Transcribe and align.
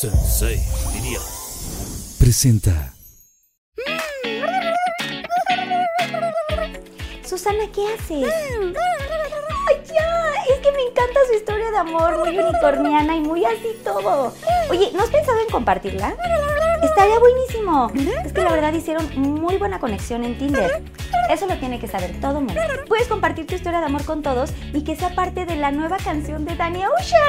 Sensei, 0.00 0.60
diría. 0.92 1.18
Presenta. 2.20 2.94
Susana, 7.26 7.64
¿qué 7.74 7.84
haces? 7.94 8.32
¡Ay, 9.66 9.82
ya! 9.92 10.54
Es 10.54 10.60
que 10.60 10.70
me 10.70 10.82
encanta 10.82 11.18
su 11.26 11.34
historia 11.34 11.72
de 11.72 11.78
amor, 11.78 12.16
muy 12.16 12.38
unicorniana 12.38 13.16
y 13.16 13.20
muy 13.22 13.44
así 13.44 13.76
todo. 13.82 14.32
Oye, 14.70 14.92
¿no 14.94 15.02
has 15.02 15.10
pensado 15.10 15.40
en 15.40 15.50
compartirla? 15.50 16.14
Estaría 16.80 17.18
buenísimo. 17.18 17.90
Es 18.24 18.32
que 18.32 18.42
la 18.42 18.52
verdad 18.52 18.72
hicieron 18.74 19.10
muy 19.16 19.56
buena 19.56 19.80
conexión 19.80 20.22
en 20.22 20.38
Tinder. 20.38 20.80
Eso 21.28 21.48
lo 21.48 21.58
tiene 21.58 21.80
que 21.80 21.88
saber 21.88 22.20
todo 22.20 22.34
mundo. 22.40 22.54
Puedes 22.86 23.08
compartir 23.08 23.48
tu 23.48 23.56
historia 23.56 23.80
de 23.80 23.86
amor 23.86 24.04
con 24.04 24.22
todos 24.22 24.52
y 24.72 24.84
que 24.84 24.94
sea 24.94 25.16
parte 25.16 25.44
de 25.44 25.56
la 25.56 25.72
nueva 25.72 25.96
canción 25.96 26.44
de 26.44 26.54
Danny 26.54 26.84
Ocean. 26.86 27.20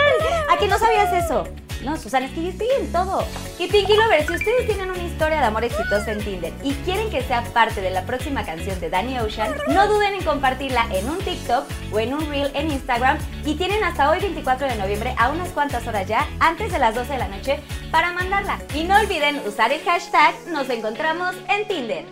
¿A 0.52 0.60
que 0.60 0.68
no 0.68 0.78
sabías 0.78 1.12
eso? 1.26 1.46
No, 1.84 1.98
Susana, 1.98 2.26
es 2.26 2.34
que 2.34 2.44
yo 2.44 2.50
estoy 2.50 2.68
en 2.80 2.92
todo. 2.92 3.26
Y 3.58 3.68
Pinky 3.68 3.96
Lovers, 3.96 4.28
si 4.28 4.34
ustedes 4.34 4.66
tienen 4.66 4.92
una 4.92 5.04
historia 5.04 5.40
de 5.40 5.46
amor 5.46 5.64
exitosa 5.64 6.12
en 6.12 6.24
Tinder 6.24 6.54
y 6.64 6.74
quieren 6.86 7.10
que 7.10 7.22
sea 7.24 7.44
parte 7.54 7.82
de 7.82 7.90
la 7.90 8.04
próxima 8.06 8.46
canción 8.46 8.80
de 8.80 8.90
Danny 8.90 9.20
Ocean, 9.20 9.56
no 9.70 9.88
duden 9.88 10.14
en 10.16 10.24
compartirla 10.24 10.86
en 10.92 11.10
un 11.10 11.18
TikTok 11.20 11.66
o 11.92 12.00
en 12.00 12.14
un 12.14 12.30
Reel 12.30 12.52
en 12.54 12.72
Instagram 12.72 13.18
y 13.46 13.56
tienen 13.56 13.84
hasta 13.84 14.10
hoy 14.10 14.20
24 14.20 14.68
de 14.68 14.76
noviembre 14.76 15.16
a 15.18 15.30
unas 15.30 15.50
cuantas 15.50 15.88
horas 15.88 16.08
ya, 16.08 16.28
antes 16.40 16.72
de 16.72 16.80
las 16.80 16.96
12 16.96 17.14
de 17.14 17.20
la 17.20 17.28
noche, 17.28 17.60
para 17.92 18.12
mandarla. 18.12 18.60
Y 18.74 18.84
no 18.84 18.98
olviden 18.98 19.42
usar 19.48 19.72
el 19.72 19.82
hashtag 19.84 20.36
Nos 20.48 20.70
encontramos 20.70 21.36
en 21.48 21.68
Tinder. 21.68 22.06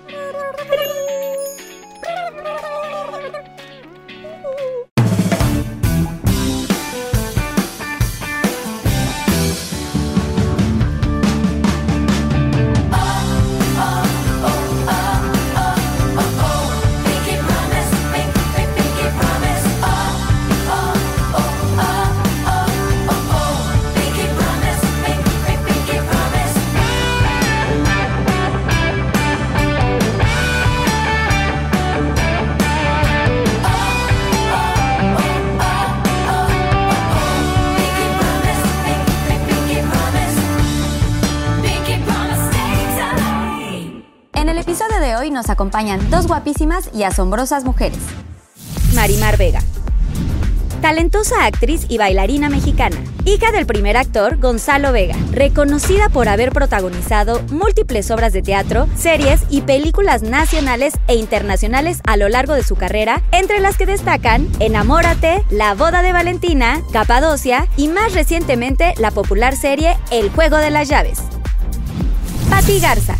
Nos 45.31 45.49
acompañan 45.49 46.09
dos 46.09 46.27
guapísimas 46.27 46.89
y 46.93 47.03
asombrosas 47.03 47.63
mujeres. 47.63 47.99
Marimar 48.93 49.37
Vega. 49.37 49.61
Talentosa 50.81 51.45
actriz 51.45 51.87
y 51.89 51.97
bailarina 51.97 52.49
mexicana, 52.49 52.97
hija 53.25 53.51
del 53.51 53.65
primer 53.65 53.97
actor 53.97 54.37
Gonzalo 54.37 54.91
Vega, 54.91 55.15
reconocida 55.31 56.09
por 56.09 56.29
haber 56.29 56.51
protagonizado 56.51 57.41
múltiples 57.49 58.11
obras 58.11 58.31
de 58.31 58.43
teatro, 58.43 58.87
series 58.95 59.41
y 59.49 59.61
películas 59.61 60.21
nacionales 60.21 60.93
e 61.07 61.15
internacionales 61.15 62.01
a 62.05 62.15
lo 62.15 62.29
largo 62.29 62.53
de 62.53 62.63
su 62.63 62.75
carrera, 62.75 63.23
entre 63.31 63.59
las 63.59 63.75
que 63.75 63.87
destacan 63.87 64.47
Enamórate, 64.59 65.43
La 65.49 65.73
boda 65.73 66.03
de 66.03 66.13
Valentina, 66.13 66.81
Capadocia 66.93 67.67
y 67.75 67.87
más 67.87 68.13
recientemente 68.13 68.93
la 68.99 69.09
popular 69.09 69.55
serie 69.55 69.97
El 70.11 70.29
juego 70.29 70.57
de 70.57 70.69
las 70.69 70.87
llaves. 70.87 71.21
Patti 72.51 72.79
Garza. 72.79 73.17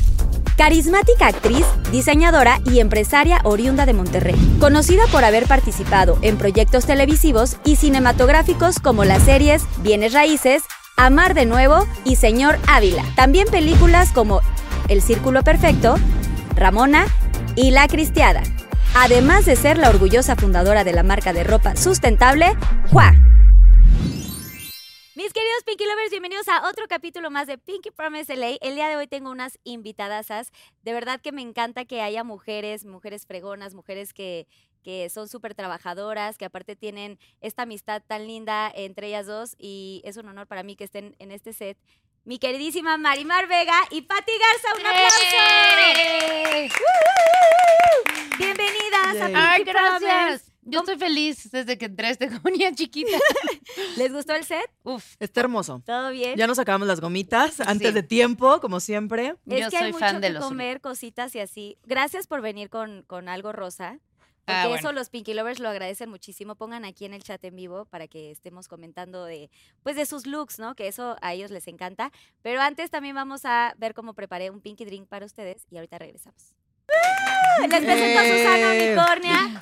Carismática 0.57 1.27
actriz, 1.27 1.67
diseñadora 1.91 2.59
y 2.65 2.79
empresaria 2.79 3.41
oriunda 3.43 3.85
de 3.85 3.93
Monterrey, 3.93 4.35
conocida 4.59 5.05
por 5.11 5.23
haber 5.23 5.45
participado 5.45 6.17
en 6.23 6.37
proyectos 6.37 6.87
televisivos 6.87 7.57
y 7.63 7.75
cinematográficos 7.75 8.79
como 8.79 9.05
las 9.05 9.21
series 9.21 9.63
Bienes 9.83 10.13
Raíces, 10.13 10.63
Amar 10.95 11.35
de 11.35 11.45
Nuevo 11.45 11.85
y 12.05 12.15
Señor 12.15 12.57
Ávila. 12.67 13.03
También 13.15 13.47
películas 13.49 14.09
como 14.11 14.41
El 14.89 15.03
Círculo 15.03 15.43
Perfecto, 15.43 15.95
Ramona 16.55 17.05
y 17.55 17.69
La 17.69 17.87
Cristiada. 17.87 18.41
Además 18.95 19.45
de 19.45 19.55
ser 19.55 19.77
la 19.77 19.89
orgullosa 19.89 20.35
fundadora 20.35 20.83
de 20.83 20.93
la 20.93 21.03
marca 21.03 21.33
de 21.33 21.43
ropa 21.43 21.75
sustentable, 21.75 22.57
Juá. 22.91 23.13
Mis 25.17 25.33
queridos 25.33 25.63
Pinky 25.65 25.83
Lovers, 25.83 26.11
bienvenidos 26.11 26.47
a 26.47 26.69
otro 26.69 26.87
capítulo 26.87 27.31
más 27.31 27.47
de 27.47 27.57
Pinky 27.57 27.89
Promise 27.89 28.35
LA. 28.35 28.57
El 28.61 28.75
día 28.75 28.87
de 28.87 28.97
hoy 28.97 29.07
tengo 29.07 29.31
unas 29.31 29.57
invitadasas. 29.63 30.51
De 30.83 30.93
verdad 30.93 31.19
que 31.19 31.31
me 31.31 31.41
encanta 31.41 31.85
que 31.85 32.03
haya 32.03 32.23
mujeres, 32.23 32.85
mujeres 32.85 33.25
fregonas, 33.25 33.73
mujeres 33.73 34.13
que, 34.13 34.47
que 34.83 35.09
son 35.09 35.27
súper 35.27 35.55
trabajadoras, 35.55 36.37
que 36.37 36.45
aparte 36.45 36.75
tienen 36.75 37.17
esta 37.41 37.63
amistad 37.63 38.03
tan 38.05 38.27
linda 38.27 38.71
entre 38.75 39.07
ellas 39.07 39.25
dos 39.25 39.55
y 39.57 40.03
es 40.05 40.17
un 40.17 40.27
honor 40.27 40.45
para 40.45 40.61
mí 40.61 40.75
que 40.75 40.83
estén 40.83 41.15
en 41.17 41.31
este 41.31 41.51
set. 41.51 41.79
Mi 42.23 42.37
queridísima 42.37 42.99
Marimar 42.99 43.47
Vega 43.47 43.79
y 43.89 44.03
Patti 44.03 44.33
Garza, 44.37 44.79
un 44.79 44.85
aplauso. 44.85 45.15
Bienvenidas 48.37 49.21
a 49.21 49.25
Pinky 49.25 49.35
Ay, 49.35 49.65
Promise. 49.65 50.56
Yo 50.69 50.79
estoy 50.79 50.97
feliz 50.97 51.49
desde 51.51 51.77
que 51.77 51.85
entré 51.85 52.07
a 52.07 52.09
esta 52.11 52.27
comunidad 52.41 52.73
chiquita. 52.75 53.17
¿Les 53.97 54.11
gustó 54.13 54.33
el 54.35 54.43
set? 54.43 54.69
Uf, 54.83 55.15
Está 55.19 55.41
hermoso. 55.41 55.81
¿Todo 55.85 56.11
bien? 56.11 56.35
Ya 56.37 56.47
nos 56.47 56.59
acabamos 56.59 56.87
las 56.87 56.99
gomitas 57.01 57.59
antes 57.61 57.89
Sí. 57.89 57.93
de 57.93 58.03
tiempo, 58.03 58.59
como 58.61 58.79
siempre. 58.79 59.35
Es 59.47 59.61
Yo 59.63 59.69
que 59.69 59.77
hay 59.77 59.83
soy 59.83 59.91
mucho 59.93 60.05
fan 60.05 60.21
de 60.21 60.27
que 60.27 60.33
los 60.33 60.43
comer, 60.45 60.81
cositas 60.81 61.33
y 61.35 61.39
así. 61.39 61.77
Gracias 61.85 62.27
por 62.27 62.41
venir 62.41 62.69
con, 62.69 63.03
con 63.03 63.29
algo 63.29 63.51
rosa. 63.53 63.99
Porque 64.45 64.59
Ah, 64.61 64.63
eso 64.67 64.83
bueno. 64.83 64.93
los 64.93 65.09
Pinky 65.09 65.33
Lovers 65.33 65.59
lo 65.59 65.67
agradecen 65.67 66.09
muchísimo. 66.09 66.55
Pongan 66.55 66.85
aquí 66.85 67.03
en 67.03 67.13
el 67.13 67.21
chat 67.21 67.43
en 67.43 67.55
vivo 67.57 67.83
para 67.83 68.07
que 68.07 68.31
estemos 68.31 68.69
comentando 68.69 69.25
de, 69.25 69.49
pues 69.83 69.97
de 69.97 70.05
sus 70.05 70.25
looks, 70.25 70.57
¿no? 70.57 70.73
Que 70.73 70.87
eso 70.87 71.17
a 71.21 71.33
ellos 71.33 71.51
les 71.51 71.67
encanta. 71.67 72.13
Pero 72.41 72.61
antes 72.61 72.89
también 72.89 73.13
vamos 73.13 73.43
a 73.43 73.73
ver 73.77 73.93
cómo 73.93 74.13
preparé 74.13 74.49
un 74.49 74.61
Pinky 74.61 74.85
Drink 74.85 75.07
para 75.09 75.25
ustedes 75.25 75.65
y 75.69 75.75
ahorita 75.75 75.97
regresamos. 75.99 76.53
Les 77.59 77.69
presento 77.83 78.19
a 78.19 78.23
Susana 78.23 78.75
Eh. 78.75 78.93
Unicornia. 78.93 79.59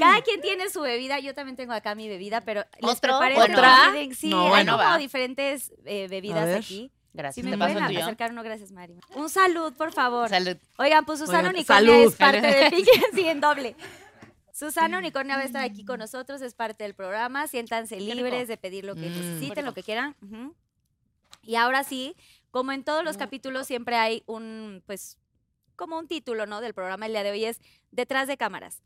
Cada 0.00 0.20
quien 0.22 0.40
tiene 0.40 0.68
su 0.68 0.80
bebida. 0.80 1.20
Yo 1.20 1.34
también 1.34 1.56
tengo 1.56 1.72
acá 1.72 1.94
mi 1.94 2.08
bebida, 2.08 2.40
pero 2.40 2.64
les 2.80 2.90
¿Otro? 2.90 3.18
preparé 3.18 3.36
¿Otra? 3.40 3.92
Sí, 4.16 4.30
No, 4.30 4.42
hay 4.44 4.48
bueno, 4.48 4.72
como 4.72 4.84
va. 4.84 4.98
diferentes 4.98 5.72
eh, 5.84 6.08
bebidas 6.08 6.56
aquí. 6.56 6.90
gracias. 7.12 7.36
Si 7.36 7.42
¿Te 7.50 7.56
me 7.56 7.58
pueden 7.58 7.78
acercar 7.82 8.32
uno, 8.32 8.42
gracias, 8.42 8.72
Mari. 8.72 8.94
Un 9.14 9.28
salud, 9.30 9.72
por 9.74 9.92
favor. 9.92 10.28
Salud. 10.28 10.56
Oigan, 10.78 11.04
pues 11.04 11.20
Susana 11.20 11.38
Oigan, 11.50 11.54
Unicornia 11.54 11.92
salud. 11.92 12.08
es 12.12 12.16
parte 12.16 12.40
de 12.40 12.70
Pinky, 12.70 12.90
sí, 13.14 13.26
en 13.28 13.40
doble. 13.40 13.76
Susana 14.52 14.98
Unicornia 14.98 15.36
va 15.36 15.42
a 15.42 15.44
estar 15.44 15.62
aquí 15.62 15.84
con 15.84 15.98
nosotros, 16.00 16.40
es 16.42 16.54
parte 16.54 16.82
del 16.82 16.94
programa. 16.94 17.46
Siéntanse 17.46 18.00
libres 18.00 18.48
de 18.48 18.56
pedir 18.56 18.84
lo 18.86 18.94
que 18.94 19.02
Mm. 19.08 19.12
necesiten, 19.20 19.64
lo 19.66 19.74
que 19.74 19.82
quieran. 19.82 20.16
Y 21.42 21.54
ahora 21.54 21.84
sí, 21.84 22.16
como 22.50 22.72
en 22.72 22.82
todos 22.82 23.04
los 23.04 23.16
Mm. 23.16 23.18
capítulos, 23.20 23.66
siempre 23.66 23.96
hay 23.96 24.22
un, 24.26 24.82
pues, 24.86 25.18
como 25.76 25.98
un 25.98 26.08
título, 26.08 26.46
¿no? 26.46 26.60
Del 26.60 26.74
programa 26.74 27.06
el 27.06 27.12
día 27.12 27.22
de 27.22 27.30
hoy 27.30 27.44
es 27.44 27.60
Detrás 27.90 28.28
de 28.28 28.36
cámaras. 28.36 28.82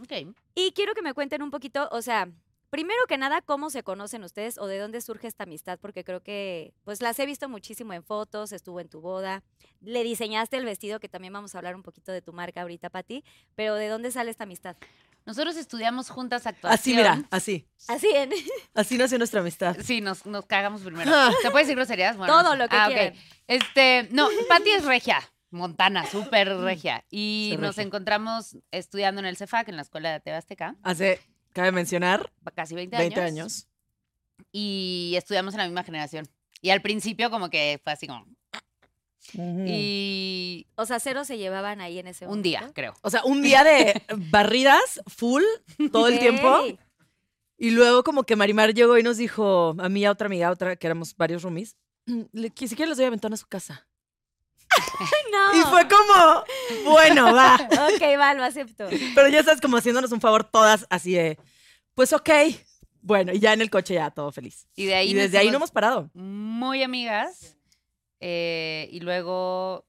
Ok. 0.00 0.34
Y 0.54 0.72
quiero 0.72 0.94
que 0.94 1.02
me 1.02 1.14
cuenten 1.14 1.42
un 1.42 1.50
poquito, 1.50 1.88
o 1.90 2.02
sea, 2.02 2.28
primero 2.70 3.00
que 3.08 3.16
nada, 3.18 3.40
cómo 3.40 3.70
se 3.70 3.82
conocen 3.82 4.22
ustedes 4.24 4.58
o 4.58 4.66
de 4.66 4.78
dónde 4.78 5.00
surge 5.00 5.26
esta 5.26 5.44
amistad, 5.44 5.78
porque 5.80 6.04
creo 6.04 6.22
que, 6.22 6.74
pues 6.84 7.00
las 7.00 7.18
he 7.18 7.26
visto 7.26 7.48
muchísimo 7.48 7.92
en 7.92 8.02
fotos, 8.02 8.52
estuvo 8.52 8.80
en 8.80 8.88
tu 8.88 9.00
boda, 9.00 9.42
le 9.80 10.02
diseñaste 10.04 10.56
el 10.56 10.64
vestido, 10.64 11.00
que 11.00 11.08
también 11.08 11.32
vamos 11.32 11.54
a 11.54 11.58
hablar 11.58 11.74
un 11.74 11.82
poquito 11.82 12.12
de 12.12 12.22
tu 12.22 12.32
marca 12.32 12.62
ahorita, 12.62 12.90
Pati, 12.90 13.24
pero 13.54 13.74
¿de 13.74 13.88
dónde 13.88 14.10
sale 14.10 14.30
esta 14.30 14.44
amistad? 14.44 14.76
Nosotros 15.24 15.56
estudiamos 15.56 16.08
juntas 16.08 16.46
actuación. 16.46 16.78
Así, 16.78 16.94
mira, 16.94 17.24
así. 17.30 17.66
Así 17.88 18.08
en 18.14 18.30
Así 18.74 18.96
nació 18.96 19.18
nuestra 19.18 19.40
amistad. 19.40 19.76
Sí, 19.82 20.00
nos, 20.00 20.24
nos 20.24 20.46
cagamos 20.46 20.82
primero. 20.82 21.10
Ah. 21.12 21.32
¿Se 21.42 21.50
puede 21.50 21.64
decir 21.64 21.74
groserías? 21.76 22.16
Bueno, 22.16 22.32
todo 22.32 22.54
lo 22.54 22.68
que 22.68 22.76
Ah. 22.76 23.12
Este, 23.48 24.08
no, 24.12 24.28
Patti 24.48 24.70
es 24.70 24.84
regia, 24.84 25.18
montana, 25.50 26.06
súper 26.06 26.48
regia. 26.58 27.04
Y 27.10 27.56
nos 27.60 27.76
regia. 27.76 27.86
encontramos 27.86 28.56
estudiando 28.70 29.20
en 29.20 29.26
el 29.26 29.36
CEFAC, 29.36 29.68
en 29.68 29.76
la 29.76 29.82
escuela 29.82 30.12
de 30.12 30.20
Tebasteca, 30.20 30.76
Hace, 30.82 31.20
cabe 31.52 31.72
mencionar, 31.72 32.32
casi 32.54 32.74
20, 32.74 32.96
20 32.96 33.20
años. 33.20 33.32
años. 33.32 33.68
Y 34.52 35.14
estudiamos 35.16 35.54
en 35.54 35.58
la 35.58 35.64
misma 35.64 35.84
generación. 35.84 36.28
Y 36.60 36.70
al 36.70 36.82
principio 36.82 37.30
como 37.30 37.50
que 37.50 37.80
fue 37.82 37.92
así 37.92 38.06
como... 38.06 38.26
Y 39.66 40.66
O 40.76 40.86
sea, 40.86 41.00
cero 41.00 41.24
se 41.24 41.36
llevaban 41.36 41.80
ahí 41.80 41.98
en 41.98 42.06
ese 42.06 42.26
un 42.26 42.30
momento. 42.30 42.48
día, 42.48 42.70
creo. 42.74 42.94
O 43.02 43.10
sea, 43.10 43.24
un 43.24 43.42
día 43.42 43.64
de 43.64 44.02
barridas 44.30 45.00
full 45.06 45.42
todo 45.90 46.08
el 46.08 46.18
tiempo. 46.18 46.64
Y 47.58 47.70
luego 47.70 48.04
como 48.04 48.24
que 48.24 48.36
Marimar 48.36 48.74
llegó 48.74 48.98
y 48.98 49.02
nos 49.02 49.16
dijo, 49.16 49.74
a 49.78 49.88
mí 49.88 50.00
y 50.00 50.04
a 50.04 50.12
otra 50.12 50.26
amiga, 50.26 50.50
otra, 50.50 50.76
que 50.76 50.86
éramos 50.86 51.16
varios 51.16 51.42
roomies, 51.42 51.76
si 52.06 52.50
quieren 52.76 52.90
les 52.90 52.98
doy 52.98 53.06
aventón 53.06 53.32
a 53.32 53.36
su 53.36 53.46
casa. 53.46 53.88
No. 55.32 55.58
Y 55.58 55.62
fue 55.62 55.86
como, 55.88 56.44
bueno, 56.92 57.34
va. 57.34 57.56
Ok, 57.94 58.02
va, 58.18 58.34
lo 58.34 58.44
acepto. 58.44 58.88
Pero 59.14 59.28
ya 59.28 59.40
estás 59.40 59.60
como 59.60 59.76
haciéndonos 59.76 60.12
un 60.12 60.20
favor 60.20 60.44
todas 60.44 60.86
así 60.90 61.12
de, 61.14 61.38
pues 61.94 62.12
ok. 62.12 62.30
Bueno, 63.02 63.32
y 63.32 63.38
ya 63.38 63.52
en 63.52 63.60
el 63.60 63.70
coche 63.70 63.94
ya 63.94 64.10
todo 64.10 64.32
feliz. 64.32 64.66
Y 64.74 64.86
de 64.86 64.94
ahí 64.96 65.10
Y 65.10 65.14
desde 65.14 65.38
ahí 65.38 65.50
no 65.50 65.56
hemos 65.56 65.70
parado. 65.70 66.10
muy 66.14 66.82
amigas. 66.82 67.56
eh, 68.20 68.88
y 68.90 69.00
luego, 69.00 69.84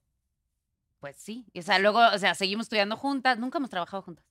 pues 0.99 1.15
sí. 1.17 1.45
O 1.57 1.61
sea, 1.61 1.79
luego, 1.79 1.99
o 2.13 2.17
sea, 2.19 2.35
seguimos 2.35 2.65
estudiando 2.65 2.95
juntas. 2.97 3.39
Nunca 3.39 3.57
hemos 3.57 3.69
trabajado 3.69 4.03
juntas. 4.03 4.25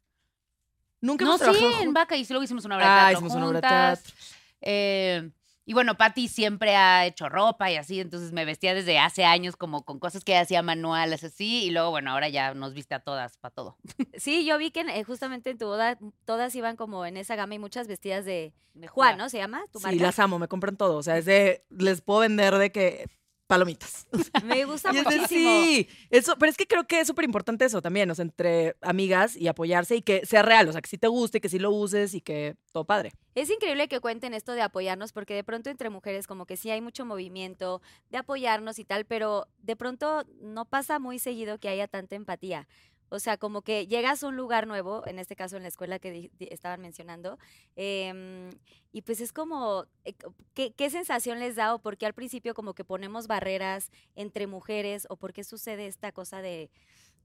Nunca 1.00 1.24
no, 1.24 1.32
hemos 1.32 1.40
sí, 1.40 1.44
trabajado 1.44 1.70
en 1.72 1.76
juntas. 1.86 1.94
Vaca 1.94 2.16
y 2.16 2.24
luego 2.28 2.44
hicimos 2.44 2.64
una 2.64 2.76
obra 2.76 2.86
de 2.86 2.90
Ah, 2.92 2.96
teatro 3.08 3.12
hicimos 3.18 3.34
una 3.34 3.46
obra 3.48 3.60
de 3.60 3.68
teatro. 3.68 4.14
Eh, 4.60 5.30
y 5.68 5.74
bueno, 5.74 5.96
Patty 5.96 6.28
siempre 6.28 6.76
ha 6.76 7.04
hecho 7.06 7.28
ropa 7.28 7.72
y 7.72 7.76
así, 7.76 8.00
entonces 8.00 8.32
me 8.32 8.44
vestía 8.44 8.72
desde 8.72 9.00
hace 9.00 9.24
años 9.24 9.56
como 9.56 9.84
con 9.84 9.98
cosas 9.98 10.22
que 10.22 10.36
hacía 10.36 10.62
manuales 10.62 11.24
así, 11.24 11.64
y 11.64 11.70
luego, 11.70 11.90
bueno, 11.90 12.12
ahora 12.12 12.28
ya 12.28 12.54
nos 12.54 12.72
viste 12.72 12.94
a 12.94 13.00
todas 13.00 13.36
para 13.38 13.52
todo. 13.52 13.76
Sí, 14.16 14.46
yo 14.46 14.56
vi 14.56 14.70
que 14.70 14.80
eh, 14.80 15.04
justamente 15.04 15.50
en 15.50 15.58
tu 15.58 15.66
boda 15.66 15.98
todas 16.24 16.54
iban 16.54 16.76
como 16.76 17.04
en 17.04 17.16
esa 17.16 17.36
gama 17.36 17.54
y 17.54 17.58
muchas 17.58 17.88
vestidas 17.88 18.24
de 18.24 18.54
De 18.74 18.86
Juan. 18.86 19.18
¿no? 19.18 19.28
¿Se 19.28 19.38
llama? 19.38 19.64
¿Tu 19.72 19.80
Sí, 19.80 19.98
las 19.98 20.18
amo, 20.20 20.38
me 20.38 20.48
compran 20.48 20.76
todo. 20.76 20.96
O 20.96 21.02
sea, 21.02 21.18
es 21.18 21.24
de, 21.26 21.64
les 21.70 22.00
puedo 22.00 22.20
vender 22.20 22.54
de 22.54 22.70
que 22.70 23.08
palomitas. 23.46 24.06
Me 24.44 24.64
gusta 24.64 24.90
Y 24.92 24.96
muchísimo. 24.96 25.28
sí, 25.28 25.88
eso, 26.10 26.36
pero 26.38 26.50
es 26.50 26.56
que 26.56 26.66
creo 26.66 26.86
que 26.86 27.00
es 27.00 27.06
súper 27.06 27.24
importante 27.24 27.64
eso 27.64 27.80
también, 27.82 28.10
o 28.10 28.14
sea, 28.14 28.24
entre 28.24 28.76
amigas 28.80 29.36
y 29.36 29.48
apoyarse 29.48 29.96
y 29.96 30.02
que 30.02 30.26
sea 30.26 30.42
real, 30.42 30.68
o 30.68 30.72
sea, 30.72 30.80
que 30.80 30.88
sí 30.88 30.98
te 30.98 31.08
guste, 31.08 31.40
que 31.40 31.48
sí 31.48 31.58
lo 31.58 31.70
uses 31.70 32.14
y 32.14 32.20
que 32.20 32.56
todo 32.72 32.84
padre. 32.84 33.12
Es 33.34 33.50
increíble 33.50 33.88
que 33.88 34.00
cuenten 34.00 34.34
esto 34.34 34.52
de 34.52 34.62
apoyarnos 34.62 35.12
porque 35.12 35.34
de 35.34 35.44
pronto 35.44 35.70
entre 35.70 35.90
mujeres 35.90 36.26
como 36.26 36.46
que 36.46 36.56
sí 36.56 36.70
hay 36.70 36.80
mucho 36.80 37.04
movimiento 37.04 37.82
de 38.10 38.18
apoyarnos 38.18 38.78
y 38.78 38.84
tal, 38.84 39.04
pero 39.04 39.46
de 39.58 39.76
pronto 39.76 40.24
no 40.40 40.64
pasa 40.64 40.98
muy 40.98 41.18
seguido 41.18 41.58
que 41.58 41.68
haya 41.68 41.88
tanta 41.88 42.16
empatía. 42.16 42.66
O 43.08 43.18
sea, 43.18 43.36
como 43.36 43.62
que 43.62 43.86
llegas 43.86 44.22
a 44.22 44.28
un 44.28 44.36
lugar 44.36 44.66
nuevo, 44.66 45.06
en 45.06 45.18
este 45.18 45.36
caso 45.36 45.56
en 45.56 45.62
la 45.62 45.68
escuela 45.68 45.98
que 45.98 46.30
estaban 46.38 46.80
mencionando, 46.80 47.38
em, 47.76 48.50
y 48.92 49.02
pues 49.02 49.20
es 49.20 49.32
como, 49.32 49.86
eh, 50.04 50.14
¿qué, 50.54 50.72
qué 50.74 50.90
sensación 50.90 51.38
les 51.38 51.56
da 51.56 51.74
o 51.74 51.78
por 51.78 51.96
qué 51.96 52.06
al 52.06 52.14
principio 52.14 52.54
como 52.54 52.74
que 52.74 52.84
ponemos 52.84 53.26
barreras 53.26 53.90
entre 54.14 54.46
mujeres 54.46 55.06
o 55.10 55.16
por 55.16 55.32
qué 55.32 55.44
sucede 55.44 55.86
esta 55.86 56.12
cosa 56.12 56.42
de, 56.42 56.70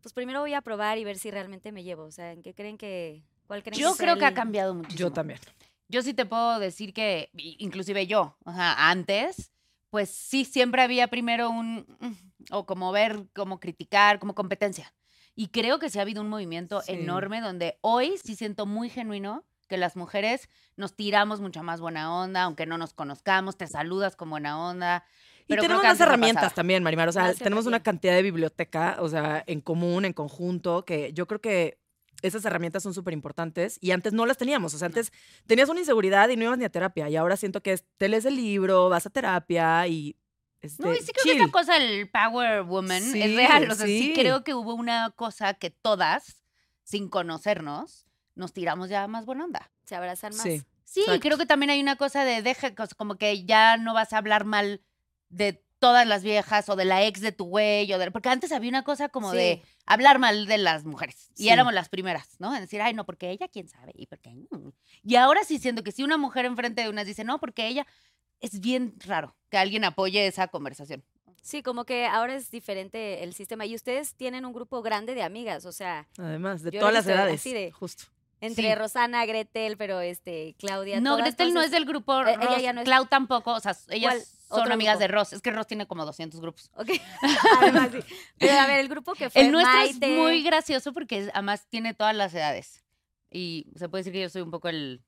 pues 0.02 0.14
primero 0.14 0.42
voy 0.42 0.54
a 0.54 0.62
probar 0.62 0.98
y 0.98 1.04
ver 1.04 1.18
si 1.18 1.32
realmente 1.32 1.72
me 1.72 1.84
llevo? 1.84 2.04
O 2.04 2.12
sea, 2.12 2.32
¿en 2.32 2.42
qué 2.42 2.54
creen 2.54 2.78
que, 2.78 3.24
cuál 3.48 3.64
creen 3.64 3.80
Yo 3.80 3.94
que 3.94 4.04
creo 4.04 4.18
que 4.18 4.26
ha 4.26 4.34
cambiado 4.34 4.74
muchísimo. 4.74 5.00
Yo 5.00 5.12
también. 5.12 5.40
Yo 5.88 6.02
sí 6.02 6.14
te 6.14 6.26
puedo 6.26 6.60
decir 6.60 6.94
que, 6.94 7.30
inclusive 7.34 8.08
yo, 8.08 8.38
sea, 8.46 8.90
antes, 8.90 9.52
pues 9.90 10.10
sí, 10.10 10.46
siempre 10.46 10.82
había 10.82 11.08
primero 11.08 11.50
un, 11.50 11.86
mm, 12.00 12.16
o 12.52 12.66
como 12.66 12.92
ver, 12.92 13.28
como 13.34 13.60
criticar, 13.60 14.20
como 14.20 14.34
competencia. 14.34 14.94
Y 15.36 15.48
creo 15.48 15.80
que 15.80 15.90
sí 15.90 16.00
ha 16.00 16.02
habido 16.02 16.22
un 16.22 16.30
movimiento 16.30 16.82
Sí. 16.82 16.94
enorme 16.94 17.42
donde 17.42 17.78
hoy 17.82 18.16
sí 18.24 18.36
siento 18.36 18.66
muy 18.66 18.90
genuino 18.90 19.46
que 19.68 19.78
las 19.78 19.96
mujeres 19.96 20.50
nos 20.76 20.94
tiramos 20.96 21.40
mucha 21.40 21.64
más 21.64 21.80
buena 21.80 22.14
onda, 22.14 22.44
aunque 22.44 22.66
no 22.66 22.78
nos 22.78 22.94
conozcamos, 22.94 23.58
te 23.58 23.68
saludas 23.68 24.18
con 24.18 24.30
buena 24.30 24.60
onda. 24.60 25.06
Y 25.46 25.54
Pero 25.54 25.62
tenemos 25.64 25.84
no 25.84 26.04
herramientas 26.06 26.54
también, 26.54 26.84
Marimar. 26.84 27.08
O 27.08 27.12
sea, 27.12 27.34
tenemos 27.34 27.66
una 27.66 27.82
cantidad 27.82 28.14
de 28.14 28.22
biblioteca, 28.22 28.98
o 29.00 29.08
sea, 29.08 29.44
en 29.48 29.62
común, 29.62 30.06
en 30.06 30.14
conjunto, 30.14 30.84
que 30.84 31.14
yo 31.14 31.26
creo 31.26 31.40
que 31.40 31.80
esas 32.22 32.46
herramientas 32.46 32.84
son 32.84 32.94
súper 32.94 33.14
importantes 33.14 33.78
y 33.82 33.92
antes 33.92 34.14
no 34.14 34.26
las 34.26 34.38
teníamos. 34.38 34.74
O 34.74 34.78
sea, 34.78 34.88
antes 34.88 35.12
tenías 35.48 35.70
una 35.70 35.80
inseguridad 35.80 36.30
y 36.30 36.36
no 36.36 36.44
ibas 36.44 36.58
ni 36.58 36.66
a 36.66 36.70
terapia. 36.70 37.10
Y 37.10 37.16
ahora 37.16 37.36
siento 37.38 37.62
que 37.62 37.74
es, 37.74 37.86
te 37.98 38.10
lees 38.10 38.26
el 38.26 38.36
libro, 38.36 38.90
vas 38.90 39.06
a 39.06 39.10
terapia 39.10 39.88
y. 39.88 40.16
Este, 40.62 40.84
No, 40.84 40.94
y 40.94 40.98
sí 41.00 41.12
creo 41.12 41.24
que 41.36 41.42
esta 41.42 41.52
cosa 41.52 41.74
del 41.80 42.10
Power 42.10 42.64
Woman 42.64 43.02
Sí, 43.02 43.22
es 43.22 43.36
real. 43.36 43.70
O 43.72 43.76
sea, 43.76 43.86
sí. 43.88 44.00
sí. 44.00 44.14
creo 44.14 44.44
que 44.44 44.54
hubo 44.54 44.74
una 44.76 45.12
cosa 45.12 45.54
que 45.56 45.70
todas, 45.72 46.44
sin 46.84 47.10
conocernos, 47.10 48.06
nos 48.36 48.54
tiramos 48.54 48.90
ya 48.90 49.08
más 49.08 49.26
buena 49.26 49.46
onda. 49.46 49.72
se 49.86 49.96
abrazan 49.96 50.36
más. 50.36 50.44
Sí. 50.44 51.04
Creo 51.22 51.38
que 51.38 51.46
también 51.46 51.70
hay 51.70 51.82
una 51.82 51.96
cosa 51.96 52.26
de 52.26 52.42
deja, 52.42 52.74
como 52.98 53.16
que 53.16 53.46
ya 53.46 53.78
no 53.78 53.94
vas 53.94 54.14
a 54.14 54.18
hablar 54.18 54.46
mal 54.46 54.82
de 55.30 55.64
todas 55.80 56.06
las 56.06 56.22
viejas 56.22 56.70
o 56.70 56.76
de 56.76 56.86
la 56.86 57.04
ex 57.06 57.22
de 57.22 57.32
tu 57.32 57.46
güey, 57.46 57.92
o 57.92 57.98
de, 57.98 58.12
porque 58.12 58.30
antes 58.30 58.52
había 58.52 58.70
una 58.70 58.84
cosa 58.84 59.10
como 59.10 59.32
de 59.32 59.64
hablar 59.88 60.20
mal 60.20 60.46
de 60.46 60.58
las 60.60 60.84
mujeres. 60.86 61.30
Y 61.38 61.44
Sí. 61.44 61.50
éramos 61.50 61.74
las 61.74 61.90
primeras, 61.90 62.36
¿no? 62.40 62.54
En 62.54 62.62
decir, 62.62 62.82
ay, 62.82 62.94
no, 62.94 63.04
porque 63.06 63.32
ella, 63.32 63.48
quién 63.48 63.68
sabe, 63.68 63.92
y 63.96 64.06
porque. 64.06 64.30
mm". 64.30 64.70
Y 65.04 65.16
ahora 65.16 65.44
sí 65.44 65.58
siento 65.58 65.82
que 65.84 65.92
si 65.92 66.04
una 66.04 66.18
mujer 66.18 66.46
enfrente 66.46 66.84
de 66.84 66.90
unas 66.90 67.08
dice, 67.08 67.24
no, 67.24 67.40
porque 67.40 67.68
ella, 67.68 67.88
es 68.42 68.60
bien 68.60 68.94
raro 69.06 69.36
que 69.50 69.58
alguien 69.58 69.84
apoye 69.86 70.28
esa 70.28 70.48
conversación. 70.50 71.04
Sí, 71.42 71.64
como 71.64 71.86
que 71.86 72.06
ahora 72.06 72.36
es 72.36 72.52
diferente 72.52 73.24
el 73.24 73.34
sistema. 73.34 73.66
Y 73.66 73.74
ustedes 73.76 74.14
tienen 74.16 74.46
un 74.46 74.54
grupo 74.54 74.82
grande 74.84 75.16
de 75.16 75.24
amigas, 75.24 75.66
o 75.66 75.72
sea, 75.72 76.08
Además, 76.20 76.62
de 76.62 76.72
todas 76.72 76.94
las 76.94 77.08
edades. 77.08 77.40
así 77.40 77.52
de- 77.54 77.72
Justo. 77.72 78.04
entre 78.42 78.70
Sí. 78.70 78.76
Rosana, 78.76 79.26
Gretel, 79.26 79.78
pero 79.78 80.02
este, 80.02 80.56
Claudia. 80.60 81.00
No, 81.00 81.12
todas, 81.18 81.26
Gretel 81.36 81.54
no 81.54 81.62
es 81.62 81.70
del 81.72 81.86
grupo 81.86 82.22
Eh, 82.22 82.34
ella 82.34 82.46
Ross, 82.48 82.62
ya 82.62 82.74
no 82.74 82.82
es- 82.82 82.86
Clau 82.86 83.06
tampoco, 83.06 83.54
o 83.54 83.60
sea, 83.60 83.76
ellas 83.90 84.36
son 84.50 84.72
amigas 84.72 84.96
grupo. 84.96 85.02
de 85.02 85.08
Ross. 85.10 85.34
Es 85.34 85.42
que 85.42 85.52
Ross 85.52 85.68
tiene 85.68 85.86
como 85.88 86.06
200 86.06 86.40
grupos. 86.42 86.70
Ok. 86.76 86.90
Además, 87.62 87.90
sí. 87.92 88.00
Pero 88.40 88.60
a 88.60 88.68
ver, 88.68 88.80
el 88.80 88.88
grupo 88.90 89.14
que 89.14 89.30
fue 89.30 89.42
El 89.42 89.52
nuestro 89.52 89.74
Maite, 89.76 90.14
es 90.14 90.20
muy 90.20 90.44
gracioso 90.44 90.94
porque 90.94 91.30
además 91.34 91.68
tiene 91.70 91.94
todas 91.94 92.16
las 92.16 92.34
edades. 92.34 92.84
Y 93.32 93.68
se 93.76 93.88
puede 93.90 94.02
decir 94.02 94.14
que 94.14 94.22
yo 94.22 94.30
soy 94.30 94.42
un 94.42 94.52
poco 94.52 94.70
el... 94.70 95.02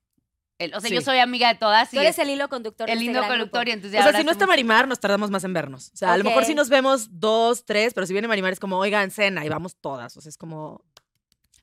el- 0.58 0.74
o 0.74 0.80
sea, 0.80 0.90
yo 0.90 1.00
Sí. 1.00 1.04
soy 1.04 1.18
amiga 1.18 1.48
de 1.52 1.58
todas 1.58 1.92
y 1.92 1.96
Tú 1.96 2.00
eres 2.00 2.18
es 2.18 2.18
el 2.24 2.30
hilo 2.30 2.48
conductor 2.48 2.86
de 2.86 2.92
el 2.92 2.98
este 3.00 3.12
gran 3.12 3.28
conductor 3.28 3.68
y 3.68 3.72
entonces 3.72 4.00
O 4.00 4.02
sea, 4.02 4.18
si 4.18 4.24
no 4.24 4.30
está 4.32 4.46
Marimar, 4.46 4.86
nos 4.88 5.00
tardamos 5.00 5.30
más 5.30 5.44
en 5.44 5.52
vernos. 5.52 5.90
O 5.92 5.96
sea, 5.96 6.12
a 6.12 6.18
lo 6.18 6.24
mejor 6.24 6.44
si 6.44 6.54
nos 6.54 6.68
vemos 6.68 7.08
dos, 7.20 7.64
tres, 7.64 7.92
pero 7.94 8.06
si 8.06 8.12
viene 8.12 8.28
Marimar 8.28 8.52
es 8.52 8.60
como, 8.60 8.78
oigan, 8.78 9.10
cena 9.10 9.44
y 9.44 9.48
vamos 9.48 9.76
todas. 9.80 10.16
O 10.16 10.20
sea, 10.20 10.30
es 10.30 10.36
como. 10.38 10.82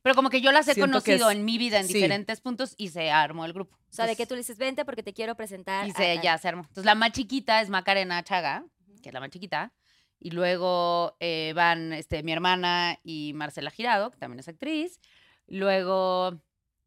Pero 0.04 0.16
como 0.16 0.30
que 0.32 0.42
yo 0.42 0.52
las 0.52 0.68
he 0.68 0.74
Siento 0.74 0.92
conocido 0.92 1.30
es- 1.30 1.38
en 1.38 1.46
mi 1.46 1.58
vida 1.60 1.80
en 1.80 1.88
sí. 1.88 1.94
diferentes 1.94 2.42
puntos 2.42 2.74
y 2.78 2.90
se 2.90 3.12
armó 3.12 3.46
el 3.46 3.54
grupo. 3.54 3.76
O 3.76 3.94
sea, 3.94 4.08
de 4.08 4.16
que 4.16 4.26
tú 4.26 4.34
le 4.34 4.40
dices, 4.40 4.58
vente 4.58 4.84
porque 4.84 5.04
te 5.04 5.14
quiero 5.14 5.36
presentar. 5.36 5.88
Y 5.88 5.92
se, 5.92 6.16
tal". 6.16 6.22
ya 6.24 6.38
se 6.40 6.48
armó. 6.48 6.64
Entonces 6.64 6.86
la 6.86 6.96
más 6.96 7.12
chiquita 7.12 7.62
es 7.62 7.70
Macarena 7.70 8.24
Chaga, 8.24 8.66
que 9.04 9.10
es 9.10 9.14
la 9.14 9.20
más 9.20 9.30
chiquita. 9.30 9.74
Y 10.20 10.32
luego 10.32 11.16
eh, 11.20 11.54
van 11.56 11.94
este, 11.94 12.24
mi 12.24 12.32
hermana 12.32 13.00
y 13.04 13.34
Marcela 13.34 13.70
Girado, 13.72 14.10
que 14.12 14.18
también 14.18 14.40
es 14.40 14.48
actriz. 14.48 15.00
Luego 15.48 16.42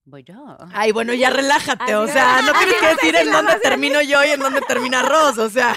voy 0.04 0.22
yo. 0.24 0.56
Ay, 0.72 0.92
bueno, 0.92 1.12
ya 1.14 1.30
relájate. 1.30 1.94
O 1.94 2.06
sea, 2.06 2.42
no 2.42 2.52
tienes 2.58 2.76
que 2.76 2.86
decir 2.88 3.16
en 3.16 3.32
dónde 3.32 3.56
termino 3.60 4.00
yo 4.02 4.22
y 4.24 4.28
en 4.30 4.40
dónde 4.40 4.60
termina 4.62 5.02
Ross. 5.02 5.38
O 5.38 5.48
sea, 5.50 5.76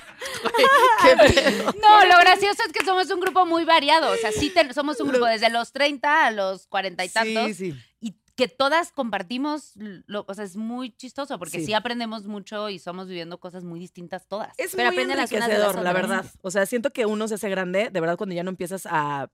qué 1.03 1.15
pedo. 1.33 1.73
No, 1.81 2.05
lo 2.05 2.17
gracioso 2.19 2.61
es 2.65 2.71
que 2.73 2.85
somos 2.85 3.09
un 3.11 3.19
grupo 3.19 3.45
muy 3.45 3.65
variado. 3.65 4.11
O 4.11 4.15
sea, 4.17 4.31
sí 4.31 4.49
ten- 4.49 4.73
somos 4.73 4.99
un 4.99 5.09
grupo 5.09 5.25
desde 5.25 5.49
los 5.49 5.71
30 5.71 6.25
a 6.27 6.31
los 6.31 6.67
40 6.67 7.05
y 7.05 7.09
tantos. 7.09 7.45
Sí, 7.47 7.53
sí. 7.53 7.75
Y 7.99 8.15
que 8.35 8.47
todas 8.47 8.91
compartimos, 8.91 9.71
lo- 9.75 10.23
o 10.27 10.33
sea, 10.33 10.43
es 10.43 10.55
muy 10.55 10.91
chistoso 10.95 11.39
porque 11.39 11.59
sí. 11.59 11.67
Sí. 11.67 11.73
aprendemos 11.73 12.25
mucho 12.27 12.69
y 12.69 12.77
somos 12.79 13.07
viviendo 13.07 13.39
cosas 13.39 13.63
muy 13.63 13.79
distintas 13.79 14.27
todas. 14.27 14.53
Es 14.57 14.71
Pero 14.75 14.83
muy 14.89 14.95
aprenden 14.95 15.17
las 15.17 15.31
unas 15.31 15.47
de 15.47 15.53
las 15.57 15.67
enriquecedor, 15.69 15.83
la 15.83 15.93
verdad. 15.93 16.25
O 16.41 16.51
sea, 16.51 16.65
siento 16.65 16.91
que 16.91 17.05
uno 17.05 17.27
se 17.27 17.35
hace 17.35 17.49
grande, 17.49 17.89
de 17.91 17.99
verdad, 17.99 18.17
cuando 18.17 18.35
ya 18.35 18.43
no 18.43 18.49
empiezas 18.49 18.85
a 18.89 19.29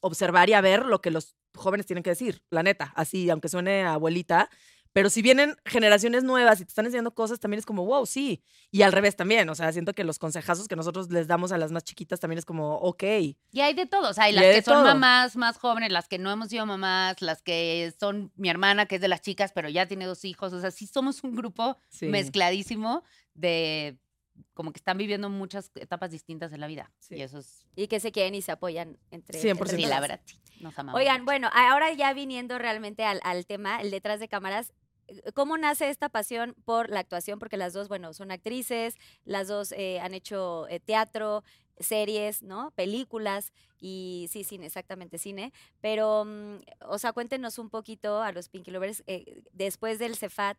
observar 0.00 0.48
y 0.48 0.52
a 0.54 0.60
ver 0.60 0.86
lo 0.86 1.00
que 1.00 1.10
los 1.10 1.34
jóvenes 1.54 1.86
tienen 1.86 2.02
que 2.02 2.10
decir, 2.10 2.42
la 2.50 2.62
neta, 2.62 2.92
así, 2.96 3.30
aunque 3.30 3.48
suene 3.48 3.82
a 3.84 3.94
abuelita. 3.94 4.50
Pero 4.92 5.10
si 5.10 5.22
vienen 5.22 5.56
generaciones 5.64 6.22
nuevas 6.22 6.60
y 6.60 6.64
te 6.64 6.68
están 6.68 6.84
enseñando 6.86 7.12
cosas, 7.16 7.40
también 7.40 7.58
es 7.58 7.66
como, 7.66 7.84
wow, 7.84 8.06
sí. 8.06 8.44
Y 8.70 8.82
al 8.82 8.92
revés 8.92 9.16
también. 9.16 9.48
O 9.48 9.56
sea, 9.56 9.72
siento 9.72 9.92
que 9.92 10.04
los 10.04 10.20
consejazos 10.20 10.68
que 10.68 10.76
nosotros 10.76 11.10
les 11.10 11.26
damos 11.26 11.50
a 11.50 11.58
las 11.58 11.72
más 11.72 11.82
chiquitas 11.82 12.20
también 12.20 12.38
es 12.38 12.44
como, 12.44 12.76
ok. 12.76 13.02
Y 13.50 13.60
hay 13.60 13.74
de 13.74 13.86
todo, 13.86 14.10
o 14.10 14.12
sea, 14.12 14.24
hay 14.24 14.32
las 14.32 14.44
hay 14.44 14.54
que 14.54 14.62
son 14.62 14.74
todo. 14.74 14.84
mamás 14.84 15.34
más 15.34 15.58
jóvenes, 15.58 15.90
las 15.90 16.06
que 16.06 16.18
no 16.18 16.30
hemos 16.30 16.48
sido 16.48 16.64
mamás, 16.64 17.20
las 17.22 17.42
que 17.42 17.92
son 17.98 18.30
mi 18.36 18.48
hermana, 18.48 18.86
que 18.86 18.94
es 18.94 19.00
de 19.00 19.08
las 19.08 19.20
chicas, 19.20 19.50
pero 19.52 19.68
ya 19.68 19.88
tiene 19.88 20.06
dos 20.06 20.24
hijos, 20.24 20.52
o 20.52 20.60
sea, 20.60 20.70
sí 20.70 20.86
somos 20.86 21.24
un 21.24 21.34
grupo 21.34 21.76
Sí. 21.88 22.06
mezcladísimo 22.06 23.02
de 23.34 23.98
como 24.54 24.72
que 24.72 24.78
están 24.78 24.98
viviendo 24.98 25.30
muchas 25.30 25.70
etapas 25.74 26.10
distintas 26.10 26.52
en 26.52 26.60
la 26.60 26.66
vida. 26.66 26.92
Sí. 26.98 27.16
Y 27.16 27.22
eso 27.22 27.38
es, 27.38 27.66
Y 27.76 27.88
que 27.88 28.00
se 28.00 28.12
quieren 28.12 28.34
y 28.34 28.42
se 28.42 28.52
apoyan 28.52 28.98
entre, 29.10 29.40
100%. 29.40 29.50
entre 29.50 29.68
sí, 29.68 29.86
la 29.86 30.00
verdad, 30.00 30.20
sí, 30.24 30.38
nos 30.60 30.78
amamos. 30.78 31.00
Oigan, 31.00 31.24
bueno, 31.24 31.50
ahora 31.52 31.92
ya 31.92 32.12
viniendo 32.12 32.58
realmente 32.58 33.04
al, 33.04 33.20
al 33.22 33.46
tema, 33.46 33.80
el 33.80 33.90
detrás 33.90 34.20
de 34.20 34.28
cámaras, 34.28 34.72
eh, 35.08 35.32
¿cómo 35.34 35.58
nace 35.58 35.88
esta 35.88 36.08
pasión 36.08 36.54
por 36.64 36.90
la 36.90 37.00
actuación? 37.00 37.38
Porque 37.38 37.56
las 37.56 37.72
dos, 37.72 37.88
bueno, 37.88 38.14
son 38.14 38.30
actrices, 38.30 38.96
las 39.24 39.48
dos 39.48 39.72
eh, 39.72 40.00
han 40.00 40.14
hecho 40.14 40.66
eh, 40.68 40.80
teatro, 40.80 41.42
series, 41.78 42.42
¿no? 42.42 42.70
Películas 42.72 43.52
y 43.80 44.28
sí, 44.30 44.44
cine, 44.44 44.66
exactamente 44.66 45.18
cine. 45.18 45.52
Pero, 45.80 46.24
mm, 46.24 46.56
o 46.88 46.98
sea, 46.98 47.12
cuéntenos 47.12 47.58
un 47.58 47.70
poquito 47.70 48.22
a 48.22 48.32
los 48.32 48.48
Pinky 48.48 48.70
Lovers, 48.70 49.02
eh, 49.06 49.42
después 49.52 49.98
del 49.98 50.16
Cefat, 50.16 50.56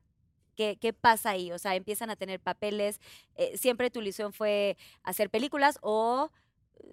¿qué, 0.56 0.78
¿qué 0.80 0.94
pasa 0.94 1.32
ahí? 1.32 1.52
O 1.52 1.60
sea, 1.60 1.76
empiezan 1.76 2.10
a 2.10 2.16
tener 2.16 2.40
papeles, 2.40 3.00
eh, 3.36 3.58
¿siempre 3.58 3.90
tu 3.92 4.02
ilusión 4.02 4.34
fue 4.34 4.78
hacer 5.04 5.30
películas 5.30 5.78
o 5.82 6.32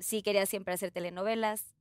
sí 0.01 0.23
querías 0.23 0.49
siempre 0.49 0.75
hacer 0.75 0.91
telenovelas? 0.91 1.75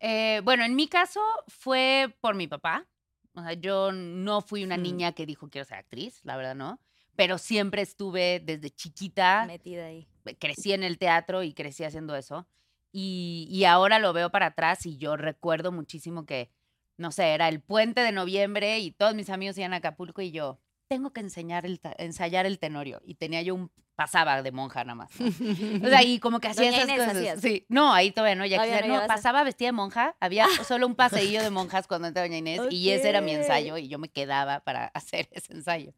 Eh, 0.00 0.40
bueno, 0.44 0.64
en 0.64 0.74
mi 0.76 0.88
caso 0.88 1.20
fue 1.48 2.14
por 2.20 2.34
mi 2.34 2.46
papá. 2.46 2.86
O 3.34 3.42
sea, 3.42 3.52
yo 3.54 3.92
no 3.92 4.40
fui 4.40 4.64
una 4.64 4.76
Mm. 4.76 4.82
niña 4.82 5.12
que 5.12 5.26
dijo 5.26 5.48
quiero 5.48 5.64
ser 5.64 5.78
actriz, 5.78 6.20
la 6.24 6.36
verdad 6.36 6.54
no. 6.54 6.80
Pero 7.16 7.38
siempre 7.38 7.82
estuve 7.82 8.40
desde 8.44 8.70
chiquita, 8.70 9.44
Metida 9.46 9.86
ahí. 9.86 10.06
crecí 10.38 10.72
en 10.72 10.82
el 10.82 10.98
teatro 10.98 11.42
y 11.42 11.54
crecí 11.54 11.84
haciendo 11.84 12.14
eso. 12.14 12.46
Y, 12.92 13.46
y 13.50 13.64
ahora 13.64 13.98
lo 13.98 14.12
veo 14.12 14.30
para 14.30 14.46
atrás 14.46 14.84
y 14.86 14.96
yo 14.96 15.16
recuerdo 15.16 15.72
muchísimo 15.72 16.24
que, 16.26 16.50
no 16.96 17.10
sé, 17.12 17.34
era 17.34 17.48
el 17.48 17.60
puente 17.60 18.00
de 18.02 18.12
noviembre 18.12 18.78
y 18.78 18.90
todos 18.90 19.14
mis 19.14 19.28
amigos 19.30 19.58
iban 19.58 19.74
a 19.74 19.76
Acapulco 19.78 20.22
y 20.22 20.30
yo, 20.30 20.60
tengo 20.88 21.12
que 21.12 21.20
enseñar 21.20 21.66
el 21.66 21.80
ensayar 21.98 22.46
el 22.46 22.58
tenorio. 22.58 23.00
Y 23.04 23.14
tenía 23.14 23.42
yo 23.42 23.54
un 23.54 23.70
pasaba 23.94 24.42
de 24.42 24.52
monja 24.52 24.84
nada 24.84 24.94
más. 24.94 25.10
¿no? 25.18 25.26
O 25.26 25.88
sea, 25.90 26.02
y 26.04 26.18
como 26.20 26.38
que 26.38 26.48
hacía 26.48 26.66
Doña 26.70 26.76
esas 26.82 26.88
Inés 26.88 26.98
cosas. 26.98 27.16
hacías. 27.16 27.40
Sí. 27.40 27.64
No, 27.68 27.92
ahí 27.94 28.10
todavía 28.12 28.34
no, 28.34 28.44
ya 28.46 28.56
Todavía 28.62 28.86
no 28.86 28.96
no, 28.98 29.00
a- 29.02 29.06
pasaba 29.06 29.42
vestida 29.42 29.68
de 29.68 29.72
monja, 29.72 30.16
había 30.20 30.46
solo 30.68 30.86
un 30.86 30.94
paseillo 30.94 31.42
de 31.42 31.50
monjas 31.50 31.86
cuando 31.86 32.08
entraba 32.08 32.28
Doña 32.28 32.38
Inés 32.38 32.60
y 32.70 32.90
ese 32.90 33.08
era 33.08 33.20
mi 33.20 33.32
ensayo 33.32 33.78
y 33.78 33.88
yo 33.88 33.98
me 33.98 34.08
quedaba 34.10 34.60
para 34.60 34.86
hacer 34.94 35.28
ese 35.32 35.54
ensayo. 35.54 35.92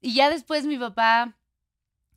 Y 0.00 0.14
ya 0.14 0.30
después 0.30 0.64
mi 0.66 0.78
papá, 0.78 1.36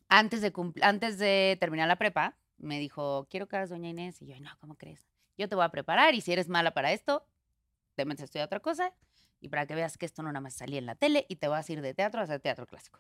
antes 0.08 0.42
de, 0.42 0.54
antes 0.82 1.18
de 1.18 1.58
terminar 1.60 1.88
la 1.88 1.96
prepa, 1.98 2.38
me 2.58 2.80
dijo, 2.80 3.28
quiero 3.30 3.48
que 3.48 3.56
hagas 3.56 3.70
Doña 3.70 3.90
Inés. 3.90 4.22
Y 4.22 4.28
yo, 4.28 4.40
no, 4.40 4.52
¿cómo 4.60 4.76
crees? 4.76 5.08
Yo 5.38 5.48
te 5.50 5.56
voy 5.56 5.66
a 5.66 5.70
preparar 5.70 6.14
y 6.16 6.22
si 6.22 6.32
eres 6.32 6.48
mala 6.50 6.72
para 6.72 6.92
esto, 6.92 7.26
te 7.96 8.06
metes 8.06 8.22
a 8.22 8.26
estudiar 8.26 8.46
otra 8.46 8.60
cosa 8.60 8.94
y 9.40 9.50
para 9.50 9.66
que 9.66 9.76
veas 9.76 9.98
que 9.98 10.06
esto 10.06 10.24
no 10.24 10.30
nada 10.32 10.42
más 10.42 10.54
salía 10.54 10.80
en 10.80 10.86
la 10.86 10.96
tele 10.96 11.26
y 11.30 11.36
te 11.38 11.48
vas 11.48 11.70
a 11.70 11.74
ir 11.74 11.82
de 11.82 11.94
teatro 11.94 12.20
a 12.22 12.24
hacer 12.24 12.40
teatro 12.40 12.66
clásico. 12.68 13.00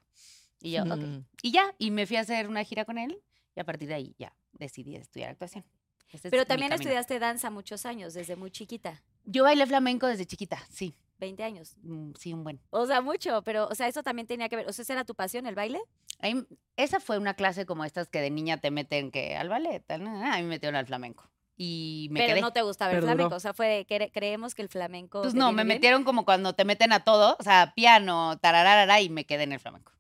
Y 0.62 0.72
yo, 0.72 0.84
ok. 0.84 0.98
Mm. 0.98 1.26
Y 1.42 1.52
ya, 1.52 1.74
y 1.78 1.92
me 1.92 2.06
fui 2.08 2.18
a 2.18 2.22
hacer 2.22 2.48
una 2.48 2.64
gira 2.64 2.86
con 2.86 2.98
él 2.98 3.22
y 3.56 3.60
a 3.60 3.64
partir 3.64 3.88
de 3.90 3.96
ahí 3.96 4.16
ya 4.18 4.34
decidí 4.54 4.96
estudiar 4.96 5.32
actuación. 5.32 5.66
Ese 6.10 6.28
es 6.30 6.32
Pero 6.32 6.44
mi 6.44 6.48
también 6.48 6.72
estudiaste 6.74 7.20
danza 7.20 7.50
muchos 7.50 7.86
años, 7.86 8.14
desde 8.14 8.36
muy 8.36 8.50
chiquita, 8.52 9.04
Yo 9.26 9.44
bailé 9.44 9.66
flamenco 9.68 10.08
desde 10.08 10.26
chiquita, 10.26 10.58
sí, 10.70 10.96
20 11.20 11.44
años. 11.44 11.76
mm, 11.82 12.12
sí, 12.18 12.32
un 12.34 12.44
buen. 12.44 12.62
O 12.70 12.86
sea, 12.86 13.02
mucho, 13.02 13.42
pero, 13.44 13.68
o 13.68 13.76
sea, 13.76 13.88
eso 13.88 14.04
también 14.04 14.26
tenía 14.28 14.48
que 14.50 14.56
ver. 14.56 14.68
O 14.70 14.74
sea, 14.74 14.84
¿esa 14.84 14.94
era 14.94 15.04
tu 15.06 15.16
pasión, 15.16 15.46
el 15.48 15.56
baile? 15.56 15.80
Ahí- 16.20 16.48
esa 16.78 17.00
fue 17.00 17.18
una 17.18 17.34
clase 17.34 17.66
como 17.66 17.84
estas 17.84 18.08
que 18.08 18.22
de 18.22 18.30
niña 18.32 18.58
te 18.58 18.72
meten 18.72 19.12
que 19.12 19.36
al 19.36 19.50
ballet, 19.50 19.84
tal, 19.86 20.08
a 20.08 20.38
mí 20.38 20.44
me 20.44 20.50
metieron 20.50 20.76
al 20.76 20.86
flamenco. 20.88 21.30
Y 21.60 22.08
me 22.12 22.20
pero 22.20 22.34
quedé. 22.34 22.42
no 22.42 22.54
te 22.54 22.62
gustaba 22.62 22.92
el 22.92 22.98
Perduró. 22.98 23.14
flamenco. 23.16 23.36
O 23.36 23.40
sea, 23.40 23.54
fue 23.54 23.68
de, 23.68 23.88
cre- 23.88 24.12
creemos 24.14 24.54
que 24.54 24.62
el 24.62 24.70
flamenco. 24.70 25.22
pues 25.24 25.34
no, 25.34 25.52
me 25.52 25.64
bien, 25.64 25.68
metieron 25.76 26.04
como 26.04 26.24
cuando 26.24 26.54
te 26.54 26.66
meten 26.66 26.94
a 26.94 27.04
todo, 27.04 27.36
o 27.40 27.44
sea, 27.44 27.74
piano, 27.76 28.38
tararara, 28.40 29.02
y 29.02 29.10
me 29.10 29.26
quedé 29.26 29.44
en 29.44 29.54
el 29.54 29.60
flamenco. 29.60 29.92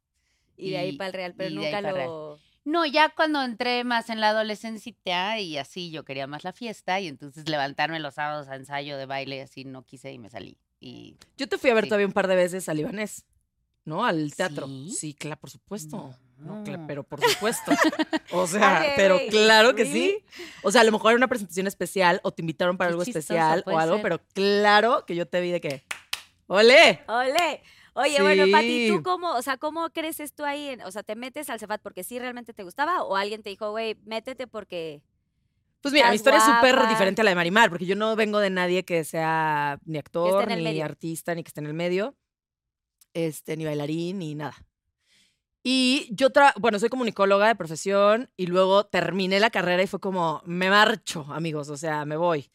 Y 0.55 0.71
de 0.71 0.77
ahí 0.77 0.91
para 0.97 1.07
el 1.07 1.13
real, 1.13 1.33
pero 1.35 1.49
nunca 1.55 1.81
lo. 1.81 2.39
No, 2.63 2.85
ya 2.85 3.09
cuando 3.15 3.41
entré 3.43 3.83
más 3.85 4.09
en 4.09 4.19
la 4.19 4.29
adolescencia 4.29 5.39
y 5.39 5.57
así 5.57 5.89
yo 5.89 6.03
quería 6.03 6.27
más 6.27 6.43
la 6.43 6.51
fiesta 6.51 6.99
y 6.99 7.07
entonces 7.07 7.47
levantarme 7.47 7.99
los 7.99 8.15
sábados 8.15 8.49
a 8.49 8.55
ensayo 8.55 8.97
de 8.97 9.05
baile 9.05 9.41
así 9.41 9.63
no 9.63 9.83
quise 9.85 10.11
y 10.11 10.19
me 10.19 10.29
salí. 10.29 10.57
Y 10.81 11.15
Yo 11.37 11.47
te 11.47 11.57
fui 11.57 11.69
a 11.69 11.73
ver 11.73 11.85
Sí. 11.85 11.89
todavía 11.89 12.07
un 12.07 12.11
par 12.13 12.27
de 12.27 12.35
veces 12.35 12.67
al 12.67 12.77
Libanés, 12.77 13.25
¿no? 13.85 14.05
Al 14.05 14.35
teatro. 14.35 14.67
¿Sí? 14.67 14.91
Sí, 14.91 15.13
claro, 15.13 15.39
por 15.39 15.49
supuesto. 15.49 15.95
No, 15.95 16.15
No. 16.39 16.63
pero 16.87 17.03
por 17.03 17.19
supuesto. 17.21 17.71
O 18.31 18.45
sea, 18.47 18.93
pero 18.95 19.17
claro 19.29 19.73
que 19.75 19.83
¿really? 19.83 20.09
sí. 20.29 20.47
O 20.63 20.71
sea, 20.71 20.81
a 20.81 20.83
lo 20.83 20.91
mejor 20.91 21.11
era 21.11 21.17
una 21.17 21.27
presentación 21.27 21.65
especial 21.67 22.19
o 22.23 22.31
te 22.31 22.41
invitaron 22.41 22.77
para 22.77 22.89
Qué 22.89 22.91
algo 22.93 23.03
especial 23.03 23.63
o 23.65 23.77
algo, 23.77 23.95
ser. 23.95 24.03
pero 24.03 24.19
claro 24.33 25.05
que 25.05 25.15
yo 25.15 25.27
te 25.27 25.41
vi 25.41 25.51
de 25.51 25.61
que. 25.61 25.83
¡Ole! 26.47 27.01
¡Ole! 27.07 27.61
Oye, 27.93 28.21
bueno, 28.21 28.45
Pati. 28.51 28.89
¿tú 28.89 29.01
cómo, 29.01 29.31
o 29.33 29.41
sea, 29.41 29.57
cómo 29.57 29.89
creces 29.89 30.31
tú 30.33 30.45
ahí? 30.45 30.67
en- 30.69 30.81
o 30.83 30.91
sea, 30.91 31.01
¿te 31.01 31.15
metes 31.15 31.49
al 31.49 31.59
Cefat 31.59 31.81
porque 31.81 32.03
sí 32.03 32.19
realmente 32.19 32.53
te 32.53 32.61
gustaba? 32.63 33.01
¿O 33.03 33.15
alguien 33.15 33.41
te 33.41 33.49
dijo, 33.49 33.71
güey, 33.71 33.95
métete 34.05 34.45
porque. 34.45 35.01
Pues 35.81 35.93
mira, 35.93 36.09
mi 36.09 36.15
historia 36.15 36.37
es 36.39 36.45
súper 36.45 36.87
diferente 36.89 37.21
a 37.21 37.23
la 37.23 37.31
de 37.31 37.35
Marimar, 37.35 37.69
porque 37.69 37.85
yo 37.85 37.95
no 37.95 38.15
vengo 38.15 38.39
de 38.39 38.49
nadie 38.51 38.83
que 38.85 39.03
sea 39.03 39.79
ni 39.85 39.97
actor, 39.97 40.47
ni 40.47 40.61
medio. 40.61 40.83
artista, 40.85 41.33
ni 41.33 41.43
que 41.43 41.47
esté 41.47 41.59
en 41.61 41.67
el 41.67 41.73
medio, 41.73 42.15
este, 43.13 43.55
ni 43.57 43.65
bailarín, 43.65 44.19
ni 44.19 44.35
nada. 44.35 44.55
Y 45.69 46.07
yo, 46.11 46.29
tra- 46.29 46.53
bueno, 46.57 46.79
soy 46.79 46.87
comunicóloga 46.87 47.45
de 47.49 47.55
profesión 47.55 48.29
y 48.37 48.45
luego 48.47 48.85
terminé 48.85 49.41
la 49.41 49.49
carrera 49.49 49.83
y 49.83 49.87
fue 49.87 49.99
como, 49.99 50.41
me 50.45 50.69
marcho, 50.69 51.25
amigos, 51.29 51.67
o 51.67 51.75
sea, 51.75 52.05
me 52.05 52.15
voy. 52.15 52.49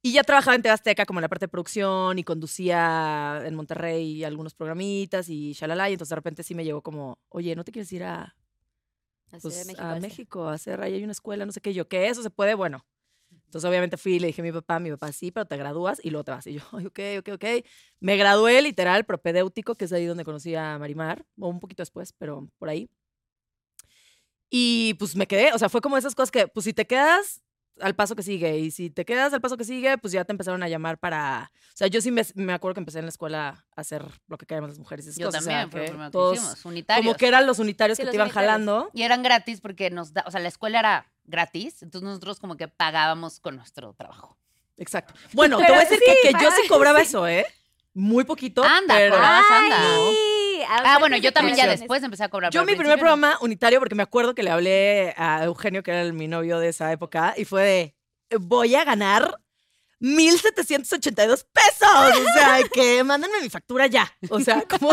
Y 0.00 0.14
ya 0.14 0.22
trabajaba 0.24 0.54
en 0.54 0.62
TV 0.62 0.72
Azteca 0.72 1.04
como 1.04 1.18
en 1.18 1.24
la 1.24 1.28
parte 1.28 1.44
de 1.44 1.50
producción 1.50 2.18
y 2.18 2.24
conducía 2.24 3.42
en 3.44 3.54
Monterrey 3.54 4.24
algunos 4.24 4.54
programitas 4.54 5.28
y 5.28 5.52
shalala, 5.52 5.90
y 5.90 5.92
entonces 5.92 6.08
de 6.08 6.14
repente 6.16 6.42
sí 6.42 6.54
me 6.54 6.64
llegó 6.64 6.80
como, 6.80 7.18
oye, 7.28 7.54
¿no 7.54 7.64
te 7.64 7.70
quieres 7.70 7.92
ir 7.92 8.02
a, 8.04 8.34
a 9.30 9.38
pues, 9.42 9.66
México, 9.66 9.82
a 9.82 9.96
este? 9.96 10.08
México 10.08 10.48
a 10.48 10.54
hacer, 10.54 10.80
ahí 10.80 10.94
hay 10.94 11.02
una 11.04 11.12
escuela, 11.12 11.44
no 11.44 11.52
sé 11.52 11.60
qué, 11.60 11.74
yo, 11.74 11.86
¿qué? 11.86 12.08
¿Eso 12.08 12.22
se 12.22 12.30
puede? 12.30 12.54
Bueno. 12.54 12.86
Entonces, 13.54 13.68
obviamente 13.70 13.96
fui 13.96 14.14
y 14.16 14.18
le 14.18 14.26
dije 14.28 14.42
a 14.42 14.44
mi 14.44 14.50
papá, 14.52 14.80
mi 14.80 14.90
papá, 14.90 15.12
sí, 15.12 15.30
pero 15.30 15.46
te 15.46 15.56
gradúas 15.56 16.00
y 16.04 16.10
luego 16.10 16.24
te 16.24 16.32
vas. 16.32 16.46
Y 16.48 16.54
yo, 16.54 16.60
"Ay, 16.72 16.86
ok, 16.86 16.98
ok, 17.20 17.28
ok. 17.34 17.44
Me 18.00 18.16
gradué 18.16 18.60
literal, 18.62 19.04
propedéutico, 19.06 19.76
que 19.76 19.84
es 19.86 19.92
ahí 19.92 20.06
donde 20.06 20.24
conocí 20.24 20.54
a 20.56 20.76
Marimar, 20.78 21.24
o 21.38 21.48
un 21.48 21.60
poquito 21.60 21.82
después, 21.82 22.12
pero 22.14 22.48
por 22.58 22.68
ahí. 22.68 22.88
Y 24.50 24.94
pues 24.94 25.16
me 25.16 25.26
quedé, 25.26 25.52
o 25.52 25.58
sea, 25.58 25.68
fue 25.68 25.80
como 25.80 25.96
esas 25.96 26.14
cosas 26.14 26.30
que, 26.30 26.46
pues 26.48 26.64
si 26.64 26.72
te 26.72 26.86
quedas 26.86 27.42
al 27.80 27.94
paso 27.94 28.14
que 28.14 28.22
sigue, 28.22 28.58
y 28.58 28.70
si 28.70 28.88
te 28.90 29.04
quedas 29.04 29.32
al 29.32 29.40
paso 29.40 29.56
que 29.56 29.64
sigue, 29.64 29.98
pues 29.98 30.12
ya 30.12 30.24
te 30.24 30.32
empezaron 30.32 30.62
a 30.62 30.68
llamar 30.68 30.98
para. 30.98 31.50
O 31.68 31.76
sea, 31.76 31.88
yo 31.88 32.00
sí 32.00 32.10
me, 32.12 32.22
me 32.36 32.52
acuerdo 32.52 32.74
que 32.74 32.80
empecé 32.80 33.00
en 33.00 33.06
la 33.06 33.08
escuela 33.10 33.64
a 33.76 33.80
hacer 33.80 34.04
lo 34.28 34.38
que 34.38 34.46
queremos 34.46 34.70
las 34.70 34.78
mujeres. 34.78 35.06
esas 35.06 35.18
yo 35.18 35.26
cosas, 35.26 35.42
o 35.42 35.44
sea, 35.44 35.60
también, 35.62 35.88
fue 35.88 35.96
lo 35.98 36.04
que 36.04 36.10
todos- 36.12 36.38
hicimos, 36.38 36.64
unitarios. 36.64 37.04
Como 37.06 37.16
que 37.16 37.26
eran 37.26 37.46
los 37.46 37.58
unitarios 37.58 37.96
Sí, 37.96 38.02
que 38.02 38.06
los 38.06 38.12
te 38.12 38.16
iban 38.16 38.26
unitarios. 38.28 38.50
jalando. 38.50 38.90
Y 38.92 39.02
eran 39.02 39.22
gratis 39.22 39.60
porque 39.60 39.90
nos 39.90 40.12
da, 40.12 40.24
o 40.26 40.30
sea, 40.30 40.40
la 40.40 40.48
escuela 40.48 40.78
era 40.78 41.06
gratis, 41.24 41.82
entonces 41.82 42.06
nosotros 42.08 42.38
como 42.38 42.56
que 42.56 42.68
pagábamos 42.68 43.40
con 43.40 43.56
nuestro 43.56 43.92
trabajo. 43.94 44.36
Exacto. 44.76 45.14
Bueno, 45.32 45.56
te 45.58 45.64
Pero 45.64 45.74
voy 45.74 45.82
a 45.84 45.88
decir 45.88 46.00
sí, 46.04 46.12
que, 46.22 46.28
que 46.36 46.42
yo 46.44 46.50
sí 46.50 46.68
cobraba 46.68 47.00
eso, 47.00 47.26
¿eh? 47.26 47.46
Muy 47.92 48.24
poquito. 48.24 48.62
Anda, 48.64 48.94
pero 48.96 49.14
cobrabas, 49.14 49.44
anda. 49.50 49.78
¡Ay! 49.80 50.43
Ah, 50.68 50.98
bueno, 50.98 51.16
yo 51.16 51.32
también 51.32 51.56
ya 51.56 51.66
después 51.66 52.02
empecé 52.02 52.24
a 52.24 52.28
cobrar. 52.28 52.52
Yo 52.52 52.64
mi 52.64 52.74
primer 52.74 52.98
programa 52.98 53.38
unitario, 53.40 53.78
porque 53.78 53.94
me 53.94 54.02
acuerdo 54.02 54.34
que 54.34 54.42
le 54.42 54.50
hablé 54.50 55.14
a 55.16 55.44
Eugenio, 55.44 55.82
que 55.82 55.90
era 55.92 56.02
el- 56.02 56.12
mi 56.12 56.28
novio 56.28 56.58
de 56.58 56.68
esa 56.68 56.90
época, 56.92 57.34
y 57.36 57.44
fue 57.44 57.94
de, 58.30 58.38
voy 58.38 58.74
a 58.74 58.84
ganar 58.84 59.38
1,782 60.00 61.44
pesos. 61.44 61.88
O 61.88 62.32
sea, 62.34 62.58
que 62.72 63.02
mándenme 63.04 63.40
mi 63.42 63.48
factura 63.50 63.86
ya. 63.86 64.10
O 64.30 64.40
sea, 64.40 64.62
como, 64.62 64.90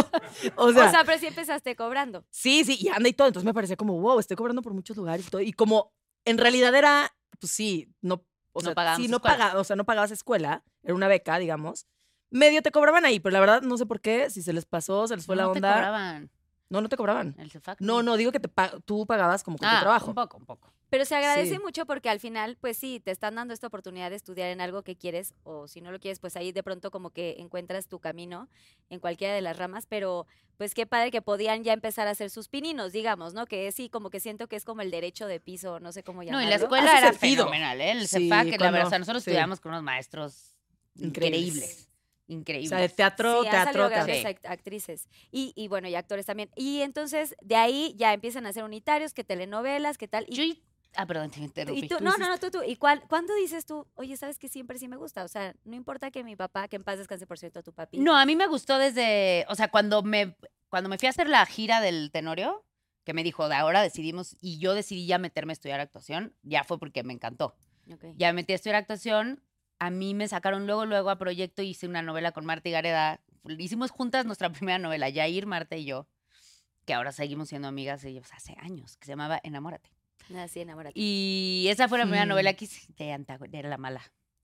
o 0.56 0.72
sea, 0.74 0.88
O 0.88 0.92
sea, 0.92 1.04
pero 1.06 1.18
sí 1.20 1.28
empezaste 1.28 1.76
cobrando. 1.76 2.26
sí, 2.30 2.64
sí, 2.64 2.78
y 2.80 2.88
anda 2.90 3.10
y 3.10 3.14
todo. 3.14 3.28
Entonces 3.28 3.46
me 3.46 3.54
parecía 3.54 3.76
como, 3.76 4.00
wow, 4.00 4.20
estoy 4.20 4.38
cobrando 4.38 4.62
por 4.62 4.74
muchos 4.74 4.96
lugares 4.98 5.28
y 5.28 5.30
todo. 5.30 5.42
Y 5.42 5.54
como 5.54 5.94
en 6.26 6.38
realidad 6.38 6.74
era, 6.76 7.14
pues 7.40 7.52
sí, 7.52 7.88
no, 8.02 8.24
o 8.54 8.62
No 8.62 8.74
sea, 8.74 8.96
sí, 8.96 9.08
no 9.08 9.18
o 9.56 9.64
sea, 9.64 9.76
no 9.76 9.86
pagabas 9.86 10.12
escuela, 10.12 10.64
era 10.84 10.94
una 10.94 11.08
beca, 11.08 11.38
digamos. 11.40 11.88
Medio 12.32 12.62
te 12.62 12.72
cobraban 12.72 13.06
ahí, 13.06 13.20
pero 13.20 13.34
la 13.34 13.40
verdad 13.42 13.62
no 13.62 13.78
sé 13.78 13.86
por 13.86 14.02
qué, 14.02 14.30
si 14.30 14.42
se 14.42 14.54
les 14.54 14.66
pasó, 14.66 15.08
se 15.08 15.16
les 15.16 15.26
fue 15.26 15.36
la 15.36 15.44
no 15.44 15.52
te 15.52 15.58
onda. 15.60 15.74
cobraban 15.74 16.30
No, 16.70 16.80
no 16.82 16.88
te 16.90 16.96
cobraban. 16.96 17.36
el 17.38 17.52
CEFAC. 17.52 17.82
No, 17.82 18.02
no, 18.02 18.16
digo 18.16 18.32
que 18.32 18.40
te 18.40 18.48
pa- 18.48 18.72
tú 18.86 19.06
pagabas 19.06 19.44
como 19.44 19.58
con 19.58 19.68
Ah, 19.68 19.76
tu 19.76 19.82
trabajo. 19.82 20.08
un 20.08 20.16
poco, 20.16 20.38
un 20.38 20.46
poco. 20.46 20.74
Pero 20.90 21.04
se 21.06 21.16
agradece 21.16 21.56
Sí. 21.56 21.60
mucho 21.62 21.86
porque 21.86 22.10
al 22.10 22.20
final, 22.22 22.58
pues 22.60 22.78
sí, 22.78 23.00
te 23.02 23.12
están 23.12 23.36
dando 23.36 23.54
esta 23.54 23.68
oportunidad 23.68 24.10
de 24.10 24.16
estudiar 24.18 24.50
en 24.50 24.60
algo 24.62 24.82
que 24.84 24.96
quieres 24.98 25.34
o 25.44 25.68
si 25.68 25.80
no 25.82 25.92
lo 25.92 26.00
quieres, 26.00 26.20
pues 26.20 26.36
ahí 26.38 26.52
de 26.54 26.64
pronto 26.64 26.90
como 26.92 27.10
que 27.12 27.36
encuentras 27.40 27.88
tu 27.88 28.00
camino 28.00 28.48
en 28.90 29.00
cualquiera 29.00 29.34
de 29.34 29.42
las 29.42 29.58
ramas, 29.58 29.86
pero 29.86 30.28
pues 30.58 30.74
qué 30.74 30.86
padre 30.86 31.12
que 31.12 31.22
podían 31.22 31.64
ya 31.66 31.74
empezar 31.74 32.08
a 32.08 32.12
hacer 32.12 32.30
sus 32.30 32.48
pininos, 32.50 32.92
digamos, 32.94 33.34
¿no? 33.34 33.46
Que 33.46 33.70
sí, 33.74 33.90
como 33.90 34.10
que 34.10 34.20
siento 34.22 34.48
que 34.48 34.56
es 34.56 34.64
como 34.66 34.82
el 34.82 34.92
derecho 34.92 35.28
de 35.28 35.40
piso, 35.42 35.80
no 35.82 35.92
sé 35.92 36.04
cómo 36.04 36.20
No, 36.22 36.26
llamarlo. 36.28 36.48
y 36.48 36.50
la 36.50 36.56
escuela 36.58 36.92
Hace 36.94 36.98
era 37.06 37.12
sentido. 37.14 37.44
fenomenal, 37.46 37.82
¿eh? 37.82 37.92
El 37.92 38.08
Sí, 38.08 38.30
CEFAC, 38.30 38.60
la 38.62 38.72
verdad, 38.72 38.88
o 38.88 38.90
sea, 38.90 39.00
nosotros 39.00 39.24
sí. 39.24 39.30
estudiamos 39.32 39.60
con 39.60 39.72
unos 39.72 39.84
maestros 39.84 40.56
Increíbles. 40.96 41.42
increíbles. 41.56 41.91
O 42.32 42.34
Increíbles. 42.34 42.70
sea, 42.70 42.80
de 42.80 42.90
teatro, 42.90 43.42
Sí, 43.42 43.48
han 43.48 43.52
teatro, 43.52 43.90
teatro. 43.90 43.90
grandes 43.90 44.18
Sí. 44.20 44.26
act- 44.26 44.50
actrices. 44.50 45.08
Y, 45.32 45.54
y 45.56 45.68
bueno, 45.68 45.88
y 45.88 45.96
actores 45.96 46.26
también. 46.26 46.50
Y 46.56 46.82
entonces, 46.82 47.36
de 47.42 47.56
ahí 47.56 47.94
ya 47.98 48.14
empiezan 48.14 48.46
a 48.46 48.54
ser 48.54 48.64
unitarios, 48.64 49.14
que 49.14 49.24
telenovelas, 49.24 49.98
que 49.98 50.08
tal. 50.08 50.26
Y, 50.30 50.36
Yo 50.36 50.44
y- 50.44 50.64
Ah, 50.96 51.06
perdón, 51.06 51.32
te 51.32 51.40
interrumpí. 51.40 51.86
y 51.86 51.88
tú, 51.88 51.98
Tú 52.00 52.04
no, 52.04 52.18
no, 52.18 52.28
no, 52.28 52.38
tú, 52.38 52.52
tú. 52.52 52.64
¿Y 52.68 52.76
cuál, 52.76 53.02
cuándo 53.08 53.34
dices 53.36 53.66
tú, 53.66 53.88
oye, 53.96 54.18
sabes 54.18 54.38
que 54.38 54.50
siempre 54.50 54.78
sí 54.78 54.90
me 54.90 54.98
gusta? 54.98 55.24
O 55.24 55.28
sea, 55.30 55.56
no 55.64 55.76
importa 55.76 56.12
que 56.12 56.22
mi 56.24 56.36
papá, 56.36 56.68
que 56.68 56.76
en 56.76 56.84
paz 56.84 56.98
descanse, 56.98 57.26
por 57.26 57.38
cierto, 57.40 57.64
tu 57.64 57.72
papi. 57.74 57.98
No, 58.00 58.18
a 58.18 58.26
mí 58.26 58.36
me 58.36 58.46
gustó 58.48 58.78
desde, 58.78 59.46
o 59.48 59.56
sea, 59.56 59.70
cuando 59.70 60.04
me, 60.04 60.36
cuando 60.70 60.90
me 60.90 60.98
fui 60.98 61.08
a 61.08 61.12
hacer 61.12 61.30
la 61.30 61.46
gira 61.46 61.80
del 61.80 62.12
Tenorio, 62.12 62.66
que 63.06 63.14
me 63.14 63.24
dijo, 63.24 63.48
de 63.48 63.56
ahora 63.56 63.82
decidimos, 63.82 64.36
y 64.42 64.58
yo 64.60 64.74
decidí 64.74 65.06
ya 65.08 65.18
meterme 65.18 65.52
a 65.52 65.56
estudiar 65.56 65.80
actuación, 65.80 66.36
ya 66.44 66.66
fue 66.66 66.78
porque 66.78 67.04
me 67.04 67.14
encantó. 67.14 67.56
Ok. 67.92 68.06
Ya 68.18 68.28
me 68.28 68.34
metí 68.34 68.52
a 68.52 68.56
estudiar 68.58 68.76
actuación, 68.76 69.42
a 69.82 69.90
mí 69.90 70.14
me 70.14 70.28
sacaron 70.28 70.68
luego, 70.68 70.86
luego 70.86 71.10
a 71.10 71.18
proyecto, 71.18 71.64
hice 71.64 71.88
una 71.88 72.04
novela 72.04 72.32
con 72.34 72.46
Marta 72.46 72.70
y 72.70 72.72
Gareda. 72.72 73.20
Hicimos 73.58 73.90
juntas 73.90 74.28
nuestra 74.28 74.52
primera 74.52 74.78
novela, 74.78 75.10
Yair, 75.10 75.48
Marta 75.48 75.76
y 75.76 75.86
yo, 75.86 76.08
que 76.86 76.94
ahora 76.94 77.12
seguimos 77.12 77.50
siendo 77.50 77.68
amigas 77.68 78.04
ellos 78.04 78.32
hace 78.32 78.56
años, 78.60 78.96
que 78.98 79.06
se 79.08 79.14
llamaba 79.14 79.40
Enamórate. 79.44 79.90
Así, 80.38 80.60
enamórate. 80.60 80.94
Y 81.00 81.66
esa 81.70 81.88
fue 81.90 81.98
la 81.98 82.04
primera 82.06 82.26
Mm. 82.26 82.30
novela 82.30 82.54
que 82.54 82.66
hice 82.66 82.94
de, 82.96 83.12
antago- 83.12 83.48
de 83.50 83.64
la 83.64 83.78
mala, 83.78 84.02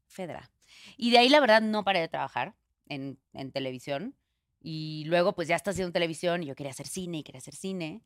Fedra. 0.08 0.50
Y 0.98 1.12
de 1.12 1.20
ahí, 1.20 1.30
la 1.30 1.40
verdad, 1.40 1.62
no 1.62 1.84
paré 1.84 2.00
de 2.00 2.08
trabajar 2.08 2.56
en, 2.88 3.20
en 3.34 3.52
televisión. 3.52 4.16
Y 4.60 5.04
luego, 5.06 5.36
pues 5.36 5.48
ya 5.48 5.56
está 5.56 5.70
haciendo 5.70 5.94
televisión 5.94 6.42
y 6.42 6.48
yo 6.48 6.56
quería 6.56 6.72
hacer 6.72 6.88
cine 6.88 7.20
y 7.20 7.24
quería 7.24 7.38
hacer 7.40 7.54
cine. 7.56 8.02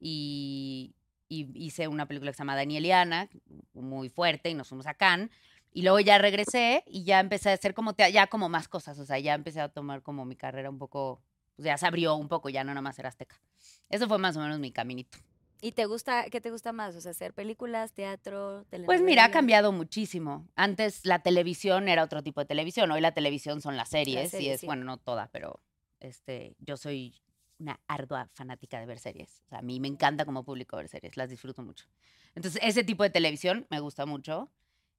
Y, 0.00 0.94
y 1.28 1.48
hice 1.54 1.86
una 1.88 2.06
película 2.06 2.32
que 2.32 2.36
se 2.36 2.40
llama 2.40 2.56
Daniel 2.56 2.84
y 2.86 2.90
Ana, 2.90 3.28
muy 3.72 4.08
fuerte, 4.08 4.50
y 4.50 4.54
nos 4.54 4.68
fuimos 4.68 4.86
a 4.88 4.94
Cannes. 4.94 5.30
Y 5.72 5.82
luego 5.82 6.00
ya 6.00 6.18
regresé 6.18 6.84
y 6.86 7.04
ya 7.04 7.20
empecé 7.20 7.50
a 7.50 7.54
hacer 7.54 7.74
como, 7.74 7.94
ya 7.96 8.26
como 8.26 8.48
más 8.48 8.68
cosas. 8.68 8.98
O 8.98 9.06
sea, 9.06 9.18
ya 9.18 9.34
empecé 9.34 9.60
a 9.60 9.68
tomar 9.68 10.02
como 10.02 10.24
mi 10.24 10.36
carrera 10.36 10.68
un 10.68 10.78
poco, 10.78 11.22
pues 11.56 11.66
ya 11.66 11.78
se 11.78 11.86
abrió 11.86 12.14
un 12.14 12.28
poco, 12.28 12.50
ya 12.50 12.62
no 12.62 12.72
nada 12.72 12.82
más 12.82 12.98
era 12.98 13.08
azteca. 13.08 13.40
Eso 13.88 14.06
fue 14.06 14.18
más 14.18 14.36
o 14.36 14.40
menos 14.40 14.58
mi 14.58 14.72
caminito. 14.72 15.18
¿Y 15.64 15.72
te 15.72 15.86
gusta, 15.86 16.24
qué 16.28 16.40
te 16.40 16.50
gusta 16.50 16.72
más? 16.72 16.96
O 16.96 17.00
sea, 17.00 17.12
hacer 17.12 17.34
películas, 17.34 17.92
teatro, 17.92 18.64
telenovelas. 18.64 18.86
Pues 18.86 19.00
mira, 19.00 19.24
ha 19.26 19.30
cambiado 19.30 19.70
muchísimo. 19.70 20.48
Antes 20.56 21.06
la 21.06 21.20
televisión 21.20 21.88
era 21.88 22.02
otro 22.02 22.22
tipo 22.22 22.40
de 22.40 22.46
televisión. 22.46 22.90
Hoy 22.90 23.00
la 23.00 23.12
televisión 23.12 23.60
son 23.60 23.76
las 23.76 23.88
series 23.88 24.26
y 24.26 24.30
series, 24.30 24.54
es, 24.54 24.60
sí. 24.60 24.66
bueno, 24.66 24.84
no 24.84 24.98
toda, 24.98 25.28
pero 25.30 25.62
este, 26.00 26.56
yo 26.58 26.76
soy 26.76 27.22
una 27.60 27.80
ardua 27.86 28.28
fanática 28.34 28.80
de 28.80 28.86
ver 28.86 28.98
series. 28.98 29.40
O 29.46 29.48
sea, 29.50 29.58
a 29.58 29.62
mí 29.62 29.78
me 29.78 29.86
encanta 29.86 30.24
como 30.24 30.44
público 30.44 30.76
ver 30.76 30.88
series, 30.88 31.16
las 31.16 31.30
disfruto 31.30 31.62
mucho. 31.62 31.86
Entonces, 32.34 32.60
ese 32.64 32.82
tipo 32.82 33.04
de 33.04 33.10
televisión 33.10 33.66
me 33.70 33.78
gusta 33.78 34.04
mucho. 34.04 34.50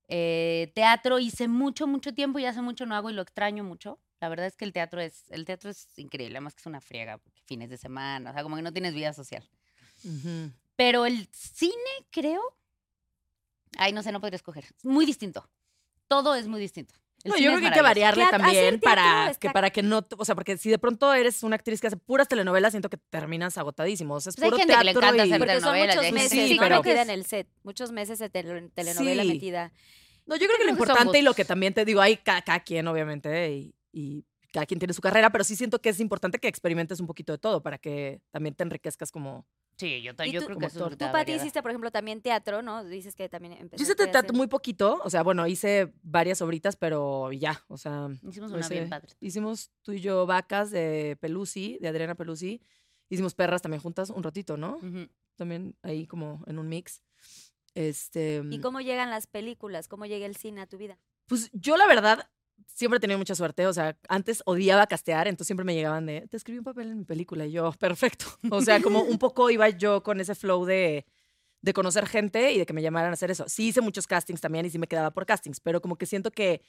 Eh, 0.08 0.72
teatro 0.76 1.20
hice 1.20 1.48
mucho, 1.48 1.88
mucho 1.88 2.14
tiempo 2.14 2.40
y 2.40 2.46
hace 2.46 2.62
mucho 2.62 2.86
no 2.86 2.96
hago 2.96 3.10
y 3.10 3.14
lo 3.14 3.22
extraño 3.22 3.64
mucho. 3.64 4.00
La 4.20 4.30
verdad 4.30 4.46
es 4.46 4.56
que 4.56 4.66
el 4.66 4.74
teatro 4.74 5.02
es, 5.02 5.30
el 5.32 5.46
teatro 5.46 5.70
es 5.70 5.98
increíble, 5.98 6.38
además 6.38 6.56
que 6.56 6.62
es 6.62 6.66
una 6.66 6.82
friega, 6.82 7.20
fines 7.46 7.70
de 7.70 7.78
semana, 7.78 8.30
o 8.30 8.34
sea, 8.34 8.44
como 8.44 8.56
que 8.56 8.62
no 8.62 8.72
tienes 8.72 8.94
vida 8.94 9.14
social. 9.14 9.48
Pero 10.76 11.06
el 11.06 11.28
cine, 11.32 11.74
creo. 12.10 12.42
Ay, 13.78 13.92
no 13.92 14.04
sé, 14.04 14.12
no 14.12 14.20
podría 14.20 14.36
escoger. 14.36 14.66
Es 14.66 14.86
muy 14.86 15.06
distinto. 15.06 15.50
Todo 16.08 16.36
es 16.36 16.48
muy 16.48 16.60
distinto. 16.60 16.94
El 17.24 17.32
No, 17.32 17.38
yo 17.38 17.48
creo 17.52 17.60
que 17.62 17.66
hay 17.68 17.72
que 17.72 17.82
variarle 17.82 18.24
Teatro- 18.24 18.38
también 18.40 18.80
teatro 18.80 18.80
para 18.82 19.30
está- 19.32 19.40
que, 19.40 19.50
para 19.54 19.70
que 19.70 19.82
no, 19.82 20.06
o 20.18 20.26
sea, 20.26 20.36
porque 20.36 20.58
si 20.58 20.70
de 20.70 20.78
pronto 20.78 21.14
eres 21.14 21.42
una 21.44 21.56
actriz 21.56 21.80
que 21.80 21.88
hace 21.88 21.96
puras 21.98 22.28
telenovelas, 22.28 22.74
siento 22.74 22.90
que 22.90 22.98
terminas 22.98 23.58
agotadísimo. 23.58 24.16
O 24.16 24.20
sea, 24.22 24.32
es 24.32 24.36
Pues 24.36 24.44
hay 24.44 24.50
puro 24.50 24.58
gente 24.58 24.74
que 24.74 24.84
le 24.84 24.92
teatro 24.92 25.02
encanta 25.08 25.26
y- 25.26 25.30
hacer 25.30 25.40
Porque 25.40 25.54
son 25.54 25.62
telenovelas, 25.62 25.96
muchos 25.96 26.06
hay 26.06 26.12
meses, 26.12 26.48
sí, 26.50 26.56
¿no? 26.56 26.62
pero- 26.62 26.78
metida 26.84 27.02
en 27.02 27.10
el 27.10 27.26
set. 27.26 27.48
Muchos 27.64 27.92
meses 27.94 28.20
de 28.20 28.30
tele- 28.30 28.70
telenovela 28.74 29.24
Sí. 29.24 29.30
metida. 29.30 29.72
No, 30.26 30.36
yo 30.36 30.48
creo 30.48 30.58
que 30.58 30.64
lo 30.66 30.68
que 30.68 30.72
importante 30.72 31.20
y 31.20 31.22
lo 31.22 31.34
que 31.34 31.46
también 31.46 31.74
te 31.74 31.86
digo, 31.86 32.02
hay 32.02 32.18
ca- 32.18 32.42
cada, 32.42 32.60
quien, 32.62 32.88
obviamente, 32.88 33.52
y, 33.54 33.76
y 33.94 34.26
cada 34.52 34.66
quien 34.66 34.80
tiene 34.80 34.94
su 34.94 35.02
carrera, 35.02 35.30
pero 35.32 35.44
sí 35.46 35.56
siento 35.56 35.80
que 35.82 35.90
es 35.90 36.00
importante 36.02 36.40
que 36.40 36.48
experimentes 36.50 37.00
un 37.00 37.08
poquito 37.08 37.32
de 37.32 37.38
todo 37.40 37.64
para 37.64 37.78
que 37.78 38.22
también 38.32 38.54
te 38.54 38.64
enriquezcas 38.64 39.12
como... 39.12 39.46
Sí, 39.76 40.02
yo, 40.04 40.12
yo 40.14 40.40
tú- 40.42 40.46
creo 40.46 40.58
que 40.60 40.66
eso 40.68 40.90
Tú, 40.90 40.98
Pati, 40.98 41.12
variedad. 41.14 41.42
hiciste, 41.42 41.62
por 41.62 41.72
ejemplo, 41.72 41.90
también 41.92 42.22
teatro, 42.22 42.62
¿no? 42.62 42.84
Dices 42.84 43.16
que 43.16 43.28
también 43.28 43.54
Yo 43.56 43.60
empezaste 43.62 43.84
hice 43.84 44.04
a 44.04 44.12
teatro 44.12 44.20
hacer- 44.30 44.36
muy 44.38 44.48
poquito, 44.48 45.02
o 45.04 45.10
sea, 45.10 45.24
bueno, 45.24 45.48
hice 45.48 45.92
varias 46.04 46.42
obritas, 46.42 46.76
pero 46.76 47.32
ya, 47.32 47.64
o 47.68 47.78
sea... 47.78 48.08
Hicimos 48.28 48.52
una 48.52 48.68
bien 48.68 48.84
hice- 48.84 48.90
padre. 48.90 49.14
Hicimos 49.20 49.72
tú 49.82 49.92
y 49.94 50.00
yo 50.00 50.26
vacas 50.28 50.70
de 50.72 51.18
Pelusi, 51.20 51.80
de 51.82 51.88
Adriana 51.88 52.16
Pelusi. 52.16 52.62
Hicimos 53.10 53.34
perras 53.36 53.62
también 53.62 53.82
juntas 53.82 54.10
un 54.12 54.22
ratito, 54.24 54.58
¿no? 54.58 54.80
También 55.36 55.76
ahí 55.82 56.06
como 56.08 56.44
en 56.48 56.60
un 56.60 56.68
mix. 56.70 57.02
Este, 57.76 58.44
¿Y 58.52 58.60
cómo 58.60 58.82
llegan 58.82 59.10
las 59.10 59.26
películas? 59.28 59.88
¿Cómo 59.88 60.06
llega 60.06 60.26
el 60.26 60.36
cine 60.36 60.62
a 60.62 60.68
tu 60.68 60.78
vida? 60.78 61.00
Pues 61.28 61.50
yo 61.54 61.78
la 61.78 61.88
verdad 61.88 62.30
siempre 62.66 62.98
he 62.98 63.00
tenido 63.00 63.18
mucha 63.18 63.36
suerte, 63.36 63.68
o 63.68 63.74
sea, 63.74 63.98
antes 64.10 64.42
odiaba 64.46 64.88
castear, 64.88 65.28
entonces 65.28 65.48
siempre 65.48 65.64
me 65.64 65.76
llegaban 65.76 66.06
de, 66.06 66.28
te 66.28 66.38
escribí 66.38 66.60
un 66.60 66.64
papel 66.64 66.90
en 66.90 67.00
mi 67.00 67.06
película 67.06 67.46
y 67.46 67.52
yo, 67.52 67.72
perfecto. 67.80 68.26
O 68.50 68.62
sea, 68.62 68.82
como 68.82 69.02
un 69.02 69.20
poco 69.20 69.50
iba 69.50 69.70
yo 69.70 70.04
con 70.04 70.20
ese 70.20 70.36
flow 70.36 70.66
de, 70.66 71.06
de 71.62 71.74
conocer 71.74 72.08
gente 72.08 72.52
y 72.52 72.60
de 72.60 72.66
que 72.66 72.74
me 72.74 72.82
llamaran 72.82 73.12
a 73.12 73.14
hacer 73.14 73.32
eso. 73.32 73.46
Sí 73.48 73.70
hice 73.70 73.82
muchos 73.82 74.08
castings 74.08 74.42
también 74.42 74.66
y 74.66 74.70
sí 74.70 74.80
me 74.80 74.88
quedaba 74.88 75.12
por 75.12 75.26
castings, 75.26 75.60
pero 75.60 75.82
como 75.82 75.96
que 75.96 76.06
siento 76.06 76.32
que 76.32 76.62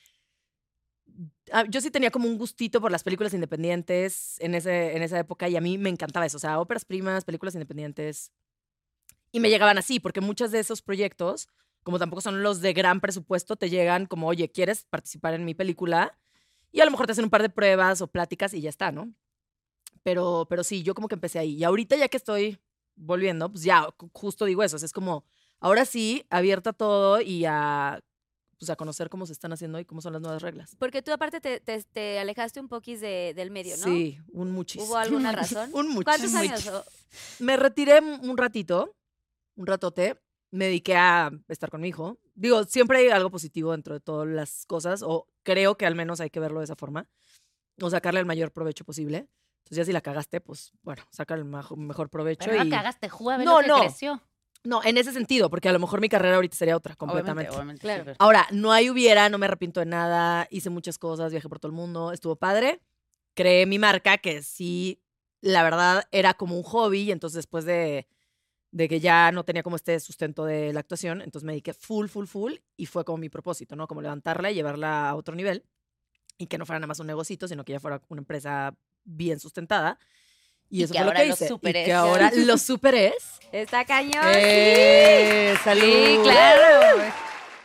ah, 1.53 1.65
yo 1.69 1.81
sí 1.81 1.91
tenía 1.91 2.11
como 2.11 2.29
un 2.29 2.39
gustito 2.39 2.81
por 2.81 2.93
las 2.93 3.03
películas 3.03 3.35
independientes 3.35 4.37
en, 4.41 4.55
ese, 4.55 4.97
en 4.97 5.03
esa 5.03 5.19
época 5.19 5.49
y 5.49 5.57
a 5.57 5.61
mí 5.61 5.79
me 5.79 5.91
encantaba 5.91 6.27
eso, 6.27 6.37
o 6.37 6.41
sea, 6.41 6.61
óperas 6.61 6.85
primas, 6.85 7.25
películas 7.25 7.55
independientes. 7.55 8.31
Y 9.33 9.41
me 9.41 9.51
llegaban 9.51 9.79
así, 9.79 9.99
porque 9.99 10.21
muchos 10.21 10.53
de 10.53 10.61
esos 10.61 10.81
proyectos 10.81 11.49
como 11.85 11.99
tampoco 12.01 12.21
son 12.23 12.43
los 12.43 12.61
de 12.61 12.73
gran 12.73 13.01
presupuesto, 13.01 13.55
te 13.55 13.71
llegan 13.71 14.07
como, 14.07 14.27
oye, 14.27 14.51
¿quieres 14.51 14.85
participar 14.91 15.35
en 15.35 15.45
mi 15.45 15.55
película? 15.55 16.19
Y 16.73 16.81
a 16.81 16.85
lo 16.85 16.91
mejor 16.91 17.07
te 17.07 17.13
hacen 17.13 17.25
un 17.25 17.31
par 17.31 17.43
de 17.43 17.51
pruebas 17.51 18.01
o 18.01 18.09
pláticas 18.09 18.53
y 18.55 18.61
ya 18.61 18.69
está, 18.71 18.91
¿no? 18.91 19.15
Pero, 20.03 20.47
pero 20.51 20.65
sí, 20.65 20.83
yo 20.83 20.95
como 20.95 21.09
que 21.09 21.15
empecé 21.15 21.39
ahí. 21.39 21.55
Y 21.55 21.65
ahorita 21.65 21.97
ya 21.97 22.09
que 22.09 22.17
estoy 22.17 22.59
volviendo, 22.97 23.51
pues 23.51 23.63
ya 23.65 23.87
ju- 23.99 24.11
justo 24.13 24.45
digo 24.45 24.63
eso. 24.63 24.77
o 24.77 24.79
sea, 24.79 24.87
es 24.87 24.93
como, 24.93 25.25
ahora 25.61 25.85
sí, 25.85 26.27
abierta 26.31 26.73
todo 26.73 27.21
y 27.21 27.45
a, 27.47 28.01
pues 28.59 28.71
a 28.71 28.77
conocer 28.77 29.09
cómo 29.09 29.27
se 29.27 29.33
están 29.33 29.53
haciendo 29.53 29.79
y 29.79 29.85
cómo 29.85 30.01
son 30.01 30.13
las 30.13 30.21
nuevas 30.23 30.43
reglas. 30.43 30.77
Porque 30.79 31.01
tú 31.03 31.13
aparte 31.13 31.41
te, 31.41 31.61
te- 31.61 31.83
te 31.85 32.19
alejaste 32.19 32.61
un 32.61 32.69
poquis 32.69 33.01
de- 33.01 33.33
del 33.35 33.51
medio, 33.51 33.77
¿no? 33.77 33.85
Sí, 33.85 34.19
un 34.33 34.51
muchísimo. 34.53 34.85
¿Hubo 34.91 34.97
alguna 34.99 35.33
razón? 35.33 35.71
un 35.75 35.89
muchísimo. 35.89 36.05
¿Cuántos 36.05 36.35
años? 36.69 36.85
Me 37.39 37.57
retiré 37.57 38.01
un 38.01 38.37
ratito, 38.37 38.95
un 39.57 39.67
ratote. 39.67 40.21
Me 40.55 40.67
dediqué 40.67 40.97
a 40.97 41.33
estar 41.49 41.71
con 41.71 41.81
mi 41.81 41.89
hijo. 41.89 42.19
Digo, 42.35 42.63
siempre 42.65 42.99
hay 42.99 43.09
algo 43.09 43.31
positivo 43.31 43.73
dentro 43.73 43.95
de 43.95 44.01
todas 44.01 44.29
las 44.29 44.67
cosas, 44.67 45.03
o 45.03 45.27
creo 45.43 45.77
que 45.77 45.87
al 45.87 45.95
menos 45.95 46.21
hay 46.21 46.31
que 46.31 46.41
verlo 46.41 46.61
de 46.61 46.65
esa 46.65 46.77
forma, 46.77 47.09
o 47.81 47.91
sacarle 47.91 48.21
el 48.21 48.27
mayor 48.27 48.53
provecho 48.53 48.85
posible. 48.85 49.29
Entonces, 49.65 49.79
ya 49.79 49.85
si 49.85 49.93
la 49.93 50.01
cagaste, 50.01 50.41
pues 50.41 50.73
bueno, 50.83 51.03
saca 51.11 51.35
el 51.35 51.45
mejor 51.45 52.11
provecho. 52.11 52.49
Pero 52.49 52.63
y... 52.63 52.69
la 52.69 52.77
cagaste, 52.77 53.09
juega, 53.09 53.43
No, 53.43 53.63
lo 53.63 53.63
que 53.63 53.69
no. 53.69 53.81
creció. 53.81 54.23
No, 54.63 54.83
en 54.83 54.97
ese 54.97 55.13
sentido, 55.13 55.51
porque 55.51 55.69
a 55.69 55.73
lo 55.73 55.79
mejor 55.79 56.01
mi 56.01 56.09
carrera 56.09 56.37
ahorita 56.37 56.57
sería 56.57 56.77
otra, 56.77 56.95
completamente. 56.97 57.51
Obviamente, 57.51 57.81
obviamente. 57.83 57.83
Claro. 57.83 58.13
sí, 58.13 58.17
Ahora, 58.19 58.47
no 58.51 58.73
hay 58.73 58.89
hubiera, 58.91 59.29
no 59.29 59.39
me 59.39 59.47
arrepiento 59.47 59.81
de 59.81 59.87
nada, 59.87 60.47
hice 60.51 60.71
muchas 60.71 60.99
cosas, 60.99 61.33
viajé 61.33 61.49
por 61.49 61.61
todo 61.61 61.71
el 61.71 61.77
mundo, 61.77 62.13
estuvo 62.13 62.37
padre. 62.37 62.81
Creé 63.35 63.67
mi 63.67 63.79
marca, 63.79 64.19
que 64.19 64.43
sí, 64.43 65.03
la 65.41 65.63
verdad, 65.63 66.05
era 66.13 66.33
como 66.35 66.57
un 66.57 66.63
hobby, 66.63 67.03
y 67.03 67.11
entonces 67.11 67.37
después 67.37 67.65
de, 67.65 68.07
de 68.75 68.89
que 68.89 68.99
ya 68.99 69.31
no 69.31 69.45
tenía 69.45 69.63
como 69.63 69.77
este 69.77 70.01
sustento 70.01 70.45
de 70.45 70.73
la 70.73 70.81
actuación, 70.81 71.23
entonces 71.23 71.45
me 71.45 71.53
dediqué 71.53 71.73
full, 71.73 72.09
full, 72.09 72.27
full, 72.27 72.55
y 72.77 72.87
fue 72.87 73.05
como 73.05 73.19
mi 73.19 73.29
propósito, 73.29 73.77
¿no? 73.77 73.87
Como 73.87 74.03
levantarla 74.03 74.51
y 74.51 74.55
llevarla 74.57 75.11
a 75.11 75.15
otro 75.15 75.37
nivel, 75.37 75.65
y 76.39 76.49
que 76.49 76.59
no 76.59 76.67
fuera 76.67 76.81
nada 76.81 76.89
más 76.89 76.99
un 76.99 77.07
negocito, 77.07 77.47
sino 77.47 77.65
que 77.65 77.71
ya 77.71 77.79
fuera 77.79 78.03
una 78.09 78.19
empresa 78.19 78.77
bien 79.05 79.39
sustentada. 79.39 79.97
Y, 80.69 80.81
Y 80.81 80.83
eso 80.83 80.95
fue 80.95 81.05
lo 81.05 81.13
que 81.13 81.25
lo 81.25 81.33
hice. 81.33 81.55
Y 81.63 81.73
que 81.73 81.93
ahora 81.93 82.33
lo 82.35 82.59
superes. 82.59 83.39
Está 83.53 83.85
cañón. 83.85 84.25
¡Eh! 84.35 85.55
¡Salud! 85.63 85.85
Sí, 85.85 86.19
claro. 86.25 87.13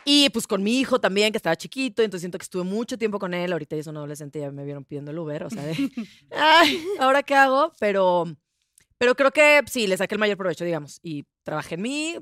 Y 0.05 0.29
pues 0.29 0.45
con 0.45 0.61
mi 0.61 0.79
hijo 0.79 1.01
también, 1.01 1.31
que 1.31 1.37
estaba 1.37 1.55
chiquito, 1.55 2.03
entonces 2.03 2.21
siento 2.21 2.37
que 2.37 2.43
estuve 2.43 2.63
mucho 2.63 2.99
tiempo 2.99 3.17
con 3.17 3.33
él. 3.33 3.51
Ahorita 3.51 3.75
ya 3.75 3.79
es 3.79 3.87
un 3.87 3.97
adolescente, 3.97 4.39
ya 4.39 4.51
me 4.51 4.63
vieron 4.63 4.85
pidiendo 4.85 5.09
el 5.09 5.17
Uber, 5.17 5.45
o 5.45 5.49
sea, 5.49 5.63
de, 5.63 5.73
ay, 6.31 6.85
¿ahora 6.99 7.23
qué 7.23 7.33
hago? 7.33 7.73
Pero, 7.79 8.25
pero 8.99 9.15
creo 9.15 9.31
que 9.31 9.61
sí, 9.65 9.87
le 9.87 9.97
saqué 9.97 10.13
el 10.13 10.19
mayor 10.19 10.37
provecho, 10.37 10.65
digamos. 10.65 10.99
Y 11.01 11.25
trabajé 11.43 11.75
en 11.75 11.81
mí, 11.81 12.15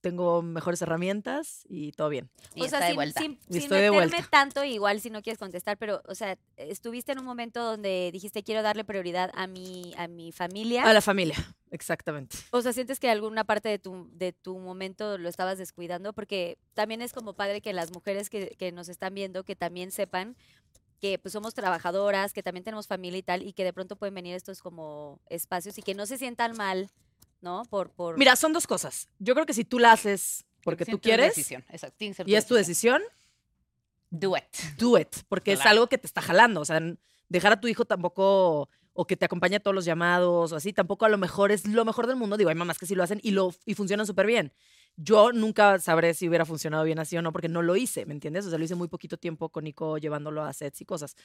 tengo 0.00 0.40
mejores 0.40 0.80
herramientas 0.82 1.66
y 1.68 1.92
todo 1.92 2.08
bien. 2.08 2.30
Y 2.54 2.62
o 2.62 2.64
está 2.64 2.78
sea, 2.78 2.86
de 2.86 2.92
sin, 2.92 2.96
vuelta. 2.96 3.20
sin, 3.20 3.32
Y 3.32 3.54
sin 3.54 3.62
estoy 3.62 3.80
de 3.80 3.90
meterme 3.90 4.08
vuelta. 4.16 4.28
tanto, 4.30 4.64
igual 4.64 5.00
si 5.00 5.10
no 5.10 5.20
quieres 5.20 5.38
contestar, 5.38 5.76
pero, 5.78 6.00
o 6.06 6.14
sea, 6.14 6.38
estuviste 6.56 7.12
en 7.12 7.18
un 7.18 7.24
momento 7.24 7.62
donde 7.62 8.10
dijiste 8.12 8.42
quiero 8.42 8.62
darle 8.62 8.84
prioridad 8.84 9.30
a 9.34 9.46
mi, 9.46 9.92
a 9.98 10.08
mi 10.08 10.32
familia. 10.32 10.84
A 10.84 10.92
la 10.92 11.00
familia, 11.02 11.36
exactamente. 11.72 12.36
O 12.52 12.62
sea, 12.62 12.72
sientes 12.72 13.00
que 13.00 13.10
alguna 13.10 13.44
parte 13.44 13.68
de 13.68 13.78
tu, 13.78 14.08
de 14.12 14.32
tu 14.32 14.58
momento 14.58 15.18
lo 15.18 15.28
estabas 15.28 15.58
descuidando, 15.58 16.12
porque 16.12 16.56
también 16.74 17.02
es 17.02 17.12
como 17.12 17.34
padre 17.34 17.60
que 17.60 17.72
las 17.72 17.92
mujeres 17.92 18.30
que, 18.30 18.54
que 18.56 18.72
nos 18.72 18.88
están 18.88 19.12
viendo, 19.12 19.42
que 19.44 19.56
también 19.56 19.90
sepan 19.90 20.36
que 21.00 21.18
pues 21.18 21.32
somos 21.32 21.54
trabajadoras, 21.54 22.32
que 22.32 22.42
también 22.42 22.64
tenemos 22.64 22.86
familia 22.86 23.18
y 23.18 23.22
tal, 23.22 23.42
y 23.42 23.52
que 23.52 23.64
de 23.64 23.72
pronto 23.72 23.96
pueden 23.96 24.14
venir 24.14 24.34
estos 24.34 24.60
como 24.60 25.20
espacios 25.28 25.78
y 25.78 25.82
que 25.82 25.94
no 25.94 26.06
se 26.06 26.18
sientan 26.18 26.56
mal, 26.56 26.90
¿no? 27.40 27.64
Por, 27.70 27.90
por 27.90 28.18
Mira, 28.18 28.36
son 28.36 28.52
dos 28.52 28.66
cosas. 28.66 29.08
Yo 29.18 29.34
creo 29.34 29.46
que 29.46 29.54
si 29.54 29.64
tú 29.64 29.78
la 29.78 29.92
haces 29.92 30.44
porque 30.64 30.84
tú 30.84 31.00
quieres 31.00 31.28
decisión, 31.28 31.64
Exacto, 31.70 31.96
tiene 31.98 32.12
que 32.12 32.16
ser 32.16 32.28
y 32.28 32.34
es 32.34 32.46
tu 32.46 32.54
decisión, 32.54 33.02
Do 34.10 34.36
it. 34.36 34.76
do 34.78 34.98
it, 34.98 35.14
porque 35.28 35.52
es 35.52 35.60
algo 35.66 35.88
que 35.88 35.98
te 35.98 36.06
está 36.06 36.22
jalando. 36.22 36.60
O 36.60 36.64
sea, 36.64 36.80
dejar 37.28 37.52
a 37.52 37.60
tu 37.60 37.68
hijo 37.68 37.84
tampoco, 37.84 38.68
o 38.92 39.06
que 39.06 39.16
te 39.16 39.24
acompañe 39.24 39.56
a 39.56 39.60
todos 39.60 39.74
los 39.74 39.84
llamados, 39.84 40.52
o 40.52 40.56
así, 40.56 40.72
tampoco 40.72 41.04
a 41.04 41.08
lo 41.08 41.18
mejor 41.18 41.52
es 41.52 41.66
lo 41.66 41.84
mejor 41.84 42.06
del 42.06 42.16
mundo. 42.16 42.36
Digo, 42.36 42.50
hay 42.50 42.56
mamás 42.56 42.78
que 42.78 42.86
sí 42.86 42.94
lo 42.94 43.02
hacen 43.02 43.20
y, 43.22 43.32
lo, 43.32 43.54
y 43.64 43.74
funcionan 43.74 44.06
súper 44.06 44.26
bien. 44.26 44.52
Yo 44.96 45.32
nunca 45.32 45.78
sabré 45.78 46.14
si 46.14 46.28
hubiera 46.28 46.46
funcionado 46.46 46.84
bien 46.84 46.98
así 46.98 47.16
o 47.16 47.22
no, 47.22 47.32
porque 47.32 47.48
no 47.48 47.62
lo 47.62 47.76
hice, 47.76 48.06
¿me 48.06 48.14
entiendes? 48.14 48.46
O 48.46 48.50
sea, 48.50 48.58
lo 48.58 48.64
hice 48.64 48.74
muy 48.74 48.88
poquito 48.88 49.18
tiempo 49.18 49.50
con 49.50 49.64
Nico 49.64 49.98
llevándolo 49.98 50.42
a 50.42 50.52
sets 50.52 50.80
y 50.80 50.84
cosas. 50.84 51.16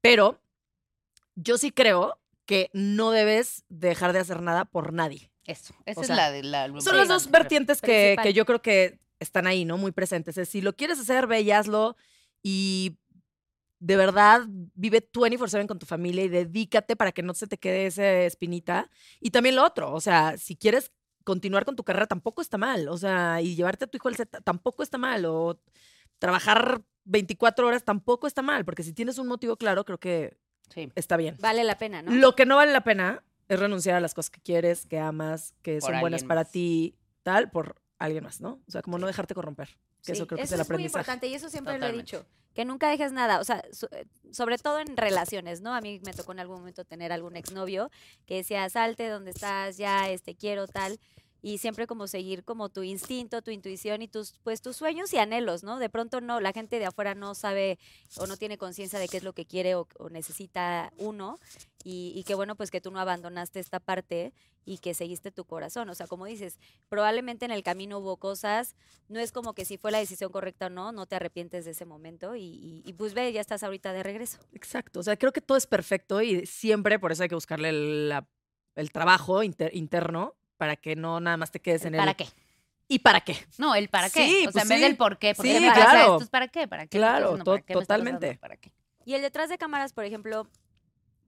Pero 0.00 0.40
yo 1.34 1.58
sí 1.58 1.70
creo 1.70 2.18
que 2.46 2.70
no 2.72 3.10
debes 3.10 3.64
dejar 3.68 4.12
de 4.12 4.20
hacer 4.20 4.40
nada 4.40 4.64
por 4.64 4.92
nadie. 4.92 5.30
Eso. 5.44 5.74
Esa 5.84 6.00
O 6.00 6.02
es 6.02 6.08
la 6.08 6.30
de 6.30 6.42
la. 6.42 6.68
lo 6.68 6.80
Son 6.80 6.96
las 6.96 7.08
dos 7.08 7.30
vertientes 7.30 7.80
que, 7.80 8.16
que 8.22 8.32
yo 8.32 8.44
creo 8.46 8.62
que 8.62 8.98
están 9.20 9.46
ahí, 9.46 9.64
¿no? 9.64 9.78
Muy 9.78 9.92
presentes. 9.92 10.38
Es, 10.38 10.48
si 10.48 10.60
lo 10.60 10.74
quieres 10.74 10.98
hacer, 10.98 11.26
ve 11.26 11.40
y 11.40 11.50
hazlo. 11.50 11.96
Y 12.42 12.98
de 13.80 13.96
verdad, 13.96 14.42
vive 14.48 15.06
24-7 15.12 15.66
con 15.66 15.78
tu 15.78 15.86
familia 15.86 16.24
y 16.24 16.28
dedícate 16.28 16.96
para 16.96 17.12
que 17.12 17.22
no 17.22 17.34
se 17.34 17.46
te 17.46 17.58
quede 17.58 17.86
esa 17.86 18.10
espinita. 18.22 18.90
Y 19.20 19.30
también 19.30 19.56
lo 19.56 19.64
otro, 19.64 19.92
o 19.92 20.00
sea, 20.00 20.36
si 20.36 20.56
quieres 20.56 20.92
continuar 21.28 21.64
con 21.66 21.76
tu 21.76 21.84
carrera, 21.84 22.06
tampoco 22.06 22.40
está 22.40 22.56
mal. 22.58 22.88
O 22.88 22.96
sea, 22.96 23.40
y 23.42 23.54
llevarte 23.54 23.84
a 23.84 23.88
tu 23.88 23.96
hijo 23.98 24.08
al 24.08 24.16
set 24.16 24.30
tampoco 24.44 24.82
está 24.82 24.96
mal. 24.96 25.24
O 25.26 25.60
trabajar 26.18 26.82
24 27.04 27.66
horas 27.66 27.84
tampoco 27.84 28.26
está 28.26 28.42
mal, 28.42 28.64
porque 28.64 28.82
si 28.82 28.92
tienes 28.92 29.18
un 29.18 29.28
motivo 29.28 29.56
claro, 29.56 29.84
creo 29.84 29.98
que 29.98 30.36
Sí. 30.70 30.90
está 30.96 31.16
bien. 31.16 31.36
vale 31.40 31.64
la 31.64 31.78
pena, 31.78 32.02
¿no? 32.02 32.12
Lo 32.12 32.34
que 32.34 32.44
no 32.46 32.56
vale 32.56 32.72
la 32.72 32.82
pena 32.84 33.22
es 33.48 33.58
renunciar 33.58 33.96
a 33.96 34.00
las 34.00 34.12
cosas 34.14 34.30
que 34.30 34.40
quieres, 34.40 34.84
que 34.86 34.98
amas, 34.98 35.54
que 35.62 35.78
Por 35.78 35.90
son 35.92 36.00
buenas 36.00 36.24
para 36.24 36.44
ti, 36.44 36.94
tal, 37.22 37.50
por 37.50 37.80
alguien 37.98 38.24
más, 38.24 38.40
¿no? 38.40 38.60
O 38.66 38.70
sea, 38.70 38.82
como 38.82 38.98
no 38.98 39.06
dejarte 39.06 39.34
corromper. 39.34 39.68
Que 39.68 39.76
Sí, 40.00 40.12
eso 40.12 40.26
creo 40.26 40.36
que 40.38 40.44
eso 40.44 40.54
es 40.54 40.58
el 40.58 40.60
es 40.62 40.68
muy 40.68 40.74
aprendizaje. 40.74 41.00
importante 41.02 41.26
y 41.28 41.34
eso 41.34 41.48
siempre 41.48 41.74
Totalmente. 41.74 41.92
lo 41.96 41.98
he 42.00 42.02
dicho, 42.22 42.26
que 42.58 42.64
nunca 42.64 42.90
dejes 42.90 43.12
nada, 43.12 43.38
o 43.38 43.44
sea, 43.44 43.62
eh, 43.92 44.04
sobre 44.32 44.58
todo 44.58 44.80
en 44.80 44.96
relaciones, 44.96 45.60
¿no? 45.60 45.72
A 45.72 45.80
mí 45.80 46.00
me 46.04 46.12
tocó 46.12 46.32
en 46.32 46.40
algún 46.40 46.56
momento 46.56 46.84
tener 46.84 47.12
algún 47.12 47.36
exnovio 47.36 47.88
que 48.26 48.34
decía, 48.34 48.68
salte 48.68 49.08
donde 49.08 49.30
estás, 49.30 49.76
ya, 49.76 50.10
este, 50.10 50.34
quiero, 50.34 50.66
tal, 50.66 50.98
y 51.42 51.58
siempre 51.58 51.86
como 51.86 52.06
seguir 52.06 52.44
como 52.44 52.68
tu 52.68 52.82
instinto, 52.82 53.42
tu 53.42 53.50
intuición 53.50 54.02
y 54.02 54.08
tus 54.08 54.34
pues 54.42 54.60
tus 54.60 54.76
sueños 54.76 55.12
y 55.12 55.18
anhelos, 55.18 55.62
¿no? 55.62 55.78
De 55.78 55.88
pronto 55.88 56.20
no, 56.20 56.40
la 56.40 56.52
gente 56.52 56.78
de 56.78 56.86
afuera 56.86 57.14
no 57.14 57.34
sabe 57.34 57.78
o 58.16 58.26
no 58.26 58.36
tiene 58.36 58.58
conciencia 58.58 58.98
de 58.98 59.08
qué 59.08 59.18
es 59.18 59.22
lo 59.22 59.32
que 59.32 59.46
quiere 59.46 59.74
o, 59.74 59.86
necesita 60.10 60.92
uno 60.98 61.38
y, 61.84 62.12
y 62.16 62.24
qué 62.24 62.34
bueno 62.34 62.56
pues 62.56 62.70
que 62.70 62.80
tú 62.80 62.90
no 62.90 63.00
abandonaste 63.00 63.60
esta 63.60 63.78
parte 63.78 64.32
y 64.64 64.78
que 64.78 64.92
seguiste 64.92 65.30
tu 65.30 65.46
corazón, 65.46 65.88
o 65.88 65.94
sea, 65.94 66.06
como 66.06 66.26
dices, 66.26 66.58
probablemente 66.90 67.46
en 67.46 67.52
el 67.52 67.62
camino 67.62 68.00
hubo 68.00 68.18
cosas, 68.18 68.74
no 69.08 69.18
es 69.18 69.32
como 69.32 69.54
que 69.54 69.64
si 69.64 69.78
fue 69.78 69.90
la 69.90 69.98
decisión 69.98 70.30
correcta 70.30 70.66
o 70.66 70.70
no, 70.70 70.92
no 70.92 71.06
te 71.06 71.16
arrepientes 71.16 71.64
de 71.64 71.70
ese 71.70 71.86
momento 71.86 72.36
y, 72.36 72.94
pues 72.98 73.14
ve, 73.14 73.32
ya 73.32 73.40
estás 73.40 73.62
ahorita 73.62 73.94
de 73.94 74.02
regreso. 74.02 74.38
Exacto. 74.52 75.00
O 75.00 75.02
sea, 75.02 75.16
creo 75.16 75.32
que 75.32 75.40
todo 75.40 75.56
es 75.56 75.66
perfecto 75.66 76.20
y 76.20 76.44
siempre 76.44 76.98
por 76.98 77.12
eso 77.12 77.22
hay 77.22 77.30
que 77.30 77.34
buscarle 77.34 77.70
el 77.70 78.92
trabajo 78.92 79.42
inter- 79.42 79.74
interno 79.74 80.37
para 80.58 80.76
que 80.76 80.94
no 80.96 81.18
nada 81.20 81.36
más 81.38 81.50
te 81.50 81.60
quedes 81.60 81.84
en 81.86 81.94
el. 81.94 81.98
¿Para 82.00 82.12
qué? 82.14 82.26
¿Y 82.88 82.98
para 83.00 83.20
qué? 83.22 83.36
No, 83.58 83.74
el 83.74 83.88
para 83.88 84.10
qué. 84.10 84.26
Sí, 84.26 84.36
o 84.46 84.52
sea, 84.52 84.52
pues 84.52 84.64
en 84.64 84.68
vez 84.68 84.78
sí. 84.78 84.84
del 84.84 84.96
por 84.96 85.18
qué. 85.18 85.34
¿por 85.34 85.44
qué 85.44 85.54
Sí, 85.58 85.60
me 85.60 85.68
pasa 85.68 85.80
claro. 85.90 86.12
esto? 86.14 86.24
¿Es 86.24 86.30
para 86.30 86.48
qué? 86.48 86.68
¿Para 86.68 86.86
qué? 86.86 86.98
Claro? 86.98 87.32
¿Para 87.32 87.44
to- 87.44 87.64
qué 87.64 87.72
totalmente. 87.74 88.34
¿Para 88.36 88.56
qué? 88.56 88.72
Y 89.04 89.14
el 89.14 89.22
detrás 89.22 89.48
de 89.48 89.56
cámaras, 89.58 89.92
por 89.94 90.04
ejemplo, 90.04 90.46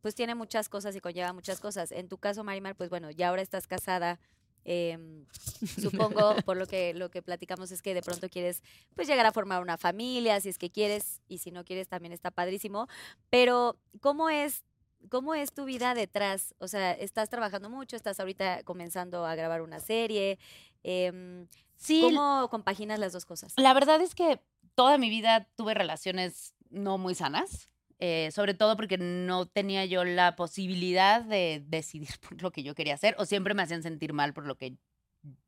pues 0.03 0.15
tiene 0.15 0.35
muchas 0.35 0.69
cosas 0.69 0.95
y 0.97 1.01
conlleva 1.01 1.33
muchas 1.33 1.61
cosas. 1.61 1.93
En 1.93 2.09
tu 2.09 2.19
caso, 2.19 2.45
Marimar, 2.45 2.75
pues 2.77 2.91
bueno, 2.91 3.11
ya 3.11 3.29
ahora 3.29 3.43
estás 3.43 3.67
casada. 3.67 4.19
em, 4.65 5.25
supongo, 5.79 6.37
por 6.45 6.57
lo 6.57 6.67
que, 6.67 6.93
lo 6.95 7.11
que 7.11 7.23
platicamos, 7.23 7.71
es 7.73 7.81
que 7.83 7.95
de 7.95 8.03
pronto 8.03 8.29
quieres 8.29 8.63
pues 8.95 9.09
llegar 9.09 9.25
a 9.27 9.33
formar 9.33 9.63
una 9.63 9.79
familia, 9.79 10.41
si 10.41 10.49
es 10.51 10.59
que 10.59 10.71
quieres, 10.71 11.21
y 11.29 11.39
si 11.39 11.51
no 11.51 11.65
quieres 11.65 11.89
también 11.89 12.13
está 12.13 12.31
padrísimo. 12.31 12.87
Pero, 13.31 13.77
¿cómo 14.01 14.29
es, 14.31 14.63
cómo 15.09 15.35
es 15.35 15.53
tu 15.53 15.65
vida 15.65 15.95
detrás? 15.95 16.55
O 16.59 16.69
sea, 16.69 16.93
estás 16.93 17.29
trabajando 17.29 17.71
mucho, 17.71 17.97
estás 17.97 18.21
ahorita 18.21 18.63
comenzando 18.65 19.25
a 19.27 19.35
grabar 19.35 19.63
una 19.63 19.81
serie. 19.81 20.39
em, 20.83 21.47
Sí, 21.77 22.03
¿Cómo 22.03 22.49
compaginas 22.51 22.99
las 22.99 23.15
dos 23.15 23.25
cosas? 23.25 23.55
La 23.57 23.73
verdad 23.73 24.03
es 24.03 24.15
que 24.15 24.43
toda 24.75 24.99
mi 24.99 25.09
vida 25.09 25.49
tuve 25.57 25.73
relaciones 25.73 26.55
no 26.69 26.99
muy 26.99 27.15
sanas, 27.15 27.71
eh, 27.99 28.31
sobre 28.33 28.53
todo 28.53 28.77
porque 28.77 28.99
no 28.99 29.47
tenía 29.47 29.87
yo 29.87 30.05
la 30.05 30.37
posibilidad 30.37 31.23
de 31.23 31.65
decidir 31.67 32.11
por 32.29 32.43
lo 32.43 32.51
que 32.51 32.63
yo 32.63 32.75
quería 32.75 32.95
hacer 32.95 33.15
o 33.19 33.25
siempre 33.25 33.55
me 33.55 33.63
hacían 33.63 33.83
sentir 33.83 34.13
mal 34.13 34.35
por 34.35 34.47
lo 34.47 34.57
que 34.57 34.77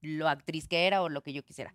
lo 0.01 0.29
actriz 0.29 0.69
que 0.69 0.87
era 0.87 1.03
o 1.03 1.09
lo 1.09 1.23
que 1.23 1.33
yo 1.33 1.43
quisiera. 1.43 1.75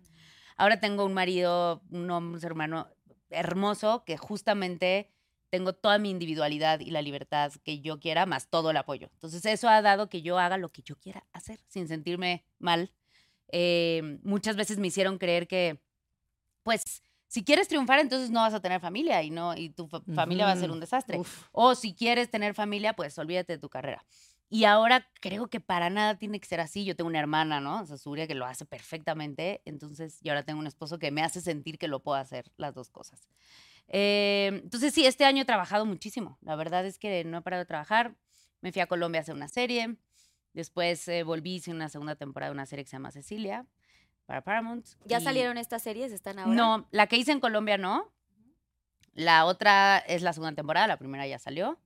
Ahora 0.56 0.80
tengo 0.80 1.04
un 1.04 1.14
marido, 1.14 1.82
un 1.90 2.10
hombre, 2.10 2.34
un 2.34 2.40
ser 2.40 2.52
humano 2.52 2.88
hermoso 3.30 4.04
que 4.04 4.16
justamente 4.16 5.08
tengo 5.50 5.72
toda 5.72 5.98
mi 5.98 6.10
individualidad 6.10 6.80
y 6.80 6.90
la 6.90 7.02
libertad 7.02 7.52
que 7.64 7.80
yo 7.80 8.00
quiera, 8.00 8.26
más 8.26 8.48
todo 8.48 8.70
el 8.70 8.76
apoyo. 8.76 9.08
Entonces 9.14 9.44
eso 9.46 9.68
ha 9.68 9.80
dado 9.82 10.08
que 10.08 10.22
yo 10.22 10.38
haga 10.38 10.58
lo 10.58 10.70
que 10.70 10.82
yo 10.82 10.96
quiera 10.96 11.26
hacer 11.32 11.58
sin 11.68 11.88
sentirme 11.88 12.44
mal. 12.58 12.92
Eh, 13.50 14.18
muchas 14.22 14.56
veces 14.56 14.78
me 14.78 14.88
hicieron 14.88 15.18
creer 15.18 15.48
que, 15.48 15.80
pues, 16.62 17.02
si 17.26 17.44
quieres 17.44 17.68
triunfar, 17.68 17.98
entonces 17.98 18.30
no 18.30 18.40
vas 18.40 18.54
a 18.54 18.60
tener 18.60 18.80
familia 18.80 19.22
y 19.22 19.30
no 19.30 19.56
y 19.56 19.70
tu 19.70 19.86
fa- 19.86 20.02
familia 20.14 20.46
va 20.46 20.52
a 20.52 20.56
ser 20.56 20.70
un 20.70 20.80
desastre. 20.80 21.18
Uf. 21.18 21.44
O 21.52 21.74
si 21.74 21.94
quieres 21.94 22.30
tener 22.30 22.54
familia, 22.54 22.94
pues 22.94 23.18
olvídate 23.18 23.54
de 23.54 23.58
tu 23.58 23.68
carrera. 23.68 24.04
Y 24.50 24.64
ahora 24.64 25.06
creo 25.20 25.48
que 25.48 25.60
para 25.60 25.90
nada 25.90 26.16
tiene 26.18 26.40
que 26.40 26.48
ser 26.48 26.60
así. 26.60 26.86
Yo 26.86 26.96
tengo 26.96 27.08
una 27.08 27.18
hermana, 27.18 27.60
¿no? 27.60 27.82
O 27.82 27.86
sea, 27.86 27.98
Surya, 27.98 28.26
que 28.26 28.34
lo 28.34 28.46
hace 28.46 28.64
perfectamente. 28.64 29.60
Entonces, 29.66 30.20
y 30.22 30.30
ahora 30.30 30.42
tengo 30.42 30.58
un 30.58 30.66
esposo 30.66 30.98
que 30.98 31.10
me 31.10 31.22
hace 31.22 31.42
sentir 31.42 31.76
que 31.78 31.86
lo 31.86 32.02
puedo 32.02 32.16
hacer 32.18 32.50
las 32.56 32.74
dos 32.74 32.88
cosas. 32.88 33.28
Eh, 33.88 34.60
entonces, 34.62 34.92
sí, 34.94 35.06
este 35.06 35.24
año 35.24 35.42
he 35.42 35.46
trabajado 35.46 35.86
muchísimo. 35.86 36.38
La 36.42 36.56
verdad 36.56 36.84
es 36.86 36.98
que 36.98 37.24
no 37.24 37.38
he 37.38 37.42
parado 37.42 37.62
de 37.62 37.66
trabajar. 37.66 38.14
Me 38.60 38.72
fui 38.72 38.80
a 38.82 38.86
Colombia 38.86 39.20
a 39.20 39.22
hacer 39.22 39.34
una 39.34 39.48
serie. 39.48 39.96
Después 40.52 41.06
eh, 41.08 41.22
volví, 41.22 41.56
hice 41.56 41.70
una 41.70 41.88
segunda 41.88 42.16
temporada 42.16 42.50
de 42.50 42.54
una 42.54 42.66
serie 42.66 42.84
que 42.84 42.90
se 42.90 42.96
llama 42.96 43.10
Cecilia 43.10 43.66
para 44.26 44.42
Paramount. 44.42 44.86
¿Ya 45.04 45.18
y- 45.18 45.24
salieron 45.24 45.56
estas 45.58 45.82
series? 45.82 46.12
¿Están 46.12 46.38
ahora? 46.38 46.54
no, 46.54 46.88
la 46.90 47.06
que 47.06 47.16
hice 47.16 47.32
en 47.32 47.40
Colombia 47.40 47.78
no. 47.78 48.12
La 49.14 49.46
otra 49.46 49.98
es 49.98 50.22
la 50.22 50.32
segunda 50.32 50.54
temporada, 50.54 50.86
la 50.86 50.96
primera 50.98 51.26
ya 51.26 51.38
salió. 51.38 51.80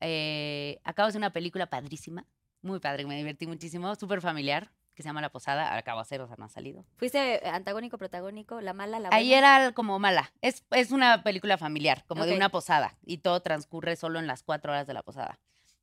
Eh, 0.00 0.80
acabo 0.84 1.06
de 1.06 1.10
hacer 1.10 1.18
una 1.20 1.32
película 1.32 1.68
padrísima, 1.68 2.26
muy 2.62 2.80
padre, 2.80 3.04
me 3.06 3.16
divertí 3.16 3.46
muchísimo, 3.46 3.94
súper 3.94 4.20
familiar, 4.20 4.72
que 4.94 5.02
se 5.02 5.08
llama 5.08 5.20
La 5.20 5.30
Posada. 5.30 5.76
Acabo 5.76 5.98
de 5.98 6.02
hacer, 6.02 6.20
o 6.20 6.26
sea, 6.26 6.36
no 6.36 6.44
ha 6.44 6.48
salido. 6.48 6.84
¿Fuiste 6.96 7.40
antagónico, 7.48 7.98
protagónico, 7.98 8.60
la 8.60 8.72
mala, 8.72 8.98
la 8.98 9.08
buena? 9.08 9.16
Ahí 9.16 9.32
era 9.32 9.72
como 9.72 9.98
mala. 9.98 10.32
Es, 10.42 10.64
es 10.70 10.90
una 10.90 11.22
película 11.22 11.58
familiar, 11.58 12.04
como 12.06 12.26
de 12.26 12.34
una 12.34 12.50
posada. 12.50 12.96
Y 13.04 13.18
todo 13.18 13.40
transcurre 13.40 13.96
solo 13.96 14.18
en 14.18 14.26
las 14.26 14.42
cuatro 14.42 14.72
horas 14.72 14.86
de 14.86 14.94
la 14.94 15.02
posada. 15.02 15.38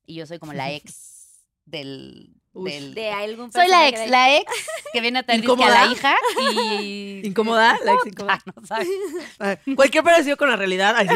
Y 0.06 0.15
yo 0.15 0.26
soy 0.26 0.39
como 0.39 0.54
la 0.54 0.72
ex 0.72 1.16
del. 1.67 2.32
De 2.95 3.12
algún 3.12 3.51
soy 3.51 3.67
la 3.67 3.88
ex, 3.88 4.10
la 4.10 4.36
ex 4.36 4.51
que 4.91 4.99
viene 4.99 5.19
a 5.19 5.21
disque 5.32 5.63
a 5.63 5.69
la 5.69 5.86
hija 5.91 6.15
y. 6.56 7.21
¿Incómoda? 7.23 7.77
¿La 7.86 7.93
ex 7.93 8.08
incómoda? 8.08 8.41
no 8.56 8.65
sabes. 8.65 8.88
Cualquier 9.75 10.03
parecido 10.03 10.38
con 10.38 10.49
la 10.49 10.56
realidad. 10.56 10.95
ay, 10.97 11.08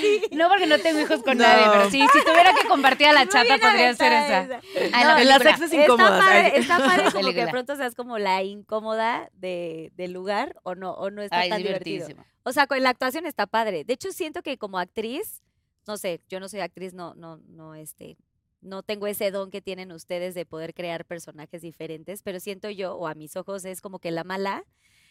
sí. 0.00 0.22
No, 0.32 0.48
porque 0.48 0.66
no 0.66 0.78
tengo 0.78 1.00
hijos 1.00 1.22
con 1.22 1.38
No. 1.38 1.44
nadie, 1.44 1.64
pero 1.70 1.90
sí, 1.90 2.04
si 2.12 2.24
tuviera 2.24 2.54
que 2.54 2.66
compartir 2.66 3.08
a 3.08 3.12
la 3.12 3.28
chata, 3.28 3.58
podría 3.58 3.94
ser 3.94 4.12
esa. 4.12 4.40
esa. 4.42 4.60
No, 4.90 5.14
la 5.14 5.22
en 5.22 5.28
las 5.28 5.40
exes 5.42 5.72
Está 5.72 5.84
incómodas. 5.84 6.22
ay, 6.24 6.42
padre, 6.42 6.58
está 6.58 6.78
padre 6.78 7.04
como 7.12 7.28
que 7.32 7.44
de 7.44 7.50
pronto 7.50 7.76
seas 7.76 7.94
como 7.94 8.18
la 8.18 8.42
incómoda 8.42 9.30
de, 9.34 9.92
del 9.94 10.12
lugar 10.12 10.56
o 10.64 10.74
no, 10.74 10.92
o 10.92 11.10
no 11.10 11.22
está 11.22 11.38
Ay, 11.38 11.48
es 11.48 11.54
tan 11.54 11.62
divertido. 11.62 12.08
O 12.42 12.52
sea, 12.52 12.66
con 12.66 12.82
la 12.82 12.90
actuación 12.90 13.26
está 13.26 13.46
padre. 13.46 13.84
De 13.84 13.92
hecho, 13.92 14.12
siento 14.12 14.42
que 14.42 14.58
como 14.58 14.78
actriz, 14.78 15.42
no 15.86 15.96
sé, 15.96 16.20
yo 16.28 16.40
no 16.40 16.48
soy 16.48 16.60
actriz, 16.60 16.94
no, 16.94 17.14
no, 17.14 17.38
no, 17.48 17.74
este, 17.74 18.16
no 18.60 18.82
tengo 18.82 19.06
ese 19.06 19.30
don 19.30 19.50
que 19.50 19.60
tienen 19.62 19.92
ustedes 19.92 20.34
de 20.34 20.46
poder 20.46 20.74
crear 20.74 21.04
personajes 21.04 21.62
diferentes, 21.62 22.22
pero 22.22 22.40
siento 22.40 22.70
yo, 22.70 22.94
o 22.96 23.06
a 23.06 23.14
mis 23.14 23.36
ojos, 23.36 23.64
es 23.64 23.80
como 23.80 23.98
que 23.98 24.10
la 24.10 24.24
mala 24.24 24.64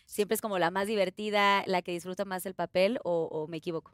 siempre 0.05 0.35
es 0.35 0.41
como 0.41 0.59
la 0.59 0.71
más 0.71 0.87
divertida, 0.87 1.63
la 1.67 1.81
que 1.81 1.91
disfruta 1.91 2.25
más 2.25 2.45
el 2.45 2.53
papel, 2.55 2.99
o, 3.03 3.23
o 3.31 3.47
me 3.47 3.57
equivoco. 3.57 3.91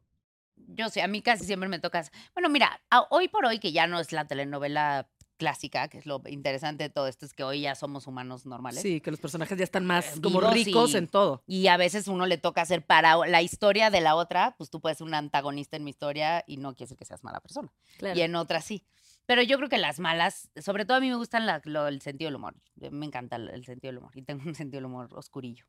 Yo 0.68 0.90
sé, 0.90 1.02
a 1.02 1.08
mí 1.08 1.22
casi 1.22 1.46
siempre 1.46 1.70
me 1.70 1.80
tocas. 1.80 2.12
Bueno, 2.34 2.50
mira, 2.50 2.82
a- 2.90 3.08
hoy 3.10 3.28
por 3.28 3.46
hoy, 3.46 3.60
que 3.60 3.72
ya 3.72 3.88
no 3.88 4.00
es 4.00 4.12
la 4.12 4.26
telenovela 4.28 5.10
clásica, 5.38 5.88
que 5.88 5.98
es 5.98 6.06
lo 6.06 6.22
interesante 6.28 6.84
de 6.84 6.90
todo 6.92 7.08
esto, 7.08 7.26
es 7.26 7.34
que 7.34 7.44
hoy 7.44 7.62
ya 7.62 7.74
somos 7.74 8.06
humanos 8.06 8.46
normales. 8.46 8.80
Sí, 8.82 9.02
que 9.02 9.10
los 9.10 9.20
personajes 9.20 9.58
ya 9.58 9.64
están 9.64 9.86
más 9.88 10.20
como 10.22 10.40
vivos 10.40 10.54
ricos 10.54 10.94
y- 10.94 10.98
en 10.98 11.08
todo. 11.08 11.42
Y 11.48 11.66
a 11.68 11.78
veces 11.78 12.08
uno 12.08 12.28
le 12.28 12.38
toca 12.38 12.62
hacer 12.62 12.86
para 12.86 13.16
la 13.26 13.42
historia 13.42 13.90
de 13.90 14.02
la 14.02 14.16
otra, 14.16 14.54
pues 14.58 14.70
tú 14.70 14.80
puedes 14.82 15.00
ser 15.00 15.08
un 15.08 15.16
antagonista 15.16 15.78
en 15.78 15.84
mi 15.84 15.90
historia 15.90 16.44
y 16.46 16.58
no 16.58 16.74
quiere 16.76 16.86
decir 16.90 16.98
que 16.98 17.06
seas 17.06 17.24
mala 17.24 17.40
persona. 17.40 17.74
Claro. 17.98 18.20
Y 18.20 18.22
en 18.22 18.36
otras 18.36 18.66
sí. 18.66 18.86
Pero 19.26 19.42
yo 19.44 19.58
creo 19.58 19.70
que 19.70 19.78
las 19.78 20.00
malas, 20.00 20.50
sobre 20.62 20.84
todo 20.86 20.98
a 20.98 21.00
mí 21.00 21.10
me 21.10 21.16
gustan 21.16 21.46
la- 21.46 21.62
lo- 21.64 21.88
el 21.88 22.02
sentido 22.02 22.28
del 22.28 22.36
humor. 22.36 22.56
Eh, 22.82 22.90
Me 22.92 23.06
encanta 23.06 23.36
el, 23.38 23.50
el 23.50 23.64
sentido 23.66 23.92
del 23.92 24.00
humor 24.00 24.12
y 24.16 24.24
tengo 24.24 24.42
un 24.50 24.56
sentido 24.56 24.80
del 24.80 24.86
humor 24.86 25.08
oscurillo. 25.14 25.66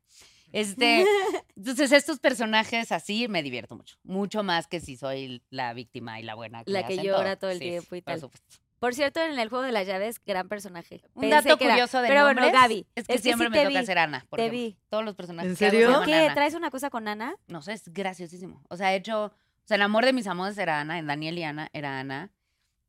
Este, 0.51 1.05
entonces 1.55 1.91
estos 1.91 2.19
personajes 2.19 2.91
así 2.91 3.27
me 3.27 3.41
divierto 3.43 3.75
mucho, 3.75 3.97
mucho 4.03 4.43
más 4.43 4.67
que 4.67 4.79
si 4.79 4.97
soy 4.97 5.41
la 5.49 5.73
víctima 5.73 6.19
y 6.19 6.23
la 6.23 6.35
buena. 6.35 6.63
La 6.65 6.81
le 6.81 6.87
que 6.87 6.97
llora 7.03 7.35
todo 7.37 7.51
el 7.51 7.59
Sí, 7.59 7.69
tiempo 7.69 7.95
y 7.95 8.01
por 8.01 8.13
tal. 8.13 8.19
supuesto. 8.21 8.57
Por 8.79 8.93
cierto, 8.93 9.21
en 9.21 9.39
el 9.39 9.47
juego 9.47 9.63
de 9.63 9.71
las 9.71 9.87
llaves, 9.87 10.19
gran 10.25 10.49
personaje. 10.49 11.01
Un 11.13 11.21
Pensé 11.21 11.35
dato 11.47 11.57
que 11.57 11.69
curioso 11.69 12.01
de 12.01 12.09
Pero 12.09 12.23
bueno, 12.23 12.41
nombres 12.41 12.61
Gaby, 12.61 12.85
es 12.95 13.07
que 13.07 13.13
es 13.13 13.21
que 13.21 13.23
siempre 13.23 13.47
sí 13.47 13.51
me 13.51 13.57
te 13.59 13.63
toca 13.69 13.79
vi, 13.79 13.85
ser 13.85 13.97
Ana, 13.97 14.25
por 14.29 14.37
te 14.37 14.47
ejemplo. 14.47 14.61
vi. 14.61 14.77
Todos 14.89 15.05
los 15.05 15.15
personajes 15.15 15.51
¿En 15.51 15.55
que 15.57 15.69
serio? 15.71 16.01
¿Qué? 16.03 16.13
Ana. 16.25 16.33
¿Traes 16.33 16.53
una 16.53 16.69
cosa 16.69 16.89
con 16.89 17.07
Ana? 17.07 17.33
No 17.47 17.61
sé, 17.61 17.71
es 17.73 17.87
graciosísimo. 17.87 18.61
O 18.67 18.75
sea, 18.75 18.91
he 18.93 18.97
hecho, 18.97 19.27
o 19.27 19.31
sea, 19.63 19.75
el 19.75 19.83
amor 19.83 20.03
de 20.03 20.11
mis 20.11 20.27
amores 20.27 20.57
era 20.57 20.81
Ana, 20.81 20.99
en 20.99 21.07
Daniel 21.07 21.37
y 21.37 21.43
Ana 21.43 21.69
era 21.71 21.97
Ana. 22.01 22.29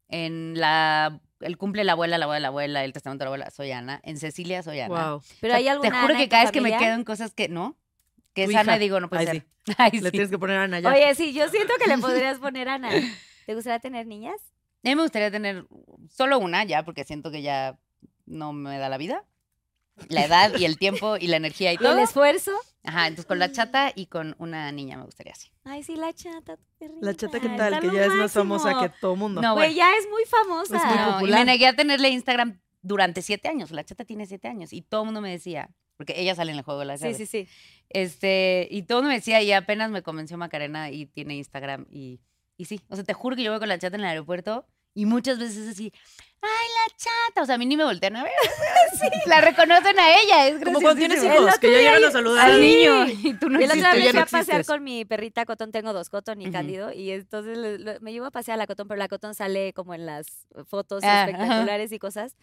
En 0.09 0.59
la, 0.59 1.21
el 1.41 1.57
cumple 1.57 1.81
de 1.81 1.85
la 1.85 1.93
abuela, 1.93 2.19
la 2.19 2.25
abuela 2.27 2.41
la 2.41 2.49
abuela, 2.49 2.85
el 2.85 2.93
testamento 2.93 3.23
de 3.23 3.27
la 3.27 3.29
abuela, 3.31 3.51
soy 3.51 3.71
Ana. 3.73 4.01
En 4.05 4.19
Cecilia 4.19 4.63
soy 4.63 4.81
Ana. 4.81 5.11
Wow. 5.13 5.23
Pero 5.41 5.55
hay 5.55 5.69
alguna 5.69 5.91
Te 5.91 5.97
juro 5.97 6.13
Ana 6.15 6.19
que 6.19 6.29
cada 6.29 6.43
vez 6.45 6.53
que 6.53 6.61
me 6.61 6.77
quedo 6.77 6.95
en 6.95 7.05
cosas 7.05 7.33
que 7.35 7.49
no, 7.49 7.77
que 8.35 8.45
es 8.45 8.51
Ana 8.51 8.63
hija. 8.63 8.77
y 8.77 8.79
digo, 8.81 9.01
no 9.01 9.09
puede 9.09 9.23
Ay, 9.23 9.27
ser. 9.39 9.47
Ay, 9.79 9.91
Le 9.93 10.01
sí. 10.07 10.11
tienes 10.11 10.31
que 10.31 10.39
poner 10.39 10.59
Ana 10.59 10.81
ya. 10.81 10.91
Oye, 10.91 11.15
sí, 11.15 11.33
yo 11.33 11.49
siento 11.49 11.73
que 11.83 11.89
le 11.89 11.99
podrías 11.99 12.39
poner 12.39 12.69
Ana. 12.69 12.91
¿Te 13.47 13.55
gustaría 13.55 13.79
tener 13.81 14.07
niñas? 14.07 14.37
A 14.85 14.89
mí 14.89 14.95
me 14.95 15.03
gustaría 15.03 15.31
tener 15.31 15.67
solo 16.11 16.39
una 16.39 16.65
ya, 16.65 16.83
porque 16.85 17.05
siento 17.05 17.31
que 17.31 17.41
ya 17.43 17.79
no 18.27 18.53
me 18.53 18.77
da 18.79 18.89
la 18.91 18.99
vida. 18.99 19.25
La 20.09 20.25
edad 20.25 20.53
y 20.59 20.65
el 20.67 20.77
tiempo 20.77 21.17
y 21.17 21.29
la 21.29 21.37
energía 21.37 21.73
y 21.73 21.75
¿Y 21.77 21.79
el 21.79 21.83
todo. 21.83 21.99
esfuerzo? 22.01 22.53
Ajá, 22.87 23.07
entonces 23.07 23.25
con 23.27 23.39
la 23.39 23.51
chata 23.51 23.93
y 23.95 24.07
con 24.07 24.35
una 24.39 24.71
niña 24.71 24.99
me 24.99 25.05
gustaría 25.05 25.33
así. 25.33 25.51
Ay, 25.65 25.83
sí, 25.83 25.97
la 25.97 26.13
chata, 26.13 26.59
perrita. 26.79 26.99
La 27.07 27.15
chata, 27.15 27.41
¿qué 27.41 27.47
está 27.47 27.71
tal? 27.71 27.81
Que 27.81 27.91
ya 27.91 28.05
es 28.05 28.15
más 28.15 28.33
famosa 28.33 28.79
que 28.81 28.91
todo 29.01 29.17
mundo. 29.17 29.41
No, 29.41 29.55
Güey, 29.55 29.69
bueno. 29.75 29.77
ya 29.79 29.97
es 29.97 30.07
muy 30.11 30.25
famosa. 30.27 30.77
Es 30.77 30.85
muy 30.85 30.95
No, 30.97 31.09
y 31.09 31.13
popular. 31.15 31.39
me 31.41 31.45
negué 31.47 31.67
a 31.67 31.75
tenerle 31.75 32.11
Instagram 32.11 32.61
durante 32.83 33.23
siete 33.23 33.49
años. 33.49 33.71
La 33.71 33.85
chata 33.85 34.05
tiene 34.05 34.27
siete 34.27 34.49
años 34.49 34.73
y 34.75 34.83
todo 34.83 35.01
el 35.03 35.07
mundo 35.07 35.23
me 35.23 35.31
decía, 35.31 35.71
porque 35.97 36.21
ella 36.21 36.35
sale 36.35 36.53
en 36.53 36.59
el 36.59 36.65
juego 36.65 36.81
de 36.81 36.87
las 36.87 37.01
Sí, 37.01 37.07
llaves. 37.07 37.17
sí, 37.17 37.27
sí. 37.27 37.49
Este, 37.89 38.69
y 38.71 38.83
todo 38.83 38.99
el 38.99 39.05
mundo 39.05 39.13
me 39.13 39.19
decía, 39.19 39.41
y 39.43 39.53
apenas 39.53 39.91
me 39.91 40.03
convenció 40.03 40.37
Macarena 40.37 40.91
y 40.91 41.07
tiene 41.07 41.37
Instagram 41.37 41.87
y, 41.91 42.21
y 42.59 42.67
sí. 42.67 42.81
O 42.91 42.97
sea, 42.97 43.05
te 43.05 43.15
juro 43.15 43.35
que 43.37 43.43
yo 43.43 43.51
voy 43.51 43.61
con 43.61 43.69
la 43.69 43.79
chata 43.79 43.97
en 43.97 44.03
el 44.03 44.09
aeropuerto 44.09 44.67
y 44.95 45.07
muchas 45.07 45.39
veces 45.39 45.57
es 45.59 45.69
así, 45.71 45.93
¡ay, 46.41 46.49
la 46.89 46.97
chata! 46.97 47.43
O 47.43 47.47
sea, 47.47 47.57
a 47.57 47.59
mí 47.59 47.67
ni 47.67 47.77
me 47.77 47.85
voltean 47.85 48.17
a 48.17 48.23
ver. 48.25 48.33
La 49.27 49.41
reconocen 49.41 49.99
a 49.99 50.21
ella, 50.21 50.47
es 50.49 50.63
Como 50.63 50.81
cuando 50.81 50.95
tienes 50.99 51.23
hijos, 51.25 51.59
que 51.59 51.71
ya 51.73 51.79
llegan 51.79 52.05
a 52.05 52.11
saludar 52.11 52.45
Al 52.47 52.53
al 52.55 52.61
niño 52.61 53.07
y 53.07 53.35
tú 53.35 53.49
no 53.49 53.59
otra 53.59 53.75
existes, 53.75 53.93
vez 53.95 54.05
ya 54.05 54.11
fui 54.11 54.19
no 54.19 54.23
a 54.23 54.27
pasear 54.27 54.65
con 54.67 54.85
mi 54.85 55.05
perrita 55.05 55.45
Cotón, 55.47 55.73
tengo 55.73 55.93
dos, 55.93 56.11
Cotón 56.11 56.41
y. 56.43 56.51
Cándido, 56.51 56.93
y 56.93 57.11
entonces 57.11 57.57
lo- 57.59 58.01
me 58.01 58.13
llevo 58.13 58.27
a 58.27 58.31
pasear 58.31 58.55
a 58.55 58.59
la 58.59 58.67
Cotón, 58.67 58.87
pero 58.89 58.99
la 58.99 59.09
Cotón 59.09 59.35
sale 59.35 59.73
como 59.73 59.95
en 59.95 60.07
las 60.07 60.27
fotos 60.67 61.03
Ah, 61.05 61.25
espectaculares 61.27 61.91
y 61.93 61.99
cosas. 61.99 62.37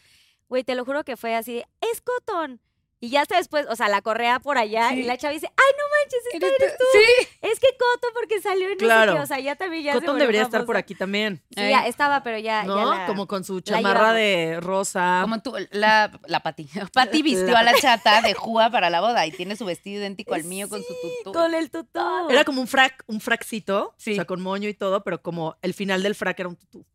Güey, 0.49 0.63
te 0.65 0.75
lo 0.75 0.83
juro 0.83 1.03
que 1.05 1.15
fue 1.15 1.35
así, 1.35 1.63
es 1.79 2.01
cotton. 2.01 2.59
Y 3.03 3.09
ya 3.09 3.21
hasta 3.21 3.37
después, 3.37 3.65
o 3.67 3.75
sea, 3.75 3.87
la 3.89 4.01
correa 4.03 4.39
por 4.39 4.59
allá 4.59 4.93
y 4.93 5.01
la 5.01 5.17
chava 5.17 5.33
dice, 5.33 5.47
ay, 5.47 5.71
no 5.75 5.83
manches, 5.97 6.19
esta 6.33 6.45
¿Eres 6.47 6.59
eres 6.61 6.77
tú? 6.77 6.83
Sí. 6.93 7.27
Es 7.41 7.59
que 7.59 7.67
Coto 7.75 8.07
porque 8.13 8.39
salió 8.41 8.69
en 8.69 8.77
Claro. 8.77 9.19
o 9.19 9.25
sea, 9.25 9.39
ya 9.39 9.55
también 9.55 9.83
ya 9.83 9.93
volvió 9.95 10.13
debería 10.13 10.43
estar 10.43 10.65
por 10.65 10.77
aquí 10.77 10.93
también. 10.93 11.41
Sí, 11.49 11.67
ya 11.67 11.87
estaba, 11.87 12.21
pero 12.21 12.37
ya, 12.37 12.61
ya 12.61 12.65
¿No? 12.67 12.93
la- 12.95 13.07
Como 13.07 13.25
con 13.27 13.43
su 13.43 13.59
chamarra 13.61 14.13
de 14.13 14.59
rosa. 14.61 15.19
Como 15.23 15.41
tú, 15.41 15.55
la, 15.71 16.11
la 16.27 16.41
Pati. 16.41 16.67
Pati 16.93 17.23
vistió 17.23 17.57
a 17.57 17.63
la 17.63 17.73
chata 17.73 18.21
de 18.21 18.35
Júa 18.35 18.69
para 18.69 18.91
la 18.91 19.01
boda 19.01 19.25
y 19.25 19.31
tiene 19.31 19.55
su 19.55 19.65
vestido 19.65 19.99
idéntico 19.99 20.35
al 20.35 20.43
mío 20.43 20.69
con 20.69 20.81
su 20.83 20.93
tutú. 21.23 21.33
con 21.33 21.55
el 21.55 21.71
tutú. 21.71 22.29
Era 22.29 22.43
como 22.43 22.61
un 22.61 22.67
frac, 22.67 23.03
un 23.07 23.19
fraccito, 23.19 23.95
Sí. 23.97 24.11
o 24.11 24.15
sea, 24.15 24.25
con 24.25 24.41
moño 24.41 24.69
y 24.69 24.75
todo, 24.75 25.03
pero 25.03 25.23
como 25.23 25.57
el 25.63 25.73
final 25.73 26.03
del 26.03 26.13
frac 26.13 26.39
era 26.39 26.49
un 26.49 26.55
tutú. 26.55 26.85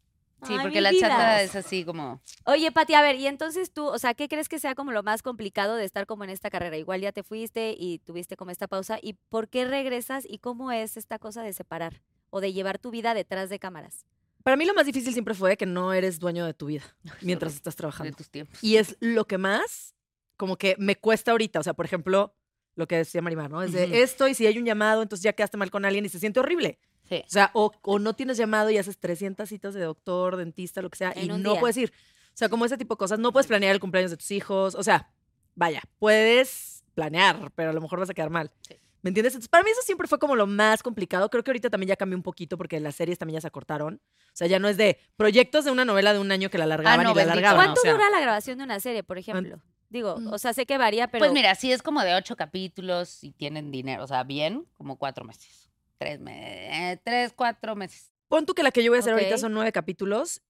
Sí, 0.42 0.53
Ay, 0.53 0.59
porque 0.62 0.81
la 0.81 0.90
vida. 0.90 1.09
chata 1.09 1.42
es 1.42 1.57
así 1.57 1.85
como. 1.85 2.20
Oye, 2.44 2.70
Pati, 2.70 2.92
a 2.94 3.01
ver, 3.03 3.16
y 3.16 3.27
entonces 3.27 3.72
tú, 3.72 3.87
o 3.87 3.99
sea, 3.99 4.14
¿qué 4.14 4.29
crees 4.29 4.49
que 4.49 4.59
sea 4.59 4.75
como 4.75 4.92
lo 4.92 5.03
más 5.03 5.22
complicado 5.22 5.77
de 5.77 5.85
estar 5.85 6.07
como 6.07 6.25
en 6.25 6.31
esta 6.31 6.51
carrera? 6.51 6.77
Igual 6.77 7.01
ya 7.01 7.12
te 7.12 7.22
fuiste 7.22 7.75
y 7.79 8.01
tuviste 8.01 8.37
como 8.37 8.51
esta 8.51 8.66
pausa, 8.68 8.99
¿y 9.01 9.14
por 9.31 9.49
qué 9.49 9.64
regresas 9.64 10.25
y 10.29 10.38
cómo 10.38 10.72
es 10.72 10.96
esta 10.96 11.18
cosa 11.18 11.42
de 11.42 11.53
separar 11.53 12.03
o 12.31 12.40
de 12.40 12.53
llevar 12.53 12.79
tu 12.79 12.90
vida 12.90 13.14
detrás 13.14 13.49
de 13.49 13.59
cámaras? 13.59 14.05
Para 14.42 14.57
mí 14.57 14.64
lo 14.64 14.75
más 14.75 14.87
difícil 14.87 15.12
siempre 15.12 15.35
fue 15.35 15.57
que 15.57 15.66
no 15.66 15.92
eres 15.92 16.18
dueño 16.20 16.44
de 16.46 16.55
tu 16.55 16.66
vida 16.66 16.85
mientras 17.22 17.55
estás 17.55 17.75
de 17.75 17.79
trabajando. 17.79 18.16
tus 18.16 18.31
tiempos. 18.31 18.62
Y 18.62 18.77
es 18.77 18.96
lo 19.01 19.27
que 19.27 19.38
más, 19.38 19.94
como 20.37 20.57
que 20.57 20.77
me 20.79 20.96
cuesta 20.96 21.31
ahorita. 21.33 21.61
O 21.61 21.62
sea, 21.62 21.72
por 21.75 21.87
ejemplo, 21.87 22.35
lo 22.75 22.87
que 22.87 22.96
decía 22.99 23.22
Marimar, 23.22 23.51
¿no? 23.51 23.62
Es 23.62 23.72
de 23.72 24.03
esto 24.03 24.29
y 24.29 24.35
si 24.35 24.46
hay 24.46 24.59
un 24.59 24.66
llamado, 24.66 25.03
entonces 25.03 25.22
ya 25.25 25.33
quedaste 25.33 25.57
mal 25.57 25.70
con 25.70 25.85
alguien 25.87 26.05
y 26.05 26.11
se 26.11 26.20
siente 26.20 26.40
horrible. 26.40 26.79
Sí. 27.08 27.22
O 27.24 27.28
sea, 27.30 27.50
o, 27.54 27.72
o 27.82 27.98
no 27.98 28.14
tienes 28.14 28.36
llamado 28.36 28.70
y 28.70 28.78
haces 28.78 28.98
300 28.98 29.48
citas 29.48 29.74
de 29.74 29.82
doctor, 29.82 30.36
dentista, 30.36 30.82
lo 30.82 30.90
que 30.90 30.98
sea, 30.98 31.12
y 31.16 31.28
En 31.30 31.42
no 31.42 31.52
día. 31.52 31.60
puedes 31.60 31.76
ir. 31.76 31.92
O 32.28 32.36
sea, 32.38 32.48
como 32.48 32.64
ese 32.64 32.76
tipo 32.76 32.94
de 32.94 32.98
cosas. 32.98 33.18
No 33.18 33.32
puedes 33.32 33.46
planear 33.46 33.72
el 33.74 33.80
cumpleaños 33.80 34.10
de 34.10 34.16
tus 34.16 34.30
hijos. 34.30 34.74
O 34.74 34.82
sea, 34.82 35.10
vaya, 35.54 35.82
puedes 35.98 36.84
planear, 36.94 37.50
pero 37.54 37.70
a 37.70 37.72
lo 37.72 37.80
mejor 37.80 37.98
vas 38.00 38.10
a 38.10 38.14
quedar 38.14 38.30
mal. 38.30 38.50
Sí. 38.60 38.74
¿Me 39.02 39.10
entiendes? 39.10 39.34
Entonces, 39.34 39.48
para 39.48 39.62
mí 39.62 39.70
eso 39.70 39.82
siempre 39.82 40.08
fue 40.08 40.18
como 40.18 40.34
lo 40.34 40.46
más 40.48 40.82
complicado. 40.82 41.30
Creo 41.30 41.44
que 41.44 41.50
ahorita 41.52 41.70
también 41.70 41.88
ya 41.88 41.96
cambió 41.96 42.16
un 42.16 42.22
poquito 42.24 42.58
porque 42.58 42.80
las 42.80 42.96
series 42.96 43.18
también 43.18 43.34
ya 43.36 43.40
se 43.40 43.46
acortaron. 43.46 44.00
O 44.26 44.30
sea, 44.32 44.48
ya 44.48 44.58
no 44.58 44.66
es 44.68 44.76
de 44.76 44.98
proyectos 45.16 45.64
de 45.64 45.70
una 45.70 45.84
novela 45.84 46.12
de 46.12 46.18
un 46.18 46.32
año 46.32 46.50
que 46.50 46.58
la 46.58 46.64
alargaban 46.64 47.00
Ah, 47.00 47.02
no, 47.04 47.12
y 47.12 47.14
la 47.14 47.22
alargaban. 47.22 47.56
¿Cuánto 47.66 47.80
o 47.80 47.82
sea, 47.82 47.92
dura 47.92 48.10
la 48.10 48.20
grabación 48.20 48.58
de 48.58 48.64
una 48.64 48.80
serie, 48.80 49.04
por 49.04 49.16
ejemplo? 49.18 49.60
Digo, 49.90 50.16
Mm. 50.18 50.32
o 50.32 50.38
sea, 50.38 50.52
sé 50.52 50.66
que 50.66 50.76
varía, 50.78 51.06
pero 51.06 51.20
Pues 51.20 51.32
mira, 51.32 51.54
sí 51.54 51.70
es 51.70 51.82
como 51.82 52.02
de 52.02 52.14
ocho 52.16 52.34
capítulos 52.36 53.22
y 53.22 53.30
tienen 53.30 53.70
dinero, 53.70 54.02
o 54.02 54.06
sea, 54.08 54.24
bien, 54.24 54.66
como 54.74 54.96
cuatro 54.96 55.24
meses. 55.24 55.65
Tres, 55.98 56.20
me- 56.20 57.00
tres 57.04 57.32
cuatro 57.35 57.74
meses. 57.76 58.11
Pon 58.28 58.44
tú 58.44 58.54
que 58.54 58.62
la 58.62 58.70
que 58.70 58.82
yo 58.82 58.90
voy 58.90 58.96
a 58.98 59.00
hacer 59.00 59.12
ahorita 59.14 59.38
son 59.38 59.52
nueve 59.52 59.72
capítulos 59.72 60.42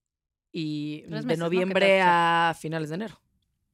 y 0.51 1.01
Tres 1.01 1.09
de 1.09 1.15
meses, 1.27 1.27
¿no? 1.27 1.31
¿Qué 1.33 1.37
noviembre 1.55 2.01
a 2.01 2.55
finales 2.59 2.89
de 2.89 2.95
enero. 2.95 3.21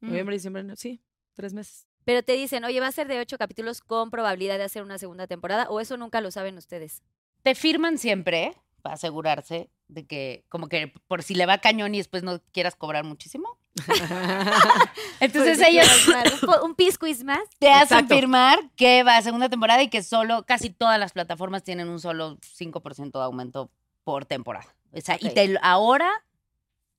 Mm. 0.01 0.07
Noviembre, 0.07 0.36
diciembre, 0.36 0.62
enero. 0.62 0.75
Sí, 0.75 1.01
tres 1.33 1.53
meses. 1.53 1.88
pero 2.03 2.21
te 2.21 2.33
dicen, 2.33 2.63
oye, 2.65 2.79
va 2.81 2.88
a 2.88 2.91
ser 2.91 3.07
de 3.07 3.19
ocho 3.19 3.38
capítulos 3.38 3.79
con 3.81 4.12
probabilidad 4.12 4.57
de 4.57 4.65
hacer 4.65 4.83
una 4.83 4.97
segunda 4.97 5.25
temporada, 5.27 5.69
o 5.69 5.79
eso 5.79 5.95
nunca 5.97 6.19
lo 6.21 6.31
saben 6.31 6.57
ustedes. 6.57 7.01
Te 7.43 7.55
firman 7.55 7.97
siempre 7.97 8.53
para 8.81 8.95
asegurarse 8.95 9.69
de 9.88 10.05
que, 10.05 10.43
como 10.49 10.67
que 10.67 10.93
por 11.07 11.23
si 11.23 11.33
le 11.36 11.45
va 11.45 11.59
cañón 11.59 11.95
y 11.95 11.99
después 11.99 12.21
no 12.23 12.41
quieras 12.51 12.75
cobrar 12.75 13.05
muchísimo. 13.05 13.57
Entonces 15.19 15.57
Porque 15.57 15.71
ellos 15.71 16.07
un, 16.43 16.69
un 16.69 16.75
piscuis 16.75 17.23
más. 17.23 17.41
te 17.59 17.71
hacen 17.71 17.97
Exacto. 17.99 18.15
firmar 18.15 18.59
que 18.75 19.03
va 19.03 19.17
a 19.17 19.21
segunda 19.21 19.49
temporada 19.49 19.81
y 19.81 19.89
que 19.89 20.03
solo, 20.03 20.43
casi 20.45 20.69
todas 20.69 20.99
las 20.99 21.12
plataformas 21.12 21.63
tienen 21.63 21.89
un 21.89 21.99
solo 21.99 22.38
5% 22.38 23.12
de 23.12 23.23
aumento 23.23 23.71
por 24.03 24.25
temporada. 24.25 24.67
O 24.91 25.01
sea, 25.01 25.17
y 25.19 25.29
te, 25.29 25.57
ahora, 25.62 26.09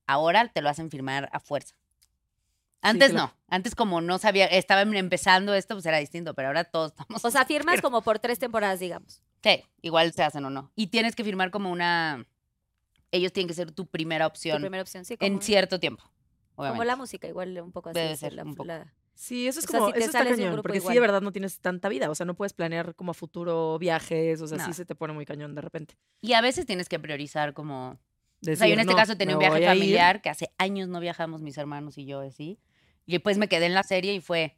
ahora 0.06 0.48
te 0.48 0.62
lo 0.62 0.68
hacen 0.68 0.90
firmar 0.90 1.28
a 1.32 1.38
fuerza. 1.38 1.76
Antes 2.82 3.12
claro. 3.12 3.28
no, 3.28 3.34
antes 3.48 3.74
como 3.74 4.00
no 4.00 4.18
sabía, 4.18 4.46
estaban 4.46 4.94
empezando 4.94 5.54
esto, 5.54 5.74
pues 5.74 5.86
era 5.86 5.98
distinto, 5.98 6.34
pero 6.34 6.48
ahora 6.48 6.64
todos 6.64 6.90
estamos... 6.90 7.24
O 7.24 7.30
sea, 7.30 7.46
firmas 7.46 7.80
como 7.80 8.02
por 8.02 8.18
tres 8.18 8.38
temporadas, 8.38 8.80
digamos. 8.80 9.22
Sí, 9.42 9.64
igual 9.80 10.12
se 10.12 10.22
hacen 10.22 10.44
o 10.44 10.50
no. 10.50 10.70
Y 10.74 10.88
tienes 10.88 11.14
que 11.14 11.24
firmar 11.24 11.50
como 11.50 11.70
una... 11.70 12.26
Ellos 13.10 13.32
tienen 13.32 13.48
que 13.48 13.54
ser 13.54 13.70
tu 13.70 13.86
primera 13.86 14.26
Tu 14.26 14.32
opción 14.32 14.60
primera 14.60 14.82
opción, 14.82 15.04
sí. 15.04 15.16
En 15.20 15.40
cierto 15.40 15.78
tiempo. 15.78 16.04
Como 16.54 16.68
obviamente. 16.68 16.86
la 16.86 16.96
música, 16.96 17.28
igual 17.28 17.60
un 17.60 17.72
poco 17.72 17.90
así. 17.90 17.98
Debe 17.98 18.12
es 18.12 18.20
ser, 18.20 18.32
la- 18.34 18.44
un 18.44 18.54
poco. 18.54 18.66
la- 18.68 18.92
Sí, 19.16 19.46
eso 19.46 19.60
es 19.60 19.66
O 19.66 19.68
sea, 19.68 19.78
como, 19.78 19.92
si 19.92 19.98
eso 19.98 20.06
está 20.06 20.24
cañón, 20.24 20.56
porque 20.60 20.78
sí, 20.80 20.82
igual. 20.82 20.94
de 20.94 21.00
verdad 21.00 21.20
no 21.22 21.30
tienes 21.30 21.60
tanta 21.60 21.88
vida, 21.88 22.10
o 22.10 22.14
sea, 22.16 22.26
no 22.26 22.34
puedes 22.34 22.52
planear 22.52 22.96
como 22.96 23.12
a 23.12 23.14
futuro 23.14 23.78
viajes, 23.78 24.40
o 24.40 24.48
sea, 24.48 24.58
No. 24.58 24.64
sí 24.64 24.72
se 24.72 24.84
te 24.84 24.96
pone 24.96 25.12
muy 25.12 25.24
cañón 25.24 25.54
de 25.54 25.60
repente. 25.60 25.96
Y 26.20 26.32
a 26.32 26.40
veces 26.40 26.66
tienes 26.66 26.88
que 26.88 26.98
priorizar 26.98 27.54
como... 27.54 27.90
o 27.90 27.98
sea, 28.42 28.50
Decir, 28.52 28.66
yo 28.66 28.72
en 28.74 28.80
este 28.80 28.92
"No, 28.92 28.96
caso 28.98 29.16
tenía 29.16 29.36
un 29.36 29.38
viaje 29.38 29.54
voy 29.58 29.64
a 29.64 29.72
ir". 29.72 29.78
familiar 29.78 30.20
que 30.20 30.30
hace 30.30 30.50
años 30.58 30.88
no 30.88 30.98
viajamos 30.98 31.42
mis 31.42 31.56
hermanos 31.58 31.96
y 31.96 32.06
yo 32.06 32.20
así. 32.20 32.58
Y 33.06 33.12
después 33.12 33.38
me 33.38 33.46
quedé 33.48 33.66
en 33.66 33.74
la 33.74 33.84
serie 33.84 34.14
y 34.14 34.20
fue... 34.20 34.56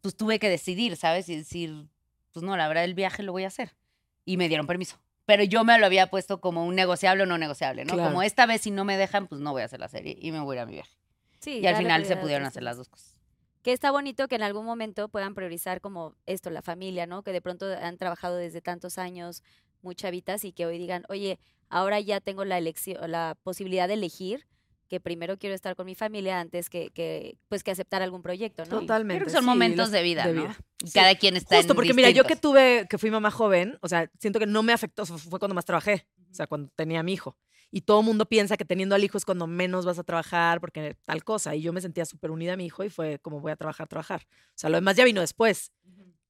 Pues 0.00 0.16
tuve 0.16 0.40
que 0.40 0.48
decidir, 0.48 0.96
¿sabes? 0.96 1.28
Y 1.28 1.36
decir, 1.36 1.86
pues 2.32 2.42
no, 2.42 2.56
la 2.56 2.66
verdad 2.66 2.82
el 2.82 2.94
viaje 2.94 3.22
lo 3.22 3.30
voy 3.30 3.44
a 3.44 3.48
hacer. 3.48 3.76
Y 4.24 4.36
me 4.36 4.48
dieron 4.48 4.66
permiso. 4.66 4.98
Pero 5.26 5.42
yo 5.44 5.64
me 5.64 5.78
lo 5.78 5.86
había 5.86 6.08
puesto 6.08 6.40
como 6.40 6.64
un 6.64 6.74
negociable 6.74 7.22
o 7.22 7.26
no 7.26 7.38
negociable, 7.38 7.84
¿no? 7.84 7.94
Claro. 7.94 8.10
Como 8.10 8.22
esta 8.22 8.46
vez 8.46 8.60
si 8.62 8.70
no 8.70 8.84
me 8.84 8.96
dejan, 8.96 9.26
pues 9.26 9.40
no 9.40 9.52
voy 9.52 9.62
a 9.62 9.64
hacer 9.66 9.80
la 9.80 9.88
serie 9.88 10.16
y 10.20 10.32
me 10.32 10.40
voy 10.40 10.56
a 10.56 10.58
ir 10.58 10.62
a 10.62 10.66
mi 10.66 10.72
viaje. 10.74 10.96
sí, 11.40 11.60
Y 11.60 11.66
al 11.66 11.76
final 11.76 12.04
se 12.04 12.16
pudieron 12.16 12.46
hacer 12.46 12.62
las 12.62 12.76
dos 12.76 12.88
cosas. 12.88 13.16
Que 13.62 13.72
está 13.72 13.90
bonito 13.90 14.28
que 14.28 14.34
en 14.34 14.42
algún 14.42 14.66
momento 14.66 15.08
puedan 15.08 15.34
priorizar 15.34 15.80
como 15.80 16.14
esto, 16.26 16.50
la 16.50 16.60
familia, 16.60 17.06
¿no? 17.06 17.22
Que 17.22 17.32
de 17.32 17.40
pronto 17.40 17.66
han 17.66 17.96
trabajado 17.96 18.36
desde 18.36 18.60
tantos 18.60 18.98
años, 18.98 19.42
muy 19.80 19.94
chavitas, 19.94 20.44
y 20.44 20.52
que 20.52 20.66
hoy 20.66 20.76
digan, 20.78 21.04
oye, 21.08 21.38
ahora 21.70 21.98
ya 22.00 22.20
tengo 22.20 22.44
la 22.44 22.58
elección, 22.58 23.10
la 23.10 23.38
posibilidad 23.42 23.88
de 23.88 23.94
elegir 23.94 24.46
que 24.88 25.00
primero 25.00 25.38
quiero 25.38 25.54
estar 25.54 25.76
con 25.76 25.86
mi 25.86 25.94
familia 25.94 26.40
antes 26.40 26.68
que, 26.70 26.90
que 26.90 27.36
pues 27.48 27.62
que 27.64 27.70
aceptar 27.70 28.02
algún 28.02 28.22
proyecto, 28.22 28.64
¿no? 28.66 28.80
Totalmente. 28.80 29.22
Creo 29.22 29.26
que 29.26 29.32
son 29.32 29.42
sí, 29.44 29.46
momentos 29.46 29.78
los- 29.86 29.90
de 29.90 30.02
vida, 30.02 30.26
¿no? 30.26 30.54
Sí. 30.84 30.92
Cada 30.92 31.14
quien 31.14 31.36
está 31.36 31.56
Justo 31.56 31.72
en 31.72 31.76
porque 31.76 31.94
mira, 31.94 32.10
yo 32.10 32.24
que 32.24 32.34
distintos. 32.34 32.50
tuve, 32.52 32.86
que 32.88 32.98
fui 32.98 33.10
mamá 33.10 33.30
joven, 33.30 33.78
o 33.80 33.88
sea, 33.88 34.10
siento 34.18 34.38
que 34.38 34.46
no 34.46 34.62
me 34.62 34.72
afectó, 34.72 35.06
fu- 35.06 35.18
fue 35.18 35.38
cuando 35.38 35.54
más 35.54 35.64
trabajé, 35.64 36.06
o 36.30 36.34
sea, 36.34 36.46
cuando 36.46 36.70
tenía 36.76 37.00
a 37.00 37.02
mi 37.02 37.12
hijo. 37.14 37.36
Y 37.70 37.80
todo 37.80 38.00
el 38.00 38.06
mundo 38.06 38.26
piensa 38.26 38.56
que 38.56 38.64
teniendo 38.64 38.94
al 38.94 39.02
hijo 39.02 39.18
es 39.18 39.24
cuando 39.24 39.46
menos 39.48 39.84
vas 39.84 39.98
a 39.98 40.04
trabajar, 40.04 40.60
porque 40.60 40.96
tal 41.04 41.24
cosa. 41.24 41.56
Y 41.56 41.62
yo 41.62 41.72
me 41.72 41.80
sentía 41.80 42.04
súper 42.04 42.30
unida 42.30 42.52
a 42.52 42.56
mi 42.56 42.66
hijo 42.66 42.84
y 42.84 42.90
fue 42.90 43.18
como 43.18 43.40
voy 43.40 43.50
a 43.50 43.56
trabajar, 43.56 43.88
trabajar. 43.88 44.26
O 44.30 44.52
sea, 44.54 44.70
lo 44.70 44.76
demás 44.76 44.94
ya 44.96 45.04
vino 45.04 45.20
después. 45.20 45.72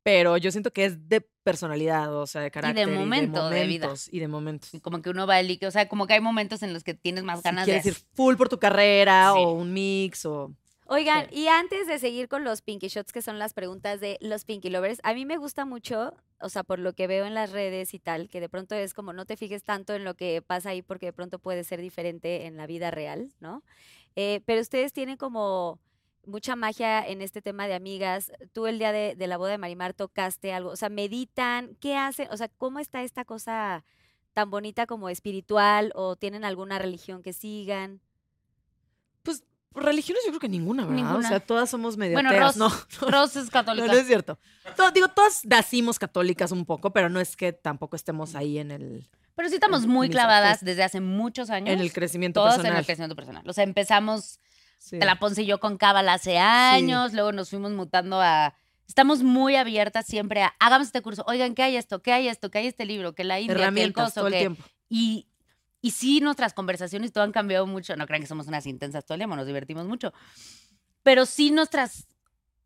Pero 0.05 0.37
yo 0.37 0.53
siento 0.53 0.71
que 0.73 0.85
es 0.85 1.09
de 1.09 1.23
personalidad, 1.43 2.15
o 2.15 2.27
sea, 2.27 2.43
de 2.43 2.51
carácter. 2.51 2.87
momento, 2.89 3.49
de 3.51 3.67
vida. 3.67 3.87
momentos, 3.87 4.09
Y 4.13 4.21
de 4.21 4.29
momentos. 4.29 4.75
Y 4.75 4.81
Como 4.81 5.03
que 5.03 5.11
uno 5.11 5.27
va 5.27 5.41
el 5.41 5.59
o 5.67 5.71
sea, 5.71 5.89
como 5.89 6.07
que 6.07 6.13
hay 6.15 6.21
momentos 6.21 6.63
en 6.63 6.73
los 6.73 6.85
que 6.85 6.95
tienes 6.95 7.25
más 7.25 7.39
Si 7.41 7.45
ganas 7.45 7.67
de 7.67 7.73
quieres 7.73 7.87
ir 7.87 7.93
hacer. 7.95 8.07
full 8.13 8.37
por 8.37 8.49
tu 8.49 8.59
carrera 8.61 9.33
Sí. 9.35 9.41
o 9.43 9.51
un 9.53 9.73
mix 9.73 10.25
o... 10.27 10.53
Oigan, 10.87 11.27
Sí. 11.31 11.41
y 11.41 11.49
antes 11.49 11.87
de 11.87 11.99
seguir 11.99 12.29
con 12.29 12.45
los 12.45 12.61
Pinky 12.61 12.89
Shots, 12.89 13.13
que 13.13 13.23
son 13.23 13.39
las 13.39 13.55
preguntas 13.55 14.01
de 14.01 14.19
los 14.21 14.45
Pinky 14.45 14.69
Lovers, 14.69 15.01
a 15.03 15.15
mí 15.15 15.25
me 15.25 15.39
gusta 15.39 15.65
mucho, 15.65 16.13
o 16.41 16.51
sea, 16.51 16.63
por 16.63 16.79
lo 16.79 16.93
que 16.93 17.07
veo 17.07 17.25
en 17.25 17.33
las 17.33 17.51
redes 17.53 17.95
y 17.95 17.99
tal, 17.99 18.29
que 18.29 18.39
de 18.41 18.51
pronto 18.51 18.75
es 18.75 18.93
como 18.93 19.15
no 19.15 19.25
te 19.25 19.39
fijes 19.39 19.63
tanto 19.63 19.95
en 19.95 20.05
lo 20.05 20.13
que 20.15 20.43
pasa 20.43 20.69
ahí 20.71 20.83
porque 20.83 21.07
de 21.07 21.13
pronto 21.15 21.39
puede 21.39 21.65
ser 21.65 21.81
diferente 21.81 22.45
en 22.45 22.59
la 22.59 22.67
vida 22.67 22.91
real, 22.91 23.31
¿no? 23.41 23.63
Eh, 24.17 24.43
pero 24.45 24.61
ustedes 24.61 24.93
tienen 24.93 25.17
como 25.17 25.79
mucha 26.27 26.57
magia 26.57 27.07
en 27.07 27.23
este 27.23 27.43
tema 27.43 27.67
de 27.67 27.75
amigas. 27.75 28.33
Tú 28.53 28.67
el 28.67 28.79
día 28.79 28.93
de, 28.93 29.15
de 29.17 29.27
la 29.27 29.37
boda 29.37 29.53
de 29.53 29.59
Marimar 29.59 29.95
tocaste 29.95 30.53
algo, 30.53 30.71
o 30.71 30.77
sea, 30.77 30.89
meditan, 30.89 31.77
¿qué 31.81 31.97
hacen? 31.97 32.29
O 32.31 32.37
sea, 32.37 32.49
¿cómo 32.49 32.79
está 32.79 33.03
esta 33.03 33.25
cosa 33.25 33.85
tan 34.33 34.51
bonita 34.51 34.87
como 34.87 35.09
espiritual 35.09 35.93
o 35.95 36.17
tienen 36.17 36.45
alguna 36.45 36.79
religión 36.79 37.23
que 37.23 37.33
sigan? 37.33 38.01
Pues 39.23 39.45
religiones 39.75 40.23
yo 40.25 40.31
creo 40.31 40.41
que 40.41 40.49
ninguna, 40.49 40.83
¿verdad? 40.85 40.97
Ninguna. 40.97 41.19
O 41.27 41.29
sea, 41.29 41.41
todas 41.41 41.71
somos 41.71 41.97
medio 41.97 42.15
Bueno, 42.15 42.31
Ros, 42.33 42.57
¿no? 42.57 42.69
Ros 43.09 43.37
es 43.37 43.45
No, 43.47 43.51
católica. 43.51 43.87
no 43.87 43.93
es 43.95 44.07
cierto. 44.07 44.39
To- 44.77 44.91
digo, 44.91 45.09
todas 45.09 45.45
nacimos 45.45 45.99
católicas 45.99 46.53
un 46.53 46.65
poco, 46.65 46.93
pero 46.93 47.09
no 47.09 47.21
es 47.21 47.37
que 47.37 47.53
tampoco 47.53 47.97
estemos 47.97 48.35
ahí 48.35 48.59
en 48.59 48.71
el, 48.71 49.09
Pero 49.35 49.49
sí 49.49 49.55
estamos 49.57 49.85
en 49.85 49.91
muy 49.91 50.09
clavadas 50.11 50.65
desde 50.65 50.83
hace 50.83 51.01
muchos 51.01 51.51
años. 51.51 51.71
en 51.75 51.81
el 51.81 51.93
crecimiento 51.93 52.41
todos 52.41 52.55
personal. 52.55 52.73
en 52.73 52.79
el 52.79 52.87
crecimiento 52.87 53.17
personal. 53.17 53.49
O 53.49 53.53
sea, 53.53 53.65
empezamos, 53.65 54.39
Sí. 54.85 54.99
te 54.99 55.07
la 55.07 55.19
Ponce 55.19 55.43
y 55.43 55.47
yo 55.47 55.61
con 55.61 55.79
Cábala 55.79 56.13
hace 56.13 56.37
años, 56.37 57.15
luego 57.15 57.33
nos 57.33 57.49
fuimos 57.49 57.73
mutando 57.73 58.21
a... 58.21 58.55
Estamos 58.87 59.23
muy 59.23 59.57
abiertas 59.57 60.05
siempre 60.05 60.43
a, 60.43 60.55
hagamos 60.59 60.89
este 60.89 61.01
curso, 61.01 61.25
oigan, 61.27 61.55
¿qué 61.55 61.63
hay 61.63 61.77
esto? 61.77 62.03
¿Qué 62.03 62.13
hay 62.13 62.29
esto? 62.29 62.51
¿Qué 62.51 62.59
hay 62.59 62.67
este 62.67 62.85
libro? 62.85 63.15
¿Qué 63.15 63.25
la 63.25 63.41
India? 63.41 63.73
¿Qué 63.73 63.83
el 63.83 63.95
coso? 63.95 64.13
todo 64.13 64.27
el 64.27 64.35
¿Qué-?" 64.35 64.39
tiempo. 64.41 64.63
Y, 64.91 65.27
y 65.81 65.93
sí, 65.93 66.21
nuestras 66.21 66.53
conversaciones 66.53 67.15
todo 67.15 67.25
han 67.25 67.33
cambiado 67.33 67.67
mucho. 67.67 67.97
No 67.97 68.07
crean 68.07 68.21
que 68.21 68.29
somos 68.29 68.47
unas 68.47 68.67
intensas 68.67 69.07
todo 69.07 69.15
el 69.15 69.21
tiempo, 69.21 69.37
nos 69.37 69.47
divertimos 69.47 69.87
mucho. 69.87 70.13
Pero 71.03 71.25
sí 71.25 71.51
nuestras... 71.51 72.07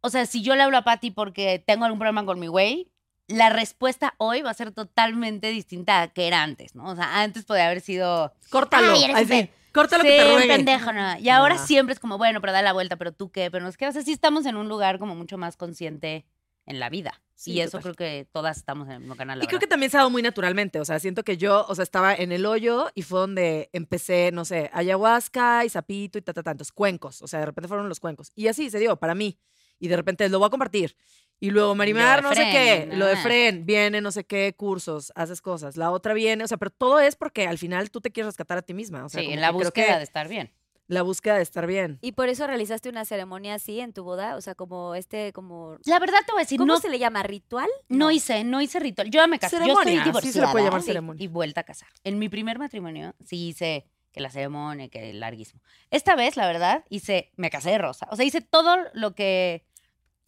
O 0.00 0.10
sea, 0.10 0.26
si 0.26 0.42
yo 0.42 0.56
le 0.56 0.62
hablo 0.62 0.76
a 0.76 0.82
Patty 0.82 1.12
porque 1.12 1.62
tengo 1.64 1.84
algún 1.84 2.00
problema 2.00 2.26
con 2.26 2.40
mi 2.40 2.48
güey, 2.48 2.90
la 3.28 3.48
respuesta 3.48 4.14
hoy 4.18 4.42
va 4.42 4.50
a 4.50 4.54
ser 4.54 4.72
totalmente 4.72 5.50
distinta 5.50 6.02
a 6.02 6.08
que 6.08 6.26
era 6.26 6.42
antes, 6.42 6.74
¿no? 6.74 6.90
O 6.90 6.96
sea, 6.96 7.20
antes 7.20 7.44
podía 7.44 7.66
haber 7.66 7.80
sido... 7.80 8.34
Córtalo. 8.50 8.92
Ay, 8.92 9.04
eres 9.04 9.50
así, 9.68 9.72
córtalo 9.72 10.02
sí, 10.02 10.08
que 10.08 10.16
te 10.16 10.32
ruegue. 10.32 10.48
pendejo, 10.48 10.92
no. 10.92 11.18
Y 11.18 11.28
ahora 11.28 11.54
Ah. 11.56 11.66
siempre 11.66 11.92
es 11.94 12.00
como, 12.00 12.18
bueno, 12.18 12.40
pero 12.40 12.52
da 12.52 12.62
la 12.62 12.72
vuelta, 12.72 12.96
pero 12.96 13.12
tú 13.12 13.30
qué, 13.30 13.50
pero 13.50 13.62
no 13.62 13.68
es 13.70 13.76
que, 13.76 13.86
o 13.86 13.92
sea, 13.92 14.02
sí 14.02 14.12
estamos 14.12 14.46
en 14.46 14.56
un 14.56 14.68
lugar 14.68 14.98
como 14.98 15.14
mucho 15.14 15.38
más 15.38 15.56
consciente 15.56 16.26
en 16.66 16.80
la 16.80 16.90
vida. 16.90 17.22
Sí, 17.34 17.52
y 17.52 17.60
eso 17.60 17.78
total. 17.78 17.94
creo 17.94 17.94
que 17.94 18.28
todas 18.32 18.56
estamos 18.58 18.88
en 18.88 18.94
el 18.94 19.00
mismo 19.00 19.16
canal. 19.16 19.42
Y 19.42 19.46
creo 19.46 19.60
que 19.60 19.66
también 19.66 19.90
se 19.90 19.96
ha 19.96 20.00
dado 20.00 20.10
muy 20.10 20.22
naturalmente. 20.22 20.80
O 20.80 20.84
sea, 20.84 20.98
siento 20.98 21.22
que 21.22 21.36
yo, 21.36 21.64
o 21.68 21.74
sea, 21.74 21.82
estaba 21.84 22.14
en 22.14 22.32
el 22.32 22.44
hoyo 22.44 22.88
y 22.94 23.02
fue 23.02 23.20
donde 23.20 23.70
empecé, 23.72 24.30
no 24.32 24.44
sé, 24.44 24.68
ayahuasca 24.74 25.64
y 25.64 25.68
sapito 25.68 26.18
y 26.18 26.22
ta, 26.22 26.32
ta, 26.34 26.42
tantos 26.42 26.72
cuencos. 26.72 27.22
O 27.22 27.28
sea, 27.28 27.40
de 27.40 27.46
repente 27.46 27.68
fueron 27.68 27.88
los 27.88 28.00
cuencos. 28.00 28.32
Y 28.34 28.48
así 28.48 28.70
se 28.70 28.78
dio 28.80 28.96
para 28.96 29.14
mí. 29.14 29.38
Y 29.78 29.86
de 29.88 29.96
repente 29.96 30.28
lo 30.28 30.40
voy 30.40 30.48
a 30.48 30.50
compartir. 30.50 30.96
Y 31.40 31.50
luego 31.50 31.74
Marimar, 31.74 32.22
no 32.22 32.34
sé 32.34 32.50
qué, 32.50 32.88
lo 32.96 33.06
de. 33.06 33.16
Fren, 33.16 33.64
viene 33.64 34.00
no 34.00 34.10
sé 34.10 34.24
qué 34.24 34.54
cursos, 34.56 35.12
haces 35.14 35.40
cosas. 35.40 35.76
La 35.76 35.90
otra 35.90 36.14
viene, 36.14 36.44
o 36.44 36.48
sea, 36.48 36.56
pero 36.56 36.70
todo 36.70 36.98
es 37.00 37.16
porque 37.16 37.46
al 37.46 37.58
final 37.58 37.90
tú 37.90 38.00
te 38.00 38.10
quieres 38.10 38.28
rescatar 38.28 38.58
a 38.58 38.62
ti 38.62 38.74
misma. 38.74 39.04
O 39.04 39.08
sea, 39.08 39.22
sí, 39.22 39.30
en 39.30 39.40
la 39.40 39.50
búsqueda 39.50 39.86
que 39.86 39.96
de 39.98 40.02
estar 40.02 40.28
bien. 40.28 40.52
La 40.88 41.02
búsqueda 41.02 41.36
de 41.36 41.42
estar 41.42 41.66
bien. 41.66 41.98
Y 42.00 42.12
por 42.12 42.30
eso 42.30 42.46
realizaste 42.46 42.88
una 42.88 43.04
ceremonia 43.04 43.54
así 43.54 43.78
en 43.78 43.92
tu 43.92 44.04
boda, 44.04 44.36
o 44.36 44.40
sea, 44.40 44.54
como 44.54 44.94
este, 44.94 45.34
como... 45.34 45.76
La 45.84 45.98
verdad 45.98 46.20
te 46.24 46.32
voy 46.32 46.40
a 46.40 46.44
decir, 46.44 46.58
¿Cómo 46.58 46.72
no, 46.72 46.80
se 46.80 46.88
le 46.88 46.98
llama? 46.98 47.22
¿Ritual? 47.22 47.68
no 47.88 48.10
hice, 48.10 48.42
no 48.42 48.62
hice 48.62 48.80
ritual. 48.80 49.10
Yo 49.10 49.20
ya 49.20 49.26
me 49.26 49.38
casé. 49.38 49.56
Yo 49.56 49.64
Ceremonia, 49.64 50.02
estoy 50.02 50.22
sí 50.22 50.32
se 50.32 50.40
le 50.40 50.48
puede 50.48 50.64
llamar 50.64 50.82
ceremonia. 50.82 51.22
Y 51.22 51.28
vuelta 51.28 51.60
a 51.60 51.64
casar. 51.64 51.88
En 52.04 52.18
mi 52.18 52.30
primer 52.30 52.58
matrimonio 52.58 53.14
sí 53.22 53.48
hice 53.48 53.86
que 54.12 54.20
la 54.20 54.30
ceremonia, 54.30 54.88
que 54.88 55.10
el 55.10 55.20
larguísimo. 55.20 55.60
Esta 55.90 56.16
vez, 56.16 56.38
la 56.38 56.46
verdad, 56.46 56.84
hice, 56.88 57.32
me 57.36 57.50
casé 57.50 57.70
de 57.70 57.78
rosa. 57.78 58.08
O 58.10 58.16
sea, 58.16 58.24
hice 58.24 58.40
todo 58.40 58.78
lo 58.94 59.14
que 59.14 59.66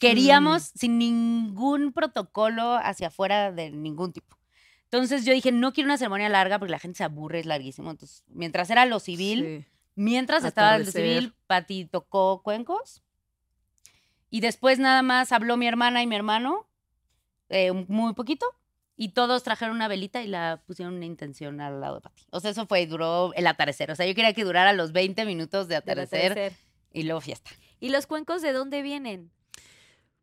queríamos 0.01 0.65
sin 0.75 0.99
ningún 0.99 1.93
protocolo 1.93 2.75
hacia 2.75 3.09
afuera 3.09 3.53
de 3.53 3.71
ningún 3.71 4.13
tipo. 4.13 4.37
Entonces 4.85 5.25
yo 5.25 5.33
dije, 5.33 5.53
no 5.53 5.73
quiero 5.73 5.87
una 5.87 5.99
ceremonia 5.99 6.29
larga 6.29 6.59
porque 6.59 6.73
la 6.73 6.81
gente 6.81 6.99
se 6.99 7.05
aburre, 7.05 7.39
es 7.41 7.47
larguísimo. 7.47 7.93
Entonces, 7.93 8.25
mientras 8.27 8.71
era 8.71 8.87
lo 8.87 8.99
civil, 8.99 9.65
Sí. 9.65 9.67
Mientras 9.97 10.45
estaba 10.45 10.77
el 10.77 10.83
Atardecer. 10.83 11.03
civil, 11.03 11.35
Pati 11.47 11.85
tocó 11.85 12.43
cuencos. 12.43 13.03
Y 14.31 14.41
después 14.41 14.79
nada 14.79 15.03
más 15.03 15.31
habló 15.33 15.57
mi 15.59 15.67
hermana 15.67 16.03
y 16.03 16.07
mi 16.07 16.17
hermano, 16.17 16.69
eh, 17.51 17.73
muy 17.73 18.15
poquito. 18.15 18.47
Y 18.97 19.11
todos 19.11 19.43
trajeron 19.43 19.75
una 19.77 19.89
velita 19.89 20.23
y 20.23 20.27
la 20.29 20.63
pusieron 20.67 20.95
una 20.95 21.05
intención 21.07 21.61
al 21.61 21.81
lado 21.81 21.97
de 21.97 22.01
Pati. 22.03 22.23
O 22.31 22.41
sea, 22.41 22.53
eso 22.53 22.67
fue, 22.67 22.87
duró 22.87 23.35
el 23.35 23.47
atardecer. 23.47 23.91
O 23.91 23.97
sea, 23.97 24.07
yo 24.07 24.15
quería 24.15 24.33
que 24.33 24.45
durara 24.45 24.73
los 24.73 24.93
20 24.93 25.25
minutos 25.27 25.69
de 25.69 25.77
atardecer, 25.77 26.33
atardecer. 26.33 26.59
y 26.93 27.03
luego 27.03 27.21
fiesta. 27.21 27.51
¿Y 27.79 27.91
los 27.91 28.07
cuencos 28.07 28.41
de 28.41 28.53
dónde 28.53 28.81
vienen? 28.83 29.31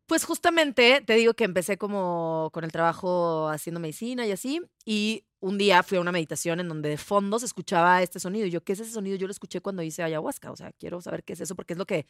Pues 0.08 0.24
justamente 0.24 1.02
te 1.06 1.16
digo 1.16 1.34
que 1.34 1.44
empecé 1.44 1.76
como 1.76 2.48
con 2.54 2.64
el 2.64 2.72
trabajo 2.72 3.50
haciendo 3.50 3.78
medicina 3.78 4.26
y 4.26 4.32
así. 4.32 4.62
Y 4.86 5.26
un 5.38 5.58
día 5.58 5.82
fui 5.82 5.98
a 5.98 6.00
una 6.00 6.12
meditación 6.12 6.60
en 6.60 6.68
donde 6.68 6.88
de 6.88 6.96
fondo 6.96 7.38
se 7.38 7.44
escuchaba 7.44 8.02
este 8.02 8.18
sonido. 8.18 8.46
Y 8.46 8.50
yo, 8.50 8.64
¿qué 8.64 8.72
es 8.72 8.80
ese 8.80 8.90
sonido? 8.90 9.18
Yo 9.18 9.26
lo 9.26 9.32
escuché 9.32 9.60
cuando 9.60 9.82
hice 9.82 10.02
ayahuasca. 10.02 10.50
O 10.50 10.56
sea, 10.56 10.72
quiero 10.72 11.02
saber 11.02 11.24
qué 11.24 11.34
es 11.34 11.42
eso 11.42 11.54
porque 11.54 11.74
es 11.74 11.78
lo 11.78 11.84
que. 11.86 12.06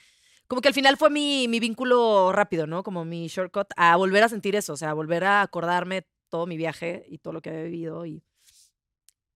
Como 0.46 0.62
que 0.62 0.68
al 0.68 0.74
final 0.74 0.96
fue 0.96 1.10
mi, 1.10 1.48
mi 1.48 1.58
vínculo 1.58 2.30
rápido, 2.32 2.68
¿no? 2.68 2.84
Como 2.84 3.04
mi 3.04 3.26
shortcut 3.26 3.66
a 3.76 3.96
volver 3.96 4.22
a 4.22 4.28
sentir 4.28 4.54
eso. 4.54 4.74
O 4.74 4.76
sea, 4.76 4.94
volver 4.94 5.24
a 5.24 5.42
acordarme 5.42 6.06
todo 6.28 6.46
mi 6.46 6.56
viaje 6.56 7.04
y 7.08 7.18
todo 7.18 7.32
lo 7.34 7.42
que 7.42 7.50
había 7.50 7.64
vivido. 7.64 8.06
Y, 8.06 8.22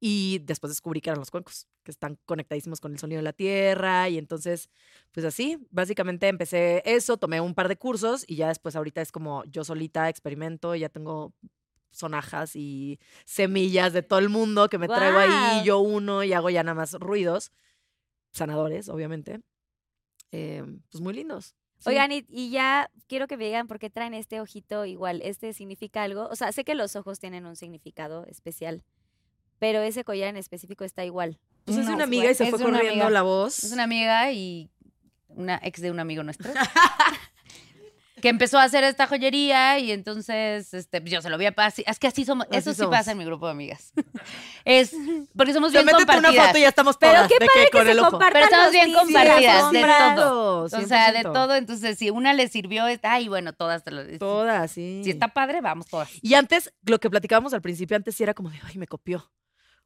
y 0.05 0.41
después 0.41 0.73
descubrí 0.73 1.01
que 1.01 1.11
eran 1.11 1.21
los 1.21 1.31
cuencos, 1.31 1.69
que 1.85 1.93
están 1.93 2.19
conectadísimos 2.25 2.81
con 2.81 2.91
el 2.91 2.99
sonido 2.99 3.21
de 3.21 3.23
la 3.23 3.33
tierra. 3.33 4.09
Y 4.09 4.19
entonces 4.19 4.69
pues 5.13 5.25
así, 5.25 5.65
básicamente 5.71 6.27
empecé 6.27 6.83
eso, 6.85 7.19
tomé 7.19 7.41
un 7.41 7.55
par 7.55 7.69
de 7.69 7.77
cursos 7.77 8.25
y 8.27 8.35
ya 8.35 8.49
después 8.49 8.75
ahorita 8.75 9.01
es 9.01 9.13
como 9.13 9.45
yo 9.45 9.63
solita 9.63 10.09
experimento, 10.09 10.75
ya 10.75 10.89
tengo 10.89 11.33
sonajas 11.93 12.57
y 12.57 12.99
semillas 13.27 13.93
de 13.93 14.03
todo 14.03 14.19
el 14.19 14.29
mundo 14.29 14.69
que 14.69 14.79
me 14.79 14.89
traigo 14.89 15.19
ahí, 15.21 15.65
yo 15.65 15.79
uno 15.79 16.25
y 16.25 16.33
hago 16.33 16.51
ya 16.51 16.65
nada 16.65 16.75
más 16.75 16.95
ruidos, 16.95 17.53
sanadores, 18.33 18.89
obviamente. 18.89 19.41
Eh, 20.33 20.65
pues 20.91 21.01
muy 21.01 21.15
lindos. 21.15 21.55
sí. 21.79 21.91
Oigan, 21.91 22.11
y, 22.11 22.27
y 22.29 22.51
ya 22.51 22.91
quiero 23.07 23.29
que 23.29 23.37
me 23.37 23.45
digan 23.45 23.69
por 23.69 23.79
qué 23.79 23.89
traen 23.89 24.15
este 24.15 24.41
ojito 24.41 24.85
igual. 24.85 25.21
¿Este 25.23 25.53
significa 25.53 26.03
algo? 26.03 26.27
O 26.29 26.35
sea, 26.35 26.51
sé 26.51 26.65
que 26.65 26.75
los 26.75 26.97
ojos 26.97 27.21
tienen 27.21 27.47
un 27.47 27.55
significado 27.55 28.27
especial, 28.27 28.83
pero 29.63 29.81
ese 29.81 30.03
collar 30.03 30.29
en 30.29 30.37
específico 30.37 30.83
está 30.83 31.05
igual. 31.05 31.39
Pues 31.67 31.79
es 31.79 31.87
una 31.87 31.99
es 31.99 32.03
amiga 32.03 32.29
y 32.33 32.35
se 32.35 32.51
fue 32.51 32.59
corriendo 32.59 33.05
amiga. 33.05 33.11
la 33.11 33.23
voz. 33.23 33.63
Es 33.63 33.71
una 33.71 33.85
amiga 33.85 34.33
y 34.33 34.69
una 35.29 35.61
ex 35.63 35.81
de 35.81 35.93
un 35.93 36.01
amigo 36.01 36.25
nuestro. 36.25 36.51
que 38.21 38.29
empezó 38.29 38.59
a 38.59 38.65
hacer 38.65 38.83
esta 38.83 39.07
joyería 39.07 39.79
y 39.79 39.93
entonces 39.93 40.75
este, 40.75 41.01
yo 41.05 41.23
se 41.23 41.31
lo 41.31 41.39
vi 41.39 41.47
a 41.47 41.53
Paz. 41.53 41.77
Es 41.87 42.01
que 42.01 42.09
así 42.09 42.25
somos. 42.25 42.49
Así 42.51 42.59
eso 42.59 42.73
sí 42.73 42.79
somos. 42.79 42.91
pasa 42.91 43.13
en 43.13 43.19
mi 43.19 43.25
grupo 43.25 43.47
de 43.47 43.53
amigas. 43.53 43.93
es 44.65 44.97
porque 45.37 45.53
somos 45.53 45.71
bien 45.71 45.85
métete 45.85 46.03
una 46.07 46.13
compartidas. 46.15 46.47
foto 46.49 46.59
y 46.59 46.63
ya 46.63 46.69
estamos 46.69 46.97
Pero 46.97 47.13
todas. 47.13 47.29
qué 47.29 47.35
de 47.39 47.47
padre 47.47 47.61
que 47.61 47.71
que 47.71 47.79
con 47.79 47.87
se 47.87 47.93
el 47.93 47.99
ojo. 48.01 48.11
compartan 48.11 48.33
Pero 48.33 48.45
estamos 48.47 48.73
bien 48.73 48.93
compartidas, 48.93 49.71
de 49.71 49.83
todo. 50.17 50.63
O 50.63 50.69
sea, 50.69 51.13
de 51.13 51.21
100%. 51.21 51.33
todo. 51.33 51.55
Entonces, 51.55 51.97
si 51.97 52.11
una 52.11 52.35
le 52.35 52.49
sirvió, 52.49 52.89
está, 52.89 53.13
ay, 53.13 53.29
bueno, 53.29 53.53
todas 53.53 53.85
te 53.85 53.93
lo. 53.93 54.19
Todas, 54.19 54.73
sí. 54.73 55.03
Si 55.05 55.11
está 55.11 55.29
padre, 55.29 55.61
vamos 55.61 55.87
todas. 55.87 56.09
Y 56.21 56.35
antes, 56.35 56.75
lo 56.85 56.99
que 56.99 57.09
platicábamos 57.09 57.55
al 57.55 57.63
principio, 57.63 57.97
antes 57.97 58.17
sí 58.17 58.25
era 58.25 58.35
como 58.35 58.51
de, 58.51 58.59
ay, 58.67 58.77
me 58.77 58.89
copió. 58.89 59.31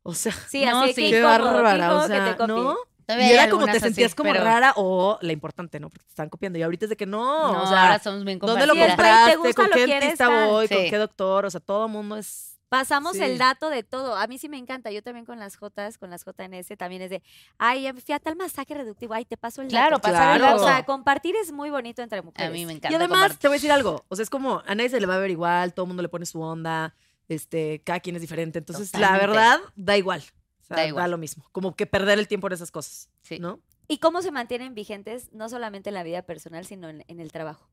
O 0.07 0.15
sea, 0.15 0.33
Sí, 0.49 0.65
No, 0.65 0.83
así 0.83 0.95
sí. 0.95 1.03
que 1.05 1.11
qué 1.11 1.23
bárbara. 1.23 1.95
O 1.97 2.07
sea, 2.07 2.25
que 2.25 2.31
te 2.33 2.37
copien. 2.37 2.57
¿no? 2.65 2.77
Todavía 3.07 3.29
Y 3.29 3.33
era 3.35 3.49
como 3.51 3.65
te 3.67 3.71
así, 3.73 3.81
sentías 3.81 4.15
como 4.17 4.33
pero- 4.33 4.43
rara 4.45 4.73
o 4.77 5.19
la 5.21 5.33
importante, 5.33 5.79
¿no? 5.79 5.89
Porque 5.91 6.05
te 6.05 6.11
están 6.11 6.29
copiando. 6.29 6.59
Y 6.59 6.63
ahorita 6.63 6.87
es 6.87 6.91
de 6.91 6.97
que 6.97 7.07
no. 7.07 7.53
No, 7.53 7.63
o 7.63 7.67
sea, 7.69 7.83
ahora 7.85 7.99
somos 8.01 8.25
bien 8.25 8.39
¿dónde 8.41 8.67
lo 8.67 8.75
compraste? 8.75 8.97
¿Te 8.97 8.97
compraste? 8.97 9.37
gusta, 9.37 9.55
¿Con 9.63 9.71
lo 9.71 9.77
qué 9.77 9.87
dentista 9.87 10.29
voy? 10.47 10.69
¿Con 10.69 10.79
Sí. 10.79 10.91
qué 10.91 10.97
doctor? 10.99 11.45
O 11.47 11.51
sea, 11.51 11.61
todo 11.61 11.87
el 11.87 11.93
mundo 11.93 12.17
es. 12.17 12.59
Pasamos 12.69 13.13
Sí. 13.17 13.23
el 13.23 13.39
dato 13.39 13.71
de 13.71 13.85
todo. 13.85 14.17
A 14.17 14.27
mí 14.27 14.39
sí 14.39 14.49
me 14.49 14.59
encanta. 14.59 14.91
Yo 14.91 15.01
también 15.01 15.25
con 15.25 15.39
las 15.39 15.57
Jotas, 15.57 15.99
con 15.99 16.11
las 16.11 16.25
JNS, 16.25 16.77
también 16.77 17.01
es 17.01 17.11
de, 17.11 17.23
ay, 17.59 17.89
fui 18.05 18.13
a 18.13 18.19
tal 18.19 18.35
masaje 18.35 18.75
reductivo, 18.75 19.15
ay, 19.15 19.25
te 19.25 19.37
paso 19.37 19.63
el 19.63 19.69
Claro, 19.69 19.99
dato. 19.99 20.03
pasar 20.03 20.37
el 20.41 20.43
O 20.43 20.59
sea, 20.67 20.85
compartir 20.85 21.37
es 21.37 21.53
muy 21.53 21.71
bonito 21.71 22.03
entre 22.03 22.23
mujeres. 22.23 22.49
A 22.49 22.53
mí 22.53 22.67
me 22.67 22.73
Y 22.73 22.77
encanta. 22.77 22.97
además, 22.97 23.19
compartir. 23.19 23.39
te 23.39 23.47
voy 23.47 23.55
a 23.55 23.59
decir 23.59 23.71
algo. 23.71 24.05
O 24.09 24.17
sea, 24.17 24.25
es 24.25 24.31
como 24.31 24.65
a 24.67 24.75
nadie 24.75 24.91
se 24.91 24.99
le 24.99 25.07
va 25.07 25.15
a 25.15 25.19
ver 25.19 25.31
igual, 25.31 25.75
todo 25.75 25.85
el 25.85 25.89
mundo 25.89 26.03
le 26.03 26.09
pone 26.09 26.27
su 26.27 26.41
onda, 26.43 26.93
este, 27.29 27.81
cada 27.85 28.01
quien 28.01 28.17
es 28.17 28.23
diferente. 28.23 28.59
Entonces, 28.59 28.93
la 28.99 29.19
verdad, 29.19 29.59
da 29.75 29.97
igual. 29.97 30.21
O 30.61 30.65
sea, 30.65 30.77
Da 30.77 30.83
da, 30.83 30.89
igual. 30.89 31.11
lo 31.11 31.19
mismo. 31.19 31.45
Como 31.53 31.75
que 31.77 31.87
perder 31.87 32.19
el 32.19 32.29
tiempo 32.29 32.47
en 32.49 32.53
esas 32.55 32.71
cosas. 32.71 33.09
Sí. 33.23 33.39
¿No? 33.39 33.61
¿Y 33.89 33.99
cómo 33.99 34.21
se 34.23 34.33
mantienen 34.33 34.75
vigentes, 34.75 35.33
no 35.33 35.49
solamente 35.49 35.91
en 35.91 35.95
la 35.95 36.03
vida 36.03 36.23
personal, 36.23 36.67
sino 36.67 36.89
en, 36.89 37.05
en 37.07 37.21
el 37.21 37.31
trabajo? 37.31 37.69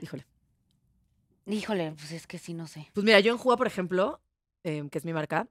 Híjole. 0.00 0.26
Híjole, 1.46 1.92
pues 1.92 2.12
es 2.12 2.26
que 2.26 2.38
sí, 2.38 2.54
no 2.54 2.66
sé. 2.66 2.88
Pues 2.94 3.04
mira, 3.04 3.20
yo 3.20 3.32
en 3.32 3.38
Juga, 3.38 3.56
por 3.56 3.66
ejemplo, 3.66 4.22
em, 4.62 4.88
que 4.88 4.98
es 4.98 5.04
mi 5.04 5.12
marca, 5.12 5.48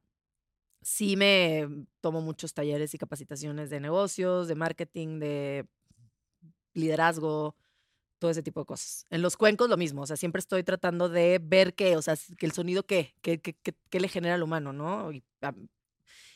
sí 0.82 1.16
me 1.16 1.68
tomo 2.00 2.22
muchos 2.22 2.54
talleres 2.54 2.94
y 2.94 2.98
capacitaciones 2.98 3.70
de 3.70 3.80
negocios, 3.80 4.48
de 4.48 4.56
marketing, 4.56 5.20
de 5.20 5.68
liderazgo, 6.74 7.56
todo 8.22 8.32
ese 8.32 8.44
tipo 8.44 8.62
de 8.62 8.68
cosas. 8.68 9.08
En 9.12 9.24
los 9.24 9.38
cuencos 9.38 9.70
lo 9.70 9.78
mismo, 9.78 10.04
o 10.04 10.08
sea, 10.08 10.18
siempre 10.18 10.40
estoy 10.42 10.64
tratando 10.64 11.10
de 11.10 11.42
ver 11.44 11.76
qué, 11.76 11.98
o 11.98 12.04
sea, 12.04 12.16
el 12.40 12.54
sonido 12.54 12.86
qué, 12.86 13.16
qué, 13.24 13.42
qué, 13.42 13.56
qué- 13.56 13.76
qué 13.92 14.00
le 14.02 14.10
genera 14.10 14.36
al 14.36 14.44
humano, 14.44 14.74
¿no? 14.74 15.12
Y, 15.14 15.24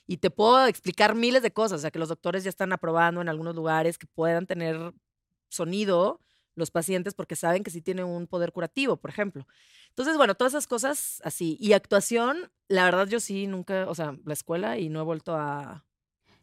y 0.08 0.18
te 0.18 0.30
puedo 0.30 0.66
explicar 0.68 1.16
miles 1.16 1.42
de 1.44 1.52
cosas, 1.52 1.80
o 1.80 1.82
sea, 1.82 1.92
que 1.92 2.00
los 2.00 2.10
doctores 2.10 2.44
ya 2.44 2.50
están 2.50 2.74
aprobando 2.74 3.22
en 3.22 3.30
algunos 3.30 3.56
lugares 3.56 3.98
que 3.98 4.08
puedan 4.08 4.46
tener 4.48 4.94
sonido 5.50 6.20
los 6.56 6.72
pacientes 6.72 7.14
porque 7.14 7.36
saben 7.36 7.64
que 7.64 7.72
sí 7.72 7.82
tiene 7.82 8.04
un 8.04 8.28
poder 8.28 8.52
curativo, 8.54 8.98
por 8.98 9.10
ejemplo. 9.10 9.46
Entonces, 9.90 10.16
bueno, 10.18 10.36
todas 10.36 10.54
esas 10.54 10.68
cosas 10.68 11.22
así. 11.26 11.58
Y 11.60 11.74
actuación, 11.74 12.52
la 12.70 12.86
verdad 12.86 13.08
yo 13.08 13.20
sí 13.20 13.48
nunca, 13.48 13.90
o 13.90 13.96
sea, 13.96 14.18
la 14.26 14.34
escuela 14.34 14.78
y 14.80 14.90
no 14.90 15.02
he 15.02 15.04
vuelto 15.04 15.36
a, 15.36 15.86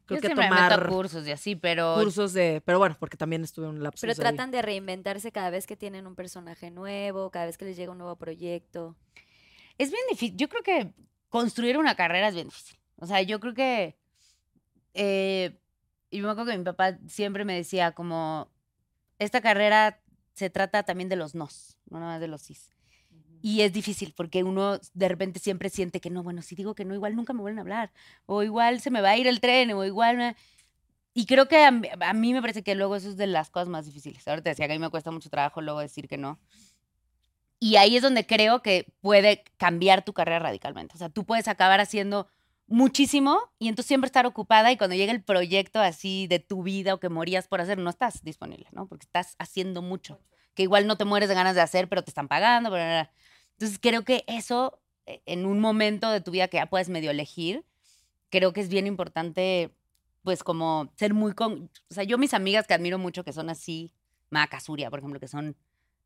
creo 0.07 0.21
Yo 0.21 0.29
que 0.29 0.35
meto 0.35 0.49
tomar 0.49 0.88
cursos 0.88 1.27
y 1.27 1.31
así, 1.33 1.57
pero 1.57 1.95
cursos 1.95 2.33
de, 2.33 2.62
pero 2.65 2.79
bueno, 2.79 2.97
porque 2.99 3.17
también 3.17 3.45
estuve 3.45 3.67
en 3.67 3.77
un 3.77 3.83
lapsus 3.83 4.01
Pero 4.01 4.12
ahí. 4.12 4.19
tratan 4.19 4.51
de 4.51 4.62
reinventarse 4.62 5.33
cada 5.33 5.51
vez 5.51 5.67
que 5.67 5.77
tienen 5.77 6.07
un 6.07 6.15
personaje 6.15 6.71
nuevo, 6.71 7.31
cada 7.31 7.47
vez 7.47 7.59
que 7.59 7.65
les 7.65 7.77
llega 7.77 7.93
un 7.93 7.99
nuevo 7.99 8.17
proyecto. 8.17 8.97
es 9.79 9.91
bien 9.91 10.03
difícil. 10.11 10.37
Yo 10.37 10.49
creo 10.49 10.62
que 10.62 10.93
construir 11.29 11.79
una 11.79 11.95
carrera 11.95 12.29
es 12.29 12.35
bien 12.35 12.49
difícil. 12.49 12.79
O 12.97 13.07
sea, 13.07 13.23
yo 13.23 13.41
creo 13.41 13.55
que. 13.55 13.97
eh, 14.95 15.59
y 16.11 16.21
me 16.21 16.29
acuerdo 16.29 16.53
que 16.53 16.59
mi 16.59 16.65
papá 16.65 16.99
siempre 17.09 17.45
me 17.45 17.55
decía, 17.55 17.93
como. 17.93 18.51
Esta 19.19 19.41
carrera 19.41 20.01
se 20.35 20.51
trata 20.51 20.83
también 20.83 21.09
de 21.09 21.17
los 21.17 21.35
nos, 21.35 21.77
no 21.88 22.01
nada 22.01 22.12
más 22.12 22.21
de 22.21 22.29
los 22.29 22.43
sís. 22.43 22.71
Y 23.42 23.62
es 23.62 23.72
difícil 23.72 24.14
porque 24.16 24.44
uno 24.44 24.78
de 24.94 25.09
repente 25.09 25.40
siempre 25.40 25.68
siente 25.68 26.00
que 26.00 26.11
no, 26.11 26.22
bueno, 26.22 26.42
si 26.42 26.55
digo 26.55 26.74
que 26.76 26.85
no, 26.85 26.94
igual 26.94 27.16
nunca 27.16 27.33
me 27.33 27.40
vuelven 27.40 27.59
a 27.59 27.62
hablar. 27.62 27.92
O 28.26 28.42
igual 28.44 28.81
se 28.81 28.90
me 28.90 29.00
va 29.00 29.11
a 29.11 29.16
ir 29.18 29.26
el 29.26 29.40
tren, 29.40 29.72
o 29.72 29.85
igual. 29.85 30.16
me- 30.16 30.37
Y 31.14 31.26
creo 31.26 31.48
que 31.48 31.64
a, 31.64 31.70
mí- 31.72 31.88
a 32.00 32.12
mí 32.14 32.33
me 32.35 32.40
parece 32.40 32.62
que 32.62 32.74
luego 32.76 32.96
eso 32.96 33.09
es 33.09 33.16
de 33.16 33.26
las 33.26 33.50
cosas 33.50 33.68
más 33.68 33.87
difíciles. 33.87 34.26
Ahora 34.28 34.42
te 34.42 34.50
decía 34.50 34.66
que 34.68 34.74
a 34.74 34.76
mí 34.76 34.81
me 34.81 34.90
cuesta 34.90 35.11
mucho 35.11 35.31
trabajo 35.31 35.61
luego 35.61 35.81
decir 35.81 36.09
que 36.09 36.18
no. 36.18 36.38
Y 37.59 37.76
ahí 37.76 37.96
es 37.96 38.02
donde 38.02 38.26
creo 38.26 38.61
que 38.62 38.87
puede 39.00 39.44
cambiar 39.57 40.05
tu 40.05 40.12
carrera 40.12 40.40
radicalmente. 40.40 40.94
O 40.94 40.98
sea, 40.98 41.09
tú 41.11 41.24
puedes 41.24 41.46
acabar 41.48 41.81
haciendo 41.81 42.26
muchísimo 42.66 43.38
y 43.59 43.68
entonces 43.68 43.88
siempre 43.88 44.07
estar 44.07 44.26
ocupada 44.26 44.72
y 44.72 44.76
cuando 44.76 44.96
llega 44.96 45.12
el 45.12 45.22
proyecto 45.22 45.81
así 45.81 46.26
de 46.26 46.38
tu 46.40 46.62
vida 46.62 46.95
o 46.95 47.01
que 47.01 47.09
morías 47.09 47.47
por 47.49 47.61
hacer, 47.61 47.78
no 47.78 47.90
estás 47.90 48.22
disponible, 48.24 48.66
¿no? 48.72 48.86
Porque 48.88 49.05
estás 49.05 49.36
haciendo 49.38 49.82
mucho, 49.82 50.20
que 50.55 50.62
igual 50.64 50.86
no 50.86 50.97
te 50.97 51.05
mueres 51.05 51.28
de 51.28 51.34
ganas 51.36 51.55
de 51.55 51.61
hacer, 51.61 51.88
pero 51.88 52.03
te 52.03 52.11
están 52.11 52.28
pagando. 52.28 52.70
bla, 52.70 52.78
bla, 52.78 53.03
bla. 53.03 53.12
Entonces 53.53 53.78
creo 53.80 54.05
que 54.05 54.24
eso, 54.26 54.80
eh, 55.07 55.22
en 55.26 55.46
un 55.46 55.61
momento 55.61 56.11
de 56.11 56.20
tu 56.20 56.30
vida 56.30 56.48
que 56.48 56.57
ya 56.59 56.66
puedes 56.66 56.88
medio 56.88 57.11
elegir, 57.11 57.64
creo 58.30 58.53
que 58.53 58.61
es 58.61 58.68
bien 58.68 58.86
importante, 58.86 59.70
pues 60.22 60.42
como 60.42 60.92
ser 60.96 61.14
muy... 61.14 61.34
Con... 61.34 61.70
O 61.90 61.94
sea, 61.94 62.05
yo 62.05 62.18
mis 62.18 62.34
amigas 62.34 62.66
que 62.66 62.74
admiro 62.74 62.98
mucho, 62.98 63.24
que 63.24 63.32
son 63.32 63.50
así, 63.50 63.92
Maca, 64.30 64.61
Suria, 64.61 64.90
por 64.90 64.98
ejemplo, 65.00 65.20
que 65.20 65.28
son 65.28 65.57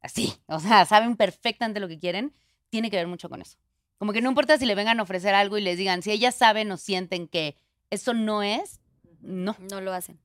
así, 0.01 0.35
o 0.47 0.61
sea, 0.61 0.85
saben 0.85 1.17
perfectamente 1.17 1.81
lo 1.81 1.89
que 1.89 1.99
quieren, 1.99 2.35
tiene 2.71 2.91
que 2.91 2.97
ver 2.97 3.07
mucho 3.07 3.29
con 3.29 3.41
eso. 3.43 3.59
Como 3.99 4.13
que 4.13 4.21
no 4.21 4.29
importa 4.29 4.59
si 4.59 4.67
le 4.67 4.75
vengan 4.75 5.01
a 5.01 5.05
ofrecer 5.05 5.35
algo 5.35 5.57
y 5.57 5.63
les 5.63 5.79
digan, 5.79 6.03
si 6.03 6.11
ellas 6.11 6.35
saben 6.35 6.71
o 6.71 6.77
sienten 6.77 7.29
que 7.29 7.57
eso 7.91 8.13
no 8.13 8.43
es, 8.43 8.81
no. 9.21 9.57
No 9.71 9.81
lo 9.81 9.93
hacen. 9.93 10.19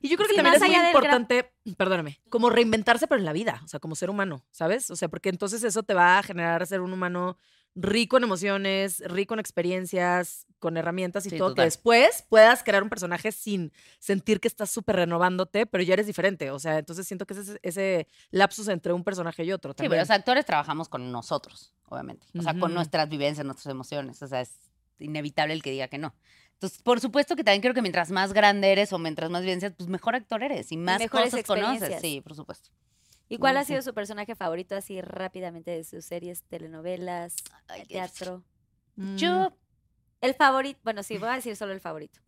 Y 0.00 0.08
yo 0.08 0.16
creo 0.16 0.28
que 0.28 0.34
Sí, 0.34 0.42
también 0.42 0.54
es 0.56 0.60
muy 0.62 0.74
importante, 0.86 1.52
perdóname, 1.76 2.20
como 2.28 2.50
reinventarse, 2.50 3.06
pero 3.06 3.18
en 3.18 3.24
la 3.24 3.32
vida, 3.32 3.60
o 3.64 3.68
sea, 3.68 3.80
como 3.80 3.94
ser 3.94 4.10
humano, 4.10 4.44
¿sabes? 4.50 4.90
O 4.90 4.96
sea, 4.96 5.08
porque 5.08 5.28
entonces 5.30 5.62
eso 5.64 5.82
te 5.82 5.94
va 5.94 6.18
a 6.18 6.22
generar 6.22 6.66
ser 6.66 6.80
un 6.80 6.92
humano 6.92 7.38
rico 7.76 8.16
en 8.18 8.22
emociones, 8.24 9.00
rico 9.06 9.34
en 9.34 9.40
experiencias, 9.40 10.46
con 10.60 10.76
herramientas 10.76 11.26
y 11.26 11.30
Sí, 11.30 11.38
todo, 11.38 11.48
total. 11.48 11.62
que 11.64 11.66
después 11.66 12.24
puedas 12.28 12.62
crear 12.62 12.82
un 12.82 12.88
personaje 12.88 13.32
sin 13.32 13.72
sentir 13.98 14.38
que 14.40 14.46
estás 14.48 14.70
súper 14.70 14.96
renovándote, 14.96 15.66
pero 15.66 15.82
ya 15.82 15.94
eres 15.94 16.06
diferente. 16.06 16.50
O 16.52 16.58
sea, 16.58 16.78
entonces 16.78 17.06
siento 17.06 17.26
que 17.26 17.34
ese, 17.34 17.58
ese 17.62 18.06
lapsus 18.30 18.68
entre 18.68 18.92
un 18.92 19.02
personaje 19.04 19.44
y 19.44 19.52
otro 19.52 19.72
Sí, 19.72 19.76
también. 19.76 19.90
pero 19.90 20.02
los 20.02 20.10
actores 20.10 20.46
trabajamos 20.46 20.88
con 20.88 21.10
nosotros, 21.10 21.74
obviamente. 21.88 22.26
O 22.38 22.42
sea, 22.42 22.56
con 22.58 22.72
nuestras 22.74 23.08
vivencias, 23.08 23.44
nuestras 23.44 23.72
emociones. 23.72 24.22
O 24.22 24.28
sea, 24.28 24.40
es 24.40 24.52
inevitable 25.00 25.52
el 25.54 25.62
que 25.62 25.70
diga 25.72 25.88
que 25.88 25.98
no. 25.98 26.14
Entonces, 26.64 26.82
por 26.82 26.98
supuesto 26.98 27.36
que 27.36 27.44
también 27.44 27.60
creo 27.60 27.74
que 27.74 27.82
mientras 27.82 28.10
más 28.10 28.32
grande 28.32 28.72
eres 28.72 28.90
o 28.94 28.98
mientras 28.98 29.30
más 29.30 29.42
vivencias, 29.42 29.74
pues 29.76 29.86
mejor 29.90 30.14
actor 30.14 30.42
eres 30.42 30.72
y 30.72 30.78
más 30.78 30.98
mejores 30.98 31.30
cosas 31.30 31.46
conoces. 31.46 32.00
Sí, 32.00 32.22
por 32.22 32.34
supuesto. 32.34 32.70
¿Y 33.28 33.36
cuál 33.36 33.58
ha 33.58 33.64
sí. 33.64 33.68
sido 33.68 33.82
su 33.82 33.92
personaje 33.92 34.34
favorito 34.34 34.74
así 34.74 35.02
rápidamente 35.02 35.70
de 35.72 35.84
sus 35.84 36.06
series, 36.06 36.42
telenovelas, 36.44 37.36
Ay, 37.68 37.84
teatro? 37.84 38.42
Mm. 38.96 39.16
Yo, 39.16 39.52
El 40.22 40.32
favorito, 40.34 40.80
bueno, 40.84 41.02
sí, 41.02 41.18
voy 41.18 41.28
a 41.28 41.34
decir 41.34 41.54
solo 41.54 41.72
el 41.72 41.80
favorito. 41.80 42.20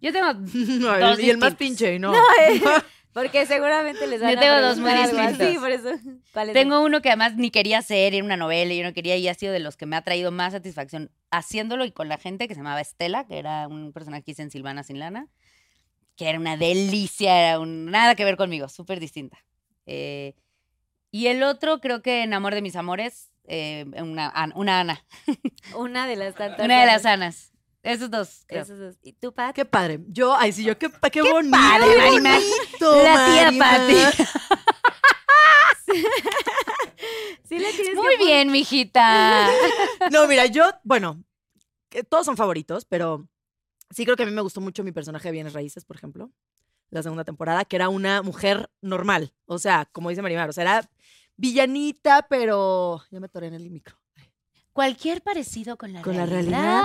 yo 0.00 0.12
tengo, 0.12 0.32
No, 0.32 0.98
Dos 0.98 1.20
y 1.20 1.30
el 1.30 1.38
más 1.38 1.54
pinche, 1.54 2.00
¿no? 2.00 2.12
Porque 3.16 3.46
seguramente 3.46 4.06
les 4.06 4.20
Yo 4.20 4.26
van 4.26 4.36
a 4.36 4.40
tengo 4.42 4.60
dos 4.60 4.78
muy 4.78 4.92
distintos. 4.92 5.56
por 5.58 5.70
eso. 5.70 5.88
¿Cuáles 6.34 6.52
tengo 6.52 6.84
uno 6.84 7.00
que 7.00 7.08
además 7.08 7.34
ni 7.36 7.50
quería 7.50 7.78
hacer, 7.78 8.12
era 8.12 8.22
una 8.22 8.36
novela, 8.36 8.74
y 8.74 8.76
yo 8.76 8.84
no 8.84 8.92
quería, 8.92 9.16
y 9.16 9.26
ha 9.26 9.32
sido 9.32 9.54
de 9.54 9.58
los 9.58 9.78
que 9.78 9.86
me 9.86 9.96
ha 9.96 10.02
traído 10.02 10.30
más 10.32 10.52
satisfacción 10.52 11.10
haciéndolo 11.30 11.86
y 11.86 11.92
con 11.92 12.10
la 12.10 12.18
gente 12.18 12.46
que 12.46 12.52
se 12.52 12.60
llamaba 12.60 12.82
Estela, 12.82 13.26
que 13.26 13.38
era 13.38 13.68
un 13.68 13.94
personaje 13.94 14.22
que 14.22 14.32
hice 14.32 14.42
en 14.42 14.50
Silvana 14.50 14.82
Sin 14.82 14.98
Lana, 14.98 15.28
que 16.14 16.28
era 16.28 16.38
una 16.38 16.58
delicia, 16.58 17.48
era 17.48 17.58
un, 17.58 17.86
nada 17.86 18.16
que 18.16 18.24
ver 18.26 18.36
conmigo, 18.36 18.68
súper 18.68 19.00
distinta. 19.00 19.38
Eh, 19.86 20.34
y 21.10 21.28
el 21.28 21.42
otro, 21.42 21.80
creo 21.80 22.02
que 22.02 22.22
en 22.22 22.34
Amor 22.34 22.54
de 22.54 22.60
mis 22.60 22.76
Amores, 22.76 23.30
eh, 23.44 23.86
una, 23.96 24.52
una 24.56 24.80
Ana? 24.80 25.06
Una 25.74 26.06
de 26.06 26.16
las 26.16 26.34
tantas. 26.34 26.60
una 26.66 26.80
de 26.80 26.86
las 26.86 27.06
Anas. 27.06 27.50
Esos 27.86 28.10
dos, 28.10 28.42
creo. 28.46 28.62
Esos 28.62 28.78
dos. 28.78 28.96
¿Y 29.02 29.12
tú, 29.12 29.32
Pat? 29.32 29.54
Qué 29.54 29.64
padre. 29.64 30.00
Yo, 30.08 30.34
ay, 30.36 30.52
sí, 30.52 30.64
yo, 30.64 30.76
qué, 30.76 30.90
pa- 30.90 31.08
qué, 31.08 31.22
bonito. 31.22 31.56
padre, 31.56 31.86
qué 31.86 32.10
bonito, 32.10 33.02
La 33.04 33.26
tía. 33.26 33.52
Pati. 33.58 34.24
Sí 37.44 37.58
le 37.60 37.72
tienes 37.72 37.94
Muy 37.94 38.16
que 38.16 38.24
bien, 38.24 38.50
mijita. 38.50 39.48
No, 40.10 40.26
mira, 40.26 40.46
yo, 40.46 40.64
bueno, 40.82 41.22
que 41.88 42.02
todos 42.02 42.26
son 42.26 42.36
favoritos, 42.36 42.84
pero 42.84 43.28
sí 43.90 44.04
creo 44.04 44.16
que 44.16 44.24
a 44.24 44.26
mí 44.26 44.32
me 44.32 44.40
gustó 44.42 44.60
mucho 44.60 44.82
mi 44.82 44.90
personaje 44.90 45.28
de 45.28 45.32
Bienes 45.32 45.52
Raíces, 45.52 45.84
por 45.84 45.96
ejemplo, 45.96 46.32
la 46.90 47.04
segunda 47.04 47.22
temporada, 47.24 47.64
que 47.64 47.76
era 47.76 47.88
una 47.88 48.22
mujer 48.22 48.68
normal. 48.80 49.32
O 49.46 49.58
sea, 49.58 49.86
como 49.92 50.10
dice 50.10 50.22
Marimar, 50.22 50.48
o 50.50 50.52
sea, 50.52 50.62
era 50.62 50.90
villanita, 51.36 52.26
pero. 52.28 53.00
Ya 53.10 53.20
me 53.20 53.26
atoré 53.26 53.46
en 53.46 53.54
el 53.54 53.70
micro. 53.70 53.96
Cualquier 54.72 55.22
parecido 55.22 55.78
con 55.78 55.92
la 55.92 56.02
Con 56.02 56.16
la 56.16 56.26
realidad. 56.26 56.82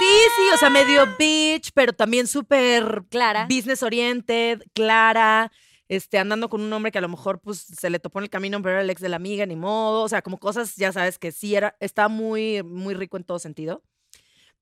Sí, 0.00 0.18
sí, 0.36 0.42
o 0.54 0.56
sea, 0.56 0.70
medio 0.70 1.06
bitch, 1.18 1.72
pero 1.74 1.92
también 1.92 2.26
súper 2.26 3.04
Clara. 3.10 3.44
business 3.44 3.82
oriented, 3.82 4.62
clara, 4.72 5.52
este, 5.88 6.18
andando 6.18 6.48
con 6.48 6.62
un 6.62 6.72
hombre 6.72 6.90
que 6.90 6.96
a 6.96 7.02
lo 7.02 7.08
mejor 7.08 7.38
pues 7.40 7.58
se 7.58 7.90
le 7.90 7.98
topó 7.98 8.18
en 8.20 8.22
el 8.24 8.30
camino, 8.30 8.62
pero 8.62 8.76
era 8.76 8.80
el 8.80 8.88
ex 8.88 9.02
de 9.02 9.10
la 9.10 9.16
amiga, 9.16 9.44
ni 9.44 9.56
modo. 9.56 10.02
O 10.02 10.08
sea, 10.08 10.22
como 10.22 10.38
cosas, 10.38 10.74
ya 10.76 10.90
sabes, 10.90 11.18
que 11.18 11.32
sí 11.32 11.54
era, 11.54 11.76
está 11.80 12.08
muy, 12.08 12.62
muy 12.62 12.94
rico 12.94 13.18
en 13.18 13.24
todo 13.24 13.38
sentido. 13.38 13.82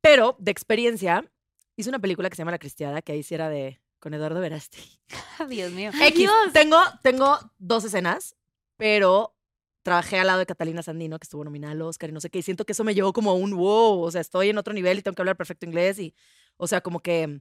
Pero, 0.01 0.35
de 0.41 0.51
experiencia, 0.51 1.25
hice 1.77 1.89
una 1.89 2.01
película 2.01 2.29
que 2.29 2.35
se 2.35 2.41
llama 2.41 2.51
La 2.51 2.59
Cristiada, 2.59 3.01
que 3.01 3.13
ahí 3.13 3.23
sí 3.23 3.35
era 3.37 3.49
de 3.49 3.81
con 4.01 4.15
Eduardo 4.15 4.41
Verasti. 4.41 5.01
Dios 5.49 5.71
mío. 5.71 5.93
X, 6.03 6.31
tengo, 6.53 6.81
tengo 7.03 7.39
dos 7.59 7.85
escenas, 7.85 8.35
pero 8.77 9.38
trabajé 9.89 10.19
al 10.19 10.27
lado 10.27 10.39
de 10.39 10.45
Catalina 10.45 10.83
Sandino, 10.83 11.19
que 11.19 11.25
estuvo 11.25 11.43
nominada 11.45 11.73
al 11.73 11.81
Oscar 11.81 12.11
y 12.11 12.13
no 12.13 12.21
sé 12.21 12.29
qué, 12.29 12.41
y 12.41 12.43
siento 12.43 12.67
que 12.67 12.73
eso 12.73 12.85
me 12.85 12.95
llevó 12.95 13.15
como 13.15 13.31
a 13.31 13.35
un 13.35 13.57
wow, 13.57 14.03
o 14.03 14.11
sea, 14.11 14.21
estoy 14.21 14.51
en 14.51 14.59
otro 14.59 14.75
nivel 14.75 14.99
y 14.99 15.03
tengo 15.03 15.15
que 15.15 15.23
hablar 15.23 15.37
perfecto 15.37 15.65
inglés 15.65 15.99
y, 15.99 16.15
o 16.59 16.67
sea, 16.67 16.83
como 16.83 17.01
que, 17.01 17.41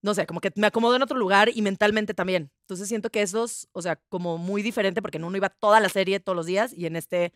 no 0.00 0.14
sé, 0.14 0.24
como 0.24 0.40
que 0.40 0.52
me 0.54 0.68
acomodo 0.68 0.94
en 0.94 1.02
otro 1.02 1.18
lugar 1.18 1.50
y 1.52 1.62
mentalmente 1.62 2.14
también. 2.14 2.52
Entonces 2.60 2.86
siento 2.86 3.10
que 3.10 3.22
esos, 3.22 3.68
o 3.72 3.82
sea, 3.82 3.96
como 4.08 4.38
muy 4.38 4.62
diferente, 4.62 5.02
porque 5.02 5.18
en 5.18 5.24
uno 5.24 5.36
iba 5.36 5.48
toda 5.48 5.80
la 5.80 5.88
serie 5.88 6.20
todos 6.20 6.36
los 6.36 6.46
días 6.46 6.72
y 6.72 6.86
en 6.86 6.94
este 6.94 7.32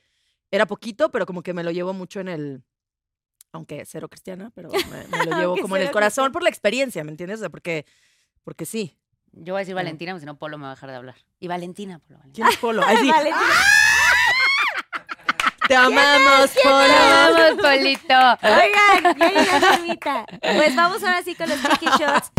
era 0.53 0.67
poquito, 0.67 1.11
pero 1.11 1.27
como 1.27 1.43
que 1.43 1.53
me 1.53 1.65
lo 1.65 1.73
llevo 1.73 1.93
mucho 1.93 2.21
en 2.21 2.29
el, 2.29 2.63
aunque 3.51 3.85
cero 3.87 4.09
cristiana, 4.09 4.53
pero 4.55 4.71
me, 4.71 5.19
me 5.19 5.27
lo 5.27 5.37
llevo 5.41 5.57
como 5.57 5.77
en 5.77 5.83
el 5.83 5.91
corazón 5.91 6.27
cristiana. 6.27 6.33
por 6.33 6.43
la 6.45 6.49
experiencia, 6.51 7.03
¿me 7.03 7.11
entiendes? 7.11 7.41
O 7.41 7.43
sea, 7.43 7.51
porque, 7.51 7.87
porque 8.45 8.67
sí. 8.67 8.97
Yo 9.33 9.55
voy 9.55 9.59
a 9.59 9.63
decir. 9.63 9.75
Valentina, 9.75 10.13
porque 10.13 10.21
si 10.21 10.27
no 10.27 10.39
Polo 10.39 10.59
me 10.59 10.63
va 10.63 10.71
a 10.71 10.75
dejar 10.75 10.91
de 10.91 10.97
hablar. 10.97 11.17
Y 11.41 11.49
Valentina, 11.49 11.99
Polo. 11.99 12.19
Valentina. 12.19 12.47
¿Quién 12.47 12.49
es 12.55 12.57
Polo? 12.61 12.83
Ay, 12.87 12.97
sí. 12.99 13.11
Valentina. 13.11 13.47
Te 15.69 15.77
amamos, 15.77 16.51
Polo. 16.63 16.77
Vamos, 16.79 17.61
Polito. 17.61 18.15
Oigan, 18.43 19.19
ya 19.19 19.79
llegó. 19.83 20.27
Pues 20.41 20.75
vamos 20.75 21.05
ahora 21.05 21.23
sí 21.23 21.35
con 21.35 21.47
los 21.47 21.59
Pinky 21.59 21.87
Shots. 21.99 22.31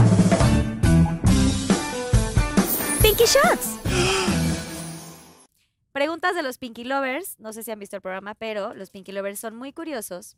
Pinky 3.03 3.25
Shots. 3.25 3.77
Preguntas 5.91 6.34
de 6.34 6.41
los 6.41 6.57
Pinky 6.57 6.84
Lovers. 6.86 7.39
No 7.39 7.53
sé 7.53 7.61
si 7.61 7.69
han 7.69 7.77
visto 7.77 7.95
el 7.97 8.01
programa, 8.01 8.34
pero 8.34 8.73
los 8.73 8.89
Pinky 8.89 9.11
Lovers 9.11 9.39
son 9.39 9.55
muy 9.55 9.73
curiosos. 9.73 10.36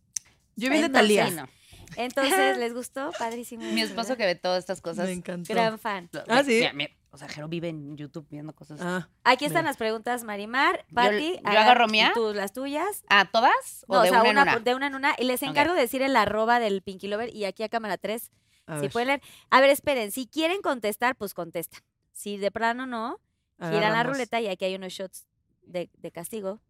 Yo 0.58 0.70
vi 0.70 0.82
de 0.82 0.90
Talía. 0.90 1.30
No. 1.30 1.48
Entonces, 1.96 2.58
¿les 2.60 2.74
gustó? 2.74 3.12
Padrísimo. 3.18 3.64
Mi 3.72 3.82
esposo 3.82 4.18
que 4.18 4.26
ve 4.26 4.36
todas 4.36 4.60
estas 4.60 4.82
cosas. 4.82 5.06
Me 5.06 5.14
encantó. 5.14 5.54
Gran 5.54 5.80
fan. 5.80 6.10
Ah, 6.28 6.44
¿sí? 6.44 6.56
mira, 6.56 6.74
mira, 6.74 6.92
o 7.12 7.18
sea, 7.18 7.28
Jero 7.28 7.48
vive 7.48 7.70
en 7.70 7.98
YouTube 7.98 8.26
viendo 8.30 8.54
cosas. 8.56 8.80
Ah, 8.82 9.10
Aquí 9.24 9.46
están 9.46 9.64
Mira. 9.64 9.70
las 9.72 9.78
preguntas, 9.78 10.24
Marimar, 10.24 10.86
Pati. 10.94 11.34
yo 11.44 11.50
agarro 11.50 11.88
mía. 11.88 12.12
Tú 12.14 12.34
las 12.34 12.54
tuyas. 12.54 13.04
¿Ah, 13.10 13.30
todas? 13.32 13.86
¿O 13.88 13.96
No, 13.96 14.02
de 14.02 14.10
o 14.10 14.12
sea, 14.14 14.22
una, 14.22 14.32
una, 14.32 14.42
en 14.42 14.48
una? 14.50 14.60
de 14.60 14.76
una 14.76 14.88
en 14.88 14.96
una. 14.96 15.16
Y 15.18 15.26
les 15.26 15.44
encargo 15.44 15.74
de 15.74 15.82
decir 15.82 16.02
el 16.02 16.16
arroba 16.16 16.60
del 16.60 16.82
Pinky 16.82 17.08
Lover 17.08 17.36
y 17.36 17.46
aquí 17.46 17.64
a 17.64 17.70
cámara 17.70 17.98
3, 17.98 18.32
a 18.68 18.76
si 18.76 18.82
ver, 18.84 18.92
pueden 18.92 19.08
leer. 19.10 19.22
A 19.50 19.60
ver, 19.62 19.70
esperen, 19.70 20.12
si 20.12 20.26
quieren 20.28 20.62
contestar, 20.62 21.16
pues 21.18 21.34
contestan. 21.34 21.82
Si 22.14 22.38
de 22.38 22.50
plano 22.52 22.86
no, 22.86 23.20
giran 23.60 23.94
la 23.94 24.04
ruleta 24.04 24.40
y 24.42 24.48
aquí 24.48 24.66
hay 24.66 24.76
unos 24.76 24.94
shots 24.94 25.28
de, 25.64 25.90
de 25.98 26.12
castigo 26.12 26.62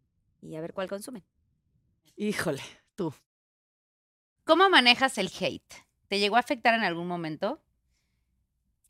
y 0.42 0.56
a 0.56 0.62
ver 0.62 0.74
cuál 0.74 0.90
consumen. 0.90 1.24
Híjole, 2.16 2.62
tú. 2.96 3.14
¿Cómo 4.44 4.70
manejas 4.70 5.18
el 5.18 5.32
hate? 5.40 5.74
¿Te 6.08 6.20
llegó 6.20 6.36
a 6.36 6.40
afectar 6.40 6.74
en 6.74 6.84
algún 6.84 7.08
momento? 7.08 7.62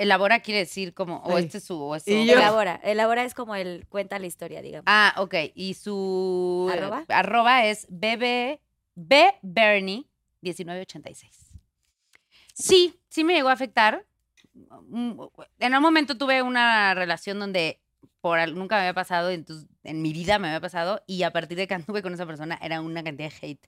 Elabora 0.01 0.39
quiere 0.41 0.59
decir 0.59 0.93
como, 0.93 1.17
o 1.17 1.35
Ay. 1.37 1.45
este 1.45 1.59
es 1.59 1.63
su, 1.63 1.79
o 1.81 1.95
es 1.95 2.03
su- 2.03 2.09
Elabora. 2.11 2.79
Elabora 2.83 3.23
es 3.23 3.33
como 3.33 3.55
el 3.55 3.85
cuenta 3.87 4.17
la 4.19 4.27
historia, 4.27 4.61
digamos. 4.61 4.85
Ah, 4.87 5.13
ok. 5.17 5.35
Y 5.55 5.73
su 5.75 6.69
¿Arroba? 6.71 7.05
arroba 7.09 7.65
es 7.65 7.87
bb, 7.89 8.59
B 8.95 9.33
Bernie 9.41 10.05
1986. 10.41 11.51
Sí, 12.53 12.99
sí 13.09 13.23
me 13.23 13.33
llegó 13.33 13.49
a 13.49 13.53
afectar. 13.53 14.05
Mm, 14.87 15.21
En 15.59 15.75
un 15.75 15.81
momento 15.81 16.17
tuve 16.17 16.41
una 16.41 16.93
relación 16.93 17.39
donde 17.39 17.79
por 18.19 18.37
nunca 18.51 18.75
me 18.75 18.81
había 18.81 18.93
pasado, 18.93 19.29
entonces 19.31 19.67
en 19.83 20.01
mi 20.01 20.13
vida 20.13 20.37
me 20.37 20.47
había 20.49 20.59
pasado 20.61 21.01
y 21.07 21.23
a 21.23 21.31
partir 21.31 21.57
de 21.57 21.67
que 21.67 21.73
anduve 21.73 22.01
con 22.03 22.13
esa 22.13 22.25
persona 22.27 22.59
era 22.61 22.81
una 22.81 23.03
cantidad 23.03 23.29
de 23.31 23.35
hate 23.47 23.67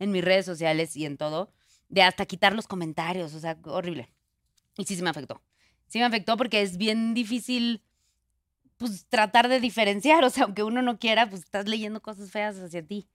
en 0.00 0.10
mis 0.10 0.24
redes 0.24 0.44
sociales 0.44 0.96
y 0.96 1.06
en 1.06 1.16
todo, 1.16 1.52
de 1.88 2.02
hasta 2.02 2.26
quitar 2.26 2.52
los 2.54 2.66
comentarios, 2.66 3.32
o 3.34 3.38
sea, 3.38 3.56
horrible. 3.64 4.08
Y 4.76 4.84
sí, 4.84 4.96
sí 4.96 5.02
me 5.02 5.10
afectó. 5.10 5.40
Sí 5.92 5.98
me 5.98 6.06
afectó 6.06 6.38
porque 6.38 6.62
es 6.62 6.78
bien 6.78 7.12
difícil 7.12 7.82
pues 8.78 9.06
tratar 9.10 9.48
de 9.48 9.60
diferenciar, 9.60 10.24
o 10.24 10.30
sea, 10.30 10.44
aunque 10.44 10.62
uno 10.62 10.80
no 10.80 10.98
quiera, 10.98 11.28
pues 11.28 11.42
estás 11.42 11.68
leyendo 11.68 12.00
cosas 12.00 12.30
feas 12.30 12.56
hacia 12.56 12.82
ti. 12.82 13.06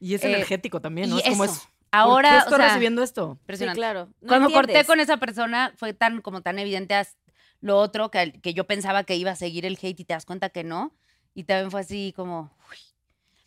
Y 0.00 0.14
es 0.14 0.24
Eh, 0.24 0.30
energético 0.34 0.80
también, 0.80 1.10
¿no? 1.10 1.16
y 1.16 1.20
es 1.20 1.28
como 1.28 1.44
eso. 1.44 1.52
es. 1.54 1.60
¿por 1.60 1.70
Ahora, 1.92 2.30
qué 2.30 2.34
o 2.36 2.38
estoy 2.40 2.56
sea, 2.56 2.66
recibiendo 2.66 3.02
esto? 3.04 3.38
sí, 3.56 3.64
claro. 3.68 4.08
No 4.20 4.26
Cuando 4.26 4.48
corté 4.50 4.72
entiendes. 4.72 4.86
con 4.88 4.98
esa 4.98 5.18
persona 5.18 5.72
fue 5.76 5.94
tan 5.94 6.22
como 6.22 6.42
tan 6.42 6.58
evidente 6.58 6.96
as- 6.96 7.16
lo 7.60 7.78
otro 7.78 8.10
que, 8.10 8.32
que 8.42 8.52
yo 8.52 8.66
pensaba 8.66 9.04
que 9.04 9.14
iba 9.14 9.30
a 9.30 9.36
seguir 9.36 9.64
el 9.64 9.78
hate 9.80 10.00
y 10.00 10.04
te 10.04 10.14
das 10.14 10.26
cuenta 10.26 10.50
que 10.50 10.64
no. 10.64 10.92
Y 11.34 11.44
también 11.44 11.70
fue 11.70 11.82
así 11.82 12.12
como... 12.16 12.50
uy. 12.68 12.78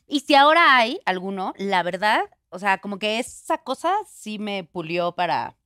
Y 0.08 0.22
si 0.22 0.34
ahora 0.34 0.78
hay 0.78 1.02
alguno, 1.04 1.54
la 1.58 1.84
verdad, 1.84 2.22
o 2.48 2.58
sea, 2.58 2.78
como 2.78 3.00
que 3.00 3.20
esa 3.20 3.58
cosa 3.58 3.94
sí 4.10 4.40
me 4.40 4.64
pulió 4.64 5.12
para... 5.12 5.58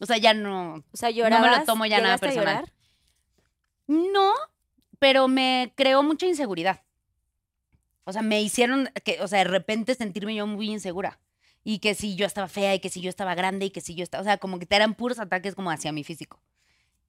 O 0.00 0.06
sea, 0.06 0.18
ya 0.18 0.34
no... 0.34 0.84
O 0.92 0.96
sea, 0.96 1.10
me 1.10 1.58
lo 1.58 1.64
tomo 1.64 1.86
ya 1.86 2.00
nada 2.00 2.16
¿Llegaste 2.16 2.26
a 2.26 2.28
personal. 2.28 2.54
llorar? 2.56 2.72
No, 3.86 4.32
pero 4.98 5.28
me 5.28 5.72
creó 5.76 6.02
mucha 6.02 6.26
inseguridad. 6.26 6.82
O 8.04 8.12
sea, 8.12 8.22
me 8.22 8.40
hicieron 8.40 8.90
que, 9.04 9.20
o 9.20 9.28
sea, 9.28 9.38
de 9.38 9.44
repente 9.44 9.94
sentirme 9.94 10.34
yo 10.34 10.46
muy 10.46 10.70
insegura. 10.70 11.18
Y 11.64 11.80
que 11.80 11.94
si 11.94 12.14
yo 12.14 12.26
estaba 12.26 12.46
fea 12.46 12.74
y 12.74 12.80
que 12.80 12.90
si 12.90 13.00
yo 13.00 13.08
estaba 13.08 13.34
grande 13.34 13.66
y 13.66 13.70
que 13.70 13.80
si 13.80 13.94
yo 13.94 14.04
estaba, 14.04 14.22
o 14.22 14.24
sea, 14.24 14.38
como 14.38 14.58
que 14.58 14.66
eran 14.70 14.94
puros 14.94 15.18
ataques 15.18 15.54
como 15.54 15.70
hacia 15.70 15.90
mi 15.90 16.04
físico. 16.04 16.40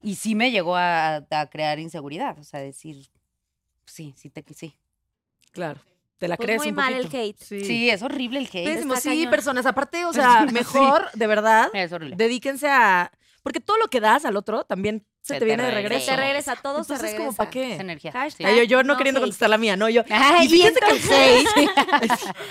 Y 0.02 0.16
sí 0.16 0.34
me 0.34 0.50
llegó 0.52 0.76
a, 0.76 1.28
a 1.30 1.50
crear 1.50 1.80
inseguridad, 1.80 2.40
o 2.40 2.44
sea, 2.44 2.60
decir, 2.60 3.08
sí, 3.86 4.14
sí, 4.18 4.30
te, 4.30 4.44
sí. 4.54 4.76
Claro. 5.52 5.82
Te 6.18 6.28
la 6.28 6.36
Pues 6.38 6.46
crees 6.48 6.60
muy 6.60 6.70
un 6.70 6.76
mal 6.76 6.94
el 6.94 7.06
hate. 7.14 7.38
Sí. 7.40 7.64
Sí, 7.64 7.90
es 7.90 8.02
horrible 8.02 8.40
el 8.40 8.46
hate. 8.48 8.66
Pésimo, 8.66 8.96
Está 8.96 9.10
sí, 9.12 9.18
cañón. 9.18 9.30
personas. 9.32 9.66
Aparte, 9.66 10.06
o 10.06 10.14
sea, 10.14 10.46
mejor, 10.52 11.10
de 11.14 11.28
verdad, 11.28 11.70
Es 11.74 11.92
horrible. 11.92 12.16
dedíquense 12.16 12.68
a. 12.70 13.12
Porque 13.44 13.60
todo 13.62 13.78
lo 13.78 13.88
que 13.88 14.02
das 14.02 14.26
al 14.26 14.36
otro 14.36 14.66
también 14.66 15.06
se, 15.22 15.28
Se 15.28 15.34
te, 15.36 15.40
te 15.42 15.46
viene 15.46 15.64
de 15.64 15.72
regreso. 15.72 16.06
Se 16.08 16.16
regresa, 16.18 16.56
todo 16.58 16.84
se 16.84 16.94
Entonces, 16.94 17.02
regresa. 17.02 17.18
como 17.18 17.34
para 17.38 17.50
Es 17.50 17.54
qué? 17.54 17.76
energía. 17.76 18.12
Hashtag. 18.12 18.38
sí. 18.38 18.44
Ay, 18.46 18.58
yo, 18.58 18.64
yo 18.64 18.84
no 18.84 18.94
No 18.94 18.98
queriendo 18.98 19.20
hate. 19.20 19.24
contestar 19.26 19.50
la 19.50 19.58
mía, 19.58 19.78
no, 19.78 19.88
yo. 19.90 20.02
Ay, 20.10 20.48
y 20.48 20.50
fíjense 20.50 20.80
que. 20.82 21.46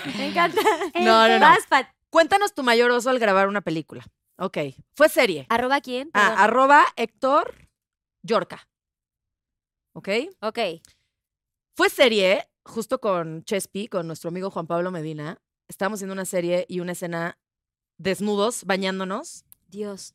Me 0.19 0.27
encanta. 0.29 0.61
No, 0.95 1.29
no, 1.29 1.35
no. 1.35 1.41
Vas, 1.41 1.67
Pat. 1.69 1.89
Cuéntanos 2.11 2.55
tu 2.55 2.62
mayor 2.62 2.91
oso 2.93 3.11
al 3.11 3.19
grabar 3.19 3.49
una 3.49 3.61
película. 3.61 4.05
Ok. 4.39 4.59
Fue 4.95 5.09
serie. 5.09 5.47
¿Arroba 5.51 5.81
quién? 5.81 6.11
Ah, 6.14 6.37
arroba 6.45 6.85
Héctor 6.97 7.55
Yorca. 8.23 8.69
¿Ok? 9.95 10.09
ok. 10.41 10.59
Fue 11.75 11.91
serie, 11.91 12.49
justo 12.67 13.01
con 13.01 13.45
Chespi, 13.45 13.89
con 13.89 14.07
nuestro 14.07 14.29
amigo 14.29 14.51
Juan 14.51 14.67
Pablo 14.67 14.91
Medina. 14.91 15.41
Estábamos 15.69 15.99
haciendo 15.99 16.12
una 16.12 16.25
serie 16.25 16.67
y 16.69 16.81
una 16.81 16.93
escena 16.93 17.39
desnudos, 17.99 18.64
bañándonos. 18.64 19.45
Dios. 19.69 20.14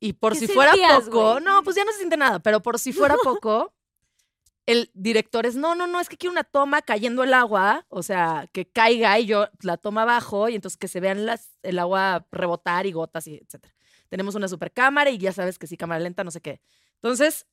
Y 0.00 0.14
por 0.14 0.32
¿Qué 0.32 0.40
si 0.40 0.48
fuera 0.48 0.72
poco, 0.72 1.40
no, 1.40 1.62
pues 1.62 1.76
ya 1.76 1.84
no 1.84 1.92
se 1.92 1.98
siente 1.98 2.16
nada, 2.16 2.38
pero 2.40 2.62
por 2.62 2.78
si 2.78 2.92
fuera 2.92 3.16
poco, 3.24 3.74
el 4.66 4.90
director 4.94 5.46
es, 5.46 5.56
no, 5.56 5.74
no, 5.74 5.86
no, 5.86 6.00
es 6.00 6.08
que 6.08 6.16
quiero 6.16 6.32
una 6.32 6.44
toma 6.44 6.80
cayendo 6.80 7.22
el 7.22 7.34
agua, 7.34 7.84
o 7.88 8.02
sea, 8.02 8.48
que 8.52 8.66
caiga 8.66 9.18
y 9.18 9.26
yo 9.26 9.48
la 9.60 9.76
toma 9.76 10.02
abajo 10.02 10.48
y 10.48 10.54
entonces 10.54 10.78
que 10.78 10.88
se 10.88 11.00
vean 11.00 11.26
las, 11.26 11.50
el 11.62 11.78
agua 11.78 12.26
rebotar 12.30 12.86
y 12.86 12.92
gotas 12.92 13.26
y 13.26 13.36
etcétera. 13.36 13.74
Tenemos 14.08 14.34
una 14.34 14.48
super 14.48 14.72
cámara 14.72 15.10
y 15.10 15.18
ya 15.18 15.32
sabes 15.32 15.58
que 15.58 15.66
sí, 15.66 15.76
cámara 15.76 16.00
lenta, 16.00 16.24
no 16.24 16.30
sé 16.30 16.40
qué. 16.40 16.60
Entonces, 16.94 17.46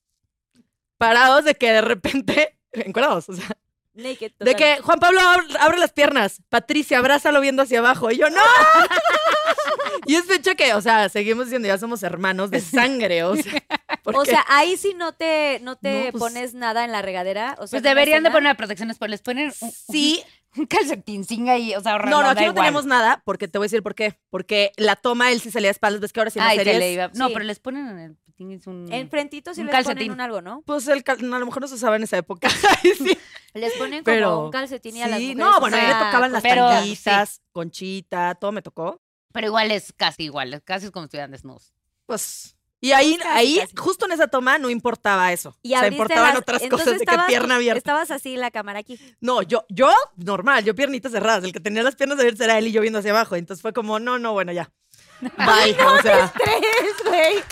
parados 0.97 1.43
de 1.45 1.55
que 1.55 1.71
de 1.71 1.81
repente, 1.81 2.57
encuadrados, 2.71 3.29
o 3.29 3.33
sea, 3.33 3.57
Naked. 3.97 4.31
de 4.39 4.55
que 4.55 4.77
Juan 4.81 4.99
Pablo 4.99 5.19
abre, 5.59 5.77
las 5.79 5.91
piernas, 5.91 6.41
Patricia, 6.49 6.99
abrázalo 6.99 7.41
viendo 7.41 7.63
hacia 7.63 7.79
abajo. 7.79 8.09
Y 8.11 8.17
yo, 8.17 8.29
¡no! 8.29 8.41
y 10.05 10.15
es 10.15 10.25
fecha 10.25 10.55
que, 10.55 10.73
o 10.73 10.81
sea, 10.81 11.09
seguimos 11.09 11.45
diciendo, 11.45 11.67
ya 11.67 11.77
somos 11.77 12.03
hermanos 12.03 12.51
de 12.51 12.61
sangre, 12.61 13.23
o 13.23 13.35
sea. 13.35 13.53
O 14.03 14.11
porque- 14.13 14.31
sea, 14.31 14.45
ahí 14.47 14.77
sí 14.77 14.93
no 14.95 15.11
te, 15.11 15.59
no 15.63 15.75
te 15.75 16.05
No, 16.05 16.11
pues- 16.11 16.19
pones 16.21 16.53
nada 16.53 16.85
en 16.85 16.93
la 16.93 17.01
regadera. 17.01 17.55
O 17.59 17.67
sea, 17.67 17.77
Pues 17.77 17.83
deberían 17.83 18.23
de 18.23 18.31
poner 18.31 18.55
protecciones, 18.55 18.97
pues 18.97 19.11
les 19.11 19.21
ponen 19.21 19.51
un, 19.59 19.71
sí, 19.71 20.23
un 20.55 20.65
calcetincín 20.67 21.49
ahí, 21.49 21.75
o 21.75 21.81
sea, 21.81 21.97
no, 21.97 22.05
no, 22.09 22.21
da 22.21 22.31
aquí 22.31 22.43
no 22.45 22.51
igual. 22.51 22.63
tenemos 22.63 22.85
nada, 22.85 23.21
porque 23.25 23.49
te 23.49 23.57
voy 23.57 23.65
a 23.65 23.67
decir 23.67 23.83
por 23.83 23.95
qué. 23.95 24.17
Porque 24.29 24.71
la 24.77 24.95
toma, 24.95 25.31
él 25.33 25.41
sí 25.41 25.51
salía 25.51 25.67
de 25.67 25.71
espaldas, 25.73 25.99
ves 25.99 26.13
que 26.13 26.21
ahora 26.21 26.31
sí 26.31 26.39
en 26.39 26.45
Ay, 26.45 26.57
se 26.57 26.63
series, 26.63 26.79
le 26.79 26.93
iba. 26.93 27.07
No, 27.15 27.27
Sí. 27.27 27.33
pero 27.33 27.43
les 27.43 27.59
ponen 27.59 27.89
en 27.89 27.99
el 27.99 28.17
pitín, 28.37 28.51
es 28.51 28.67
un... 28.67 28.91
Enfrentito 28.93 29.53
sí 29.53 29.61
Un 29.61 29.67
les 29.67 29.75
calcetín. 29.75 29.97
ponen 29.97 30.11
un 30.11 30.21
algo, 30.21 30.41
¿no? 30.41 30.61
Pues 30.65 30.87
el 30.87 31.03
cal- 31.03 31.27
no, 31.27 31.35
a 31.35 31.39
lo 31.39 31.45
mejor 31.47 31.61
no 31.61 31.67
se 31.67 31.75
usaba 31.75 31.95
en 31.95 32.03
esa 32.03 32.17
época. 32.17 32.47
Ay, 32.83 32.93
sí. 32.93 33.17
Les 33.53 33.73
ponen 33.73 34.03
como 34.03 34.15
Pero- 34.15 34.45
un 34.45 34.51
calcetín 34.51 34.95
y 34.95 35.01
a 35.01 35.07
las 35.07 35.19
Sí, 35.19 35.33
mujeres. 35.33 35.37
no, 35.51 35.57
o 35.57 35.59
bueno, 35.59 35.77
a 35.77 35.79
mí 35.79 35.85
sea, 35.87 35.97
me 35.99 36.05
tocaban 36.05 36.31
las 36.31 36.43
pero- 36.43 36.69
tanguitas, 36.69 37.41
conchita, 37.51 38.35
todo 38.35 38.51
me 38.51 38.61
tocó. 38.61 39.01
Pero 39.33 39.47
igual 39.47 39.71
es 39.71 39.91
casi 39.93 40.23
igual, 40.23 40.53
es 40.53 40.61
casi 40.63 40.85
es 40.85 40.91
como 40.91 41.03
si 41.03 41.07
estuvieran 41.07 41.31
desnudos. 41.31 41.73
Pues. 42.05 42.53
Y 42.79 42.91
ahí, 42.91 43.17
Casi, 43.17 43.29
ahí, 43.37 43.57
casi. 43.59 43.75
justo 43.75 44.05
en 44.05 44.11
esa 44.11 44.27
toma, 44.27 44.59
no 44.59 44.69
importaba 44.69 45.33
eso. 45.33 45.57
Y 45.63 45.73
o 45.73 45.79
sea, 45.79 45.87
importaban 45.87 46.29
las- 46.29 46.37
otras 46.37 46.61
entonces 46.61 46.85
cosas 46.85 46.99
de 46.99 47.05
que 47.07 47.17
pierna 47.27 47.55
abierta. 47.55 47.77
Estabas 47.79 48.11
así 48.11 48.37
la 48.37 48.51
cámara 48.51 48.79
aquí. 48.79 48.99
No, 49.19 49.41
yo, 49.41 49.65
yo, 49.69 49.91
normal, 50.15 50.63
yo 50.63 50.75
piernitas 50.75 51.11
cerradas. 51.11 51.43
El 51.43 51.53
que 51.53 51.59
tenía 51.59 51.81
las 51.81 51.95
piernas 51.95 52.19
abiertas 52.19 52.41
era 52.45 52.57
él 52.59 52.67
y 52.67 52.71
yo 52.71 52.81
viendo 52.81 52.99
hacia 52.99 53.09
abajo. 53.11 53.35
Entonces 53.35 53.63
fue 53.63 53.73
como, 53.73 53.99
no, 53.99 54.19
no, 54.19 54.33
bueno, 54.33 54.51
ya. 54.51 54.71
Bye. 55.21 55.75
o 55.83 56.01
sea, 56.03 56.31
Tres, 56.31 56.95
güey. 57.03 57.43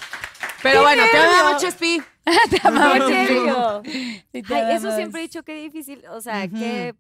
Pero 0.72 0.82
bueno, 0.82 1.04
te 1.12 1.18
amamos, 1.18 1.62
Chespi. 1.62 2.02
Te 2.50 3.28
chingo. 3.28 3.82
Ay, 4.56 4.76
eso 4.76 4.92
siempre 4.96 5.22
he 5.22 5.24
dicho 5.24 5.44
que 5.44 5.56
difícil. 5.56 6.06
O 6.10 6.22
sea, 6.22 6.48
que. 6.48 6.96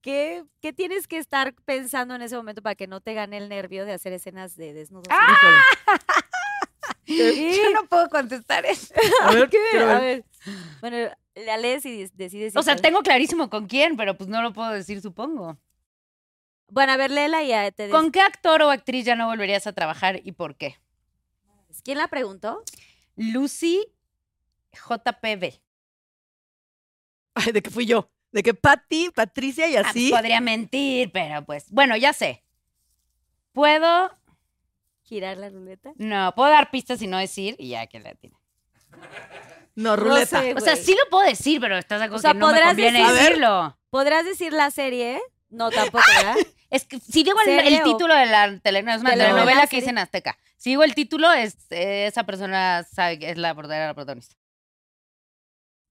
¿Qué, 0.00 0.44
¿Qué 0.62 0.72
tienes 0.72 1.08
que 1.08 1.18
estar 1.18 1.52
pensando 1.64 2.14
en 2.14 2.22
ese 2.22 2.36
momento 2.36 2.62
para 2.62 2.76
que 2.76 2.86
no 2.86 3.00
te 3.00 3.14
gane 3.14 3.36
el 3.36 3.48
nervio 3.48 3.84
de 3.84 3.92
hacer 3.92 4.12
escenas 4.12 4.56
de 4.56 4.72
desnudos? 4.72 5.08
Híjole. 5.08 5.56
Yo 7.56 7.70
no 7.72 7.84
puedo 7.86 8.08
contestar 8.08 8.64
eso. 8.66 8.94
A 9.22 9.32
ver, 9.32 9.48
quiero 9.50 9.90
A 9.90 9.98
ver. 9.98 10.00
ver. 10.00 10.24
Bueno, 10.80 11.10
la 11.34 11.56
lees 11.56 11.84
y 11.86 11.98
des- 11.98 12.16
decides. 12.16 12.54
O 12.56 12.62
sea, 12.62 12.76
te- 12.76 12.82
tengo 12.82 13.02
clarísimo 13.02 13.50
con 13.50 13.66
quién, 13.66 13.96
pero 13.96 14.16
pues 14.16 14.28
no 14.28 14.40
lo 14.42 14.52
puedo 14.52 14.70
decir, 14.70 15.00
supongo. 15.00 15.58
Bueno, 16.70 16.92
a 16.92 16.96
ver, 16.96 17.10
léela 17.10 17.42
y 17.42 17.48
ya 17.48 17.70
te 17.70 17.88
¿Con 17.88 18.12
qué 18.12 18.20
actor 18.20 18.62
o 18.62 18.70
actriz 18.70 19.04
ya 19.06 19.16
no 19.16 19.26
volverías 19.26 19.66
a 19.66 19.72
trabajar 19.72 20.20
y 20.22 20.32
por 20.32 20.54
qué? 20.54 20.76
¿Quién 21.82 21.98
la 21.98 22.08
preguntó? 22.08 22.62
Lucy 23.18 23.84
JPB. 24.72 25.60
Ay, 27.34 27.52
de 27.52 27.62
que 27.62 27.70
fui 27.70 27.86
yo. 27.86 28.10
De 28.32 28.42
que 28.42 28.54
Patti, 28.54 29.10
Patricia 29.14 29.66
y 29.68 29.76
Ah, 29.76 29.82
así. 29.86 30.10
podría 30.10 30.40
mentir, 30.40 31.10
pero 31.12 31.44
pues. 31.44 31.70
Bueno, 31.70 31.96
ya 31.96 32.12
sé. 32.12 32.44
Puedo. 33.52 34.10
¿Girar 35.02 35.38
la 35.38 35.48
ruleta? 35.48 35.92
No, 35.96 36.34
puedo 36.34 36.50
dar 36.50 36.70
pistas 36.70 37.00
y 37.00 37.06
no 37.06 37.16
decir 37.18 37.56
y 37.58 37.68
ya 37.70 37.86
que 37.86 37.98
la 38.00 38.14
tiene. 38.14 38.36
No, 39.74 39.96
ruleta. 39.96 40.40
sé. 40.42 40.54
O 40.54 40.60
sea, 40.60 40.76
sí 40.76 40.92
lo 40.92 41.08
puedo 41.10 41.26
decir, 41.26 41.60
pero 41.60 41.78
estás 41.78 42.02
acuerdo 42.02 42.16
O 42.16 42.20
sea, 42.20 42.32
que 42.32 42.38
no 42.38 42.46
me 42.48 42.52
podrás 42.52 42.68
conviene 42.70 42.98
decir- 43.00 43.14
decirlo. 43.14 43.78
¿Podrás 43.90 44.24
decir 44.26 44.52
la 44.52 44.70
serie? 44.70 45.20
No, 45.48 45.70
tampoco, 45.70 46.04
¿verdad? 46.16 46.36
Es 46.70 46.84
que 46.84 47.00
si 47.00 47.24
digo 47.24 47.38
el, 47.40 47.46
¿Serie 47.46 47.76
el 47.76 47.80
o- 47.82 47.84
título 47.84 48.14
de 48.14 48.26
la 48.26 48.58
telenovela, 48.58 48.94
es 48.96 49.00
una 49.00 49.10
Telenovela, 49.12 49.34
telenovela 49.34 49.66
que 49.68 49.78
hice 49.78 49.88
en 49.90 49.98
Azteca. 49.98 50.36
Si 50.58 50.70
digo 50.70 50.82
el 50.82 50.94
título, 50.94 51.32
es, 51.32 51.56
eh, 51.70 52.06
esa 52.06 52.24
persona 52.24 52.84
sabe 52.84 53.18
que 53.18 53.30
es 53.30 53.38
la 53.38 53.54
verdadera 53.54 53.86
la 53.86 53.94
protagonista. 53.94 54.36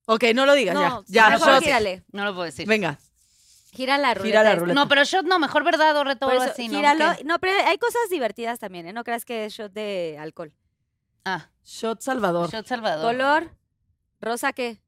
Ok, 0.05 0.23
no 0.35 0.45
lo 0.45 0.53
digas, 0.53 0.75
No, 0.75 1.03
ya. 1.07 1.23
Ya, 1.25 1.29
mejor 1.31 1.53
shot. 1.53 1.63
gírale. 1.63 2.03
No 2.11 2.23
lo 2.25 2.31
puedo 2.33 2.45
decir. 2.45 2.67
Venga. 2.67 2.97
Gira 3.71 3.97
la 3.97 4.13
ruleta. 4.13 4.25
Gira 4.39 4.43
la 4.43 4.55
ruleta. 4.55 4.79
No, 4.79 4.87
pero 4.87 5.03
shot 5.03 5.25
no, 5.25 5.39
mejor 5.39 5.63
verdad 5.63 5.95
o 5.97 6.03
reto 6.03 6.31
eso, 6.31 6.41
así, 6.43 6.67
¿no? 6.67 6.77
gíralo. 6.77 7.15
¿Qué? 7.17 7.23
No, 7.25 7.39
pero 7.39 7.53
hay 7.65 7.77
cosas 7.77 8.01
divertidas 8.09 8.59
también, 8.59 8.87
¿eh? 8.87 8.93
No 8.93 9.03
creas 9.03 9.25
que 9.25 9.45
es 9.45 9.53
shot 9.53 9.71
de 9.73 10.17
alcohol. 10.19 10.53
Ah, 11.25 11.49
Shot 11.65 12.01
Salvador. 12.01 12.49
shot 12.49 12.65
Salvador. 12.67 13.05
Color, 13.05 13.51
rosa, 14.21 14.53
¿qué? 14.53 14.81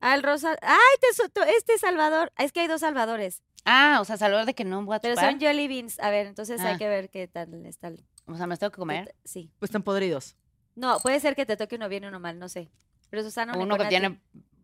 Ah, 0.00 0.14
el 0.14 0.22
rosa. 0.22 0.56
¡Ay, 0.62 0.96
te 1.00 1.50
este 1.56 1.78
Salvador! 1.78 2.32
Es 2.38 2.52
que 2.52 2.60
hay 2.60 2.68
dos 2.68 2.80
Salvadores, 2.80 3.42
Ah, 3.66 3.98
o 4.00 4.04
sea, 4.06 4.16
Salvador 4.16 4.46
de 4.46 4.54
que 4.54 4.64
no 4.64 4.82
voy 4.84 4.96
a 4.96 5.00
pero 5.00 5.16
son 5.16 5.38
Jolly 5.40 5.68
Beans. 5.68 6.00
A 6.00 6.08
ver, 6.10 6.26
entonces 6.26 6.60
hay 6.62 6.74
Ah. 6.74 6.78
que 6.78 6.88
ver 6.88 7.10
qué 7.10 7.28
tal 7.28 7.66
está. 7.66 7.88
el- 7.88 8.02
O 8.30 8.36
sea, 8.36 8.46
me 8.46 8.52
los 8.52 8.58
tengo 8.58 8.70
que 8.70 8.78
comer. 8.78 9.14
Sí. 9.24 9.50
Pues 9.58 9.68
están 9.70 9.82
podridos. 9.82 10.36
No, 10.76 10.98
puede 11.00 11.18
ser 11.20 11.34
que 11.36 11.44
te 11.46 11.56
toque 11.56 11.76
uno 11.76 11.88
bien 11.88 12.04
y 12.04 12.06
uno 12.06 12.20
mal, 12.20 12.38
no 12.38 12.48
sé. 12.48 12.70
Pero 13.10 13.22
Susana 13.22 13.56
Uno 13.58 13.76
que 13.76 13.86
tiene 13.86 14.20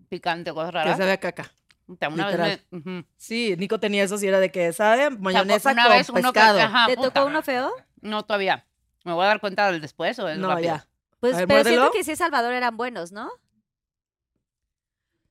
picante 0.09 0.51
o 0.53 0.55
cosas 0.55 0.71
Que 0.71 0.79
raras. 0.79 0.97
sabe 0.99 1.13
a 1.13 1.19
caca. 1.19 1.51
Una 1.89 2.09
vez 2.09 2.17
literal. 2.27 2.61
me- 2.71 2.79
ujú. 2.79 3.07
Sí, 3.17 3.55
Nico 3.59 3.79
tenía 3.81 4.03
eso, 4.05 4.19
sí 4.19 4.27
era 4.27 4.41
de 4.41 4.51
que 4.51 4.73
sabe 4.73 5.07
O 5.07 5.11
sea, 5.11 5.19
mayonesa 5.19 5.73
una 5.73 5.83
con 5.85 5.93
vez 5.93 6.09
uno 6.09 6.17
que- 6.33 6.41
pescado. 6.41 6.59
ajá, 6.61 6.87
¿Te 6.87 6.97
puta. 6.97 7.11
tocó 7.13 7.27
uno 7.27 7.43
feo? 7.43 7.73
No, 8.01 8.25
todavía. 8.25 8.67
¿Me 9.05 9.13
voy 9.13 9.25
a 9.25 9.29
dar 9.29 9.41
cuenta 9.41 9.71
del 9.71 9.81
después 9.81 10.19
o 10.19 10.29
es 10.29 10.39
no, 10.39 10.49
rápido? 10.49 10.75
ya. 10.77 10.89
Pues, 11.21 11.35
A 11.35 11.39
ver, 11.39 11.49
pero 11.49 11.65
siento 11.65 11.91
que 11.93 12.05
sí, 12.05 12.15
Salvador 12.17 12.53
eran 12.55 12.77
buenos, 12.77 13.11
¿no? 13.13 13.31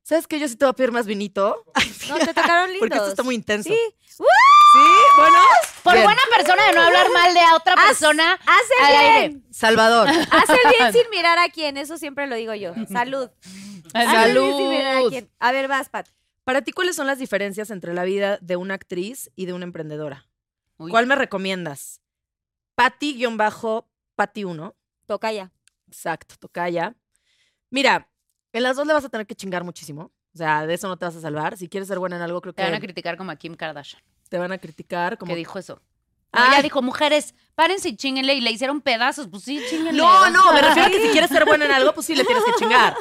¿Sabes 0.03 0.27
qué? 0.27 0.39
Yo 0.39 0.47
sí 0.47 0.55
te 0.55 0.65
voy 0.65 0.71
a 0.71 0.73
pedir 0.73 0.91
más 0.91 1.05
vinito. 1.07 1.63
No, 2.09 2.17
te 2.19 2.27
tocaron 2.33 2.69
lindos. 2.71 2.79
Porque 2.79 2.95
esto 2.95 3.09
está 3.09 3.23
muy 3.23 3.35
intenso. 3.35 3.69
Sí. 3.69 3.79
Sí, 4.75 4.91
bueno. 5.17 5.37
Por 5.83 5.93
Bien. 5.93 6.05
buena 6.05 6.21
persona 6.35 6.65
de 6.67 6.73
no 6.73 6.81
hablar 6.81 7.07
mal 7.13 7.33
de 7.33 7.39
a 7.39 7.55
otra 7.55 7.75
persona. 7.75 8.33
Haz 8.33 8.65
Al 8.81 8.91
bien. 8.91 9.11
aire. 9.11 9.41
Salvador. 9.51 10.07
Haz 10.09 10.49
el 10.49 10.71
bien 10.77 10.93
sin 10.93 11.09
mirar 11.11 11.37
a 11.37 11.49
quién, 11.49 11.77
eso 11.77 11.97
siempre 11.97 12.25
lo 12.27 12.35
digo 12.35 12.53
yo. 12.55 12.73
Salud. 12.91 13.29
Haz 13.93 14.27
el 14.27 14.33
bien 14.33 14.57
sin 14.57 14.69
mirar 14.69 14.87
a 14.87 14.95
Salud. 14.97 15.09
quién. 15.11 15.29
A 15.39 15.51
ver, 15.51 15.67
vas, 15.67 15.89
Pat. 15.89 16.07
Para 16.43 16.61
ti, 16.63 16.71
¿cuáles 16.71 16.95
son 16.95 17.07
las 17.07 17.19
diferencias 17.19 17.69
entre 17.71 17.93
la 17.93 18.03
vida 18.03 18.37
de 18.41 18.55
una 18.55 18.73
actriz 18.73 19.31
y 19.35 19.45
de 19.45 19.53
una 19.53 19.63
emprendedora? 19.65 20.27
Uy. 20.77 20.91
¿Cuál 20.91 21.07
me 21.07 21.15
recomiendas? 21.15 22.01
Patti-Patti 22.75 24.43
1. 24.43 24.75
Toca 25.05 25.31
ya. 25.31 25.51
Exacto, 25.87 26.35
tocaya. 26.39 26.95
Mira, 27.69 28.09
en 28.53 28.63
las 28.63 28.75
dos 28.75 28.87
le 28.87 28.93
vas 28.93 29.05
a 29.05 29.09
tener 29.09 29.27
que 29.27 29.35
chingar 29.35 29.63
muchísimo. 29.63 30.11
O 30.33 30.37
sea, 30.37 30.65
de 30.65 30.73
eso 30.73 30.87
no 30.87 30.97
te 30.97 31.05
vas 31.05 31.15
a 31.15 31.21
salvar. 31.21 31.57
Si 31.57 31.69
quieres 31.69 31.87
ser 31.87 31.99
buena 31.99 32.15
en 32.17 32.21
algo, 32.21 32.41
creo 32.41 32.53
que 32.53 32.61
Te 32.61 32.63
van 32.69 32.73
a 32.73 32.79
criticar 32.79 33.15
como 33.17 33.31
a 33.31 33.35
Kim 33.37 33.55
Kardashian, 33.55 34.01
te 34.29 34.37
van 34.37 34.51
a 34.51 34.57
criticar. 34.57 35.17
Como... 35.17 35.31
que 35.31 35.35
dijo 35.37 35.57
eso. 35.59 35.81
Ah. 36.31 36.47
No, 36.47 36.53
ella 36.53 36.63
dijo, 36.63 36.81
mujeres, 36.81 37.33
párense 37.55 37.89
y 37.89 37.95
chinguenle. 37.95 38.33
Y 38.33 38.41
le 38.41 38.51
hicieron 38.51 38.81
pedazos. 38.81 39.27
Pues 39.29 39.43
sí, 39.43 39.61
chinguenle. 39.69 39.93
No, 40.01 40.29
no, 40.29 40.51
me 40.51 40.61
refiero 40.61 40.87
a 40.87 40.91
que 40.91 41.01
si 41.01 41.09
quieres 41.09 41.29
ser 41.29 41.45
buena 41.45 41.63
en 41.65 41.71
algo, 41.71 41.93
pues 41.93 42.05
sí 42.05 42.13
le 42.15 42.25
tienes 42.25 42.43
que 42.43 42.51
chingar. 42.59 42.93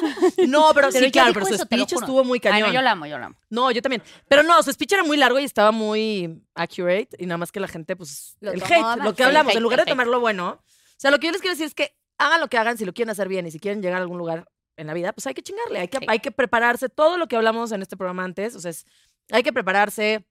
No, 0.47 0.71
pero, 0.73 0.89
Pero 0.91 1.05
sí, 1.05 1.11
claro, 1.11 1.33
pero 1.33 1.45
su 1.45 1.55
eso, 1.55 1.63
speech 1.65 1.93
estuvo 1.93 2.23
muy 2.23 2.37
Ay, 2.37 2.39
cañón. 2.51 2.67
no, 2.69 2.73
yo 2.73 2.81
la 2.81 2.91
amo, 2.91 3.05
yo 3.07 3.17
la 3.19 3.25
amo. 3.25 3.35
No, 3.49 3.71
yo 3.71 3.81
también. 3.81 4.01
Pero 4.29 4.43
no, 4.43 4.61
su 4.63 4.71
speech 4.71 4.93
era 4.93 5.03
muy 5.03 5.17
largo 5.17 5.37
y 5.39 5.43
estaba 5.43 5.71
muy 5.71 6.41
accurate. 6.53 7.09
Y 7.19 7.25
nada 7.25 7.37
más 7.37 7.51
que 7.51 7.59
la 7.59 7.67
gente, 7.67 7.95
pues, 7.97 8.37
Lo 8.39 8.51
el 8.53 8.63
hate, 8.63 9.03
lo 9.03 9.13
que 9.13 9.23
hablamos, 9.25 9.51
hate, 9.51 9.57
en 9.57 9.63
lugar 9.63 9.79
de 9.79 9.85
tomar 9.85 10.07
lo 10.07 10.19
bueno. 10.21 10.61
O 10.61 10.97
sea, 10.97 11.11
lo 11.11 11.19
que 11.19 11.27
yo 11.27 11.33
les 11.33 11.41
quiero 11.41 11.53
decir 11.55 11.65
es 11.67 11.75
que 11.75 11.93
hagan 12.17 12.39
lo 12.39 12.47
que 12.47 12.57
hagan, 12.57 12.77
si 12.77 12.85
lo 12.85 12.93
quieren 12.93 13.09
hacer 13.09 13.27
bien 13.27 13.45
y 13.45 13.51
si 13.51 13.59
quieren 13.59 13.81
llegar 13.81 13.97
a 13.99 14.01
algún 14.01 14.17
lugar 14.17 14.47
en 14.77 14.87
la 14.87 14.93
vida, 14.93 15.11
pues 15.11 15.27
hay 15.27 15.33
que 15.33 15.41
chingarle, 15.41 15.79
hay 15.79 15.87
que, 15.89 15.97
Sí. 15.97 16.05
hay 16.07 16.19
que 16.19 16.31
prepararse. 16.31 16.87
Todo 16.87 17.17
lo 17.17 17.27
que 17.27 17.35
hablamos 17.35 17.73
en 17.73 17.81
este 17.81 17.97
programa 17.97 18.23
antes, 18.23 18.55
o 18.55 18.59
sea, 18.61 18.71
es- 18.71 18.85
hay 19.31 19.43
que 19.43 19.51
prepararse, 19.51 20.25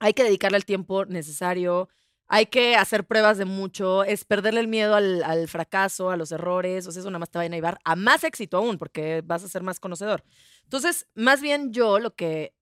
hay 0.00 0.14
que 0.14 0.24
dedicarle 0.24 0.58
el 0.58 0.64
tiempo 0.64 1.04
necesario, 1.06 1.88
hay 2.28 2.46
que 2.46 2.76
hacer 2.76 3.06
pruebas 3.06 3.38
de 3.38 3.44
mucho, 3.44 4.04
es 4.04 4.24
perderle 4.24 4.60
el 4.60 4.68
miedo 4.68 4.94
al, 4.94 5.22
al 5.24 5.48
fracaso, 5.48 6.10
a 6.10 6.16
los 6.16 6.32
errores, 6.32 6.86
o 6.86 6.92
sea, 6.92 7.00
eso 7.00 7.10
nada 7.10 7.20
más 7.20 7.30
te 7.30 7.38
va 7.38 7.44
a 7.44 7.48
llevar 7.48 7.78
a 7.84 7.96
más 7.96 8.24
éxito 8.24 8.56
aún, 8.58 8.78
porque 8.78 9.22
vas 9.24 9.44
a 9.44 9.48
ser 9.48 9.62
más 9.62 9.80
conocedor. 9.80 10.24
Entonces, 10.64 11.08
más 11.14 11.40
bien 11.40 11.72
yo 11.72 11.98
lo 11.98 12.14
que 12.14 12.54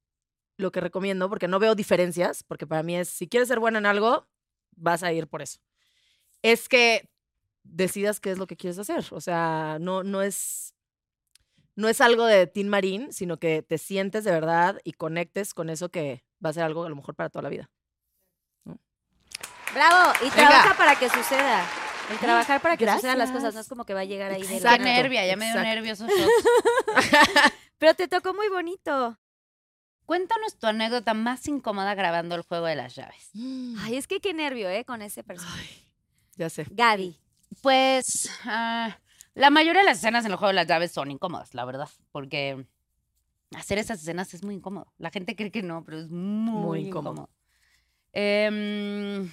lo 0.59 0.72
que 0.72 0.80
recomiendo, 0.80 1.28
porque 1.28 1.49
no 1.49 1.59
veo 1.61 1.74
diferencias, 1.74 2.43
porque 2.43 2.66
para 2.66 2.82
mí 2.82 2.97
es, 2.97 3.09
si 3.09 3.28
quieres 3.28 3.49
ser 3.49 3.61
buena 3.61 3.78
en 3.78 3.86
algo, 3.86 4.28
vas 4.76 5.03
a 5.03 5.12
ir 5.12 5.28
por 5.28 5.41
eso. 5.43 5.61
Es 6.43 6.68
que 6.68 7.09
decidas 7.64 8.20
qué 8.20 8.32
es 8.32 8.39
lo 8.39 8.47
que 8.47 8.57
quieres 8.57 8.78
hacer. 8.78 9.05
O 9.12 9.20
sea, 9.20 9.78
no, 9.80 10.03
no 10.03 10.22
es... 10.22 10.74
No 11.76 11.89
es 11.89 12.01
algo 12.01 12.26
de 12.26 12.49
Tin 12.49 12.68
Marín, 12.68 13.12
sino 13.12 13.39
que 13.39 13.62
te 13.62 13.78
sientes 13.78 14.24
de 14.24 14.32
verdad 14.32 14.80
y 14.82 14.95
conectes 14.95 15.55
con 15.55 15.70
eso 15.70 15.91
que 15.91 16.24
va 16.45 16.51
a 16.51 16.53
ser 16.53 16.62
algo 16.62 16.84
a 16.84 16.89
lo 16.89 16.97
mejor 16.97 17.14
para 17.14 17.30
toda 17.30 17.43
la 17.43 17.49
vida. 17.49 17.70
Bravo. 19.74 20.12
Y 20.20 20.30
Venga. 20.30 20.34
trabaja 20.36 20.76
para 20.76 20.97
que 20.97 21.09
suceda. 21.09 21.64
El 22.11 22.18
trabajar 22.18 22.61
para 22.62 22.76
que 22.76 22.91
sucedan 22.91 23.18
las 23.18 23.30
cosas 23.30 23.55
no 23.55 23.61
es 23.61 23.68
como 23.68 23.84
que 23.84 23.93
va 23.93 24.01
a 24.01 24.05
llegar 24.05 24.30
ahí 24.32 24.43
de 24.43 24.57
Exacto, 24.57 24.82
nada. 24.82 24.97
nervia, 24.97 25.26
ya 25.26 25.36
me 25.36 25.53
dio 25.53 25.61
nervioso. 25.62 26.07
Pero 27.78 27.95
te 27.95 28.09
tocó 28.09 28.32
muy 28.32 28.49
bonito. 28.49 29.18
Cuéntanos 30.07 30.59
tu 30.59 30.66
anécdota 30.66 31.12
más 31.12 31.47
incómoda 31.49 31.95
grabando 31.95 32.34
el 32.34 32.43
juego 32.43 32.64
de 32.64 32.76
las 32.76 32.95
llaves. 32.95 33.30
Ay, 33.80 33.97
es 33.97 34.07
que 34.07 34.20
qué 34.20 34.32
nervio, 34.32 34.70
¿eh? 34.70 34.86
Con 34.86 35.03
ese 35.03 35.22
personaje. 35.22 35.84
Ya 36.36 36.49
sé. 36.49 36.66
Gaby. 36.70 37.18
Pues 37.61 38.30
ah, 38.47 38.97
la 39.34 39.51
mayoría 39.51 39.82
de 39.82 39.86
las 39.89 39.99
escenas 39.99 40.24
en 40.24 40.30
el 40.30 40.39
juego 40.39 40.49
de 40.49 40.55
las 40.55 40.66
llaves 40.66 40.93
son 40.93 41.11
incómodas, 41.11 41.53
la 41.53 41.66
verdad, 41.66 41.91
porque 42.11 42.66
hacer 43.57 43.78
esas 43.78 44.01
escenas 44.01 44.32
es 44.34 44.42
muy 44.44 44.55
incómodo. 44.55 44.92
La 44.99 45.11
gente 45.11 45.34
cree 45.36 45.51
que 45.51 45.62
no, 45.62 45.84
pero 45.84 45.99
es 46.01 46.09
muy, 46.09 46.53
Muy 46.53 46.80
incómodo. 46.86 47.12
incómodo. 47.12 47.30
Em, 48.12 49.30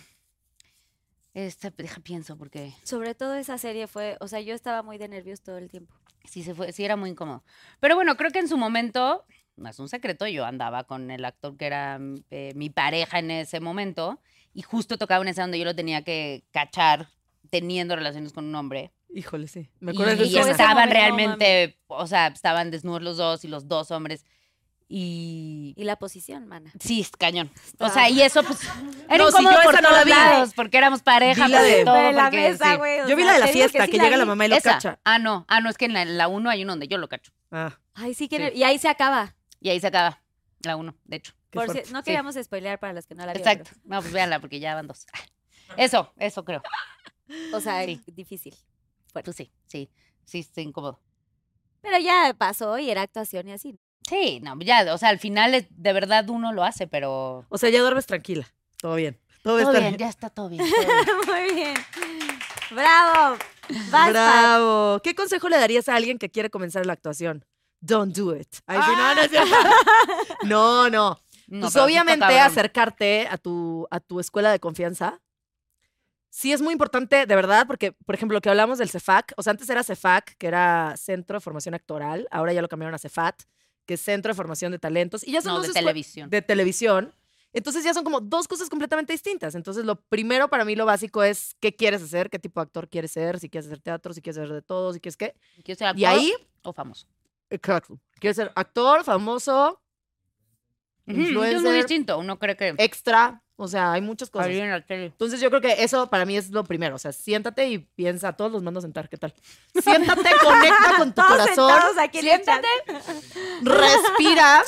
esta, 1.33 1.69
deja 1.71 1.99
pienso 2.01 2.37
porque 2.37 2.73
Sobre 2.83 3.15
todo 3.15 3.35
esa 3.35 3.57
serie 3.57 3.87
fue, 3.87 4.17
o 4.19 4.27
sea, 4.27 4.39
yo 4.41 4.53
estaba 4.53 4.83
muy 4.83 4.97
de 4.97 5.07
nervios 5.09 5.41
todo 5.41 5.57
el 5.57 5.69
tiempo. 5.69 5.93
sí 6.23 6.43
se 6.43 6.53
fue, 6.53 6.71
sí 6.71 6.83
era 6.85 6.95
muy 6.95 7.09
incómodo. 7.09 7.43
Pero 7.79 7.95
bueno, 7.95 8.15
creo 8.15 8.31
que 8.31 8.39
en 8.39 8.47
su 8.47 8.57
momento, 8.57 9.25
no 9.57 9.69
es 9.69 9.79
un 9.79 9.89
secreto, 9.89 10.27
yo 10.27 10.45
andaba 10.45 10.85
con 10.85 11.11
el 11.11 11.25
actor 11.25 11.57
que 11.57 11.65
era 11.65 11.99
eh, 12.31 12.53
mi 12.55 12.69
pareja 12.69 13.19
en 13.19 13.31
ese 13.31 13.59
momento 13.59 14.21
y 14.53 14.61
justo 14.61 14.97
tocaba 14.97 15.21
una 15.21 15.31
escena 15.31 15.45
donde 15.47 15.59
yo 15.59 15.65
lo 15.65 15.75
tenía 15.75 16.03
que 16.03 16.45
cachar 16.51 17.09
teniendo 17.49 17.95
relaciones 17.95 18.31
con 18.33 18.45
un 18.45 18.55
hombre. 18.55 18.91
Híjole, 19.17 19.47
sí. 19.47 19.69
Me 19.79 19.93
Y, 19.93 19.95
acuerdo 19.95 20.15
de 20.17 20.23
y 20.23 20.27
escena. 20.27 20.41
esa- 20.41 20.51
estaban 20.51 20.75
momento, 20.75 20.93
realmente, 20.93 21.79
o 21.87 22.05
sea, 22.05 22.27
estaban 22.27 22.69
desnudos 22.69 23.01
los 23.01 23.17
dos 23.17 23.45
y 23.45 23.47
los 23.47 23.67
dos 23.67 23.89
hombres. 23.91 24.25
Y 24.87 25.73
Y 25.77 25.83
la 25.83 25.95
posición, 25.95 26.47
mana. 26.47 26.71
sí, 26.79 27.01
es 27.01 27.09
cañón. 27.11 27.49
O 27.79 27.89
sea, 27.89 28.07
y 28.09 28.21
eso 28.21 28.43
pues 28.43 28.59
era 29.09 29.17
No, 29.17 29.31
si 29.31 29.41
incómodo 29.41 29.55
yo 29.55 29.63
por 29.63 29.73
esa 29.73 29.81
no 29.81 29.89
la 29.89 29.95
todos 29.95 30.05
vi. 30.05 30.11
lados, 30.11 30.53
porque 30.53 30.77
éramos 30.77 31.01
pareja, 31.01 31.47
la 31.47 31.57
por 31.57 31.65
de- 31.67 31.85
todo, 31.85 31.95
de 31.95 32.11
la 32.13 32.23
porque 32.23 32.49
mesa, 32.51 32.71
sí. 32.71 32.77
güey. 32.77 32.99
o 33.01 33.07
Yo 33.07 33.15
vi 33.15 33.23
la 33.23 33.33
de 33.33 33.39
la 33.39 33.45
que 33.47 33.53
fiesta, 33.53 33.85
sí 33.85 33.91
que, 33.91 33.97
la 33.97 34.03
llega 34.03 34.17
la 34.17 34.25
mamá 34.25 34.45
y 34.45 34.49
lo 34.49 34.55
Esa. 34.57 34.73
cacha. 34.73 34.99
Ah, 35.03 35.17
no, 35.17 35.45
ah, 35.47 35.59
no, 35.61 35.69
es 35.71 35.77
que 35.77 35.85
en 35.85 35.93
la, 35.93 36.03
en 36.03 36.17
la 36.17 36.27
1 36.27 36.49
hay 36.51 36.63
uno 36.63 36.73
donde 36.73 36.87
yo 36.87 36.97
lo 36.99 37.07
cacho. 37.07 37.31
Ah, 37.51 37.79
Ay, 37.95 38.13
sí, 38.13 38.27
que 38.27 38.51
Sí. 38.51 38.57
Y 38.59 38.63
ahí 38.63 38.77
se 38.77 38.87
acaba. 38.89 39.35
Y 39.59 39.69
ahí 39.69 39.79
se 39.79 39.87
acaba 39.87 40.21
la 40.59 40.75
1, 40.75 40.93
de 41.05 41.15
hecho. 41.15 41.33
Por 41.49 41.71
si- 41.71 41.91
no 41.91 41.99
Sí. 41.99 42.05
queríamos 42.05 42.35
spoilear 42.35 42.79
para 42.79 42.93
los 42.93 43.07
que 43.07 43.15
no 43.15 43.25
la 43.25 43.33
vieron. 43.33 43.51
Exacto. 43.53 43.71
No, 43.85 44.01
pues 44.01 44.11
véanla 44.13 44.39
porque 44.39 44.59
ya 44.59 44.75
van 44.75 44.87
dos. 44.87 45.07
Eso, 45.77 46.13
eso 46.17 46.45
creo. 46.45 46.61
o 47.53 47.59
sea, 47.59 47.83
Sí. 47.85 47.99
Pues 49.23 49.37
sí, 49.37 49.51
sí, 49.67 49.89
sí, 50.25 50.39
está 50.39 50.61
incómodo. 50.61 50.99
Pero 51.81 51.97
ya 51.99 52.35
pasó 52.37 52.77
y 52.79 52.89
era 52.89 53.03
actuación 53.03 53.47
y 53.47 53.51
así. 53.53 53.77
Sí, 54.07 54.39
no, 54.43 54.57
ya, 54.59 54.93
o 54.93 54.97
sea, 54.97 55.09
al 55.09 55.19
final 55.19 55.53
es- 55.55 55.67
de 55.69 55.93
verdad 55.93 56.29
uno 56.29 56.51
lo 56.53 56.63
hace, 56.63 56.87
pero... 56.87 57.45
O 57.49 57.57
sea, 57.57 57.69
ya 57.69 57.81
duermes 57.81 58.05
tranquila. 58.05 58.47
Todo 58.81 58.95
bien. 58.95 59.19
Todo, 59.43 59.59
Todo 59.59 59.69
está 59.71 59.79
bien, 59.79 59.91
bien. 59.91 59.99
ya 59.99 60.09
está 60.09 60.29
todo 60.29 60.49
bien. 60.49 60.63
todo 60.63 60.85
bien. 60.85 61.05
Muy 61.47 61.55
bien. 61.55 61.73
Bravo. 62.71 63.37
Vas, 63.69 63.89
Pat. 63.91 64.09
Bravo. 64.11 64.99
¿Qué 65.03 65.15
consejo 65.15 65.49
le 65.49 65.57
darías 65.57 65.87
a 65.89 65.95
alguien 65.95 66.17
que 66.17 66.29
quiere 66.29 66.49
comenzar 66.49 66.85
la 66.85 66.93
actuación? 66.93 67.45
Don't 67.81 68.15
do 68.15 68.35
it. 68.35 68.47
Ay, 68.65 68.79
sí, 68.83 68.91
no, 68.95 69.15
no, 69.15 69.21
cierto. 69.27 69.55
no, 70.43 70.89
no. 70.89 71.19
No, 71.47 71.61
pues 71.61 71.75
obviamente 71.75 72.25
acercarte 72.39 73.27
a 73.29 73.37
tu, 73.37 73.87
a 73.91 73.99
tu 73.99 74.19
escuela 74.19 74.51
de 74.51 74.59
confianza. 74.59 75.21
Sí 76.37 76.51
es 76.51 76.61
muy 76.61 76.73
importante, 76.73 77.25
de 77.25 77.33
verdad, 77.33 77.65
porque, 77.65 77.93
por 77.93 78.13
ejemplo, 78.13 78.35
lo 78.35 78.41
que 78.41 78.49
hablamos 78.49 78.77
del 78.77 78.89
CEFAC, 78.89 79.31
o 79.37 79.41
sea, 79.41 79.51
antes 79.51 79.69
era 79.69 79.83
CEFAC, 79.83 80.35
que 80.37 80.47
era 80.47 80.93
Centro 80.97 81.37
de 81.37 81.39
Formación 81.39 81.75
Actoral, 81.75 82.27
ahora 82.29 82.51
ya 82.51 82.61
lo 82.61 82.67
cambiaron 82.67 82.93
a 82.93 82.97
CEFAT, 82.97 83.43
que 83.85 83.93
es 83.93 84.01
Centro 84.01 84.31
de 84.33 84.35
Formación 84.35 84.73
de 84.73 84.77
Talentos, 84.77 85.25
y 85.25 85.31
ya 85.31 85.39
son 85.41 85.53
No, 85.53 85.57
dos 85.59 85.67
de 85.67 85.73
televisión. 85.73 86.29
de 86.29 86.41
televisión. 86.41 87.15
Entonces 87.53 87.85
ya 87.85 87.93
son 87.93 88.03
como 88.03 88.19
dos 88.19 88.49
cosas 88.49 88.69
completamente 88.69 89.13
distintas. 89.13 89.55
Entonces 89.55 89.85
lo 89.85 89.95
primero 90.09 90.49
para 90.49 90.65
mí 90.65 90.75
lo 90.75 90.85
básico 90.85 91.23
es 91.23 91.55
qué 91.61 91.73
quieres 91.73 92.01
hacer, 92.03 92.29
qué 92.29 92.37
tipo 92.37 92.59
de 92.59 92.63
actor 92.63 92.89
quieres 92.89 93.11
ser, 93.13 93.39
si 93.39 93.49
quieres 93.49 93.67
hacer 93.67 93.79
teatro, 93.79 94.13
si 94.13 94.21
quieres 94.21 94.37
hacer 94.39 94.51
de 94.53 94.61
todo, 94.61 94.91
si 94.91 94.99
quieres 94.99 95.15
qué. 95.15 95.35
¿Quieres 95.63 95.79
ser 95.79 95.95
Y 95.95 96.03
actor 96.03 96.19
ahí, 96.19 96.33
o 96.63 96.73
famoso? 96.73 97.07
exacto. 97.49 97.97
Quieres 98.19 98.35
ser 98.35 98.51
actor, 98.55 99.05
famoso, 99.05 99.81
Ujú, 101.07 101.11
Es 101.21 101.31
muy 101.31 101.47
influencer, 101.47 101.75
distinto. 101.75 102.17
Uno 102.19 102.37
cree 102.39 102.57
que 102.57 102.75
extra, 102.77 103.41
o 103.57 103.67
sea, 103.67 103.93
hay 103.93 104.01
muchas 104.01 104.29
cosas. 104.29 104.49
en 104.49 104.69
la 104.69 104.81
tele. 104.85 105.05
Entonces 105.05 105.39
yo 105.39 105.49
creo 105.49 105.61
que 105.61 105.83
eso 105.83 106.09
para 106.09 106.25
mí 106.25 106.35
es 106.35 106.49
lo 106.49 106.63
primero. 106.65 106.95
O 106.95 106.99
sea, 106.99 107.13
siéntate 107.13 107.69
y 107.69 107.77
piensa, 107.79 108.33
todos 108.33 108.51
los 108.51 108.63
mando 108.63 108.79
a 108.79 108.81
sentar, 108.81 109.07
¿qué 109.07 109.17
tal? 109.17 109.33
Siéntate, 109.83 110.29
conecta 110.43 110.97
con 110.97 111.09
tu 111.13 111.21
Todos 111.21 111.29
corazón, 111.55 111.99
aquí 111.99 112.19
chat. 112.43 112.63
respira. 113.61 114.63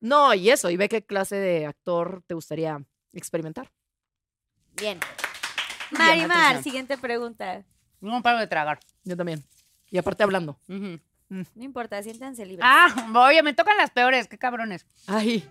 No, 0.00 0.34
y 0.34 0.50
eso, 0.50 0.70
y 0.70 0.76
ve 0.76 0.88
qué 0.88 1.04
clase 1.04 1.36
de 1.36 1.66
actor 1.66 2.22
te 2.26 2.34
gustaría 2.34 2.82
experimentar. 3.12 3.70
Bien. 4.76 4.98
Marimar, 5.90 6.62
siguiente 6.62 6.98
pregunta. 6.98 7.62
No 8.00 8.22
paro 8.22 8.38
de 8.38 8.46
tragar. 8.46 8.80
Yo 9.04 9.16
también. 9.16 9.42
Y 9.90 9.98
aparte 9.98 10.22
hablando. 10.22 10.58
No 10.68 11.64
importa, 11.64 12.02
siéntanse 12.02 12.44
libres. 12.44 12.66
Ah, 12.68 13.10
oye, 13.28 13.42
me 13.42 13.54
tocan 13.54 13.76
las 13.76 13.90
peores, 13.90 14.28
qué 14.28 14.38
cabrones. 14.38 14.86
Ay, 15.06 15.48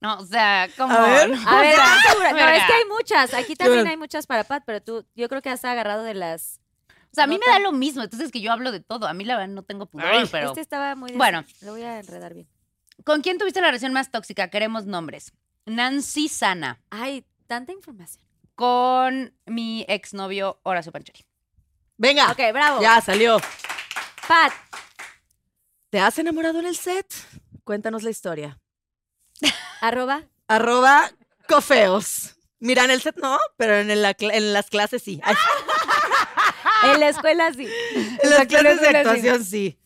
No, 0.00 0.18
o 0.18 0.26
sea, 0.26 0.68
como. 0.76 0.94
A 0.94 1.02
ver. 1.06 1.32
A 1.46 1.60
ver, 1.60 2.54
es 2.56 2.64
que 2.64 2.72
hay 2.72 2.84
muchas. 2.88 3.34
Aquí 3.34 3.54
también 3.54 3.86
hay 3.86 3.96
muchas 3.96 4.26
para 4.26 4.44
Pat, 4.44 4.62
pero 4.64 4.80
tú, 4.82 5.06
yo 5.14 5.28
creo 5.28 5.42
que 5.42 5.50
has 5.50 5.64
agarrado 5.64 6.02
de 6.04 6.14
las. 6.14 6.60
O 6.88 7.14
sea, 7.14 7.24
a 7.24 7.26
mí 7.26 7.34
No 7.34 7.40
me 7.46 7.52
da 7.52 7.58
lo 7.58 7.72
mismo, 7.72 8.02
entonces 8.02 8.30
que 8.30 8.40
yo 8.40 8.52
hablo 8.52 8.72
de 8.72 8.80
todo. 8.80 9.06
A 9.06 9.12
mí 9.14 9.24
la 9.24 9.36
verdad 9.36 9.52
no 9.52 9.62
tengo 9.62 9.86
pudor, 9.86 10.06
Ay. 10.06 10.28
pero. 10.30 10.48
Este 10.48 10.60
estaba 10.60 10.94
muy. 10.94 11.12
Bueno. 11.12 11.44
Lo 11.62 11.72
voy 11.72 11.82
a 11.82 11.98
enredar 11.98 12.34
bien. 12.34 12.48
¿Con 13.04 13.20
quién 13.22 13.38
tuviste 13.38 13.60
la 13.60 13.68
relación 13.68 13.92
más 13.92 14.10
tóxica? 14.10 14.48
Queremos 14.48 14.86
nombres. 14.86 15.32
Nancy 15.66 16.28
Sana. 16.28 16.80
Ay, 16.90 17.26
tanta 17.46 17.72
información. 17.72 18.24
Con 18.54 19.34
mi 19.46 19.84
exnovio 19.88 20.60
Horacio 20.62 20.92
Pancheri. 20.92 21.24
venga. 21.96 22.30
Ok, 22.30 22.40
bravo. 22.52 22.80
Ya 22.80 23.00
salió. 23.00 23.38
Pat, 24.28 24.52
¿Te 25.90 25.98
has 25.98 26.16
enamorado 26.20 26.60
en 26.60 26.66
el 26.66 26.76
set? 26.76 27.12
Cuéntanos 27.64 28.04
la 28.04 28.10
historia. 28.10 28.59
Arroba. 29.80 30.24
Arroba 30.48 31.10
cofeos. 31.48 32.36
Mira, 32.58 32.84
en 32.84 32.90
el 32.90 33.00
set 33.00 33.16
no, 33.16 33.38
pero 33.56 33.76
en, 33.76 34.02
las 34.52 34.70
clases 34.70 35.02
sí. 35.02 35.20
Ay, 35.22 35.34
En 36.92 37.00
la 37.00 37.08
escuela 37.08 37.52
sí. 37.52 37.66
en 38.22 38.30
las 38.30 38.46
clases 38.46 38.80
de 38.80 38.88
actuación 38.88 39.44
sí. 39.44 39.78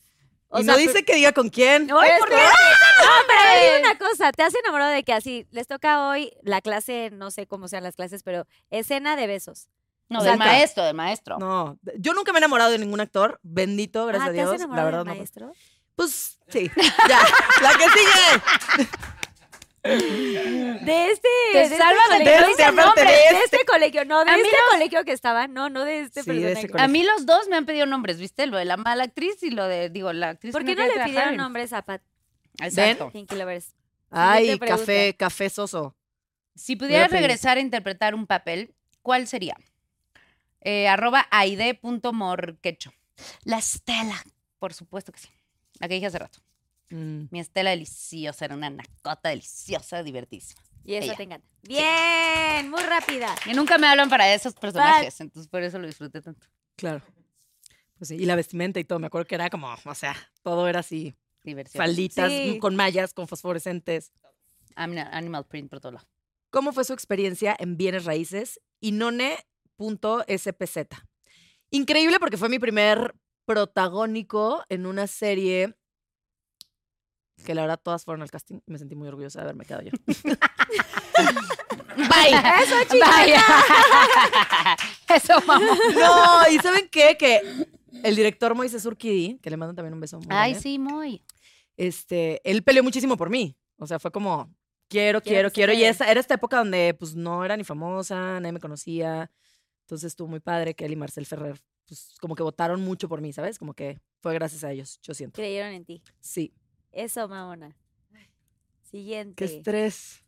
O 0.48 0.60
y 0.60 0.64
sea, 0.64 0.72
no 0.74 0.78
pero- 0.78 0.92
dice 0.92 1.04
que 1.04 1.14
diga 1.16 1.32
con 1.32 1.48
quién. 1.48 1.82
Es 1.84 1.88
¿por 1.88 2.28
qué? 2.28 2.36
No, 2.36 3.10
pero 3.26 3.40
hay 3.40 3.80
una 3.80 3.98
cosa. 3.98 4.30
¿Te 4.32 4.42
has 4.44 4.54
enamorado 4.54 4.92
de 4.92 5.02
que 5.02 5.12
así 5.12 5.46
les 5.50 5.66
toca 5.66 6.08
hoy 6.08 6.32
la 6.42 6.60
clase, 6.60 7.10
no 7.12 7.30
sé 7.32 7.46
cómo 7.46 7.66
sean 7.68 7.82
las 7.82 7.96
clases, 7.96 8.22
pero 8.22 8.46
escena 8.70 9.16
de 9.16 9.26
besos? 9.26 9.68
No, 10.08 10.20
O 10.20 10.22
del 10.22 10.36
maestro, 10.38 10.84
del 10.84 10.94
maestro. 10.94 11.38
No, 11.38 11.78
yo 11.98 12.12
nunca 12.12 12.32
me 12.32 12.38
he 12.38 12.40
enamorado 12.40 12.70
de 12.70 12.78
ningún 12.78 13.00
actor. 13.00 13.40
Bendito, 13.42 14.06
gracias 14.06 14.28
ah, 14.28 14.30
a 14.30 14.34
¿te 14.34 14.40
has 14.42 14.50
Dios. 14.50 14.60
enamorado 14.60 14.90
la 14.90 14.96
verdad 14.98 15.04
del 15.04 15.14
no. 15.14 15.14
maestro? 15.16 15.52
Pues 15.96 16.38
sí. 16.48 16.70
Ya. 17.08 17.20
La 17.62 17.70
que 17.72 17.84
sigue. 17.88 18.88
De 19.84 21.10
este. 21.10 21.28
Te 21.52 21.58
de 21.58 21.64
este 21.64 21.76
salva 21.76 22.02
de 22.18 22.24
colegio. 22.24 22.48
este, 22.48 22.72
nombre, 22.72 23.04
de 23.04 23.10
de 23.10 23.38
este. 23.44 23.58
colegio, 23.66 24.04
no, 24.04 24.24
de 24.24 24.30
A 24.30 24.34
mí 24.34 24.40
este 24.42 24.56
los- 24.56 24.70
colegio 24.70 25.04
que 25.04 25.12
estaba, 25.12 25.46
no, 25.46 25.68
no 25.68 25.84
de 25.84 26.00
este 26.00 26.22
Sí, 26.22 26.30
de 26.32 26.40
personaje. 26.40 26.68
colegio. 26.68 26.84
A 26.84 26.88
mí 26.88 27.02
los 27.02 27.26
dos 27.26 27.48
me 27.48 27.56
han 27.56 27.66
pedido 27.66 27.86
nombres, 27.86 28.18
¿viste? 28.18 28.46
Lo 28.46 28.56
de 28.56 28.64
la 28.64 28.76
mala 28.76 29.04
actriz 29.04 29.42
y 29.42 29.50
lo 29.50 29.66
de, 29.66 29.90
digo, 29.90 30.12
la 30.12 30.30
actriz 30.30 30.52
¿Por 30.52 30.64
qué 30.64 30.74
no 30.74 30.86
le 30.86 31.04
pidieron 31.04 31.30
en- 31.30 31.36
nombres 31.36 31.72
a 31.72 31.82
Pat 31.82 32.02
Exacto. 32.60 33.10
Pinky 33.10 33.36
Lovers? 33.36 33.74
Ay, 34.10 34.58
café, 34.58 35.14
café 35.16 35.50
soso. 35.50 35.94
Si 36.54 36.76
pudieras 36.76 37.10
regresar 37.10 37.56
a 37.56 37.60
interpretar 37.60 38.14
un 38.14 38.26
papel, 38.26 38.74
¿cuál 39.02 39.26
sería? 39.26 39.56
Eh, 40.60 40.88
arroba 40.88 41.26
aide.morquecho. 41.30 42.92
La 43.44 43.58
Estela, 43.58 44.22
por 44.58 44.72
supuesto 44.72 45.12
que 45.12 45.18
sí. 45.20 45.28
La 45.80 45.88
que 45.88 45.94
dije 45.94 46.06
hace 46.06 46.18
rato. 46.18 46.38
Mm. 46.94 47.26
Mi 47.32 47.40
Estela 47.40 47.70
deliciosa, 47.70 48.44
era 48.44 48.54
una 48.54 48.70
nacota 48.70 49.28
deliciosa, 49.30 50.02
divertidísima. 50.04 50.62
Y 50.84 50.94
eso 50.94 51.06
Ella. 51.06 51.16
te 51.16 51.22
encanta. 51.24 51.46
Bien, 51.62 52.70
muy 52.70 52.82
rápida. 52.82 53.34
Y 53.46 53.54
nunca 53.54 53.78
me 53.78 53.88
hablan 53.88 54.08
para 54.08 54.32
esos 54.32 54.54
personajes, 54.54 55.20
entonces 55.20 55.48
por 55.48 55.62
eso 55.64 55.78
lo 55.78 55.86
disfruté 55.88 56.20
tanto. 56.20 56.46
Claro. 56.76 57.02
Pues 57.98 58.08
sí, 58.08 58.16
y 58.16 58.26
la 58.26 58.36
vestimenta 58.36 58.78
y 58.78 58.84
todo. 58.84 58.98
Me 59.00 59.06
acuerdo 59.08 59.26
que 59.26 59.34
era 59.34 59.50
como, 59.50 59.74
o 59.84 59.94
sea, 59.94 60.14
todo 60.42 60.68
era 60.68 60.80
así. 60.80 61.16
Diversión. 61.42 61.82
Falditas 61.82 62.30
Sí. 62.30 62.58
con 62.60 62.76
mallas, 62.76 63.12
con 63.12 63.26
fosforescentes. 63.26 64.12
Animal, 64.76 65.08
animal 65.12 65.46
print 65.46 65.70
por 65.70 65.80
todo 65.80 65.92
lado. 65.92 66.06
¿Cómo 66.50 66.72
fue 66.72 66.84
su 66.84 66.92
experiencia 66.92 67.56
en 67.58 67.76
bienes 67.76 68.04
raíces? 68.04 68.60
Inone.spz. 68.80 70.78
Increíble 71.70 72.18
porque 72.20 72.36
fue 72.36 72.48
mi 72.48 72.58
primer 72.58 73.14
protagónico 73.46 74.64
en 74.68 74.86
una 74.86 75.06
serie 75.06 75.74
que 77.44 77.54
la 77.54 77.62
verdad 77.62 77.80
todas 77.82 78.04
fueron 78.04 78.22
al 78.22 78.30
casting 78.30 78.60
y 78.66 78.70
me 78.72 78.78
sentí 78.78 78.94
muy 78.94 79.08
orgullosa 79.08 79.40
de 79.40 79.44
haberme 79.44 79.64
quedado 79.64 79.82
yo. 79.84 79.90
Bye. 81.96 82.34
Eso, 82.62 82.74
Bye. 82.90 83.34
Eso, 85.16 85.40
mamá. 85.46 85.66
no, 85.94 86.52
¿y 86.52 86.58
saben 86.58 86.88
qué? 86.90 87.16
Que 87.18 87.40
el 88.02 88.16
director 88.16 88.54
Moisés 88.54 88.84
Urquidi, 88.86 89.38
que 89.40 89.50
le 89.50 89.56
mando 89.56 89.74
también 89.74 89.94
un 89.94 90.00
beso 90.00 90.18
muy 90.18 90.26
Ay, 90.30 90.52
grande, 90.52 90.60
sí, 90.60 90.78
muy. 90.78 91.22
este, 91.76 92.40
él 92.48 92.62
peleó 92.62 92.82
muchísimo 92.82 93.16
por 93.16 93.30
mí. 93.30 93.56
O 93.78 93.86
sea, 93.86 93.98
fue 93.98 94.10
como, 94.10 94.52
quiero, 94.88 95.20
Quiero 95.20 95.50
quiero. 95.50 95.72
Y 95.72 95.84
esa, 95.84 96.10
era 96.10 96.20
esta 96.20 96.34
época 96.34 96.58
donde 96.58 96.94
pues 96.98 97.14
no 97.14 97.44
era 97.44 97.56
ni 97.56 97.64
famosa, 97.64 98.40
nadie 98.40 98.52
me 98.52 98.60
conocía. 98.60 99.30
Entonces 99.82 100.08
estuvo 100.08 100.28
muy 100.28 100.40
padre 100.40 100.74
que 100.74 100.84
él 100.86 100.92
y 100.92 100.96
Marcel 100.96 101.26
Ferrer, 101.26 101.60
pues 101.86 102.14
como 102.20 102.34
que 102.34 102.42
votaron 102.42 102.80
mucho 102.80 103.08
por 103.08 103.20
mí, 103.20 103.32
¿sabes? 103.32 103.58
Como 103.58 103.74
que 103.74 104.00
fue 104.20 104.32
gracias 104.34 104.64
a 104.64 104.72
ellos, 104.72 104.98
yo 105.02 105.14
siento. 105.14 105.36
Creyeron 105.36 105.72
en 105.72 105.84
ti. 105.84 106.02
Sí. 106.20 106.52
Eso, 106.94 107.28
mamona. 107.28 107.76
Qué 108.12 108.28
Siguiente. 108.90 109.44
estrés. 109.44 110.22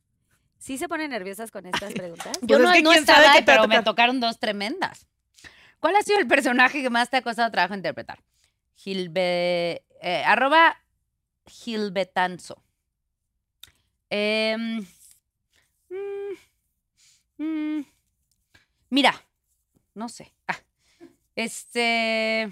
¿Sí 0.59 0.77
se 0.79 0.89
ponen 0.89 1.11
nerviosas 1.11 1.51
con 1.53 1.65
estas 1.67 1.93
preguntas? 1.95 2.37
Yo 2.43 2.59
Pues 2.59 2.61
es 2.61 2.65
no, 2.65 2.73
que 2.73 2.83
no 2.83 2.91
quién 2.91 3.07
sabe 3.07 3.21
estaba, 3.27 3.39
qué 3.39 3.43
pero 3.45 3.63
me 3.63 3.69
tocar. 3.77 3.85
tocaron 3.85 4.21
dos 4.21 4.39
tremendas. 4.41 5.07
¿Cuál 5.79 5.95
ha 5.97 6.03
sido 6.03 6.19
el 6.19 6.27
personaje 6.27 6.83
que 6.83 6.91
más 6.91 7.09
te 7.11 7.19
ha 7.19 7.23
costado 7.23 7.51
trabajo 7.53 7.75
interpretar? 7.75 8.19
Gilbe... 8.75 9.85
eh, 10.03 10.23
arroba 10.27 10.77
Gilbetanzo. 11.47 12.61
Em, 14.11 14.85
mm, 15.91 16.35
mm, 17.39 17.85
mira, 18.91 19.15
no 19.95 20.09
sé. 20.09 20.33
Ah, 20.49 20.57
este... 21.37 22.51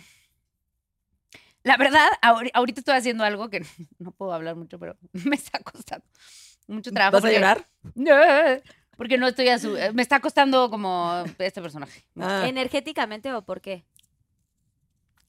La 1.65 1.77
verdad, 1.77 2.07
ahori- 2.23 2.51
ahorita 2.55 2.81
estoy 2.81 2.95
haciendo 2.95 3.25
algo 3.25 3.51
que 3.51 3.61
no 3.99 4.13
puedo 4.13 4.33
hablar 4.33 4.55
mucho, 4.55 4.79
pero 4.79 4.97
me 5.13 5.35
está 5.37 5.59
costando 5.61 6.07
mucho 6.69 6.93
trabajo. 6.93 7.17
¿Vas 7.21 7.25
a 7.25 7.33
llorar? 7.33 7.69
no, 7.95 8.15
porque 8.97 9.19
no 9.19 9.27
estoy 9.27 9.49
a 9.49 9.59
su... 9.59 9.77
eh, 9.77 9.93
Me 9.93 10.03
está 10.03 10.21
costando 10.21 10.71
como 10.71 11.25
este 11.39 11.61
personaje. 11.61 12.05
Ah, 12.21 12.45
¿Energéticamente 12.47 13.33
o 13.33 13.43
por 13.45 13.61
qué? 13.61 13.85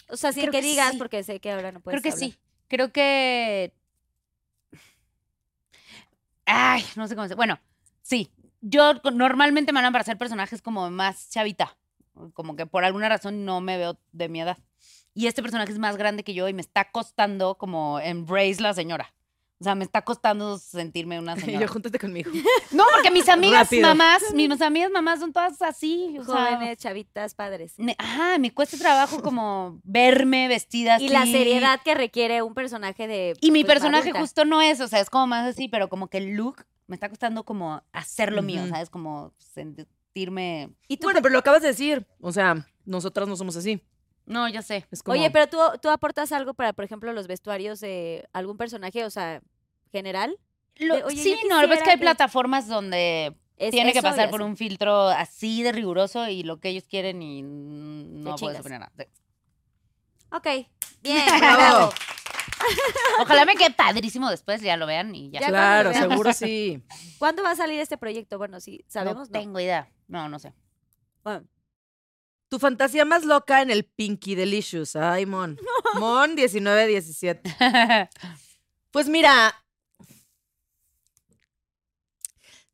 O 0.10 0.18
sea, 0.18 0.32
sin 0.32 0.44
Creo 0.44 0.52
que, 0.52 0.62
que 0.62 0.68
digas, 0.68 0.92
sí. 0.92 0.98
porque 1.00 1.24
sé 1.24 1.40
que 1.40 1.52
ahora 1.52 1.72
no 1.72 1.80
puedes 1.80 2.00
Creo 2.00 2.12
que 2.12 2.16
hablar. 2.16 2.30
sí. 2.32 2.38
Creo 2.68 2.92
que... 2.92 3.74
Ay, 6.46 6.84
no 6.96 7.08
sé 7.08 7.16
cómo 7.16 7.28
se... 7.28 7.36
Bueno, 7.36 7.60
sí. 8.02 8.32
Yo 8.62 8.94
normalmente 9.14 9.72
me 9.72 9.78
mandan 9.78 9.94
para 9.94 10.02
hacer 10.02 10.18
personajes 10.18 10.62
como 10.62 10.90
más 10.92 11.30
chavita. 11.30 11.76
Como 12.34 12.56
que 12.56 12.66
por 12.66 12.84
alguna 12.86 13.10
razón 13.10 13.46
no 13.46 13.62
me 13.62 13.78
veo 13.78 14.00
de 14.12 14.30
mi 14.30 14.42
edad. 14.42 14.58
Y 15.16 15.28
este 15.28 15.42
personaje 15.42 15.72
es 15.72 15.80
más 15.80 15.98
grande 15.98 16.24
que 16.24 16.34
yo 16.36 16.48
y 16.50 16.54
me 16.54 16.62
está 16.62 16.92
costando 16.92 17.56
como 17.58 18.00
embrace 18.00 18.62
la 18.62 18.74
señora. 18.74 19.12
O 19.58 19.64
sea, 19.64 19.74
me 19.74 19.86
está 19.86 20.02
costando 20.04 20.58
sentirme 20.58 21.18
una 21.18 21.34
y 21.38 21.40
señora. 21.40 21.66
yo 21.66 21.72
júntate 21.72 21.98
conmigo. 21.98 22.30
No, 22.72 22.84
porque 22.94 23.10
mis 23.10 23.30
amigas 23.30 23.62
Rápido. 23.68 23.88
mamás, 23.88 24.22
mis 24.34 24.62
amigas 24.62 24.92
mamás 24.92 25.22
son 25.22 25.32
todas 25.32 25.62
así. 25.62 26.18
O 26.20 26.26
sea, 26.26 26.36
Jóvenes, 26.56 26.78
chavitas, 26.78 27.34
padres. 27.34 27.74
me- 27.78 27.96
ajá, 27.98 28.38
me 28.38 28.54
cuesta 28.54 28.78
trabajo 28.78 29.22
como 29.22 29.80
verme 29.86 30.50
vestida 30.50 30.96
así. 30.96 31.06
Y 31.06 31.08
la 31.10 31.26
seriedad 31.26 31.80
que 31.86 31.96
requiere 31.96 32.42
un 32.42 32.54
personaje 32.54 33.08
de. 33.08 33.34
Y 33.40 33.52
mi 33.52 33.64
pues, 33.64 33.76
personaje 33.76 34.10
adulta. 34.10 34.20
justo 34.20 34.44
no 34.44 34.62
es, 34.62 34.82
o 34.82 34.88
sea, 34.90 35.00
es 35.00 35.10
como 35.10 35.28
más 35.28 35.48
así, 35.48 35.70
pero 35.70 35.88
como 35.88 36.10
que 36.10 36.18
el 36.18 36.32
look 36.36 36.66
me 36.88 36.96
está 36.98 37.08
costando 37.08 37.46
como 37.46 37.82
hacerlo 37.94 38.42
mío, 38.42 38.62
Ujú. 38.64 38.70
¿sabes? 38.72 38.90
Como 38.90 39.32
sentirme... 39.38 40.70
¿Y 40.90 40.98
tú 40.98 41.08
Bueno, 41.08 41.22
pero 41.22 41.32
lo 41.34 41.40
acabas 41.40 41.62
de 41.62 41.70
decir. 41.70 42.06
O 42.20 42.32
sea, 42.34 42.68
nosotras 42.86 43.28
no 43.30 43.36
somos 43.38 43.56
así. 43.56 43.82
No, 44.26 44.48
ya 44.50 44.62
sé. 44.62 44.86
Es 44.92 45.04
como, 45.04 45.18
Oye, 45.18 45.30
pero 45.32 45.48
tú, 45.48 45.58
tú 45.82 45.90
aportas 45.90 46.32
algo 46.32 46.54
para, 46.54 46.74
por 46.74 46.84
ejemplo, 46.86 47.14
los 47.14 47.28
vestuarios 47.28 47.80
de 47.80 48.28
algún 48.34 48.58
personaje, 48.58 49.06
o 49.06 49.10
sea, 49.10 49.42
general. 49.92 50.38
Lo- 50.78 50.96
de, 50.96 51.04
oye, 51.04 51.22
sí, 51.22 51.38
no, 51.50 51.60
ves 51.68 51.82
que 51.84 51.92
hay 51.92 51.96
que- 51.98 52.02
plataformas 52.02 52.68
donde 52.68 53.36
Es 53.58 53.72
tiene 53.72 53.94
que 53.94 54.02
pasar 54.02 54.30
por 54.30 54.42
un 54.42 54.58
filtro 54.58 55.08
así 55.10 55.64
de 55.64 55.72
riguroso 55.72 56.28
y 56.28 56.44
lo 56.44 56.60
que 56.60 56.70
ellos 56.70 56.86
quieren 56.90 57.22
y 57.22 57.42
no 57.44 58.36
puedes 58.36 58.60
opinar 58.60 58.80
nada. 58.82 58.92
Sí. 58.98 59.06
Ok, 60.32 60.48
bien, 61.02 61.24
Bravo. 61.40 61.94
Ojalá 63.22 63.46
me 63.46 63.56
quede 63.56 63.72
padrísimo 63.72 64.30
después, 64.30 64.62
ya 64.62 64.76
lo 64.76 64.86
vean 64.88 65.14
y 65.16 65.30
ya. 65.30 65.40
Ya 65.40 65.48
Claro, 65.50 65.94
seguro 65.94 66.34
sí. 66.34 66.82
¿Cuándo 67.20 67.44
va 67.44 67.52
a 67.52 67.56
salir 67.56 67.80
este 67.80 67.98
proyecto? 67.98 68.38
Bueno, 68.38 68.60
sí, 68.60 68.84
sabemos, 68.88 69.30
no 69.30 69.34
¿no? 69.38 69.40
tengo 69.40 69.60
idea. 69.60 69.90
No, 70.08 70.28
no 70.30 70.40
sé. 70.40 70.54
Bueno, 71.24 71.46
Tu 72.56 72.60
fantasía 72.60 73.04
más 73.04 73.26
loca 73.26 73.62
en 73.62 73.70
el 73.70 73.84
Pinky 73.84 74.34
Delicious. 74.34 74.96
Ay, 74.96 75.26
Mon. 75.26 75.60
Mon 76.00 76.36
1917. 76.36 77.54
Pues 78.92 79.10
mira. 79.10 79.54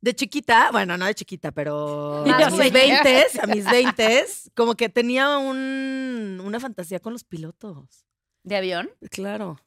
De 0.00 0.14
chiquita, 0.14 0.70
bueno, 0.70 0.96
no 0.96 1.06
de 1.06 1.16
chiquita, 1.16 1.50
pero 1.50 2.24
Ya 2.24 2.46
a 2.46 2.50
mis 2.50 2.72
20, 2.72 3.26
a 3.42 3.46
mis 3.48 3.64
20, 3.70 4.24
como 4.54 4.76
que 4.76 4.88
tenía 4.88 5.36
un, 5.38 6.40
una 6.44 6.60
fantasía 6.60 7.00
con 7.00 7.12
los 7.12 7.24
pilotos. 7.24 8.06
¿De 8.44 8.54
avión? 8.54 8.88
Claro. 9.10 9.58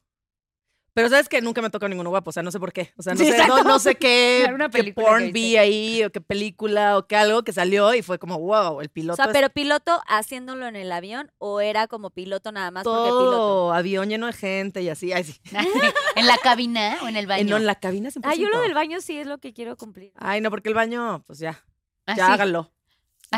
Pero 0.96 1.10
sabes 1.10 1.28
que 1.28 1.42
nunca 1.42 1.60
me 1.60 1.68
tocó 1.68 1.86
ninguno 1.88 2.08
guapo, 2.08 2.30
o 2.30 2.32
sea, 2.32 2.42
no 2.42 2.50
sé 2.50 2.58
por 2.58 2.72
qué. 2.72 2.94
O 2.96 3.02
sea, 3.02 3.12
no 3.12 3.18
Sí, 3.20 3.30
sé, 3.30 3.46
no, 3.46 3.78
sé 3.78 3.96
qué, 3.96 4.46
qué 4.72 4.92
porn 4.94 5.30
vi 5.30 5.58
ahí, 5.58 6.02
o 6.02 6.10
qué 6.10 6.22
película, 6.22 6.96
o 6.96 7.06
qué 7.06 7.16
algo 7.16 7.42
que 7.44 7.52
salió 7.52 7.92
y 7.92 8.00
fue 8.00 8.18
como, 8.18 8.38
wow, 8.38 8.80
el 8.80 8.86
o 8.86 8.90
piloto 8.90 9.16
sea, 9.16 9.26
es 9.26 9.32
pero 9.34 9.50
piloto 9.50 10.00
haciéndolo 10.08 10.66
en 10.66 10.74
el 10.74 10.90
avión 10.90 11.30
o 11.36 11.60
era 11.60 11.86
como 11.86 12.08
piloto 12.08 12.50
nada 12.50 12.70
más 12.70 12.84
porque 12.84 13.10
piloto. 13.10 13.30
todo 13.30 13.72
avión 13.74 14.08
lleno 14.08 14.24
de 14.26 14.32
gente 14.32 14.80
y 14.80 14.88
así. 14.88 15.12
Ay, 15.12 15.24
sí. 15.24 15.38
¿En 16.16 16.26
la 16.26 16.38
cabina 16.38 16.96
o 17.02 17.08
en 17.08 17.16
el 17.16 17.24
Eh, 17.26 17.28
baño? 17.28 17.50
no, 17.50 17.56
en 17.58 17.66
la 17.66 17.74
cabina 17.74 18.08
100%. 18.08 18.20
Ah, 18.24 18.34
yo 18.34 18.48
lo 18.48 18.58
del 18.62 18.72
baño 18.72 19.02
sí 19.02 19.18
es 19.18 19.26
lo 19.26 19.36
que 19.36 19.52
quiero 19.52 19.76
cumplir. 19.76 20.12
Ay, 20.16 20.40
no, 20.40 20.48
porque 20.48 20.70
el 20.70 20.74
baño, 20.74 21.22
pues 21.26 21.38
ya, 21.40 21.62
Ah, 22.06 22.14
ya 22.16 22.26
sí. 22.26 22.32
háganlo. 22.32 22.72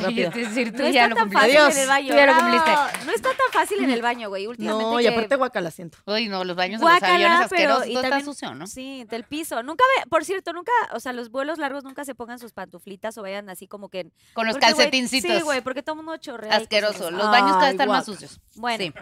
Ay, 0.07 0.23
es 0.23 0.35
decir, 0.35 0.73
tú 0.73 0.83
No 0.83 0.89
ya 0.91 1.05
está 1.05 1.09
lo 1.09 1.15
tan 1.17 1.25
cumpliste. 1.31 1.57
fácil 1.59 1.59
Adiós. 1.59 1.77
en 1.77 1.83
el 1.83 1.89
baño. 1.89 2.09
Tú 2.09 2.15
ya 2.17 2.27
lo 2.27 2.35
No, 2.35 2.41
cumpliste. 2.41 3.07
No 3.07 3.13
está 3.13 3.29
tan 3.31 3.53
fácil 3.53 3.85
en 3.85 3.91
el 3.91 4.03
baño, 4.03 4.29
güey. 4.29 4.47
Últimamente 4.47 4.85
No, 4.85 5.01
y 5.01 5.03
que- 5.05 5.09
aparte 5.11 5.37
guacala 5.37 5.71
siento. 5.71 5.99
Uy, 6.07 6.29
no, 6.29 6.45
los 6.45 6.57
baños 6.57 6.81
de 6.81 6.87
los 6.87 6.95
aviones 7.03 7.11
Guácala, 7.29 7.41
asquerosos, 7.45 7.81
pero 7.81 7.91
y 7.91 7.95
todo 7.95 8.03
está 8.05 8.21
sucio, 8.25 8.55
¿no? 8.55 8.67
Sí, 8.67 9.05
del 9.09 9.25
piso. 9.25 9.63
Nunca 9.63 9.85
ve, 9.97 10.09
por 10.11 10.25
cierto, 10.25 10.53
nunca, 10.53 10.73
o 10.93 11.01
sea, 11.01 11.13
los 11.13 11.31
vuelos 11.31 11.59
largos 11.59 11.85
nunca 11.85 12.05
se 12.05 12.15
pongan 12.15 12.39
sus 12.39 12.53
pantuflitas 12.53 13.17
o 13.19 13.23
vayan 13.23 13.49
así 13.51 13.67
como 13.67 13.89
que 13.89 14.11
Con 14.35 14.47
los 14.47 14.55
porque, 14.55 14.67
güey, 14.73 14.77
calcetincitos. 14.91 15.37
Sí, 15.37 15.43
güey, 15.43 15.61
porque 15.63 15.83
todo 15.83 15.95
el 15.95 16.05
mundo 16.05 16.17
chorrea. 16.19 16.49
y 16.49 16.51
cosas 16.51 16.63
Asqueroso. 16.63 17.07
así. 17.09 17.15
Los 17.17 17.27
baños 17.31 17.53
cada 17.53 17.59
vez 17.59 17.65
Ay, 17.69 17.71
están 17.73 17.89
más 17.89 18.07
guaca. 18.07 18.21
sucios. 18.21 18.41
Bueno, 18.57 18.85
Sí. 18.85 18.93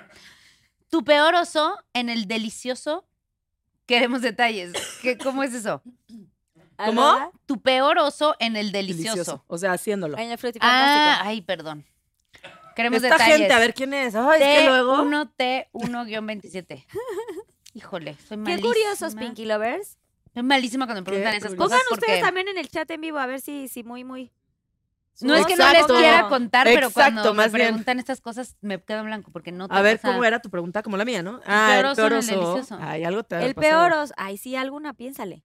Tu 0.89 1.05
peor 1.05 1.35
oso 1.35 1.77
en 1.95 2.09
el 2.09 2.27
delicioso. 2.29 3.07
Queremos 3.87 4.23
detalles. 4.23 4.73
¿Qué, 5.03 5.17
¿Cómo 5.19 5.43
es 5.43 5.53
eso? 5.55 5.83
¿Cómo? 6.85 7.33
Tu 7.47 7.61
peor 7.61 7.99
oso 7.99 8.35
en 8.39 8.57
el 8.57 8.73
delicioso. 8.73 9.15
Delicioso. 9.15 9.45
O 9.47 9.59
sea, 9.59 9.73
haciéndolo. 9.73 10.19
En 10.19 10.31
el 10.31 10.39
Ah, 10.61 11.21
ay, 11.23 11.43
perdón. 11.43 11.85
Queremos 12.75 13.03
Esta 13.03 13.15
detalles. 13.17 13.37
gente, 13.39 13.53
a 13.55 13.59
ver 13.59 13.73
quién 13.75 13.95
es. 13.95 14.15
Ay, 14.15 14.43
es 14.43 14.59
que 14.61 14.67
luego. 14.69 14.97
T1T1-27. 15.05 16.85
Híjole, 17.75 18.15
soy 18.17 18.29
Qué 18.29 18.37
malísima. 18.37 18.69
curiosos, 18.69 19.15
Pinky 19.15 19.45
Lovers. 19.47 19.99
Soy 20.35 20.43
malísima 20.43 20.87
cuando 20.87 21.01
me 21.01 21.05
preguntan 21.07 21.33
Qué 21.33 21.39
esas 21.39 21.51
curioso. 21.51 21.71
cosas. 21.71 21.83
Pongan 21.89 21.99
ustedes 21.99 22.23
también 22.23 22.49
en 22.49 22.59
el 22.59 22.69
chat 22.69 22.91
en 22.91 23.01
vivo 23.01 23.19
a 23.19 23.27
ver 23.27 23.41
si, 23.41 23.69
si 23.69 23.83
muy, 23.85 24.05
muy. 24.05 24.31
No 25.23 25.35
es 25.35 25.47
que 25.47 25.57
no 25.57 25.73
les 25.73 25.87
quiera 25.87 26.29
contar, 26.29 26.67
pero 26.67 26.91
cuando 26.91 27.33
me 27.33 27.45
bien. 27.49 27.53
preguntan 27.69 27.99
estas 27.99 28.21
cosas 28.21 28.55
me 28.61 28.83
quedo 28.83 28.99
en 28.99 29.07
blanco 29.07 29.31
porque 29.31 29.51
no 29.51 29.67
A 29.71 29.81
ver, 29.81 29.99
¿cómo 29.99 30.23
era 30.25 30.41
tu 30.41 30.51
pregunta? 30.51 30.83
Como 30.83 30.99
la 30.99 31.07
mía, 31.07 31.23
¿no? 31.23 31.41
Ah, 31.47 31.69
peor 31.71 31.85
el 31.87 31.87
oso 31.93 31.97
peor 31.97 32.13
en 32.13 32.19
el 32.19 32.35
oso. 32.37 32.41
delicioso. 32.55 32.79
Ay, 32.83 33.05
algo 33.05 33.23
te 33.23 33.43
El 33.43 33.55
peor 33.55 33.93
os. 33.93 34.13
Ay, 34.19 34.37
sí, 34.37 34.57
alguna, 34.57 34.93
piénsale. 34.93 35.43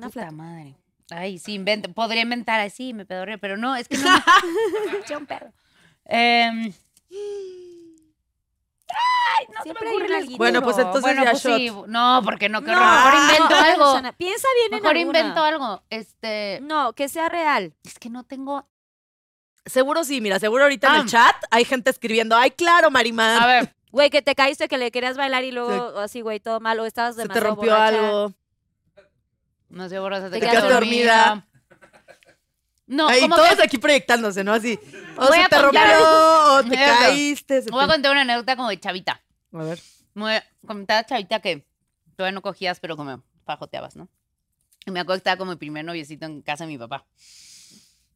Una 0.00 0.08
Puta 0.08 0.20
flaca. 0.20 0.32
madre. 0.32 0.76
Ay, 1.10 1.38
sí, 1.38 1.54
inventa. 1.54 1.88
Podría 1.88 2.22
inventar 2.22 2.60
así, 2.60 2.94
me 2.94 3.04
pedorreo, 3.04 3.38
pero 3.38 3.56
no, 3.56 3.74
es 3.76 3.88
que 3.88 3.98
no. 3.98 4.08
Soy 5.06 5.16
un 5.16 5.26
perro. 5.26 5.52
Em, 6.04 6.72
ay, 8.88 9.46
no 9.54 9.62
Siempre 9.62 9.80
se 9.80 9.84
me 9.84 9.90
hay 9.90 9.96
ocurre 9.96 10.16
alguito. 10.16 10.38
Bueno, 10.38 10.62
pues 10.62 10.78
entonces 10.78 11.02
Bueno, 11.02 11.24
ya 11.24 11.30
pues 11.32 11.42
sí. 11.42 11.70
No, 11.88 12.20
porque 12.24 12.48
no, 12.48 12.62
qué 12.62 12.70
No. 12.72 12.80
Mejor 12.80 13.14
invento 13.22 13.48
no, 13.50 13.56
algo. 13.60 13.86
Susana, 13.86 14.12
Piensa 14.12 14.48
bien 14.56 14.74
en 14.74 14.82
Mejor 14.82 14.96
alguna. 14.96 15.18
invento 15.18 15.42
algo. 15.42 15.82
Este. 15.90 16.58
No, 16.62 16.92
que 16.94 17.08
sea 17.08 17.28
real. 17.28 17.74
Es 17.84 17.98
que 17.98 18.10
no 18.10 18.24
tengo. 18.24 18.66
Seguro 19.66 20.04
sí, 20.04 20.20
mira, 20.20 20.38
seguro 20.38 20.64
ahorita 20.64 20.88
en 20.88 20.92
Ah. 20.94 21.00
el 21.00 21.06
chat 21.06 21.36
hay 21.50 21.64
gente 21.64 21.90
escribiendo. 21.90 22.36
Ay, 22.36 22.50
claro, 22.52 22.90
Marimar. 22.90 23.42
A 23.42 23.46
ver. 23.46 23.74
Güey, 23.92 24.08
que 24.10 24.22
te 24.22 24.34
caíste, 24.36 24.68
que 24.68 24.78
le 24.78 24.90
querías 24.92 25.16
bailar 25.16 25.42
y 25.44 25.50
luego 25.50 25.98
así, 25.98 26.20
güey, 26.20 26.38
todo 26.40 26.60
mal, 26.60 26.78
o 26.78 26.86
estabas 26.86 27.16
se 27.16 27.26
te 27.28 27.40
rompió 27.40 27.72
borracha. 27.72 27.86
algo. 27.98 28.32
No 29.70 29.88
sé, 29.88 29.98
borrosa, 29.98 30.24
te, 30.26 30.32
Te 30.32 30.40
quedaste 30.40 30.56
quedaste 30.58 30.74
dormida. 30.74 31.46
No, 32.86 33.06
Ay, 33.08 33.20
como 33.20 33.36
todos 33.36 33.54
que 33.54 33.62
aquí 33.62 33.78
proyectándose, 33.78 34.42
¿no? 34.42 34.52
Así. 34.52 34.78
O 35.16 35.26
Voy 35.28 35.36
se 35.38 35.44
a 35.44 35.48
te 35.48 35.56
contar- 35.60 35.96
rompió, 35.96 36.54
o 36.54 36.62
te 36.64 36.74
caíste. 36.76 37.62
se 37.62 37.70
voy 37.70 37.84
a 37.84 37.86
te- 37.86 37.92
contar 37.92 38.10
una 38.12 38.22
anécdota 38.22 38.56
como 38.56 38.68
de 38.68 38.80
chavita. 38.80 39.22
A 39.52 39.58
ver. 39.62 39.80
Muy, 40.14 40.32
comentaba 40.66 41.06
chavita 41.06 41.38
que 41.40 41.64
todavía 42.16 42.34
no 42.34 42.42
cogías, 42.42 42.80
pero 42.80 42.96
como 42.96 43.22
fajoteabas, 43.46 43.94
¿no? 43.94 44.08
Y 44.86 44.90
me 44.90 44.98
acuerdo 44.98 45.18
que 45.18 45.20
estaba 45.20 45.36
como 45.36 45.52
mi 45.52 45.56
primer 45.56 45.84
noviecito 45.84 46.26
en 46.26 46.42
casa 46.42 46.64
de 46.64 46.68
mi 46.72 46.78
papá. 46.78 47.06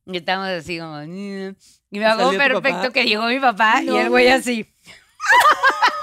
Y 0.06 0.16
estábamos 0.16 0.48
así 0.50 0.78
como... 0.78 0.96
"Mm". 0.96 1.54
Y 1.92 1.98
me 2.00 2.06
acuerdo 2.06 2.32
¿Salió 2.32 2.56
tu 2.56 2.62
perfecto 2.62 2.92
que 2.92 3.04
llegó 3.04 3.26
mi 3.26 3.38
papá 3.38 3.80
y 3.80 3.88
el 3.96 4.08
güey 4.10 4.28
así. 4.28 4.68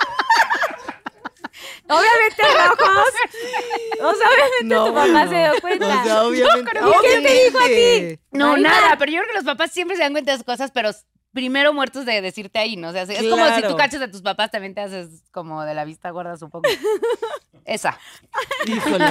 Obviamente 1.91 2.43
rojos. 2.67 3.13
O 4.03 4.15
sea, 4.15 4.27
obviamente 4.29 4.63
No, 4.63 4.85
tu 4.87 4.93
papá 4.95 5.27
se 5.27 5.35
dio 5.35 5.61
cuenta. 5.61 6.01
O 6.01 6.03
sea, 6.03 6.23
obviamente. 6.23 6.71
creo 6.71 6.93
¿Quién 7.01 7.23
te 7.23 7.43
dijo 7.43 7.59
a 7.59 7.67
ti? 7.67 8.19
No, 8.31 8.57
nada, 8.57 8.97
pero 8.97 9.11
yo 9.11 9.19
creo 9.19 9.27
que 9.29 9.35
los 9.35 9.43
papás 9.43 9.71
siempre 9.71 9.95
se 9.95 10.01
dan 10.01 10.11
cuenta 10.13 10.31
de 10.31 10.35
esas 10.35 10.45
cosas, 10.45 10.71
pero 10.71 10.89
primero 11.33 11.73
muertos 11.73 12.05
de 12.05 12.21
decirte 12.21 12.59
ahí, 12.59 12.77
¿no? 12.77 12.89
O 12.89 12.91
sea, 12.91 13.03
es 13.03 13.29
como 13.29 13.47
si 13.55 13.61
tú 13.61 13.75
cachas 13.75 14.01
a 14.01 14.09
tus 14.09 14.21
papás, 14.21 14.49
también 14.51 14.73
te 14.73 14.81
haces 14.81 15.23
como 15.31 15.63
de 15.63 15.73
la 15.73 15.85
vista 15.85 16.09
gorda, 16.09 16.35
supongo. 16.37 16.67
Esa. 17.65 17.99
Híjole. 18.65 19.05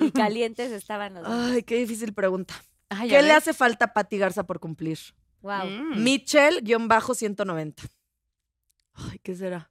Y 0.00 0.10
calientes 0.12 0.72
estaban 0.72 1.14
los 1.14 1.24
dos. 1.24 1.50
Ay, 1.52 1.62
qué 1.62 1.76
difícil 1.76 2.12
pregunta. 2.12 2.54
Ay, 2.90 3.08
¿Qué 3.08 3.22
le 3.22 3.32
hace 3.32 3.54
falta 3.54 3.86
a 3.86 3.92
Patti 3.92 4.18
Garza 4.18 4.44
por 4.44 4.60
cumplir? 4.60 4.98
Wow. 5.40 5.66
Mm. 5.66 6.04
Mitchell-190. 6.04 7.90
Ay, 8.94 9.18
¿qué 9.22 9.34
será? 9.34 9.70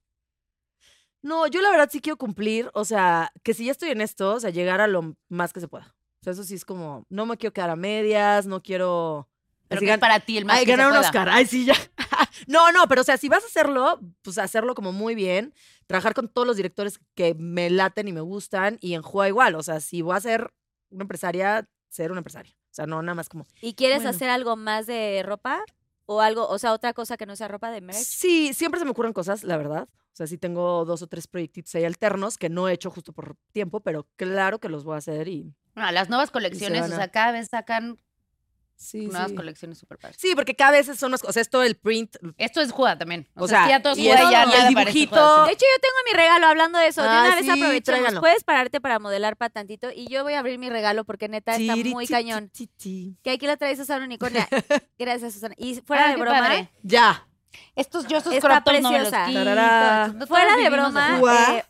No, 1.24 1.48
yo 1.48 1.62
la 1.62 1.72
verdad 1.72 1.90
sí 1.92 2.00
quiero 2.02 2.18
cumplir, 2.18 2.70
o 2.74 2.86
sea, 2.86 3.32
que 3.44 3.54
si 3.54 3.66
ya 3.66 3.72
estoy 3.72 3.90
en 3.90 4.02
esto, 4.02 4.34
o 4.36 4.40
sea, 4.40 4.50
llegar 4.52 4.80
a 4.82 4.88
lo 4.88 5.16
más 5.30 5.54
que 5.54 5.60
se 5.62 5.68
pueda. 5.68 5.96
O 6.22 6.24
sea, 6.24 6.34
eso 6.34 6.44
sí 6.44 6.54
es 6.54 6.66
como, 6.66 7.06
no 7.10 7.26
me 7.26 7.38
quiero 7.38 7.54
quedar 7.54 7.70
a 7.72 7.76
medias, 7.76 8.46
no 8.46 8.62
quiero... 8.62 9.28
Pero 9.70 9.80
así 9.80 9.86
que 9.88 9.94
es 9.94 10.00
para 10.00 10.20
ti 10.20 10.38
el 10.38 10.46
más 10.46 10.60
Ay, 10.60 10.66
que 10.66 10.72
se 10.74 10.78
ganar 10.78 10.92
un. 10.92 10.98
Oscar. 11.00 11.30
Ay, 11.30 11.46
sí, 11.46 11.66
ya. 11.66 11.74
no, 12.48 12.72
no, 12.72 12.88
pero 12.88 13.02
o 13.02 13.04
sea, 13.04 13.18
si 13.18 13.28
vas 13.30 13.44
a 13.44 13.48
hacerlo, 13.48 14.00
pues 14.22 14.38
hacerlo 14.38 14.76
como 14.76 14.92
muy 14.92 15.16
bien, 15.16 15.54
trabajar 15.88 16.14
con 16.14 16.28
todos 16.28 16.46
los 16.46 16.58
directores 16.58 17.00
que 17.16 17.34
me 17.34 17.70
laten 17.70 18.08
y 18.08 18.14
me 18.14 18.22
gustan 18.22 18.78
y 18.82 18.94
enjuaga 18.94 19.30
igual. 19.30 19.56
O 19.56 19.64
sea, 19.64 19.80
si 19.80 20.02
voy 20.02 20.16
a 20.16 20.20
ser 20.20 20.54
una 20.92 21.04
empresaria, 21.04 21.68
ser 21.90 22.12
una 22.12 22.20
empresaria. 22.20 22.54
O 22.54 22.74
sea, 22.76 22.86
no 22.86 23.02
nada 23.02 23.16
más 23.16 23.30
como. 23.30 23.48
¿Y 23.62 23.74
quieres 23.74 24.00
Bueno. 24.00 24.10
hacer 24.12 24.30
algo 24.30 24.56
más 24.58 24.86
de 24.86 25.24
ropa? 25.26 25.64
¿O 26.06 26.22
algo, 26.22 26.48
o 26.50 26.60
sea, 26.60 26.74
otra 26.74 26.94
cosa 26.94 27.16
que 27.18 27.26
no 27.26 27.36
sea 27.36 27.48
ropa 27.48 27.72
de 27.72 27.82
merch? 27.82 27.98
Sí, 28.04 28.54
siempre 28.54 28.80
se 28.80 28.86
me 28.86 28.92
ocurren 28.92 29.14
cosas, 29.14 29.44
la 29.44 29.58
verdad. 29.58 29.88
O 30.14 30.16
sea, 30.16 30.28
sí 30.28 30.38
tengo 30.38 30.86
dos 30.86 31.02
o 31.02 31.08
tres 31.08 31.28
proyectitos 31.28 31.74
ahí 31.76 31.86
alternos 31.86 32.38
que 32.38 32.48
no 32.50 32.70
he 32.70 32.74
hecho 32.74 32.92
justo 32.92 33.14
por 33.14 33.36
tiempo, 33.52 33.80
pero 33.80 34.08
claro 34.16 34.60
que 34.60 34.70
los 34.70 34.84
voy 34.84 34.96
a 34.96 34.98
hacer 35.00 35.28
y. 35.28 35.54
No, 35.76 35.92
las 35.92 36.08
nuevas 36.10 36.30
colecciones, 36.30 36.84
o 36.92 36.96
sea, 36.96 37.08
cada 37.10 37.32
vez 37.32 37.48
sacan 37.50 37.98
Sí, 38.76 39.06
nuevas 39.08 39.30
sí. 39.30 39.36
colecciones 39.36 39.78
súper 39.78 39.98
padres. 39.98 40.18
Sí, 40.20 40.34
porque 40.36 40.56
cada 40.56 40.72
vez 40.72 40.88
son 40.98 41.12
más. 41.12 41.24
O 41.24 41.32
sea, 41.32 41.42
esto 41.42 41.64
el 41.64 41.76
print. 41.78 42.18
Esto 42.38 42.60
es 42.60 42.72
juda 42.72 42.98
también. 42.98 43.30
O, 43.36 43.46
O 43.46 43.48
sea, 43.48 43.66
sea, 43.68 43.78
ya 43.78 43.82
todo 43.82 43.94
es 43.94 44.00
y 44.00 44.04
ya 44.04 44.16
y 44.46 44.62
el 44.62 44.68
dibujito- 44.76 45.46
De 45.46 45.52
hecho, 45.54 45.66
yo 45.66 45.82
tengo 45.82 45.96
mi 46.12 46.14
regalo 46.18 46.48
hablando 46.48 46.78
de 46.80 46.88
eso. 46.88 47.02
De 47.02 47.08
Ah, 47.08 47.24
una 47.28 47.36
vez 47.36 47.46
sí, 47.46 47.50
aprovechemos. 47.52 47.84
tráigalo. 47.84 48.20
Puedes 48.20 48.44
pararte 48.44 48.82
para 48.82 49.00
modelar 49.00 49.38
para 49.38 49.52
tantito 49.52 49.90
y 49.96 50.08
yo 50.10 50.24
voy 50.24 50.34
a 50.34 50.40
abrir 50.40 50.60
mi 50.60 50.70
regalo 50.70 51.06
porque 51.06 51.30
neta 51.30 51.56
está 51.56 51.76
muy 51.76 52.06
ti, 52.08 52.14
cañón. 52.14 52.50
ti, 52.50 52.68
ti, 52.68 52.74
ti. 52.78 53.18
Que 53.24 53.32
aquí 53.32 53.48
la 53.48 53.58
trae 53.58 53.76
Susana 53.76 54.04
Unicornia. 54.06 54.48
Gracias, 55.00 55.34
Susana. 55.34 55.56
Y 55.58 55.76
fuera 55.86 56.08
Ah, 56.10 56.12
de 56.12 56.18
broma, 56.18 56.40
padre. 56.40 56.70
Ya. 56.84 57.28
Estos, 57.76 58.08
yo 58.08 58.18
estos 58.18 58.34
Está 58.34 58.62
crop 58.64 58.74
no 58.82 58.92
me 58.92 59.00
los 59.00 59.10
preciosa. 59.10 59.26
quito. 59.28 59.40
Tarará. 59.44 60.08
Nosotros 60.08 60.30
fuera 60.30 60.52
de 60.56 60.64
vivimos 60.70 60.80
broma, 60.94 61.18
Juá. 61.20 61.58
eh, 61.58 61.66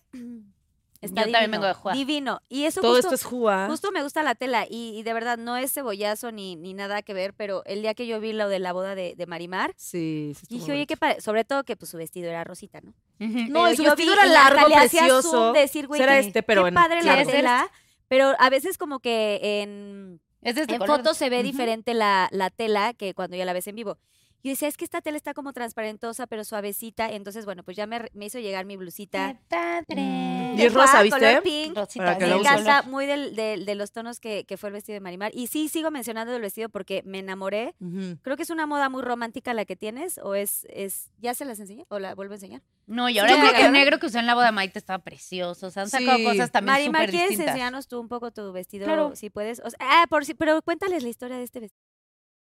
está 1.01 1.21
Yo 1.25 1.31
también 1.31 1.33
divino, 1.41 1.51
vengo 1.51 1.65
de 1.67 1.73
Juá. 1.73 1.93
Divino. 1.93 2.39
Y 2.49 2.63
eso 2.65 2.81
Todo 2.81 2.93
justo, 2.95 3.07
esto 3.07 3.15
es 3.15 3.23
Jua. 3.25 3.67
justo 3.67 3.91
me 3.91 4.03
gusta 4.03 4.23
la 4.23 4.35
tela 4.35 4.65
y, 4.69 4.97
y 4.97 5.03
de 5.03 5.13
verdad 5.13 5.37
no 5.37 5.57
es 5.57 5.73
cebollazo 5.73 6.31
ni, 6.31 6.55
ni 6.55 6.73
nada 6.73 7.01
que 7.01 7.13
ver, 7.13 7.33
pero 7.33 7.63
el 7.65 7.81
día 7.81 7.93
que 7.93 8.07
yo 8.07 8.19
vi 8.19 8.31
lo 8.33 8.47
de 8.49 8.59
la 8.59 8.71
boda 8.73 8.95
de, 8.95 9.13
de 9.15 9.25
Marimar, 9.27 9.73
Sí, 9.75 10.31
sí. 10.35 10.39
estuvo 10.43 10.59
dije, 10.59 10.71
oye, 10.71 10.73
bonito. 10.79 10.87
qué 10.89 10.97
padre. 10.97 11.21
Sobre 11.21 11.43
todo 11.45 11.63
que 11.63 11.75
pues 11.75 11.91
su 11.91 11.97
vestido 11.97 12.29
era 12.29 12.43
rosita, 12.43 12.79
¿no? 12.81 12.91
Ujú. 13.19 13.39
No, 13.49 13.63
Pero 13.63 13.71
y 13.71 13.75
su 13.75 13.83
yo 13.83 13.89
vestido 13.91 14.13
vi 14.13 14.19
era 14.19 14.23
hasta 14.23 14.55
largo, 14.55 14.69
le 14.69 14.75
hacía 14.75 14.99
precioso. 15.01 15.31
zoom 15.31 15.53
de 15.53 15.59
decir, 15.59 15.87
güey, 15.87 15.99
Será 15.99 16.13
qué- 16.13 16.27
este, 16.27 16.43
pero 16.43 16.63
qué 16.63 16.67
en 16.69 16.73
padre 16.73 17.03
la 17.03 17.15
largo. 17.17 17.31
tela. 17.31 17.71
Pero 18.07 18.33
a 18.39 18.49
veces 18.49 18.77
como 18.77 18.99
que 18.99 19.39
en, 19.61 20.21
Es 20.41 20.55
de 20.55 20.61
este 20.61 20.73
en 20.75 20.79
color. 20.79 20.97
fotos 20.97 21.17
se 21.17 21.29
ve 21.29 21.37
Ujú. 21.39 21.45
diferente 21.47 21.93
la, 21.93 22.27
la 22.31 22.49
tela 22.49 22.93
que 22.93 23.13
cuando 23.13 23.35
ya 23.35 23.43
la 23.45 23.53
ves 23.53 23.67
en 23.67 23.75
vivo. 23.75 23.97
Yo 24.43 24.49
decía, 24.51 24.67
es 24.67 24.75
que 24.75 24.83
esta 24.83 25.01
tela 25.01 25.15
está 25.15 25.33
como 25.33 25.53
transparentosa, 25.53 26.27
pero 26.27 26.43
suavecita. 26.43 27.09
Entonces, 27.09 27.45
bueno, 27.45 27.63
pues 27.63 27.77
ya 27.77 27.87
me, 27.87 28.09
me 28.13 28.25
hizo 28.25 28.39
llegar 28.39 28.65
mi 28.65 28.75
blusita. 28.75 29.33
Qué 29.33 29.39
padre. 29.47 30.01
Mm. 30.01 30.59
Y 30.59 30.61
es 30.63 30.73
rosa, 30.73 31.01
¿viste? 31.01 31.17
color 31.19 31.41
pink. 31.43 31.75
Rosita, 31.77 32.17
Me 32.19 32.31
encanta, 32.35 32.81
muy 32.83 33.05
del- 33.05 33.35
del- 33.35 33.65
de 33.65 33.75
los 33.75 33.91
tonos 33.93 34.19
que, 34.19 34.43
que 34.43 34.57
fue 34.57 34.67
el 34.69 34.73
vestido 34.73 34.95
de 34.95 34.99
Marimar. 34.99 35.31
Y 35.33 35.47
sí, 35.47 35.69
sigo 35.69 35.91
mencionando 35.91 36.35
el 36.35 36.41
vestido 36.41 36.67
porque 36.69 37.01
me 37.05 37.19
enamoré. 37.19 37.73
Creo 38.21 38.35
que 38.35 38.43
es 38.43 38.49
una 38.49 38.67
moda 38.67 38.89
muy 38.89 39.01
romántica 39.01 39.53
la 39.53 39.63
que 39.65 39.75
tienes, 39.75 40.17
o 40.19 40.35
es, 40.35 40.67
es 40.69 41.09
¿ya 41.19 41.33
se 41.33 41.45
las 41.45 41.59
enseñé? 41.59 41.85
¿O 41.89 41.97
la 41.99 42.13
vuelvo 42.13 42.33
a 42.33 42.35
enseñar? 42.35 42.61
No, 42.85 43.07
y 43.07 43.13
Sí, 43.13 43.19
ahora 43.19 43.33
el- 43.65 43.71
negro 43.71 43.97
que 43.97 44.07
usó 44.07 44.19
en 44.19 44.25
la 44.27 44.35
boda 44.35 44.47
de 44.47 44.51
Maite 44.51 44.77
estaba 44.77 45.01
precioso. 45.03 45.67
O 45.67 45.71
sea, 45.71 45.83
han 45.83 45.89
sacado 45.89 46.17
Sí. 46.17 46.25
cosas 46.25 46.51
también 46.51 46.73
Marimar, 46.91 47.09
¿quieres 47.09 47.29
distintas. 47.29 47.53
enseñarnos 47.55 47.87
tú 47.87 47.99
un 48.01 48.09
poco 48.09 48.31
tu 48.31 48.51
vestido? 48.51 48.85
Claro. 48.85 49.15
Si 49.15 49.29
puedes. 49.29 49.59
O 49.61 49.69
sea, 49.69 49.79
ah, 49.79 50.05
por 50.09 50.25
si, 50.25 50.33
pero 50.33 50.61
cuéntales 50.61 51.01
la 51.01 51.09
historia 51.09 51.37
de 51.37 51.43
este 51.43 51.61
vestido. 51.61 51.81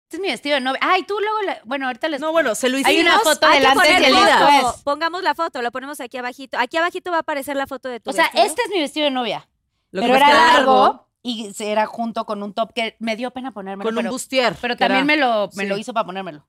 Este 0.09 0.17
es 0.17 0.21
mi 0.23 0.29
vestido 0.29 0.55
de 0.55 0.61
novia. 0.61 0.79
Ay, 0.81 1.03
tú 1.03 1.13
luego, 1.19 1.41
la- 1.43 1.61
bueno, 1.65 1.85
ahorita 1.85 2.07
les... 2.07 2.19
No, 2.19 2.31
bueno, 2.31 2.55
se 2.55 2.67
lo 2.67 2.79
hicimos. 2.79 2.89
Hay 2.89 2.99
una 2.99 3.19
foto 3.19 3.47
el 3.53 3.63
foto. 3.63 3.81
después. 3.83 4.81
Pongamos 4.83 5.21
la 5.21 5.35
foto, 5.35 5.61
la 5.61 5.69
ponemos 5.69 5.99
aquí 5.99 6.17
abajito. 6.17 6.57
Aquí 6.57 6.77
abajito 6.77 7.11
va 7.11 7.17
a 7.17 7.19
aparecer 7.19 7.55
la 7.55 7.67
foto 7.67 7.89
de 7.89 7.99
tu 7.99 8.09
O 8.09 8.13
sea, 8.13 8.23
vestido. 8.23 8.43
este 8.43 8.61
es 8.63 8.69
mi 8.71 8.79
vestido 8.79 9.03
de 9.03 9.11
novia. 9.11 9.47
Lo 9.91 10.01
pero 10.01 10.15
era 10.15 10.29
largo 10.33 11.05
y 11.21 11.53
era 11.59 11.85
junto 11.85 12.25
con 12.25 12.41
un 12.41 12.55
top 12.55 12.73
que 12.73 12.95
me 12.97 13.15
dio 13.17 13.29
pena 13.29 13.51
ponérmelo. 13.51 13.87
Con 13.87 13.99
un 14.03 14.09
bustier. 14.09 14.55
pero 14.59 14.73
era- 14.73 14.87
también 14.87 15.05
me 15.05 15.15
lo, 15.15 15.51
me 15.53 15.65
sí. 15.65 15.69
lo 15.69 15.77
hizo 15.77 15.93
para 15.93 16.07
ponérmelo. 16.07 16.43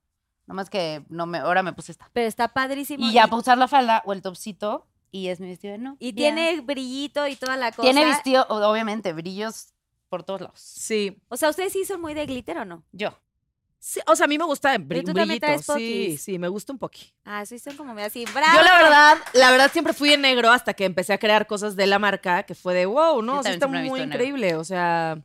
Nomás 0.47 0.71
que 0.71 1.05
no 1.11 1.27
me, 1.27 1.37
ahora 1.41 1.63
me 1.63 1.75
puse 1.75 1.93
esta. 1.93 2.09
Pero 2.15 2.29
está 2.29 2.49
padrísimo. 2.49 3.07
Y 3.07 3.13
ya 3.13 3.27
para 3.27 3.37
usar 3.41 3.59
la 3.59 3.69
falda 3.69 4.01
o 4.07 4.15
el 4.15 4.23
topcito 4.23 4.87
y 5.11 5.29
es 5.29 5.39
mi 5.39 5.49
vestido 5.49 5.73
de 5.73 5.79
novia. 5.81 5.97
Y 6.01 6.15
tiene 6.15 6.63
brillito 6.63 7.27
y 7.29 7.37
toda 7.37 7.59
la 7.59 7.73
cosa. 7.73 7.83
Tiene 7.83 8.07
vestido, 8.07 8.47
obviamente, 8.49 9.13
brillos 9.13 9.75
por 10.09 10.23
todos 10.23 10.41
lados. 10.41 10.61
Sí. 10.61 11.21
O 11.29 11.37
sea, 11.37 11.51
¿ustedes 11.51 11.75
sí 11.75 11.85
son 11.85 12.01
muy 12.01 12.15
de 12.15 12.25
glitter 12.25 12.57
o 12.57 12.65
no? 12.65 12.85
Yo. 12.93 13.11
Sí, 13.83 13.99
o 14.07 14.15
sea, 14.15 14.25
a 14.25 14.29
mí 14.29 14.37
me 14.37 14.45
gusta 14.45 14.75
tú 14.77 14.85
también 14.85 15.15
brillito. 15.15 15.47
traes 15.47 15.63
Sí, 15.65 15.73
poquis. 15.73 16.23
sí, 16.23 16.39
me 16.39 16.49
gusta 16.49 16.73
un 16.73 16.79
poquito. 16.79 17.15
Ah, 17.25 17.47
sí, 17.47 17.59
son 17.59 17.77
como 17.79 17.99
así. 17.99 18.27
¡Bravo! 18.35 18.59
Yo 18.59 18.63
la 18.63 18.77
verdad, 18.77 19.19
la 19.33 19.51
verdad 19.51 19.73
siempre 19.73 19.95
fui 19.95 20.13
en 20.13 20.21
negro 20.21 20.51
hasta 20.51 20.75
que 20.75 20.85
empecé 20.85 21.15
a 21.15 21.19
crear 21.19 21.47
cosas 21.47 21.77
de 21.77 21.87
la 21.87 21.99
marca 21.99 22.43
que 22.43 22.55
fue 22.55 22.75
de 22.75 22.85
wow, 22.85 23.23
no, 23.23 23.37
Yo 23.37 23.43
también 23.43 23.55
está 23.55 23.67
siempre 23.67 23.69
me 23.71 23.79
he 23.79 23.89
muy 23.89 24.01
visto 24.01 24.03
de 24.03 24.07
negro. 24.07 24.25
increíble, 24.25 24.55
o 24.57 24.65
sea, 24.65 25.23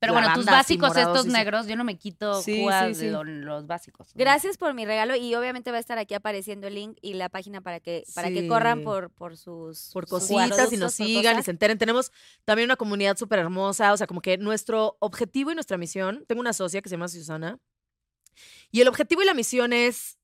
Pero 0.00 0.12
bueno, 0.12 0.26
tus 0.34 0.44
Lavanda, 0.44 0.58
así, 0.60 0.76
básicos 0.76 0.96
estos 0.96 1.22
sí, 1.22 1.28
sí. 1.28 1.32
negros, 1.36 1.66
yo 1.68 1.76
no 1.76 1.84
me 1.84 1.96
quito 1.96 2.42
Sí, 2.42 2.60
jugas 2.62 2.88
sí, 2.88 2.94
sí. 2.96 3.06
de 3.06 3.12
lo- 3.12 3.22
los 3.22 3.66
básicos. 3.68 4.08
Gracias 4.14 4.58
por 4.58 4.74
mi 4.74 4.84
regalo 4.84 5.14
y 5.14 5.32
obviamente 5.36 5.70
va 5.70 5.76
a 5.76 5.80
estar 5.80 5.96
aquí 5.98 6.14
apareciendo 6.14 6.66
el 6.66 6.74
link 6.74 6.98
y 7.00 7.14
la 7.14 7.28
página 7.28 7.60
para 7.60 7.78
que 7.78 8.02
para 8.14 8.28
que 8.28 8.40
Sí. 8.40 8.48
corran 8.48 8.82
por 8.82 9.10
por 9.10 9.36
sus 9.36 9.90
por 9.92 10.04
sus 10.08 10.18
cositas 10.18 10.46
y 10.46 10.48
productos, 10.50 10.78
nos 10.80 10.96
por 10.96 11.06
sigan 11.06 11.22
y 11.22 11.36
cosas. 11.36 11.44
se 11.44 11.50
enteren. 11.52 11.78
Tenemos 11.78 12.10
también 12.44 12.66
una 12.66 12.76
comunidad 12.76 13.16
súper 13.16 13.38
hermosa, 13.38 13.92
o 13.92 13.96
sea, 13.96 14.08
como 14.08 14.20
que 14.20 14.36
nuestro 14.36 14.96
objetivo 14.98 15.52
y 15.52 15.54
nuestra 15.54 15.78
misión, 15.78 16.24
tengo 16.26 16.40
una 16.40 16.52
socia 16.52 16.82
que 16.82 16.88
se 16.88 16.96
llama 16.96 17.06
Susana, 17.08 17.60
y 18.70 18.80
el 18.80 18.88
objetivo 18.88 19.22
y 19.22 19.26
la 19.26 19.34
misión 19.34 19.72
es 19.72 20.18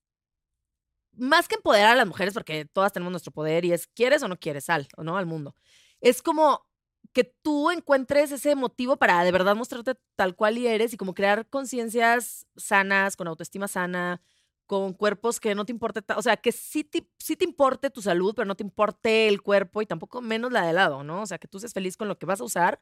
más 1.13 1.49
que 1.49 1.57
empoderar 1.57 1.93
a 1.93 1.97
las 1.97 2.07
mujeres, 2.07 2.35
porque 2.35 2.65
todas 2.65 2.93
tenemos 2.93 3.11
nuestro 3.11 3.33
poder 3.33 3.65
y 3.65 3.73
es, 3.73 3.87
¿quieres 3.89 4.23
o 4.23 4.29
no 4.29 4.39
quieres? 4.39 4.65
Sal, 4.65 4.89
o 4.97 5.03
no, 5.03 5.17
al 5.17 5.27
mundo. 5.27 5.55
Es 6.01 6.23
como 6.23 6.67
que 7.13 7.25
tú 7.25 7.71
encuentres 7.71 8.31
ese 8.33 8.55
motivo 8.55 8.97
para 8.97 9.25
de 9.25 9.33
verdad 9.33 9.57
mostrarte 9.57 9.97
tal 10.17 10.37
cual 10.37 10.59
y 10.59 10.67
eres 10.67 10.93
y 10.95 10.97
como 10.97 11.15
crear 11.15 11.49
conciencias 11.49 12.47
sanas, 12.57 13.17
con 13.17 13.27
autoestima 13.29 13.69
sana, 13.69 14.23
con 14.67 14.93
cuerpos 14.95 15.41
que 15.41 15.55
no 15.57 15.65
te 15.65 15.73
importe, 15.73 16.01
o 16.17 16.23
sea, 16.23 16.37
que 16.37 16.53
sí 16.53 16.85
te, 16.85 17.09
sí 17.19 17.35
te 17.37 17.45
importe 17.45 17.91
tu 17.91 18.03
salud, 18.03 18.35
pero 18.37 18.47
no 18.47 18.55
te 18.55 18.63
importe 18.63 19.27
el 19.27 19.43
cuerpo 19.43 19.83
y 19.83 19.87
tampoco 19.87 20.21
menos 20.21 20.53
la 20.53 20.65
de 20.65 20.73
lado, 20.73 21.03
¿no? 21.03 21.23
O 21.23 21.27
sea, 21.27 21.39
que 21.39 21.49
tú 21.49 21.59
seas 21.59 21.73
feliz 21.73 21.97
con 21.97 22.07
lo 22.07 22.19
que 22.19 22.27
vas 22.27 22.41
a 22.41 22.45
usar, 22.45 22.81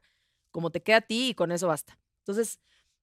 como 0.51 0.69
te 0.71 0.83
queda 0.83 0.97
a 0.97 1.01
ti 1.01 1.29
y 1.29 1.33
con 1.33 1.51
eso 1.51 1.67
basta. 1.67 1.99
Entonces, 2.19 2.59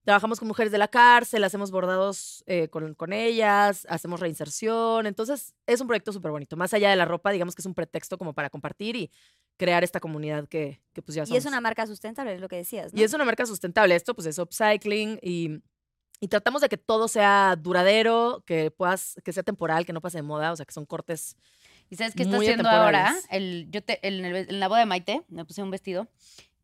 trabajamos 0.07 0.39
con 0.39 0.47
mujeres 0.49 0.71
de 0.73 0.79
la 0.79 0.87
cárcel, 0.89 1.43
hacemos 1.45 1.71
bordados 1.73 2.45
eh, 2.47 2.69
con, 2.69 2.95
con 2.95 3.13
ellas, 3.13 3.87
hacemos 3.91 4.21
reinserción, 4.21 5.05
entonces 5.07 5.55
es 5.67 5.81
un 5.81 5.89
proyecto 5.89 6.13
súper 6.13 6.31
bonito. 6.31 6.57
Más 6.57 6.73
allá 6.73 6.91
de 6.91 6.97
la 6.97 7.05
ropa, 7.05 7.33
digamos 7.33 7.55
que 7.57 7.61
es 7.63 7.67
un 7.67 7.75
pretexto 7.75 8.17
como 8.17 8.33
para 8.33 8.49
compartir 8.49 8.95
y 8.95 9.11
crear 9.59 9.83
esta 9.83 9.99
comunidad 10.01 10.47
que, 10.49 10.81
que 10.93 11.03
pues 11.03 11.17
ya 11.17 11.25
Y 11.25 11.27
somos. 11.27 11.39
es 11.41 11.47
una 11.47 11.61
marca 11.61 11.87
sustentable, 11.89 12.33
es 12.35 12.41
lo 12.41 12.49
que 12.49 12.57
decías, 12.57 12.95
¿no? 12.95 13.01
Y 13.01 13.03
es 13.03 13.13
una 13.13 13.25
marca 13.25 13.45
sustentable. 13.47 13.97
Esto, 13.97 14.15
pues, 14.15 14.27
es 14.29 14.39
upcycling 14.39 15.19
y, 15.23 15.61
y 16.21 16.29
tratamos 16.29 16.63
de 16.63 16.69
que 16.69 16.77
todo 16.79 17.09
sea 17.09 17.57
duradero, 17.59 18.45
que 18.47 18.71
puedas, 18.71 19.17
que 19.25 19.33
sea 19.33 19.43
temporal, 19.43 19.85
que 19.87 19.93
no 19.93 20.01
pase 20.01 20.19
de 20.19 20.23
moda, 20.23 20.53
o 20.53 20.57
sea, 20.57 20.65
que 20.67 20.73
son 20.73 20.87
cortes. 20.87 21.37
¿Y 21.91 21.97
sabes 21.97 22.15
qué 22.15 22.23
está 22.23 22.37
haciendo 22.37 22.69
ahora? 22.69 23.15
El, 23.31 23.69
yo 23.71 23.83
te, 23.83 24.07
en, 24.07 24.25
el- 24.25 24.37
en 24.51 24.61
la 24.61 24.69
boda 24.69 24.81
de 24.81 24.87
Maite 24.87 25.23
me 25.29 25.45
puse 25.45 25.63
un 25.63 25.71
vestido 25.71 26.09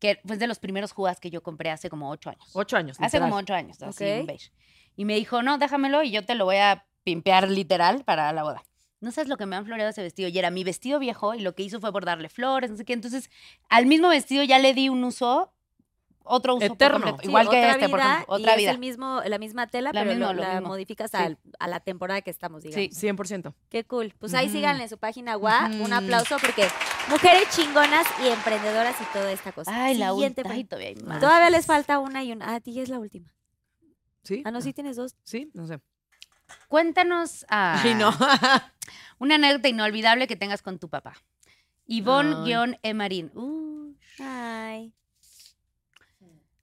que 0.03 0.19
fue 0.27 0.35
de 0.35 0.47
los 0.47 0.59
primeros 0.59 0.91
jugas 0.91 1.21
que 1.21 1.29
yo 1.29 1.41
compré 1.41 1.71
hace 1.71 1.89
como 1.89 2.09
ocho 2.09 2.29
años. 2.29 2.49
Ocho 2.51 2.75
años. 2.75 2.97
Hace 2.99 3.05
literal. 3.17 3.29
como 3.29 3.39
ocho 3.39 3.53
años, 3.53 3.81
así 3.81 4.03
un 4.03 4.25
beige. 4.25 4.51
Y 4.97 5.05
me 5.05 5.15
dijo, 5.15 5.41
no, 5.41 5.57
déjamelo 5.57 6.03
y 6.03 6.11
yo 6.11 6.25
te 6.25 6.35
lo 6.35 6.43
voy 6.43 6.57
a 6.57 6.85
pimpear 7.05 7.49
literal 7.49 8.03
para 8.03 8.33
la 8.33 8.43
boda. 8.43 8.63
No 8.99 9.11
sabes 9.11 9.29
lo 9.29 9.37
que 9.37 9.45
me 9.45 9.55
han 9.55 9.65
floreado 9.65 9.89
ese 9.91 10.01
vestido. 10.01 10.27
Y 10.27 10.37
era 10.37 10.49
mi 10.51 10.65
vestido 10.65 10.99
viejo 10.99 11.35
y 11.35 11.39
lo 11.39 11.55
que 11.55 11.63
hizo 11.63 11.79
fue 11.79 11.89
bordarle 11.91 12.27
flores, 12.27 12.69
no 12.69 12.75
sé 12.75 12.83
qué. 12.83 12.91
Entonces, 12.91 13.29
al 13.69 13.85
mismo 13.85 14.09
vestido 14.09 14.43
ya 14.43 14.59
le 14.59 14.73
di 14.73 14.89
un 14.89 15.03
uso, 15.05 15.53
otro 16.25 16.55
uso. 16.55 16.65
Eterno. 16.65 17.17
Sí, 17.21 17.27
Igual 17.27 17.49
que 17.49 17.57
otra 17.59 17.71
este, 17.71 17.87
por 17.89 17.99
ejemplo. 18.01 18.25
y 18.37 18.41
Otra 18.41 18.51
es 18.53 18.57
vida. 18.57 18.71
el 18.71 18.79
mismo, 18.79 19.21
la 19.25 19.37
misma 19.39 19.67
tela, 19.67 19.91
La 19.93 20.03
pero 20.03 20.15
lo- 20.15 20.33
lo 20.33 20.41
la 20.41 20.53
mismo. 20.55 20.67
modificas 20.67 21.11
Sí. 21.11 21.17
al- 21.17 21.37
a 21.59 21.67
la 21.69 21.79
temporada 21.79 22.21
que 22.21 22.29
estamos, 22.29 22.61
digamos. 22.63 22.93
Sí. 22.93 22.99
100%. 23.07 23.53
Qué 23.69 23.83
cool. 23.85 24.13
Pues 24.19 24.33
ahí 24.33 24.45
Ujú. 24.47 24.55
síganle 24.55 24.83
en 24.83 24.89
su 24.89 24.97
página 24.97 25.35
guau. 25.35 25.65
Un 25.71 25.81
Ujú. 25.81 25.93
aplauso 25.93 26.37
porque 26.41 26.67
mujeres 27.09 27.49
chingonas 27.55 28.07
y 28.23 28.27
emprendedoras 28.27 28.95
y 29.01 29.05
toda 29.13 29.31
esta 29.31 29.51
cosa. 29.51 29.71
Ay, 29.73 29.97
la 29.97 30.11
Siguiente 30.11 30.41
última. 30.41 30.55
Ay, 30.55 30.63
todavía 30.63 30.89
hay 30.89 30.95
más. 30.95 31.19
Todavía 31.19 31.49
les 31.49 31.65
falta 31.65 31.99
una 31.99 32.23
y 32.23 32.31
una. 32.31 32.49
Ah, 32.49 32.55
a 32.55 32.59
ti 32.59 32.73
ya 32.73 32.81
es 32.81 32.89
la 32.89 32.99
última. 32.99 33.33
¿Sí? 34.23 34.41
Ah, 34.45 34.51
no, 34.51 34.61
sí 34.61 34.73
tienes 34.73 34.95
dos. 34.95 35.15
Sí, 35.23 35.51
no 35.53 35.67
sé. 35.67 35.79
Cuéntanos 36.67 37.45
ah, 37.49 37.81
Ay, 37.83 37.95
no. 37.95 38.11
una 39.19 39.35
anécdota 39.35 39.69
inolvidable 39.69 40.27
que 40.27 40.35
tengas 40.35 40.61
con 40.61 40.79
tu 40.79 40.89
papá. 40.89 41.13
Ivonne-Emarín. 41.87 43.31
Uh, 43.35 43.93
Ay. 44.19 44.93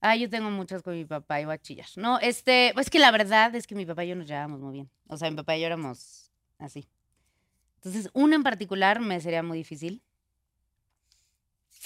ah, 0.00 0.16
yo 0.16 0.30
tengo 0.30 0.50
muchas 0.50 0.82
con 0.82 0.94
mi 0.94 1.04
papá 1.04 1.40
y 1.40 1.44
voy 1.44 1.54
a 1.54 1.58
chillar. 1.58 1.86
No, 1.96 2.18
este, 2.18 2.72
pues 2.74 2.88
que 2.88 2.98
la 2.98 3.10
verdad 3.10 3.54
es 3.54 3.66
que 3.66 3.74
mi 3.74 3.84
papá 3.84 4.04
y 4.04 4.08
yo 4.08 4.16
nos 4.16 4.26
llevábamos 4.26 4.60
muy 4.60 4.72
bien. 4.72 4.90
O 5.08 5.16
sea, 5.16 5.30
mi 5.30 5.36
papá 5.36 5.56
y 5.56 5.60
yo 5.60 5.66
éramos 5.66 6.30
así. 6.58 6.88
Entonces, 7.76 8.10
una 8.12 8.36
en 8.36 8.42
particular 8.42 9.00
me 9.00 9.20
sería 9.20 9.42
muy 9.42 9.58
difícil. 9.58 10.02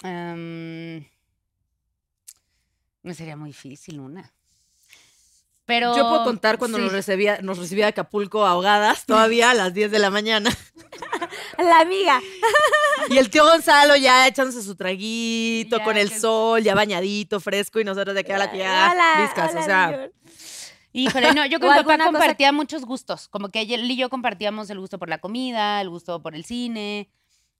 Me 0.03 1.11
sería 3.15 3.37
muy 3.37 3.51
difícil 3.51 4.01
una. 4.01 4.33
Pero. 5.67 5.97
Yo 5.97 6.09
puedo 6.09 6.25
contar 6.25 6.59
cuando 6.59 6.79
sí. 6.79 6.85
nos, 6.85 6.93
recibía, 6.93 7.39
nos 7.43 7.59
recibía 7.59 7.89
Acapulco 7.89 8.47
ahogadas, 8.47 9.05
todavía 9.07 9.51
a 9.51 9.55
las 9.55 9.73
10 9.73 9.91
de 9.91 9.99
la 9.99 10.11
mañana. 10.11 10.51
La 11.59 11.81
amiga. 11.81 12.21
Y 13.09 13.19
el 13.19 13.31
tío 13.31 13.45
Gonzalo 13.45 13.97
ya 13.97 14.27
echándose 14.27 14.63
su 14.63 14.77
traguito 14.77 15.79
Ya, 15.79 15.85
con 15.85 15.97
el 15.97 16.11
sol, 16.11 16.63
ya 16.63 16.75
bañadito, 16.75 17.41
fresco, 17.41 17.81
y 17.81 17.85
nosotros 17.85 18.15
de 18.15 18.25
que 18.25 18.35
a 18.35 18.39
la 18.39 18.47
viscas, 18.47 19.51
hola, 19.53 19.61
o 19.61 19.65
sea. 19.65 19.91
señor. 19.91 20.13
Híjole, 20.93 21.35
no, 21.35 21.47
yo 21.47 21.59
¿O 21.59 21.61
con 21.61 21.71
mi 21.71 21.77
papá 21.77 21.97
cosa- 21.97 22.05
compartía 22.05 22.53
muchos 22.53 22.85
gustos. 22.85 23.29
Como 23.29 23.49
que 23.49 23.63
él 23.63 23.91
y 23.91 23.97
yo 23.97 24.11
compartíamos 24.11 24.71
el 24.71 24.79
gusto 24.79 24.99
por 24.99 25.09
la 25.09 25.19
comida, 25.19 25.81
el 25.81 25.91
gusto 25.91 26.23
por 26.23 26.35
el 26.35 26.45
cine, 26.45 27.09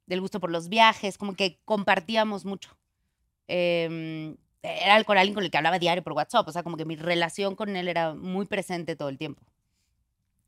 el 0.09 0.21
gusto 0.21 0.41
por 0.41 0.51
los 0.51 0.69
viajes, 0.69 1.19
como 1.19 1.35
que 1.35 1.61
compartíamos 1.65 2.45
mucho. 2.45 2.77
Em, 3.49 4.37
era 4.63 4.97
el 4.97 5.05
coral 5.05 5.33
con 5.35 5.45
el 5.45 5.51
que 5.51 5.59
hablaba 5.59 5.79
diario 5.79 6.03
por 6.03 6.13
WhatsApp, 6.15 6.49
o 6.49 6.53
sea, 6.53 6.63
como 6.63 6.77
que 6.77 6.85
mi 6.85 6.97
relación 6.97 7.55
con 7.55 7.77
él 7.77 7.89
era 7.89 8.15
muy 8.15 8.47
presente 8.47 8.97
todo 8.97 9.09
el 9.09 9.19
tiempo. 9.19 9.43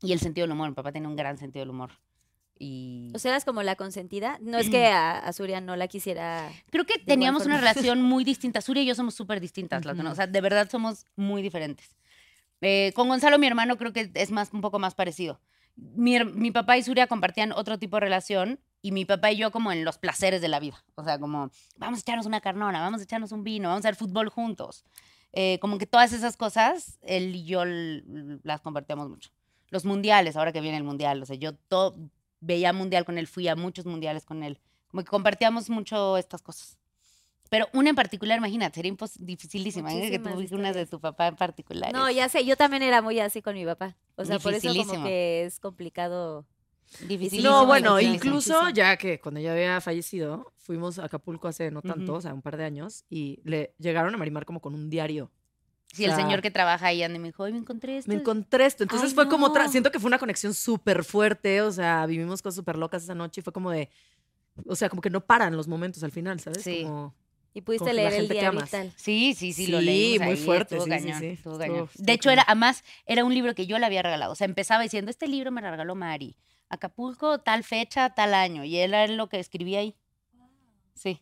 Y 0.01 0.11
el 0.13 0.19
sentido 0.19 0.45
del 0.45 0.53
humor, 0.53 0.69
mi 0.69 0.75
papá 0.75 0.91
tiene 0.91 1.07
un 1.07 1.15
gran 1.15 1.37
sentido 1.37 1.61
del 1.61 1.69
humor. 1.71 1.91
Y 2.59 3.11
O 3.15 3.19
sea, 3.19 3.31
eras 3.31 3.45
como 3.45 3.61
la 3.61 3.75
consentida. 3.75 4.37
No 4.41 4.57
es 4.57 4.69
que 4.71 4.87
a, 4.87 5.19
a 5.19 5.33
Surya 5.33 5.61
no 5.61 5.75
la 5.75 5.87
quisiera. 5.87 6.49
creo 6.71 6.85
que 6.85 6.97
teníamos 6.99 7.45
una 7.45 7.57
relación 7.57 8.01
muy 8.01 8.23
distinta. 8.23 8.61
Surya 8.61 8.81
y 8.81 8.85
yo 8.87 8.95
somos 8.95 9.13
súper 9.15 9.39
distintas, 9.39 9.83
dos, 9.83 9.97
Ujú. 9.97 10.07
o 10.07 10.15
sea, 10.15 10.27
de 10.27 10.41
verdad 10.41 10.69
somos 10.69 11.05
muy 11.15 11.41
diferentes. 11.41 11.95
Eh, 12.61 12.91
con 12.95 13.07
Gonzalo, 13.07 13.37
mi 13.37 13.45
hermano, 13.45 13.77
creo 13.77 13.93
que 13.93 14.09
es 14.13 14.31
más, 14.31 14.51
un 14.53 14.61
poco 14.61 14.79
más 14.79 14.95
parecido. 14.95 15.39
Mi, 15.75 16.19
mi 16.23 16.49
papá 16.49 16.77
y 16.77 16.83
Surya 16.83 17.05
compartían 17.05 17.51
otro 17.51 17.77
tipo 17.77 17.97
de 17.97 18.01
relación 18.01 18.59
y 18.81 18.91
mi 18.91 19.05
papá 19.05 19.31
y 19.31 19.37
yo 19.37 19.51
como 19.51 19.71
en 19.71 19.83
los 19.83 19.97
placeres 19.97 20.41
de 20.41 20.47
la 20.47 20.59
vida. 20.59 20.83
O 20.95 21.03
sea, 21.03 21.19
como 21.19 21.49
vamos 21.77 21.99
a 21.99 22.01
echarnos 22.01 22.25
una 22.25 22.41
carnona, 22.41 22.79
vamos 22.81 23.01
a 23.01 23.03
echarnos 23.03 23.31
un 23.31 23.43
vino, 23.43 23.69
vamos 23.69 23.85
a 23.85 23.89
hacer 23.89 23.95
fútbol 23.95 24.29
juntos. 24.29 24.85
Eh, 25.33 25.59
como 25.59 25.77
que 25.77 25.85
todas 25.85 26.13
esas 26.13 26.37
cosas, 26.37 26.97
él 27.01 27.35
y 27.35 27.45
yo 27.45 27.63
las 27.65 28.61
compartíamos 28.61 29.09
mucho. 29.09 29.31
Los 29.69 29.83
mundiales, 29.85 30.35
ahora 30.37 30.53
que 30.53 30.61
viene 30.61 30.77
el 30.77 30.83
mundial, 30.83 31.21
o 31.21 31.25
sea, 31.25 31.35
yo 31.35 31.53
to- 31.55 31.95
veía 32.39 32.71
mundial 32.71 33.03
con 33.03 33.17
él, 33.17 33.27
fui 33.27 33.47
a 33.47 33.55
muchos 33.55 33.85
mundiales 33.85 34.25
con 34.25 34.43
él. 34.43 34.59
Como 34.87 35.03
que 35.03 35.09
compartíamos 35.09 35.69
mucho 35.69 36.17
estas 36.17 36.41
cosas. 36.41 36.77
Pero 37.49 37.67
una 37.73 37.89
en 37.89 37.95
particular, 37.95 38.37
imagínate, 38.37 38.75
sería 38.75 38.91
impos- 38.93 39.17
dificilísima. 39.19 39.93
¿eh? 39.93 40.11
Que 40.11 40.19
tú 40.19 40.55
una 40.55 40.71
de 40.73 40.85
tu 40.85 40.99
papá 40.99 41.27
en 41.27 41.35
particular. 41.35 41.91
No, 41.93 42.09
ya 42.11 42.27
sé. 42.29 42.45
Yo 42.45 42.55
también 42.57 42.83
era 42.83 43.01
muy 43.01 43.19
así 43.19 43.41
con 43.41 43.53
mi 43.55 43.65
papá. 43.65 43.95
O 44.15 44.23
sea, 44.25 44.37
por 44.39 44.53
eso 44.53 44.67
como 44.67 44.91
que 45.05 45.45
es 45.45 45.59
complicado. 45.59 46.45
Dificilísimo. 47.07 47.51
No, 47.51 47.65
bueno, 47.65 47.99
incluso 47.99 48.69
ya 48.69 48.97
que 48.97 49.19
cuando 49.19 49.39
ya 49.41 49.51
había 49.51 49.79
fallecido, 49.81 50.53
fuimos 50.57 50.99
a 50.99 51.05
Acapulco 51.05 51.47
hace 51.47 51.69
no 51.71 51.81
tanto, 51.81 52.13
o 52.15 52.21
sea, 52.21 52.33
un 52.33 52.41
par 52.41 52.57
de 52.57 52.63
años, 52.65 53.03
y 53.09 53.39
le 53.43 53.73
llegaron 53.77 54.13
a 54.13 54.17
Marimar 54.17 54.45
como 54.45 54.61
con 54.61 54.73
un 54.73 54.89
diario. 54.89 55.31
Sí, 55.93 56.03
el 56.05 56.11
o 56.11 56.15
sea, 56.15 56.25
señor 56.25 56.41
que 56.41 56.51
trabaja 56.51 56.87
ahí 56.87 57.01
anda 57.03 57.15
y 57.17 57.19
me 57.19 57.29
dijo, 57.29 57.43
"Ay, 57.45 57.53
me 57.53 57.59
encontré 57.59 57.97
esto. 57.97 58.09
Me 58.11 58.15
encontré 58.19 58.65
esto. 58.65 58.83
Entonces 58.83 59.09
Ay, 59.09 59.15
fue 59.15 59.29
como 59.29 59.45
otra. 59.47 59.67
Siento 59.69 59.89
que 59.91 59.99
fue 59.99 60.07
una 60.09 60.19
conexión 60.19 60.53
súper 60.53 61.03
fuerte. 61.05 61.61
O 61.61 61.71
sea, 61.71 62.05
vivimos 62.05 62.41
cosas 62.41 62.55
súper 62.55 62.77
locas 62.77 63.03
esa 63.03 63.15
noche 63.15 63.39
y 63.39 63.43
fue 63.43 63.53
como 63.53 63.71
de. 63.71 63.89
O 64.65 64.75
sea, 64.75 64.89
como 64.89 65.01
que 65.01 65.09
no 65.09 65.21
paran 65.25 65.55
los 65.55 65.67
momentos 65.67 66.03
al 66.03 66.11
final, 66.11 66.39
¿sabes? 66.41 66.61
Sí. 66.63 66.83
Como, 66.83 67.15
Y 67.53 67.61
pudiste 67.61 67.93
leer 67.93 68.09
el 68.13 68.19
gente 68.21 68.33
que 68.33 68.39
diario 68.41 68.59
y 68.59 68.69
tal. 68.69 68.93
Sí, 68.97 69.33
sí, 69.33 69.53
sí, 69.53 69.67
lo 69.67 69.79
Sí, 69.79 69.85
leímos 69.85 70.25
muy 70.27 70.35
ahí, 70.35 70.43
fuerte, 70.43 70.75
estuvo 70.77 70.93
sí, 70.93 70.99
sí, 70.99 71.05
cañón, 71.05 71.19
sí, 71.21 71.25
estuvo 71.27 71.53
estuvo- 71.53 71.57
cañón. 71.59 71.85
estuvo 71.85 72.05
De 72.05 72.13
hecho, 72.13 72.29
era, 72.31 72.43
además, 72.45 72.83
era 73.05 73.23
un 73.23 73.33
libro 73.33 73.55
que 73.55 73.65
yo 73.65 73.79
le 73.79 73.85
había 73.85 74.01
regalado. 74.03 74.31
O 74.33 74.35
sea, 74.35 74.45
empezaba 74.45 74.83
diciendo, 74.83 75.09
este 75.09 75.27
libro 75.27 75.51
me 75.51 75.61
lo 75.61 75.71
regaló 75.71 75.95
Mari. 75.95 76.35
Acapulco, 76.69 77.39
tal 77.39 77.63
fecha, 77.63 78.09
tal 78.13 78.33
año. 78.33 78.63
Y 78.63 78.77
él 78.77 78.93
era 78.93 79.07
lo 79.13 79.27
que 79.29 79.39
escribía 79.39 79.79
ahí. 79.79 79.95
Sí. 80.93 81.21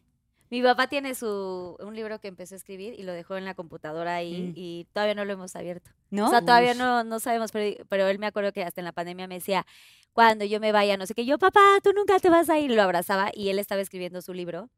Mi 0.50 0.62
papá 0.62 0.88
tiene 0.88 1.16
su 1.16 1.76
un 1.80 1.96
libro 1.96 2.20
que 2.20 2.28
empezó 2.28 2.56
a 2.56 2.58
escribir 2.58 2.94
y 2.98 3.04
lo 3.04 3.12
dejó 3.14 3.36
en 3.36 3.46
la 3.46 3.56
computadora 3.56 4.16
ahí 4.16 4.42
Mm. 4.50 4.54
y 4.56 4.88
todavía 4.94 5.16
no 5.16 5.26
lo 5.26 5.34
hemos 5.34 5.56
abierto. 5.56 5.92
¿No? 6.12 6.28
O 6.28 6.30
sea, 6.30 6.42
todavía 6.42 6.72
Uf. 6.72 6.78
no, 6.78 7.04
no 7.04 7.20
sabemos, 7.20 7.52
pero, 7.52 7.84
pero 7.90 8.08
él 8.08 8.20
me 8.20 8.28
acuerdo 8.28 8.54
que 8.54 8.64
hasta 8.64 8.80
en 8.80 8.86
la 8.86 8.92
pandemia 8.92 9.28
me 9.28 9.36
decía, 9.36 9.66
cuando 10.14 10.46
yo 10.46 10.60
me 10.60 10.72
vaya, 10.72 10.98
no 10.98 11.06
sé 11.08 11.14
qué, 11.16 11.26
yo, 11.26 11.38
papá, 11.40 11.60
tú 11.84 11.92
nunca 11.94 12.20
te 12.20 12.30
vas 12.30 12.50
a 12.50 12.60
ir. 12.60 12.72
Lo 12.72 12.82
abrazaba 12.84 13.32
y 13.34 13.50
él 13.50 13.60
estaba 13.60 13.82
escribiendo 13.82 14.22
su 14.22 14.34
libro. 14.34 14.70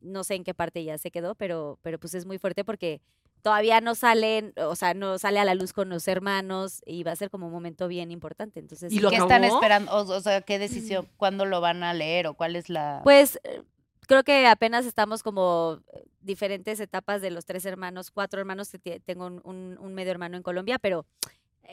No 0.00 0.22
sé 0.22 0.34
en 0.34 0.44
qué 0.44 0.54
parte 0.54 0.84
ya 0.84 0.98
se 0.98 1.10
quedó, 1.10 1.34
pero, 1.34 1.78
pero 1.82 1.98
pues 1.98 2.14
es 2.14 2.26
muy 2.26 2.38
fuerte 2.38 2.62
porque 2.64 3.00
todavía 3.46 3.80
no 3.80 3.94
salen, 3.94 4.52
o 4.56 4.74
sea, 4.74 4.92
no 4.92 5.18
sale 5.20 5.38
a 5.38 5.44
la 5.44 5.54
luz 5.54 5.72
con 5.72 5.88
los 5.88 6.08
hermanos 6.08 6.82
y 6.84 7.04
va 7.04 7.12
a 7.12 7.16
ser 7.16 7.30
como 7.30 7.46
un 7.46 7.52
momento 7.52 7.86
bien 7.86 8.10
importante. 8.10 8.58
Entonces, 8.58 8.92
¿Y 8.92 8.98
lo 8.98 9.08
¿Qué 9.08 9.18
acabó? 9.18 9.30
están 9.30 9.44
esperando? 9.44 9.92
O, 9.92 10.00
o 10.00 10.20
sea, 10.20 10.40
¿qué 10.40 10.58
decisión? 10.58 11.06
¿Cuándo 11.16 11.46
lo 11.46 11.60
van 11.60 11.84
a 11.84 11.94
leer 11.94 12.26
o 12.26 12.34
cuál 12.34 12.56
es 12.56 12.68
la...? 12.68 13.02
Pues 13.04 13.38
eh, 13.44 13.62
creo 14.08 14.24
que 14.24 14.48
apenas 14.48 14.84
estamos 14.84 15.22
como 15.22 15.78
eh, 15.92 16.02
diferentes 16.22 16.80
etapas 16.80 17.22
de 17.22 17.30
los 17.30 17.44
tres 17.44 17.64
hermanos, 17.66 18.10
cuatro 18.10 18.40
hermanos, 18.40 18.68
tengo 19.04 19.26
un, 19.26 19.40
un- 19.44 19.78
un 19.80 19.94
medio 19.94 20.10
hermano 20.10 20.36
en 20.36 20.42
Colombia, 20.42 20.80
pero 20.80 21.06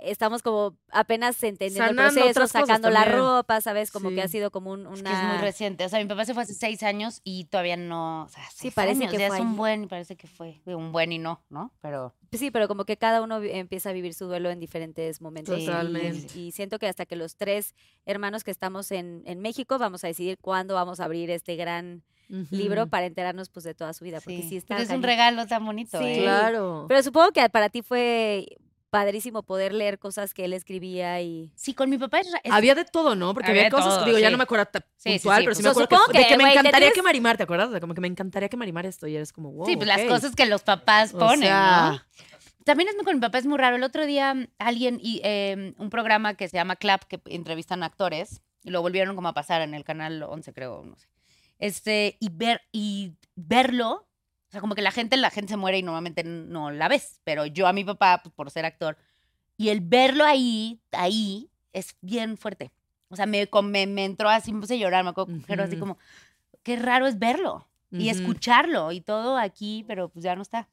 estamos 0.02 0.41
como 0.41 0.76
apenas 0.91 1.41
entendiendo 1.44 1.88
Sanando 1.88 2.26
el 2.26 2.34
proceso, 2.34 2.60
sacando 2.66 2.89
la 2.89 3.06
ropa, 3.06 3.62
¿sabes? 3.62 3.91
Como 3.91 4.10
que 4.10 4.22
ha 4.22 4.28
Sí. 4.28 4.34
sido 4.34 4.52
como 4.52 4.72
un, 4.72 4.88
una... 4.88 4.94
Es 5.12 5.18
que 5.18 5.26
es 5.26 5.34
muy 5.34 5.38
reciente. 5.38 5.86
O 5.86 5.89
sea, 5.89 6.00
mi 6.00 6.06
papá 6.06 6.26
se 6.26 6.34
fue 6.34 6.44
hace 6.44 6.54
seis 6.54 6.84
años 6.84 7.22
y 7.24 7.46
todavía 7.46 7.78
no. 7.78 8.24
O 8.24 8.30
sea, 8.30 8.44
Sí, 8.54 8.72
parece 8.72 9.02
años, 9.04 9.12
que 9.14 9.20
ya 9.20 9.28
fue 9.28 9.38
es 9.38 9.44
un 9.44 9.56
buen 9.56 9.84
y 9.84 9.88
parece 9.88 10.16
que 10.16 10.28
fue 10.28 10.62
un 10.66 10.91
buen 10.91 11.12
y 11.12 11.20
no, 11.20 11.41
¿no? 11.50 11.72
Pero 11.82 12.14
Sí, 12.32 12.50
pero 12.50 12.68
como 12.68 12.86
que 12.86 12.98
cada 12.98 13.22
uno 13.22 13.41
empieza 13.44 13.89
a 13.89 13.94
vivir 13.94 14.14
su 14.16 14.26
duelo 14.26 14.50
en 14.50 14.60
diferentes 14.60 15.22
momentos. 15.22 15.60
y- 15.60 15.66
Totalmente. 15.66 16.39
Y, 16.39 16.52
siento 16.52 16.80
que 16.80 16.88
hasta 16.88 17.06
que 17.06 17.16
los 17.16 17.36
tres 17.36 17.76
hermanos 18.06 18.44
que 18.44 18.52
estamos 18.52 18.91
en, 18.91 19.22
en 19.26 19.39
México 19.39 19.78
vamos 19.78 20.04
a 20.04 20.08
decidir 20.08 20.38
cuándo 20.39 20.74
vamos 20.74 21.00
a 21.00 21.06
abrir 21.06 21.30
este 21.30 21.56
gran 21.56 22.04
libro 22.50 22.88
para 22.88 23.06
enterarnos 23.06 23.50
pues 23.50 23.64
de 23.66 23.76
toda 23.76 23.94
su 23.94 24.04
vida. 24.06 24.20
Porque 24.20 24.41
sí, 24.41 24.58
está 24.58 24.76
Pero 24.78 24.89
es 24.89 24.96
un 24.96 25.04
regalo 25.04 25.46
tan 25.46 25.64
bonito. 25.64 26.00
Sí. 26.00 26.06
¿eh? 26.06 26.22
Claro. 26.24 26.86
Pero 26.88 27.04
supongo 27.04 27.32
que 27.32 27.48
para 27.50 27.70
ti 27.70 27.84
fue 27.84 28.48
padrísimo 28.94 29.41
poder 29.41 29.74
leer 29.74 29.98
cosas 29.98 30.36
que 30.36 30.46
él 30.46 30.54
escribía 30.54 31.20
y... 31.20 31.52
Sí, 31.56 31.74
con 31.74 31.89
mi 31.89 31.98
papá 31.98 32.20
es. 32.20 32.28
Había 32.52 32.76
de 32.76 32.86
todo, 32.86 33.16
¿no? 33.16 33.34
Porque 33.34 33.50
Había 33.50 33.72
cosas, 33.72 33.96
todo, 33.96 34.06
digo, 34.06 34.20
ya 34.20 34.30
no 34.30 34.38
me 34.38 34.44
acuerdo 34.44 34.68
ta- 34.68 34.86
Sí, 34.98 35.14
sí, 35.14 35.18
puntual, 35.18 35.39
sí, 35.39 35.46
pero 35.46 35.56
sí 35.56 35.64
pues, 35.64 35.76
me 35.76 35.82
o 35.82 35.86
acuerdo 35.86 36.06
que, 36.12 36.18
de 36.20 36.28
que, 36.28 36.38
me 36.38 36.44
encantaría 36.52 36.80
tienes- 36.80 36.94
que 36.94 37.02
Marimar, 37.02 37.36
¿te 37.36 37.41
acuerdas? 37.41 37.70
O 37.70 37.72
sea, 37.72 37.80
como 37.80 37.96
que 37.96 38.02
me 38.02 38.08
encantaría 38.08 38.50
que 38.50 38.56
Marimar 38.56 38.86
esto 38.86 39.08
y 39.08 39.16
eres 39.16 39.34
como, 39.34 39.52
wow. 39.52 39.66
sí, 39.66 39.76
pues 39.78 39.88
las 39.88 40.04
cosas 40.04 40.36
que 40.36 40.46
los 40.46 40.62
papás 40.62 41.12
O 41.16 41.18
ponen, 41.18 41.50
También 42.66 42.88
es 42.89 42.96
muy 42.96 43.04
con 43.04 43.16
mi 43.16 43.20
papá, 43.22 43.39
es 43.39 43.48
muy 43.48 43.58
raro. 43.58 43.78
El 43.78 43.84
otro 43.84 44.06
día 44.06 44.32
mm, 44.36 44.46
alguien, 44.60 45.00
y, 45.02 45.22
eh, 45.24 45.74
un 45.80 45.89
programa 45.89 46.36
que 46.36 46.48
se 46.48 46.58
llama 46.58 46.76
Clap, 46.76 47.06
que 47.06 47.20
entrevistan 47.26 47.82
actores, 47.82 48.44
y 48.64 48.70
lo 48.70 48.84
volvieron 48.84 49.16
como 49.16 49.28
a 49.28 49.34
pasar 49.34 49.64
en 49.64 49.74
el 49.74 49.84
canal 49.84 50.22
11, 50.22 50.54
creo, 50.54 50.84
no 50.86 50.96
sé. 50.98 51.08
Este, 51.58 52.16
y, 52.20 52.30
ver, 52.30 52.62
y 52.72 53.14
verlo, 53.36 54.06
sea, 54.54 54.62
como 54.62 54.76
que 54.76 54.82
la 54.82 54.91
gente, 54.91 55.18
la 55.18 55.30
gente 55.30 55.49
se 55.51 55.58
muere 55.58 55.78
y 55.80 55.84
normalmente 55.84 56.24
no 56.24 56.72
la 56.72 56.88
ves, 56.88 57.20
pero 57.24 57.45
yo 57.45 57.68
a 57.68 57.74
mi 57.74 57.84
papá, 57.84 58.22
pues, 58.24 58.34
por 58.34 58.49
ser 58.51 58.66
actor, 58.66 58.97
y 59.58 59.70
el 59.70 59.82
verlo 59.82 60.24
ahí, 60.26 60.80
ahí, 60.91 61.49
es 61.74 61.95
bien 62.01 62.38
fuerte. 62.38 62.72
O 63.10 63.16
sea, 63.16 63.26
me, 63.26 63.47
me, 63.64 63.88
me 63.88 64.06
entró 64.06 64.30
así, 64.30 64.54
me 64.54 64.60
puse 64.62 64.74
a 64.76 64.78
llorar, 64.78 65.04
me 65.04 65.12
acuerdo, 65.12 65.34
pero 65.47 65.64
así 65.64 65.76
Ujú. 65.76 65.80
como, 65.82 65.97
qué 66.64 66.76
raro 66.78 67.06
es 67.08 67.20
verlo 67.20 67.68
y 67.91 68.10
Ujú. 68.10 68.12
escucharlo 68.12 68.91
y 68.91 69.01
todo 69.01 69.38
aquí, 69.38 69.84
pero 69.88 70.10
pues 70.10 70.24
ya 70.24 70.36
no 70.36 70.41
está. 70.41 70.70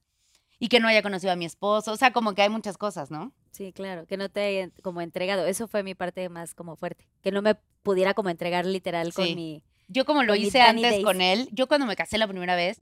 Y 0.59 0.69
que 0.69 0.81
no 0.81 0.89
haya 0.89 1.03
conocido 1.03 1.33
a 1.33 1.37
mi 1.37 1.45
esposo, 1.47 1.93
o 1.93 1.97
sea, 1.97 2.13
como 2.13 2.35
que 2.35 2.43
hay 2.43 2.49
muchas 2.49 2.77
cosas, 2.79 3.11
¿no? 3.11 3.33
Sí, 3.51 3.73
claro, 3.73 4.07
que 4.07 4.17
no 4.17 4.29
te 4.29 4.41
hayan 4.41 4.73
como 4.83 5.01
entregado. 5.01 5.45
Eso 5.47 5.67
fue 5.69 5.83
mi 5.83 5.95
parte 5.95 6.29
más 6.29 6.55
como 6.55 6.77
fuerte. 6.77 7.09
Que 7.23 7.33
no 7.33 7.43
me 7.43 7.57
pudiera 7.83 8.15
como 8.15 8.31
entregar 8.31 8.65
literal 8.65 9.13
con 9.13 9.27
Sí. 9.27 9.35
mi... 9.35 9.63
Yo 9.89 10.05
como 10.05 10.23
lo 10.23 10.33
Con 10.35 10.41
hice 10.41 10.61
antes 10.61 10.91
Days. 10.93 11.05
con 11.05 11.21
él, 11.21 11.49
yo 11.53 11.67
cuando 11.67 11.87
me 11.87 11.97
casé 11.97 12.17
la 12.17 12.29
primera 12.29 12.55
vez, 12.55 12.81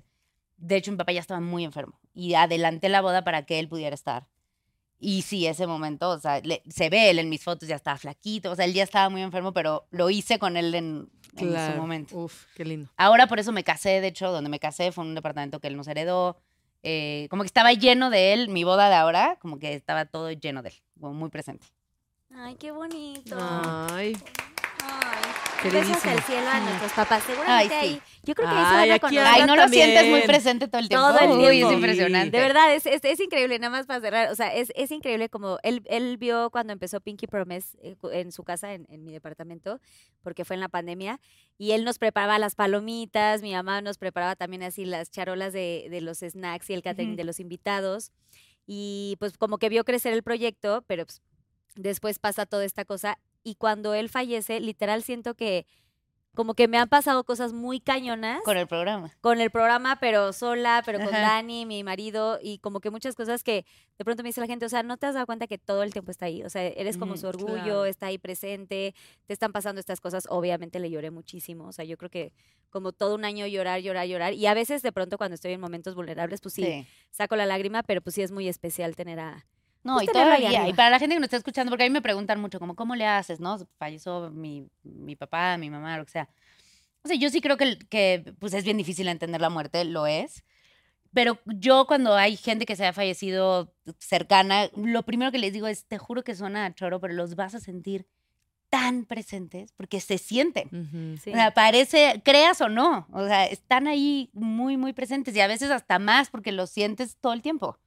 de 0.58 0.76
hecho 0.76 0.90
mi 0.90 0.96
papá 0.98 1.12
ya 1.12 1.20
estaba 1.20 1.40
muy 1.40 1.64
enfermo 1.64 1.98
y 2.14 2.34
adelanté 2.34 2.88
la 2.88 3.00
boda 3.00 3.24
para 3.24 3.46
que 3.46 3.58
él 3.58 3.68
pudiera 3.68 3.94
estar. 3.94 4.28
Y 5.00 5.22
sí, 5.22 5.46
ese 5.46 5.66
momento, 5.66 6.10
o 6.10 6.18
sea, 6.18 6.40
le- 6.40 6.62
se 6.68 6.90
ve 6.90 7.08
él 7.10 7.20
en 7.20 7.28
mis 7.28 7.42
fotos, 7.44 7.68
ya 7.68 7.76
estaba 7.76 7.96
flaquito, 7.96 8.50
o 8.50 8.56
sea, 8.56 8.64
él 8.64 8.74
ya 8.74 8.82
estaba 8.82 9.08
muy 9.08 9.22
enfermo, 9.22 9.52
pero 9.52 9.86
lo 9.90 10.10
hice 10.10 10.38
con 10.40 10.56
él 10.56 10.74
en, 10.74 11.08
en 11.36 11.38
su 11.38 11.46
Claro. 11.46 11.80
momento. 11.80 12.16
Uf, 12.18 12.46
qué 12.56 12.64
lindo. 12.64 12.90
Ahora 12.96 13.28
por 13.28 13.38
eso 13.38 13.52
me 13.52 13.62
casé, 13.62 14.00
de 14.00 14.08
hecho, 14.08 14.32
donde 14.32 14.50
me 14.50 14.58
casé 14.58 14.90
fue 14.90 15.04
en 15.04 15.10
un 15.10 15.14
departamento 15.14 15.60
que 15.60 15.68
él 15.68 15.76
nos 15.76 15.86
heredó. 15.86 16.36
eh, 16.82 17.26
como 17.30 17.42
que 17.42 17.46
estaba 17.48 17.72
lleno 17.72 18.08
de 18.10 18.32
él, 18.32 18.48
mi 18.48 18.62
boda 18.64 18.88
de 18.88 18.94
ahora, 18.96 19.36
como 19.40 19.58
que 19.58 19.74
estaba 19.74 20.04
todo 20.06 20.30
lleno 20.32 20.62
de 20.62 20.68
él, 20.70 20.74
como 21.00 21.12
muy 21.14 21.28
presente. 21.28 21.66
Ay, 22.34 22.54
qué 22.56 22.70
bonito. 22.72 23.36
Ay. 23.40 24.16
Besos 25.72 26.04
al 26.06 26.22
cielo 26.22 26.48
a 26.48 26.60
nuestros 26.60 26.92
papás. 26.92 27.24
Seguramente 27.24 27.74
Ay, 27.74 27.88
sí. 27.88 27.94
ahí. 27.94 28.02
Yo 28.22 28.34
creo 28.34 28.48
que 28.48 28.54
ahí 28.54 28.64
se 28.64 28.68
Ay, 28.70 28.76
van 28.76 28.90
a 28.90 28.94
aquí 28.94 29.00
conocer. 29.16 29.26
Ay, 29.26 29.40
no 29.46 29.56
lo 29.56 29.62
también. 29.62 29.84
sientes 29.90 30.10
muy 30.10 30.22
presente 30.22 30.68
todo 30.68 30.80
el 30.80 30.88
tiempo. 30.88 31.06
Todo 31.08 31.18
el 31.18 31.30
Uy, 31.30 31.50
tiempo. 31.56 31.68
es 31.70 31.74
impresionante. 31.74 32.36
De 32.36 32.42
verdad, 32.42 32.74
es, 32.74 32.86
es, 32.86 33.00
es 33.04 33.18
increíble, 33.20 33.58
nada 33.58 33.70
más 33.70 33.86
para 33.86 34.00
cerrar. 34.00 34.30
O 34.30 34.36
sea, 34.36 34.54
es, 34.54 34.72
es 34.76 34.92
increíble 34.92 35.28
como 35.28 35.58
él, 35.64 35.82
él 35.86 36.16
vio 36.16 36.50
cuando 36.50 36.72
empezó 36.72 37.00
Pinky 37.00 37.26
Promise 37.26 37.76
eh, 37.82 37.96
en 38.12 38.30
su 38.30 38.44
casa, 38.44 38.72
en, 38.72 38.86
en 38.88 39.04
mi 39.04 39.12
departamento, 39.12 39.80
porque 40.22 40.44
fue 40.44 40.54
en 40.54 40.60
la 40.60 40.68
pandemia, 40.68 41.18
y 41.58 41.72
él 41.72 41.84
nos 41.84 41.98
preparaba 41.98 42.38
las 42.38 42.54
palomitas, 42.54 43.42
mi 43.42 43.52
mamá 43.52 43.82
nos 43.82 43.98
preparaba 43.98 44.36
también 44.36 44.62
así 44.62 44.84
las 44.84 45.10
charolas 45.10 45.52
de, 45.52 45.88
de 45.90 46.00
los 46.00 46.18
snacks 46.18 46.70
y 46.70 46.74
el 46.74 46.82
catering 46.82 47.10
Ujú. 47.10 47.16
de 47.16 47.24
los 47.24 47.40
invitados. 47.40 48.12
Y 48.64 49.16
pues 49.18 49.36
como 49.36 49.58
que 49.58 49.68
vio 49.70 49.84
crecer 49.84 50.12
el 50.12 50.22
proyecto, 50.22 50.84
pero 50.86 51.04
pues, 51.04 51.20
después 51.74 52.20
pasa 52.20 52.46
toda 52.46 52.64
esta 52.64 52.84
cosa. 52.84 53.18
Y 53.48 53.54
cuando 53.54 53.94
él 53.94 54.10
fallece, 54.10 54.60
literal 54.60 55.02
siento 55.02 55.34
que 55.34 55.64
como 56.34 56.52
que 56.52 56.68
me 56.68 56.76
han 56.76 56.88
pasado 56.90 57.24
cosas 57.24 57.54
muy 57.54 57.80
cañonas 57.80 58.42
Con 58.44 58.58
el 58.58 58.66
programa. 58.68 59.10
con 59.22 59.40
el 59.40 59.50
programa, 59.50 59.96
pero 59.98 60.34
sola, 60.34 60.82
pero 60.84 60.98
con 60.98 61.08
Ajá. 61.08 61.22
Dani, 61.22 61.64
mi 61.64 61.82
marido, 61.82 62.38
y 62.42 62.58
como 62.58 62.80
que 62.80 62.90
muchas 62.90 63.14
cosas 63.14 63.42
que 63.42 63.64
de 63.96 64.04
pronto 64.04 64.22
me 64.22 64.28
dice 64.28 64.42
la 64.42 64.46
gente, 64.46 64.66
o 64.66 64.68
sea, 64.68 64.82
no 64.82 64.98
te 64.98 65.06
has 65.06 65.14
dado 65.14 65.24
cuenta 65.24 65.46
que 65.46 65.56
todo 65.56 65.82
el 65.82 65.92
tiempo 65.94 66.10
está 66.10 66.26
ahí, 66.26 66.42
o 66.44 66.50
sea, 66.50 66.62
eres 66.66 66.98
como 66.98 67.14
Ujú, 67.14 67.22
su 67.22 67.26
orgullo, 67.28 67.62
claro. 67.62 67.84
está 67.86 68.06
ahí 68.06 68.18
presente, 68.18 68.94
te 69.26 69.32
están 69.32 69.50
pasando 69.50 69.80
estas 69.80 69.98
cosas, 70.00 70.26
obviamente 70.28 70.78
le 70.78 70.90
lloré 70.90 71.10
muchísimo, 71.10 71.66
o 71.68 71.72
sea, 71.72 71.86
yo 71.86 71.96
creo 71.96 72.10
que 72.10 72.32
como 72.68 72.92
todo 72.92 73.14
un 73.14 73.24
año 73.24 73.46
llorar, 73.46 73.80
llorar, 73.80 74.06
llorar, 74.06 74.34
y 74.34 74.46
a 74.46 74.52
veces 74.54 74.82
de 74.82 74.92
pronto 74.92 75.16
cuando 75.16 75.34
estoy 75.36 75.54
en 75.54 75.60
momentos 75.60 75.94
vulnerables, 75.94 76.40
pues 76.42 76.52
sí, 76.54 76.62
Sí. 76.64 76.86
saco 77.10 77.34
la 77.34 77.46
lágrima, 77.46 77.82
pero 77.82 78.02
pues 78.02 78.14
sí 78.14 78.20
es 78.22 78.30
muy 78.30 78.46
especial 78.46 78.94
tener 78.94 79.18
a... 79.20 79.46
No, 79.88 79.94
Pues 79.94 80.04
y 80.04 80.12
todavía, 80.12 80.68
y 80.68 80.74
para 80.74 80.90
la 80.90 80.98
gente 80.98 81.14
que 81.14 81.20
nos 81.20 81.28
está 81.28 81.38
escuchando, 81.38 81.70
porque 81.70 81.84
a 81.84 81.86
mí 81.86 81.90
me 81.90 82.02
preguntan 82.02 82.38
mucho, 82.38 82.58
como, 82.58 82.76
¿cómo 82.76 82.94
le 82.94 83.06
haces, 83.06 83.40
no? 83.40 83.56
Falleció 83.78 84.28
mi, 84.30 84.68
mi 84.82 85.16
papá, 85.16 85.56
mi 85.56 85.70
mamá, 85.70 85.96
lo 85.96 86.04
que 86.04 86.10
sea. 86.12 86.28
O 87.00 87.08
sea, 87.08 87.16
yo 87.16 87.30
sí 87.30 87.40
creo 87.40 87.56
que, 87.56 87.78
que 87.88 88.34
pues 88.38 88.52
es 88.52 88.64
bien 88.64 88.76
difícil 88.76 89.08
entender 89.08 89.40
la 89.40 89.48
muerte, 89.48 89.82
lo 89.86 90.06
es. 90.06 90.44
Pero 91.14 91.38
yo 91.46 91.86
cuando 91.86 92.14
hay 92.14 92.36
gente 92.36 92.66
que 92.66 92.76
se 92.76 92.84
ha 92.84 92.92
fallecido 92.92 93.72
cercana, 93.98 94.68
lo 94.76 95.04
primero 95.04 95.32
que 95.32 95.38
les 95.38 95.54
digo 95.54 95.66
es, 95.68 95.86
te 95.86 95.96
juro 95.96 96.22
que 96.22 96.34
suena 96.34 96.66
a 96.66 96.74
choro, 96.74 97.00
pero 97.00 97.14
los 97.14 97.34
vas 97.34 97.54
a 97.54 97.58
sentir 97.58 98.06
tan 98.68 99.06
presentes 99.06 99.72
porque 99.72 100.00
se 100.00 100.18
sienten. 100.18 100.68
Ujú. 100.68 101.18
Sí. 101.18 101.30
O 101.30 101.34
sea, 101.34 101.54
parece, 101.54 102.20
creas 102.22 102.60
o 102.60 102.68
no, 102.68 103.06
o 103.10 103.26
sea, 103.26 103.46
están 103.46 103.86
ahí 103.86 104.28
muy, 104.34 104.76
muy 104.76 104.92
presentes 104.92 105.34
y 105.34 105.40
a 105.40 105.46
veces 105.46 105.70
hasta 105.70 105.98
más 105.98 106.28
porque 106.28 106.52
los 106.52 106.68
sientes 106.68 107.16
todo 107.16 107.32
el 107.32 107.40
tiempo. 107.40 107.78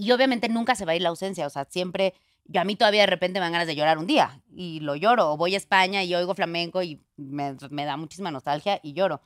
Y 0.00 0.12
obviamente 0.12 0.48
nunca 0.48 0.74
se 0.74 0.86
va 0.86 0.92
a 0.92 0.96
ir 0.96 1.02
la 1.02 1.10
ausencia, 1.10 1.46
o 1.46 1.50
sea, 1.50 1.66
siempre, 1.68 2.14
yo 2.46 2.60
a 2.62 2.64
mí 2.64 2.74
todavía 2.74 3.02
de 3.02 3.06
repente 3.06 3.38
me 3.38 3.44
dan 3.44 3.52
ganas 3.52 3.66
de 3.66 3.76
llorar 3.76 3.98
un 3.98 4.06
día 4.06 4.40
y 4.54 4.80
lo 4.80 4.96
lloro, 4.96 5.32
o 5.32 5.36
voy 5.36 5.52
a 5.54 5.58
España 5.58 6.02
y 6.02 6.14
oigo 6.14 6.34
flamenco 6.34 6.82
y 6.82 7.00
me, 7.18 7.54
me 7.70 7.84
da 7.84 7.98
muchísima 7.98 8.30
nostalgia 8.30 8.80
y 8.82 8.94
lloro. 8.94 9.20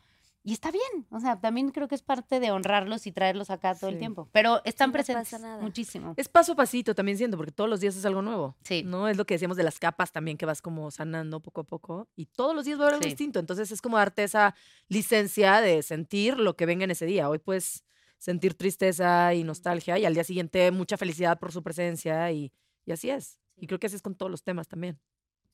Y 0.46 0.52
está 0.52 0.72
bien, 0.72 1.06
o 1.10 1.20
sea, 1.20 1.40
también 1.40 1.70
creo 1.70 1.86
que 1.86 1.94
es 1.94 2.02
parte 2.02 2.40
de 2.40 2.50
honrarlos 2.50 3.06
y 3.06 3.12
traerlos 3.12 3.50
acá 3.50 3.74
todo 3.76 3.88
el 3.88 3.98
tiempo, 3.98 4.28
pero 4.32 4.60
están 4.64 4.90
no 4.90 4.98
pasa 4.98 5.12
presentes 5.14 5.40
nada. 5.40 5.62
muchísimo. 5.62 6.12
Es 6.16 6.28
paso 6.28 6.52
a 6.52 6.56
pasito 6.56 6.92
también 6.94 7.16
siento, 7.16 7.36
porque 7.36 7.52
todos 7.52 7.70
los 7.70 7.80
días 7.80 7.94
es 7.96 8.04
algo 8.04 8.20
nuevo. 8.20 8.56
Sí. 8.64 8.82
¿No? 8.84 9.06
Es 9.08 9.16
lo 9.16 9.24
que 9.26 9.34
decíamos 9.36 9.56
de 9.56 9.62
las 9.62 9.78
capas 9.78 10.10
también, 10.12 10.36
que 10.36 10.44
vas 10.44 10.60
como 10.60 10.90
sanando 10.90 11.38
poco 11.40 11.60
a 11.62 11.64
poco. 11.64 12.08
Y 12.16 12.26
todos 12.26 12.54
los 12.54 12.64
días 12.66 12.78
va 12.78 12.82
a 12.82 12.86
haber 12.88 12.94
algo 12.96 13.04
Sí. 13.04 13.08
distinto. 13.10 13.38
Entonces 13.38 13.70
es 13.70 13.80
como 13.80 13.96
darte 13.96 14.22
esa 14.24 14.54
licencia 14.88 15.60
de 15.62 15.82
sentir 15.82 16.36
lo 16.38 16.56
que 16.56 16.66
venga 16.66 16.84
en 16.84 16.90
ese 16.90 17.06
día. 17.06 17.30
Hoy 17.30 17.38
puedes 17.38 17.84
sentir 18.24 18.54
tristeza 18.54 19.34
y 19.34 19.44
nostalgia 19.44 19.98
y 19.98 20.06
al 20.06 20.14
día 20.14 20.24
siguiente 20.24 20.70
mucha 20.70 20.96
felicidad 20.96 21.38
por 21.38 21.52
su 21.52 21.62
presencia 21.62 22.32
y, 22.32 22.50
y 22.86 22.92
así 22.92 23.10
es. 23.10 23.38
Y 23.58 23.66
creo 23.66 23.78
que 23.78 23.86
así 23.86 23.96
es 23.96 24.02
con 24.02 24.14
todos 24.14 24.30
los 24.30 24.42
temas 24.42 24.66
también. 24.66 24.98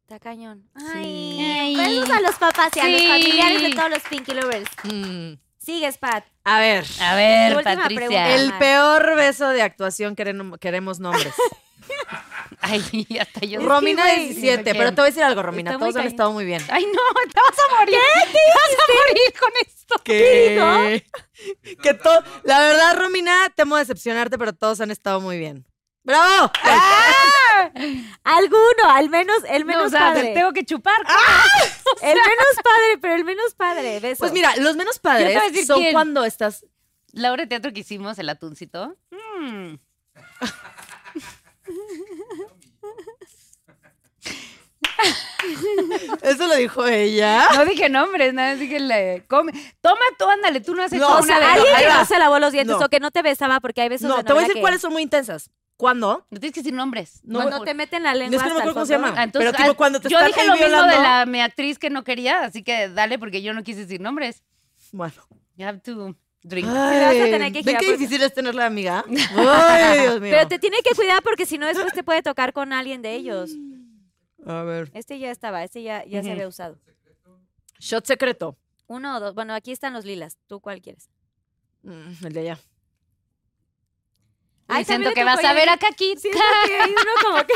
Está 0.03 0.21
cañón. 0.21 0.71
Sí. 0.79 0.87
Ay, 0.97 1.77
besos 1.77 2.11
a 2.11 2.21
los 2.21 2.37
papás 2.37 2.71
y 2.77 2.79
a 2.79 2.89
los 2.89 3.03
familiares 3.03 3.63
de 3.63 3.71
todos 3.75 3.91
los 3.91 4.03
Pinky 4.05 4.35
Lovers. 4.35 4.71
Mm. 4.85 5.33
Sigues, 5.59 5.99
Pat. 5.99 6.25
A 6.45 6.61
ver. 6.61 6.85
A 7.01 7.17
ver, 7.17 7.55
Patricia. 7.65 7.87
pregunta. 7.89 8.35
El 8.37 8.53
peor 8.55 9.17
beso 9.17 9.49
de 9.49 9.63
actuación 9.63 10.15
queremos, 10.15 10.59
queremos 10.61 11.01
nombres. 11.01 11.35
Ay, 12.61 13.07
hasta 13.21 13.41
yo. 13.41 13.61
Romina 13.61 14.03
güey, 14.03 14.29
17, 14.35 14.63
¿quién? 14.63 14.77
pero 14.77 14.91
te 14.91 14.97
voy 15.01 15.05
a 15.09 15.11
decir 15.11 15.23
algo, 15.23 15.43
Romina. 15.43 15.79
Todos 15.79 15.97
han 15.97 16.07
estado 16.07 16.33
muy 16.33 16.45
bien. 16.45 16.63
Ay, 16.71 16.85
no, 16.87 16.93
te 17.33 17.41
vas 17.41 17.59
a 17.59 17.79
morir. 17.79 17.97
¿Qué? 17.97 18.33
Te 18.33 18.39
vas 18.55 18.73
a 18.79 18.93
morir 19.09 19.41
con 19.41 19.51
esto. 19.67 19.95
que, 20.05 21.05
que 21.83 21.95
to- 21.95 22.25
la 22.45 22.61
verdad, 22.61 22.97
Romina, 22.99 23.35
temo 23.57 23.77
decepcionarte, 23.77 24.39
pero 24.39 24.53
todos 24.53 24.81
han 24.81 24.91
estado 24.91 25.21
muy 25.21 25.39
bien. 25.39 25.67
¡Bravo! 26.03 26.51
Alguno, 28.25 28.91
al 28.91 29.11
menos, 29.11 29.39
el 29.49 29.65
menos 29.65 29.83
No, 29.83 29.87
o 29.89 29.91
sea, 29.91 30.13
padre. 30.15 30.33
tengo 30.35 30.53
que 30.53 30.65
chupar. 30.65 30.97
El 32.03 32.15
menos 32.15 32.55
padre, 32.63 32.99
pero 33.03 33.15
el 33.17 33.25
menos 33.25 33.55
padre. 33.55 34.01
Beso. 34.01 34.21
Pues 34.21 34.33
mira, 34.33 34.55
los 34.57 34.77
menos 34.77 34.99
padres 35.01 35.35
decir 35.51 35.67
son 35.67 35.81
quién. 35.81 35.93
cuando 35.93 36.25
estás. 36.25 36.65
La 37.13 37.33
obra 37.33 37.43
de 37.43 37.49
teatro 37.49 37.73
que 37.73 37.81
hicimos, 37.81 38.19
el 38.19 38.29
atuncito. 38.29 38.97
mm, 39.11 39.75
Eso 46.23 46.47
lo 46.47 46.55
dijo 46.57 46.87
ella. 46.87 47.49
No 47.55 47.65
dije 47.65 47.89
nombres, 47.89 48.33
nada, 48.35 48.55
dije 48.57 48.79
le 48.81 49.25
come. 49.29 49.53
Toma 49.81 50.01
tú, 50.19 50.29
ándale, 50.29 50.61
tú 50.61 50.75
no 50.75 50.83
has 50.83 50.93
hecho 50.93 51.01
No, 51.03 51.17
o 51.17 51.19
una 51.19 51.27
sea, 51.27 51.39
de 51.39 51.45
alguien 51.45 51.75
ahí 51.75 51.85
que 51.85 51.93
no 51.93 52.05
se 52.05 52.19
lavó 52.19 52.39
los 52.39 52.53
dientes 52.53 52.77
No. 52.79 52.85
o 52.87 52.89
que 52.89 53.01
no 53.01 53.11
te 53.11 53.23
besaba 53.23 53.61
porque 53.61 53.83
hay 53.83 53.89
besos 53.89 54.09
No, 54.09 54.19
de 54.19 54.25
te 54.25 54.33
voy 54.33 54.41
a 54.41 54.43
decir 54.43 54.55
que 54.57 54.61
cuáles 54.61 54.81
son 54.81 54.93
muy 54.93 55.03
intensas. 55.03 55.51
¿Cuándo? 55.77 56.27
No 56.31 56.39
tienes 56.41 56.53
que 56.55 56.61
decir 56.61 56.75
nombres. 56.75 57.21
No, 57.25 57.39
cuando 57.41 57.63
te 57.63 57.73
meten 57.73 58.03
la 58.03 58.13
No, 58.13 58.19
lengua 58.19 58.37
es 58.37 58.43
que 58.43 58.49
no 58.51 58.55
me 58.55 58.61
acuerdo 58.61 58.75
cómo 58.75 58.87
se 58.87 58.93
llama. 58.93 59.15
Ah, 59.17 59.23
entonces, 59.25 59.51
pero 59.51 59.57
tipo 59.57 59.71
ah, 59.71 59.77
cuando 59.77 60.01
te 60.01 60.11
yo 60.11 60.23
dije 60.25 60.45
lo 60.47 60.53
mismo 60.53 60.67
de 60.67 60.73
violando- 60.75 61.03
la 61.03 61.25
mi 61.27 61.41
actriz 61.41 61.79
que 61.79 61.89
no 61.89 62.05
quería, 62.05 62.45
así 62.45 62.63
que 62.63 62.91
dale 62.91 63.19
porque 63.19 63.41
yo 63.41 63.55
no 63.55 63.63
quise 63.63 63.81
decir 63.81 64.01
nombres. 64.01 64.43
Bueno. 64.93 65.15
You 65.57 65.67
have 65.67 65.79
to 65.81 66.15
drink. 66.43 66.67
Ay, 66.69 66.75
vas 67.01 67.09
a 67.29 67.31
tener 67.31 67.53
que 67.53 67.63
¿Ven 67.63 67.77
qué 67.79 67.87
por- 67.87 67.97
difícil 67.99 68.23
es 68.23 68.35
tenerla 68.35 68.63
de 68.63 68.67
amiga? 68.67 69.05
Ay, 69.37 70.01
Dios 70.01 70.21
mío. 70.21 70.31
Pero 70.33 70.49
te 70.49 70.59
tiene 70.59 70.79
que 70.85 70.95
cuidar 70.95 71.23
porque 71.23 71.47
si 71.47 71.57
no 71.57 71.67
después 71.67 71.93
te 71.95 72.03
puede 72.03 72.23
tocar 72.23 72.53
con 72.53 72.73
alguien 72.75 73.01
de 73.01 73.15
ellos. 73.15 73.51
A 74.47 74.63
ver. 74.63 74.91
Este 74.95 75.19
ya 75.19 75.31
estaba, 75.31 75.63
este 75.65 75.83
ya, 75.83 76.05
ya 76.05 76.23
se 76.23 76.33
había 76.33 76.49
usado. 76.49 76.79
Shot 77.79 78.07
secreto. 78.07 78.57
Uno 78.87 79.17
o 79.17 79.21
dos. 79.21 79.35
Bueno, 79.35 79.55
aquí 79.55 79.73
están 79.73 79.93
los 79.93 80.05
lilas. 80.05 80.39
¿Tú 80.47 80.61
cuál 80.61 80.81
quieres? 80.83 81.09
Mm, 81.83 82.27
el 82.27 82.33
de 82.33 82.41
allá. 82.41 82.59
Ay, 84.73 84.85
siento 84.85 85.11
que 85.13 85.25
vas 85.25 85.43
a 85.45 85.53
ver 85.53 85.69
a 85.69 85.77
Caquita. 85.79 86.21
Siento 86.21 86.39
que 86.67 86.75
hay 86.81 86.91
uno 86.93 87.11
como 87.25 87.45
que... 87.45 87.55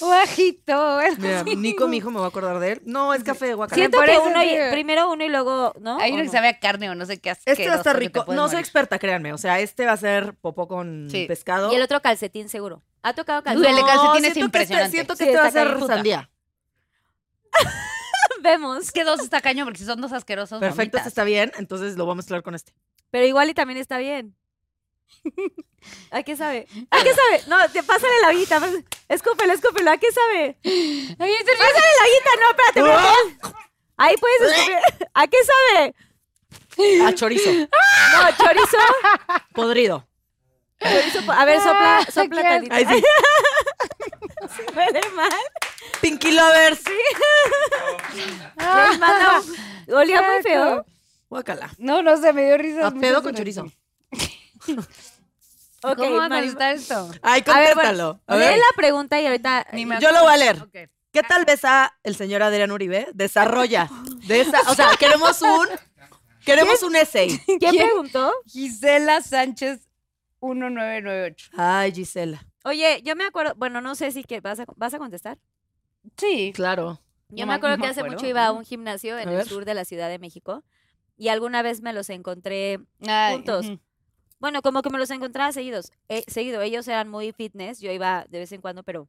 Bajito. 0.06 0.98
Mira, 1.18 1.42
Nico, 1.42 1.86
mi 1.86 1.98
hijo, 1.98 2.10
me 2.10 2.16
voy 2.16 2.24
a 2.24 2.28
acordar 2.28 2.58
de 2.60 2.72
él. 2.72 2.82
No, 2.86 3.12
es 3.12 3.22
café 3.22 3.46
de 3.48 3.54
guacamole. 3.54 3.88
Siento 3.90 4.00
que 4.06 4.18
uno 4.26 4.42
y- 4.42 4.70
primero 4.72 5.10
uno 5.12 5.22
y 5.22 5.28
luego, 5.28 5.74
¿no? 5.80 5.98
Hay 5.98 6.12
¿O 6.12 6.14
uno 6.14 6.22
que 6.22 6.26
no? 6.28 6.32
sabe 6.32 6.48
a 6.48 6.58
carne 6.58 6.88
o 6.88 6.94
no 6.94 7.04
sé 7.04 7.20
qué 7.20 7.30
Este 7.44 7.68
va 7.68 7.74
a 7.74 7.76
estar 7.76 7.98
rico. 7.98 8.20
No 8.28 8.44
soy 8.44 8.52
morir. 8.54 8.58
experta, 8.60 8.98
créanme. 8.98 9.34
O 9.34 9.38
sea, 9.38 9.60
este 9.60 9.84
va 9.84 9.92
a 9.92 9.96
ser 9.98 10.32
popó 10.34 10.66
con 10.66 11.08
Sí. 11.10 11.26
pescado. 11.26 11.70
Y 11.72 11.76
el 11.76 11.82
otro 11.82 12.00
calcetín 12.00 12.48
seguro. 12.48 12.82
¿Ha 13.02 13.12
tocado 13.14 13.38
Uy, 13.40 13.44
calcetín? 13.44 13.70
el 13.70 13.76
de 13.76 13.82
calcetín 13.82 14.06
es 14.06 14.10
siento 14.12 14.22
que 14.22 14.28
este- 14.28 14.40
impresionante. 14.40 14.90
siento 14.90 15.12
que 15.14 15.24
Sí, 15.24 15.30
este 15.30 15.40
va 15.40 15.46
a 15.46 15.50
ser 15.50 15.68
cañón. 15.68 15.86
sandía. 15.88 16.30
Vemos. 18.42 18.78
Es 18.84 18.92
que 18.92 19.04
dos 19.04 19.20
está 19.20 19.40
caño 19.40 19.64
porque 19.64 19.78
si 19.78 19.84
son 19.84 20.00
dos 20.00 20.12
asquerosos. 20.12 20.60
Perfecto, 20.60 20.96
este 20.98 21.08
está 21.08 21.24
bien. 21.24 21.52
Entonces 21.58 21.96
lo 21.96 22.04
voy 22.04 22.12
a 22.12 22.16
mezclar 22.16 22.42
con 22.42 22.54
este. 22.54 22.72
Pero 23.10 23.26
igual 23.26 23.50
y 23.50 23.54
también 23.54 23.78
está 23.78 23.98
bien. 23.98 24.36
¿A 26.10 26.22
qué 26.22 26.36
sabe? 26.36 26.66
¿A 26.90 27.02
qué 27.02 27.12
sabe? 27.14 27.42
No, 27.48 27.56
te 27.70 27.82
pásale 27.82 28.12
la 28.22 28.28
ollita. 28.28 28.60
pas- 28.60 28.84
Escúpelo, 29.08 29.52
escúpelo. 29.52 29.90
¿A 29.90 29.96
qué 29.98 30.06
sabe? 30.12 30.58
Ay, 30.64 31.16
serio. 31.16 31.58
Pásale 31.58 31.90
la 31.98 32.04
ollita. 32.06 32.30
No, 32.40 32.50
espérate, 32.50 32.80
espérate. 32.80 33.58
Ahí 33.96 34.14
puedes 34.16 34.40
escupir. 34.52 34.76
¿A 35.14 35.26
qué 35.26 35.36
sabe? 35.44 35.94
A 37.06 37.12
chorizo. 37.14 37.50
No, 37.52 38.36
chorizo. 38.38 38.78
Podrido. 39.52 40.06
A 40.80 41.44
ver, 41.44 41.60
sopla, 41.60 42.02
qué 42.06 42.12
sopla 42.12 42.42
tantito. 42.42 42.74
Ahí 42.74 42.84
sí. 42.88 43.02
Huele 44.74 45.00
mal. 45.14 45.30
Pinky 46.00 46.32
Lovers. 46.32 46.80
Manda 48.56 49.40
un- 49.86 49.94
Olía 49.94 50.22
muy 50.22 50.42
feo. 50.42 50.84
Guácala. 51.28 51.70
No, 51.78 52.02
no 52.02 52.16
sé, 52.16 52.32
me 52.32 52.44
dio 52.46 52.56
risa. 52.58 52.86
A 52.88 52.90
pedo 52.90 53.22
con 53.22 53.34
chorizo. 53.34 53.66
Ok, 55.82 55.96
¿Cómo 55.96 56.16
va 56.16 56.26
a 56.26 56.28
Mari- 56.28 56.48
contestar 56.52 56.74
esto? 56.74 57.10
Ay, 57.22 57.42
A 57.46 57.58
ver, 57.60 57.74
contéstalo. 57.74 58.20
A 58.26 58.36
Lee 58.36 58.40
ver. 58.46 58.58
la 58.58 58.64
pregunta 58.76 59.20
y 59.20 59.26
ahorita. 59.26 59.66
Ni 59.72 59.86
me 59.86 59.98
Yo 60.00 60.10
lo 60.12 60.22
voy 60.22 60.32
a 60.32 60.36
leer. 60.36 60.58
¿Qué 61.12 61.22
tal 61.22 61.44
ves 61.44 61.64
a 61.64 61.92
el 62.02 62.14
señor 62.16 62.42
Adrián 62.42 62.70
Uribe? 62.70 63.08
Desarrolla. 63.14 63.88
De 64.26 64.42
esa, 64.42 64.60
o 64.68 64.74
sea, 64.74 64.90
queremos 64.98 65.40
un 65.42 65.66
queremos 66.44 66.82
un 66.82 66.96
essay. 66.96 67.38
¿Quién 67.58 67.76
preguntó? 67.76 68.32
Gisela 68.46 69.20
Sánchez 69.22 69.80
1998. 70.42 71.50
Ay, 71.56 71.92
Gisela. 71.92 72.46
Oye, 72.64 73.00
yo 73.02 73.16
me 73.16 73.24
acuerdo, 73.24 73.54
bueno, 73.56 73.80
no 73.80 73.94
sé 73.94 74.10
si 74.12 74.22
que 74.24 74.40
vas 74.40 74.60
a, 74.60 74.66
vas 74.76 74.94
a 74.94 74.98
contestar. 74.98 75.38
Sí. 76.16 76.52
Claro. 76.54 77.00
Yo 77.28 77.44
No 77.46 77.52
me 77.52 77.54
acuerdo 77.54 77.76
no 77.76 77.82
que 77.84 77.88
hace 77.90 78.00
acuerdo. 78.00 78.16
mucho 78.16 78.26
iba 78.26 78.46
a 78.46 78.52
un 78.52 78.64
gimnasio 78.64 79.18
en 79.18 79.28
A 79.28 79.40
el 79.40 79.48
sur 79.48 79.64
de 79.64 79.74
la 79.74 79.84
Ciudad 79.84 80.08
de 80.08 80.18
México 80.18 80.64
y 81.16 81.28
alguna 81.28 81.62
vez 81.62 81.80
me 81.80 81.92
los 81.92 82.10
encontré, 82.10 82.80
Ay, 83.06 83.34
Juntos. 83.34 83.66
bueno, 84.40 84.62
como 84.62 84.82
que 84.82 84.90
me 84.90 84.98
los 84.98 85.10
encontraba 85.10 85.52
seguidos, 85.52 85.92
eh, 86.08 86.24
seguido. 86.26 86.60
Ellos 86.62 86.88
eran 86.88 87.08
muy 87.08 87.32
fitness, 87.32 87.78
yo 87.80 87.92
iba 87.92 88.24
de 88.28 88.38
vez 88.40 88.50
en 88.52 88.60
cuando, 88.60 88.82
pero 88.82 89.08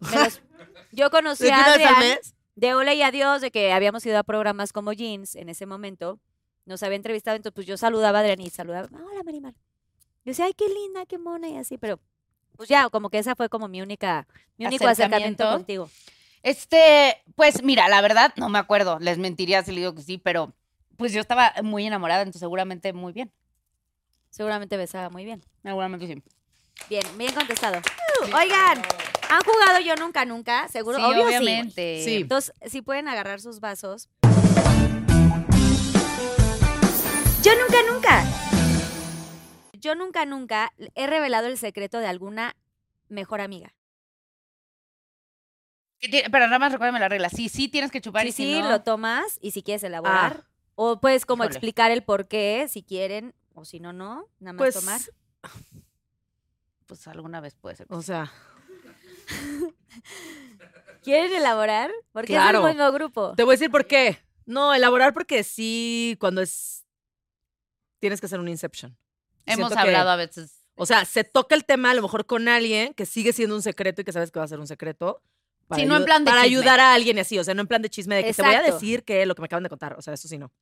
los- 0.00 0.42
yo 0.92 1.10
conocí 1.10 1.44
¿De 1.44 1.50
que 1.50 1.54
a 1.54 1.72
Adrián. 1.74 2.18
de 2.56 2.74
hola 2.74 2.94
y 2.94 3.02
adiós, 3.02 3.40
de 3.42 3.50
que 3.50 3.72
habíamos 3.72 4.04
ido 4.06 4.18
a 4.18 4.22
programas 4.24 4.72
como 4.72 4.92
Jeans 4.92 5.36
en 5.36 5.48
ese 5.48 5.66
momento, 5.66 6.18
nos 6.64 6.82
había 6.82 6.96
entrevistado, 6.96 7.36
entonces 7.36 7.54
pues 7.54 7.66
yo 7.66 7.76
saludaba 7.76 8.18
a 8.18 8.22
Adrián 8.22 8.40
y 8.40 8.50
saludaba, 8.50 8.88
hola 8.92 9.22
Marimar. 9.24 9.54
Yo 10.26 10.30
decía, 10.32 10.46
ay, 10.46 10.54
qué 10.54 10.68
linda, 10.68 11.06
qué 11.06 11.18
mona 11.18 11.48
y 11.48 11.56
así, 11.56 11.78
pero 11.78 12.00
pues 12.56 12.68
ya, 12.68 12.90
como 12.90 13.10
que 13.10 13.18
esa 13.18 13.36
fue 13.36 13.48
como 13.48 13.68
mi 13.68 13.80
única, 13.80 14.26
mi 14.58 14.66
único 14.66 14.88
acercamiento 14.88 15.44
Acercamiento. 15.44 15.56
contigo. 15.56 15.90
Este, 16.42 17.22
pues 17.36 17.62
mira, 17.62 17.88
la 17.88 18.00
verdad, 18.00 18.32
no 18.36 18.48
me 18.48 18.58
acuerdo. 18.58 18.98
Les 18.98 19.18
mentiría 19.18 19.62
si 19.62 19.70
le 19.70 19.82
digo 19.82 19.94
que 19.94 20.02
sí, 20.02 20.18
pero 20.18 20.52
pues 20.96 21.12
yo 21.12 21.20
estaba 21.20 21.52
muy 21.62 21.86
enamorada, 21.86 22.22
entonces 22.22 22.40
seguramente 22.40 22.92
muy 22.92 23.12
bien. 23.12 23.30
Seguramente 24.30 24.76
besaba 24.76 25.10
muy 25.10 25.24
bien. 25.24 25.44
Seguramente 25.62 26.08
sí. 26.08 26.20
Bien, 26.90 27.04
bien 27.16 27.32
contestado. 27.32 27.80
Oigan, 28.24 28.82
¿han 29.30 29.42
jugado 29.44 29.78
yo 29.84 29.94
nunca, 29.94 30.24
nunca? 30.24 30.66
Seguro, 30.66 30.98
Sí, 30.98 31.04
obvio 31.04 31.20
sí, 31.20 31.36
obviamente. 31.36 32.02
Sí. 32.04 32.16
Entonces, 32.16 32.52
si 32.66 32.82
pueden 32.82 33.06
agarrar 33.06 33.40
sus 33.40 33.60
vasos. 33.60 34.08
Yo 37.42 37.52
nunca, 37.54 37.78
nunca. 37.92 38.45
Yo 39.86 39.94
nunca, 39.94 40.26
nunca 40.26 40.72
he 40.96 41.06
revelado 41.06 41.46
el 41.46 41.56
secreto 41.58 41.98
de 42.00 42.08
alguna 42.08 42.56
mejor 43.08 43.40
amiga. 43.40 43.72
¿Qué 46.00 46.08
tiene- 46.08 46.28
Pero 46.28 46.46
nada 46.46 46.58
más 46.58 46.72
recuérdame 46.72 46.98
la 46.98 47.08
regla. 47.08 47.30
Sí, 47.30 47.48
sí 47.48 47.68
tienes 47.68 47.92
que 47.92 48.00
chupar 48.00 48.22
Sí, 48.22 48.28
y 48.28 48.32
si 48.32 48.44
sí, 48.54 48.60
no, 48.62 48.68
lo 48.68 48.82
tomas 48.82 49.38
y 49.40 49.52
si 49.52 49.62
quieres 49.62 49.84
elaborar. 49.84 50.44
O 50.74 51.00
puedes 51.00 51.24
como 51.24 51.44
Híjole. 51.44 51.54
explicar 51.56 51.92
el 51.92 52.02
por 52.02 52.26
qué, 52.26 52.66
si 52.68 52.82
quieren, 52.82 53.32
o 53.54 53.64
si 53.64 53.78
no, 53.78 53.92
no. 53.92 54.26
Nada 54.40 54.54
más 54.54 54.58
Pues, 54.58 54.74
tomar. 54.74 55.00
pues 56.86 57.06
alguna 57.06 57.40
vez 57.40 57.54
puede 57.54 57.76
ser. 57.76 57.86
o 57.90 58.02
sea, 58.02 58.32
¿Quieren 61.02 61.32
elaborar? 61.32 61.92
Porque 62.12 62.32
Claro. 62.32 62.58
es 62.58 62.64
el 62.72 62.76
mismo 62.76 62.90
grupo. 62.92 63.34
te 63.36 63.44
voy 63.44 63.52
a 63.52 63.56
decir 63.56 63.70
por 63.70 63.86
qué. 63.86 64.18
No, 64.44 64.74
elaborar 64.74 65.14
porque 65.14 65.44
sí, 65.44 66.16
cuando 66.20 66.40
es. 66.42 66.84
Tienes 68.00 68.20
que 68.20 68.26
hacer 68.26 68.40
un 68.40 68.48
inception. 68.48 68.96
Hemos 69.46 69.68
siento 69.68 69.74
que- 69.74 69.80
hablado 69.80 70.10
a 70.10 70.16
veces. 70.16 70.52
O 70.74 70.84
sea, 70.84 71.04
se 71.06 71.24
toca 71.24 71.54
el 71.54 71.64
tema 71.64 71.92
a 71.92 71.94
lo 71.94 72.02
mejor 72.02 72.26
con 72.26 72.48
alguien 72.48 72.92
que 72.92 73.06
sigue 73.06 73.32
siendo 73.32 73.54
un 73.56 73.62
secreto 73.62 74.02
y 74.02 74.04
que 74.04 74.12
sabes 74.12 74.30
que 74.30 74.38
va 74.38 74.44
a 74.44 74.48
ser 74.48 74.60
un 74.60 74.66
secreto. 74.66 75.22
Sí, 75.74 75.86
no 75.86 75.96
en 75.96 76.04
plan 76.04 76.24
de 76.24 76.30
Para 76.30 76.42
chisme. 76.42 76.58
ayudar 76.58 76.80
a 76.80 76.92
alguien 76.94 77.16
y 77.16 77.20
así, 77.20 77.38
o 77.38 77.44
sea, 77.44 77.54
no 77.54 77.62
en 77.62 77.66
plan 77.66 77.80
de 77.82 77.88
chisme 77.90 78.14
de 78.16 78.24
que 78.24 78.34
te 78.34 78.42
voy 78.42 78.54
a 78.54 78.62
decir 78.62 79.02
que 79.02 79.24
lo 79.26 79.34
que 79.34 79.40
me 79.42 79.46
acaban 79.46 79.62
de 79.64 79.68
contar. 79.70 79.94
O 79.98 80.02
sea, 80.02 80.12
eso 80.14 80.28
sí 80.28 80.36
no. 80.38 80.52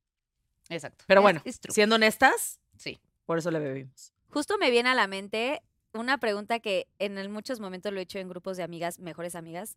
Exacto. 0.68 1.04
Pero 1.08 1.20
bueno, 1.20 1.42
es 1.44 1.58
siendo 1.68 1.96
honestas, 1.96 2.58
Sí. 2.78 2.98
por 3.26 3.38
eso 3.38 3.50
le 3.50 3.58
bebimos. 3.58 4.12
Justo 4.30 4.56
me 4.56 4.70
viene 4.70 4.88
a 4.88 4.94
la 4.94 5.06
mente 5.06 5.60
una 5.92 6.16
pregunta 6.18 6.58
que 6.60 6.86
en 6.98 7.18
el- 7.18 7.28
muchos 7.28 7.60
momentos 7.60 7.92
lo 7.92 7.98
he 7.98 8.02
hecho 8.04 8.18
en 8.18 8.28
grupos 8.28 8.56
de 8.56 8.62
amigas, 8.62 8.98
mejores 8.98 9.34
amigas. 9.34 9.76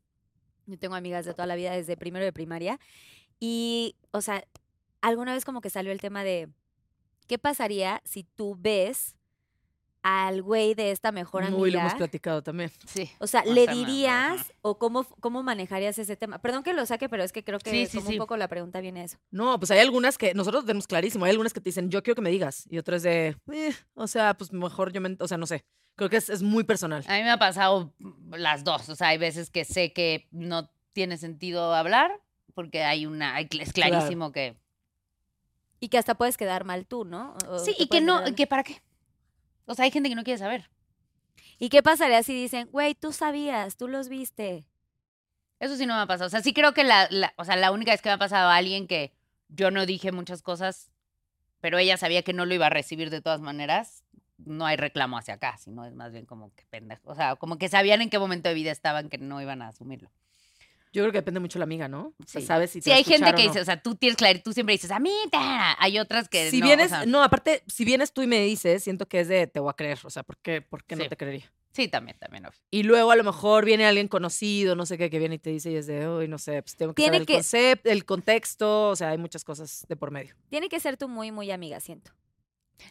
Yo 0.65 0.77
tengo 0.77 0.95
amigas 0.95 1.25
de 1.25 1.33
toda 1.33 1.45
la 1.47 1.55
vida 1.55 1.71
desde 1.71 1.97
primero 1.97 2.23
de 2.23 2.31
primaria. 2.33 2.79
Y, 3.39 3.95
o 4.11 4.21
sea, 4.21 4.43
alguna 5.01 5.33
vez 5.33 5.45
como 5.45 5.61
que 5.61 5.69
salió 5.69 5.91
el 5.91 5.99
tema 6.01 6.23
de, 6.23 6.47
¿qué 7.27 7.37
pasaría 7.37 8.01
si 8.05 8.23
tú 8.23 8.55
ves 8.59 9.15
al 10.03 10.41
güey 10.41 10.73
de 10.73 10.91
esta 10.91 11.11
mejor 11.11 11.43
amiga? 11.43 11.57
Muy 11.57 11.71
lo 11.71 11.79
hemos 11.79 11.95
platicado 11.95 12.41
también. 12.41 12.71
Sí. 12.85 13.09
O 13.19 13.27
sea, 13.27 13.43
¿le 13.43 13.67
dirías 13.67 14.39
ajá. 14.39 14.45
o 14.61 14.77
cómo, 14.77 15.03
cómo 15.19 15.43
manejarías 15.43 15.97
ese 15.99 16.15
tema? 16.15 16.39
Perdón 16.39 16.63
que 16.63 16.73
lo 16.73 16.85
saque, 16.85 17.09
pero 17.09 17.23
es 17.23 17.33
que 17.33 17.43
creo 17.43 17.59
que 17.59 17.71
Sí, 17.71 17.85
sí, 17.87 17.97
como 17.97 18.09
sí. 18.09 18.15
un 18.15 18.19
poco 18.19 18.37
la 18.37 18.47
pregunta 18.47 18.79
viene 18.79 19.01
a 19.01 19.03
eso. 19.03 19.17
No, 19.31 19.59
pues 19.59 19.69
hay 19.71 19.79
algunas 19.79 20.17
que 20.17 20.33
nosotros 20.33 20.65
tenemos 20.65 20.87
clarísimo. 20.87 21.25
Hay 21.25 21.31
algunas 21.31 21.51
que 21.53 21.59
te 21.59 21.69
dicen, 21.69 21.89
yo 21.89 22.01
quiero 22.03 22.15
que 22.15 22.21
me 22.21 22.29
digas. 22.29 22.65
Y 22.69 22.77
otras 22.77 23.03
de, 23.03 23.35
"Eh, 23.51 23.73
o 23.95 24.07
sea, 24.07 24.33
pues 24.35 24.53
mejor 24.53 24.93
yo 24.93 25.01
me. 25.01 25.17
O 25.19 25.27
sea, 25.27 25.37
no 25.37 25.45
sé. 25.47 25.65
Creo 25.95 26.09
que 26.09 26.17
es, 26.17 26.29
es 26.29 26.43
muy 26.43 26.63
personal. 26.63 27.03
A 27.07 27.17
mí 27.17 27.23
me 27.23 27.31
ha 27.31 27.39
pasado 27.39 27.93
las 28.31 28.63
dos. 28.63 28.87
O 28.87 28.95
sea, 28.95 29.09
hay 29.09 29.17
veces 29.17 29.49
que 29.49 29.65
sé 29.65 29.91
que 29.93 30.27
no 30.31 30.69
tiene 30.93 31.17
sentido 31.17 31.73
hablar 31.73 32.21
porque 32.53 32.83
hay 32.83 33.05
una. 33.07 33.39
Es 33.41 33.73
clarísimo 33.73 34.31
que. 34.31 34.55
Y 35.79 35.89
que 35.89 35.97
hasta 35.97 36.15
puedes 36.15 36.37
quedar 36.37 36.63
mal 36.63 36.85
tú, 36.87 37.05
¿no? 37.05 37.35
O 37.47 37.59
Sí, 37.59 37.75
y 37.77 37.87
que 37.87 38.01
no. 38.01 38.19
quedar- 38.19 38.35
que 38.35 38.47
¿Para 38.47 38.63
qué? 38.63 38.81
O 39.65 39.75
sea, 39.75 39.85
hay 39.85 39.91
gente 39.91 40.09
que 40.09 40.15
no 40.15 40.23
quiere 40.23 40.37
saber. 40.39 40.69
¿Y 41.59 41.69
qué 41.69 41.83
pasaría 41.83 42.21
si 42.23 42.33
dicen, 42.33 42.67
güey, 42.71 42.95
tú 42.95 43.11
sabías, 43.11 43.77
tú 43.77 43.87
los 43.87 44.09
viste? 44.09 44.65
Eso 45.59 45.75
sí 45.75 45.85
no 45.85 45.95
me 45.95 46.01
ha 46.01 46.05
pasado. 46.07 46.27
O 46.27 46.29
sea, 46.29 46.41
sí 46.41 46.53
creo 46.53 46.73
que 46.73 46.83
la, 46.83 47.07
la- 47.09 47.33
o 47.37 47.43
sea, 47.45 47.55
la 47.55 47.71
única 47.71 47.91
vez 47.91 48.01
que 48.01 48.09
me 48.09 48.13
ha 48.13 48.17
pasado 48.19 48.49
a 48.49 48.55
alguien 48.55 48.87
que 48.87 49.13
yo 49.49 49.71
no 49.71 49.85
dije 49.85 50.11
muchas 50.11 50.41
cosas, 50.41 50.91
pero 51.61 51.77
ella 51.79 51.97
sabía 51.97 52.21
que 52.23 52.33
no 52.33 52.45
lo 52.45 52.53
iba 52.53 52.67
a 52.67 52.69
recibir 52.69 53.09
de 53.09 53.21
todas 53.21 53.41
maneras, 53.41 54.03
no 54.37 54.65
hay 54.67 54.77
reclamo 54.77 55.17
hacia 55.17 55.33
acá, 55.35 55.57
sino 55.57 55.83
es 55.85 55.95
más 55.95 56.11
bien 56.11 56.25
como 56.27 56.53
que 56.53 56.63
pendejo. 56.69 57.01
O 57.09 57.15
sea, 57.15 57.35
como 57.37 57.57
que 57.57 57.69
sabían 57.69 58.01
en 58.03 58.09
qué 58.11 58.19
momento 58.19 58.49
de 58.49 58.55
vida 58.55 58.71
estaban 58.71 59.09
que 59.09 59.17
no 59.17 59.41
iban 59.41 59.61
a 59.63 59.69
asumirlo. 59.69 60.11
Yo 60.93 61.03
creo 61.03 61.11
que 61.11 61.17
depende 61.19 61.39
mucho 61.39 61.57
de 61.57 61.59
la 61.59 61.63
amiga, 61.65 61.87
¿no? 61.87 62.13
O 62.19 62.27
sea, 62.27 62.41
Sí. 62.41 62.47
sabes 62.47 62.71
si 62.71 62.79
te 62.79 62.85
Sí, 62.85 62.91
hay 62.91 63.03
gente 63.03 63.33
que 63.35 63.43
no. 63.43 63.47
dice, 63.49 63.61
o 63.61 63.65
sea, 63.65 63.81
tú 63.81 63.95
tienes 63.95 64.17
claro, 64.17 64.39
tú 64.43 64.53
siempre 64.53 64.73
dices, 64.73 64.89
a 64.91 64.99
mí, 64.99 65.11
ta". 65.31 65.75
hay 65.79 65.99
otras 65.99 66.29
que 66.29 66.49
si 66.49 66.59
no, 66.59 66.65
o 66.65 66.69
vienes, 66.69 66.89
sea, 66.89 67.05
no, 67.05 67.21
aparte, 67.23 67.63
si 67.67 67.85
vienes 67.85 68.13
tú 68.13 68.21
y 68.21 68.27
me 68.27 68.41
dices, 68.41 68.83
siento 68.83 69.05
que 69.07 69.19
es 69.19 69.27
de 69.27 69.47
te 69.47 69.59
voy 69.59 69.69
a 69.69 69.73
creer. 69.73 69.99
O 70.03 70.09
sea, 70.09 70.23
¿por 70.23 70.37
qué, 70.37 70.61
por 70.61 70.83
qué 70.83 70.95
no 70.95 71.07
te 71.07 71.17
creería? 71.17 71.51
Sí, 71.73 71.87
también, 71.87 72.17
también. 72.17 72.43
obvio. 72.45 72.57
Y 72.71 72.83
luego 72.83 73.11
a 73.11 73.15
lo 73.15 73.23
mejor 73.23 73.63
viene 73.63 73.85
alguien 73.85 74.07
conocido, 74.07 74.75
no 74.75 74.87
sé 74.87 74.97
qué, 74.97 75.11
que 75.11 75.19
viene 75.19 75.35
y 75.35 75.39
te 75.39 75.51
dice 75.51 75.69
y 75.71 75.75
es 75.75 75.85
de, 75.85 76.07
uy, 76.09 76.27
no 76.27 76.39
sé, 76.39 76.63
pues 76.63 76.75
tengo 76.75 76.93
que 76.95 77.03
Tiene 77.03 77.17
saber 77.17 77.21
el 77.21 77.27
que- 77.27 77.33
concepto, 77.33 77.89
el 77.91 78.05
contexto, 78.05 78.89
o 78.89 78.95
sea, 78.95 79.09
hay 79.09 79.17
muchas 79.19 79.43
cosas 79.43 79.85
de 79.87 79.95
por 79.95 80.09
medio. 80.09 80.33
Tiene 80.49 80.69
que 80.69 80.79
ser 80.79 80.97
tú 80.97 81.07
muy, 81.07 81.31
muy 81.31 81.51
amiga, 81.51 81.79
siento. 81.79 82.11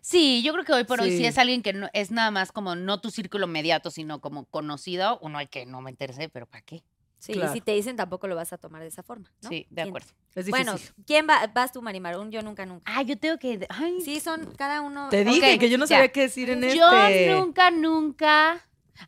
Sí, 0.02 0.43
yo 0.44 0.52
creo 0.52 0.64
que 0.64 0.73
hoy 0.73 0.85
por 0.85 1.01
hoy 1.01 1.16
si 1.16 1.24
es 1.27 1.39
alguien 1.39 1.62
que 1.62 1.73
no, 1.73 1.89
es 1.93 2.10
nada 2.10 2.31
más 2.31 2.52
como 2.52 2.74
no 2.77 3.01
tu 3.01 3.10
círculo 3.10 3.47
inmediato, 3.47 3.90
sino 3.90 4.20
como 4.20 4.44
conocido, 4.47 5.18
uno 5.23 5.39
hay 5.39 5.47
que 5.47 5.64
no 5.66 5.81
meterse, 5.81 6.28
pero 6.28 6.47
¿para 6.47 6.62
qué? 6.62 6.82
Sí, 7.27 7.32
Claro. 7.32 7.51
y 7.51 7.55
si 7.55 7.61
te 7.61 7.73
dicen 7.73 7.97
tampoco 7.97 8.28
lo 8.28 8.36
vas 8.36 8.53
a 8.53 8.59
tomar 8.59 8.82
de 8.82 8.89
esa 8.89 9.03
forma, 9.03 9.32
¿no? 9.43 9.48
Sí, 9.48 9.66
de 9.70 9.82
acuerdo. 9.82 10.09
Es 10.35 10.47
difícil. 10.47 10.51
Bueno, 10.51 10.78
¿quién 11.07 11.27
va? 11.28 11.47
Vas 11.48 11.73
tú, 11.73 11.82
Marimar, 11.82 12.16
un 12.19 12.31
yo 12.31 12.40
nunca, 12.43 12.65
nunca. 12.66 12.82
Ah, 12.86 13.03
yo 13.03 13.19
tengo 13.19 13.36
que... 13.39 13.66
Ay, 13.69 14.01
Sí, 14.03 14.20
son 14.20 14.55
cada 14.57 14.81
uno. 14.82 15.09
te 15.09 15.24
dije 15.24 15.59
que 15.59 15.69
yo 15.69 15.77
no 15.78 15.86
ya. 15.86 15.97
sabía 15.97 16.12
qué 16.12 16.20
decir 16.23 16.51
en 16.51 16.62
Yo 16.62 16.90
este. 16.93 17.32
nunca, 17.35 17.70
nunca... 17.70 18.61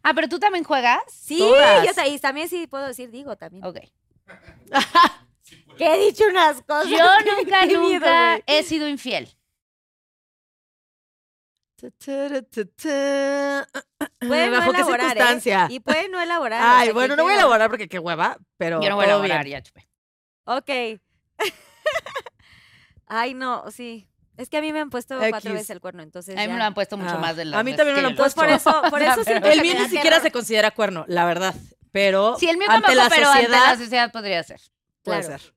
Ah, 0.03 0.13
pero 0.15 0.29
tú 0.29 0.39
también 0.39 0.65
juegas. 0.65 1.01
Sí, 1.11 1.39
Todas. 1.39 1.85
yo 1.97 2.03
y 2.13 2.19
también 2.19 2.49
sí 2.49 2.67
puedo 2.67 2.87
decir, 2.87 3.11
digo 3.11 3.37
también. 3.37 3.65
Ok. 3.65 3.79
Que 5.79 5.95
he 5.95 6.07
dicho 6.07 6.25
unas 6.29 6.61
cosas. 6.63 6.89
Yo 6.91 6.99
nunca, 7.37 7.65
miedo, 7.67 7.83
nunca 7.83 8.31
güey. 8.33 8.43
he 8.47 8.63
sido 8.65 8.89
infiel. 8.89 9.29
Pueden 11.79 12.47
no 14.51 14.59
¿Bajo 14.59 14.73
qué 14.73 14.79
elaborar, 14.79 15.17
¿eh? 15.19 15.67
Y 15.71 15.81
pueden 15.81 16.11
no 16.11 16.21
elaborar. 16.21 16.61
Ay, 16.63 16.93
bueno, 16.93 17.17
no 17.17 17.23
voy 17.23 17.33
a 17.33 17.37
elaborar 17.37 17.71
porque 17.71 17.89
qué 17.89 17.99
hueva, 17.99 18.37
pero 18.57 18.83
Yo 18.83 18.89
no 18.89 18.97
voy 18.97 19.05
a 19.05 19.09
elaborar, 19.09 19.45
bien. 19.45 19.59
ya 19.59 19.63
chupé. 19.63 19.89
Ok. 20.45 20.71
Ay, 23.07 23.35
no, 23.35 23.71
sí. 23.71 24.09
Es 24.37 24.49
que 24.49 24.59
a 24.59 24.61
mí 24.61 24.73
me 24.73 24.81
han 24.81 24.91
puesto 24.91 25.19
cuatro 25.31 25.53
veces 25.53 25.71
el 25.71 25.81
cuerno, 25.81 26.03
entonces. 26.03 26.37
A 26.37 26.41
mí 26.43 26.47
me 26.47 26.53
ya. 26.55 26.59
lo 26.59 26.65
han 26.65 26.75
puesto 26.75 26.97
mucho 26.97 27.15
Ah, 27.15 27.19
más 27.19 27.37
de 27.37 27.45
la 27.45 27.59
a 27.59 27.63
mí 27.65 27.75
también 27.75 27.97
me 27.97 28.03
lo 28.03 28.09
han 28.09 28.17
Pues 28.17 28.35
por 28.35 28.47
puesto. 28.47 28.71
eso, 28.71 28.83
por 28.91 29.03
eso 29.21 29.25
siento 29.25 29.49
El 29.49 29.61
mío 29.63 29.75
me 29.75 29.81
ni 29.83 29.89
siquiera 29.89 30.21
se 30.21 30.31
considera 30.31 30.71
cuerno, 30.71 31.05
la 31.09 31.25
verdad. 31.27 31.55
Pero 31.91 32.37
Sí, 32.39 32.49
el 32.49 32.57
mío 32.59 32.69
ante 32.71 32.83
tampoco, 32.87 32.95
la 33.05 33.09
pero 33.09 33.29
ante 33.31 33.49
la 33.49 33.59
sociedad 33.59 33.79
sociedad 33.79 34.13
podría 34.13 34.43
ser. 34.45 34.61
puede 35.03 35.23
Claro. 35.25 35.39
ser. 35.39 35.55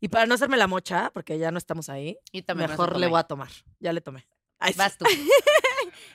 Y 0.00 0.08
para 0.08 0.26
no 0.26 0.34
hacerme 0.34 0.56
la 0.56 0.66
mocha, 0.66 1.10
porque 1.14 1.38
ya 1.38 1.52
no 1.52 1.58
estamos 1.58 1.88
ahí, 1.88 2.18
Y 2.32 2.42
también 2.42 2.68
me 2.68 2.72
mejor 2.72 2.98
le 2.98 3.06
voy 3.06 3.20
a 3.20 3.22
tomar. 3.22 3.48
Ya 3.78 3.92
le 3.92 4.00
tomé. 4.00 4.26
Ay. 4.62 4.74
Vas 4.76 4.96
tú. 4.96 5.04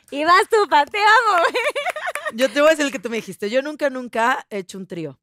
Y 0.09 0.23
vas 0.23 0.47
tú, 0.49 0.55
pa, 0.69 0.85
te 0.85 0.97
amo. 0.99 1.43
Yo 2.33 2.49
te 2.49 2.61
voy 2.61 2.67
a 2.69 2.71
decir 2.71 2.85
el 2.85 2.93
que 2.93 2.99
tú 2.99 3.09
me 3.09 3.17
dijiste. 3.17 3.49
Yo 3.49 3.61
nunca, 3.61 3.89
nunca 3.89 4.47
he 4.49 4.59
hecho 4.59 4.77
un 4.77 4.87
trío. 4.87 5.19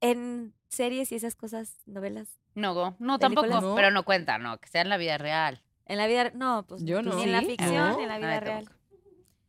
En 0.00 0.54
series 0.68 1.12
y 1.12 1.16
esas 1.16 1.34
cosas, 1.34 1.76
novelas. 1.86 2.28
No, 2.54 2.72
go. 2.74 2.96
no 2.98 3.18
¿Películas? 3.18 3.50
tampoco, 3.50 3.60
No. 3.70 3.74
pero 3.74 3.90
no 3.90 4.04
cuenta, 4.04 4.38
no, 4.38 4.58
que 4.58 4.68
sea 4.68 4.82
en 4.82 4.88
la 4.88 4.96
vida 4.96 5.18
real. 5.18 5.62
En 5.86 5.98
la 5.98 6.06
vida, 6.06 6.30
no, 6.34 6.64
pues 6.66 6.82
Yo 6.84 7.02
no. 7.02 7.16
ni 7.16 7.24
en 7.24 7.32
la 7.32 7.42
ficción, 7.42 7.74
No. 7.74 7.96
ni 7.98 8.02
en 8.04 8.08
la 8.08 8.18
vida 8.18 8.40
real. 8.40 8.70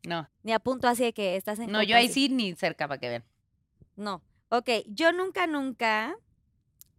No, 0.05 0.29
Ni 0.43 0.51
a 0.53 0.59
punto 0.59 0.87
así 0.87 1.03
de 1.03 1.13
que 1.13 1.35
estás 1.37 1.57
en 1.59 1.71
no, 1.71 1.81
yo 1.83 1.95
ahí 1.95 2.09
sí 2.09 2.29
ni 2.29 2.53
cerca 2.55 2.87
para 2.87 2.99
que 2.99 3.09
vean. 3.09 3.23
No. 3.95 4.21
Ok, 4.49 4.69
yo 4.87 5.11
nunca, 5.13 5.47
nunca 5.47 6.15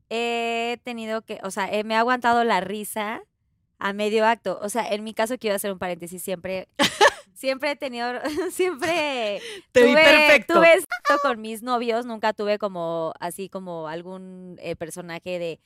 he 0.08 0.80
tenido 0.82 1.22
que, 1.22 1.40
o 1.42 1.50
sea, 1.50 1.70
eh, 1.72 1.84
me 1.84 1.94
ha 1.94 2.00
aguantado 2.00 2.42
la 2.42 2.60
risa 2.60 3.22
a 3.78 3.92
medio 3.92 4.26
acto. 4.26 4.58
O 4.62 4.68
sea, 4.68 4.88
en 4.88 5.04
mi 5.04 5.14
caso 5.14 5.38
quiero 5.38 5.56
hacer 5.56 5.72
un 5.72 5.78
paréntesis, 5.78 6.22
siempre, 6.22 6.68
siempre 7.34 7.72
he 7.72 7.76
tenido, 7.76 8.12
siempre 8.50 9.40
Te 9.72 9.82
vi 9.82 9.90
tuve, 9.92 10.02
perfecto. 10.04 10.54
tuve 10.54 10.74
esto 10.74 10.94
con 11.22 11.40
mis 11.40 11.62
novios, 11.62 12.06
nunca 12.06 12.32
tuve 12.32 12.58
como, 12.58 13.12
así 13.20 13.48
como 13.48 13.88
algún 13.88 14.56
eh, 14.60 14.76
personaje 14.76 15.38
de 15.38 15.60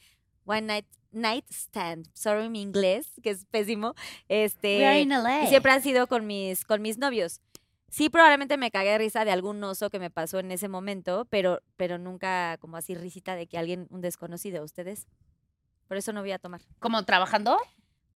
One 0.45 0.63
Night, 0.63 0.87
night 1.13 1.45
Stand, 1.51 2.09
sorry 2.15 2.49
mi 2.49 2.63
inglés, 2.63 3.13
que 3.23 3.31
es 3.31 3.45
pésimo, 3.47 3.95
este... 4.29 4.79
We 4.79 4.87
are 4.87 5.01
in 5.01 5.11
LA. 5.11 5.45
Y 5.45 5.47
siempre 5.49 5.73
han 5.73 5.83
sido 5.83 6.07
con 6.07 6.27
mis, 6.27 6.65
con 6.65 6.83
mis 6.83 6.99
novios. 6.99 7.41
Sí, 7.89 8.09
probablemente 8.09 8.57
me 8.57 8.71
cagué 8.71 8.91
de 8.91 8.99
risa 8.99 9.25
de 9.25 9.33
algún 9.33 9.63
oso 9.65 9.91
que 9.91 9.99
me 9.99 10.11
pasó 10.11 10.39
en 10.39 10.53
ese 10.53 10.69
momento, 10.69 11.27
pero, 11.29 11.61
pero 11.77 11.99
nunca 11.99 12.57
como 12.59 12.77
así 12.77 12.95
risita 12.95 13.35
de 13.35 13.49
que 13.49 13.59
alguien, 13.59 13.89
un 13.91 14.01
desconocido, 14.01 14.63
ustedes. 14.63 15.09
Por 15.89 15.97
eso 15.97 16.13
no 16.13 16.21
voy 16.21 16.31
a 16.31 16.39
tomar. 16.39 16.61
¿Como 16.79 17.05
trabajando? 17.05 17.59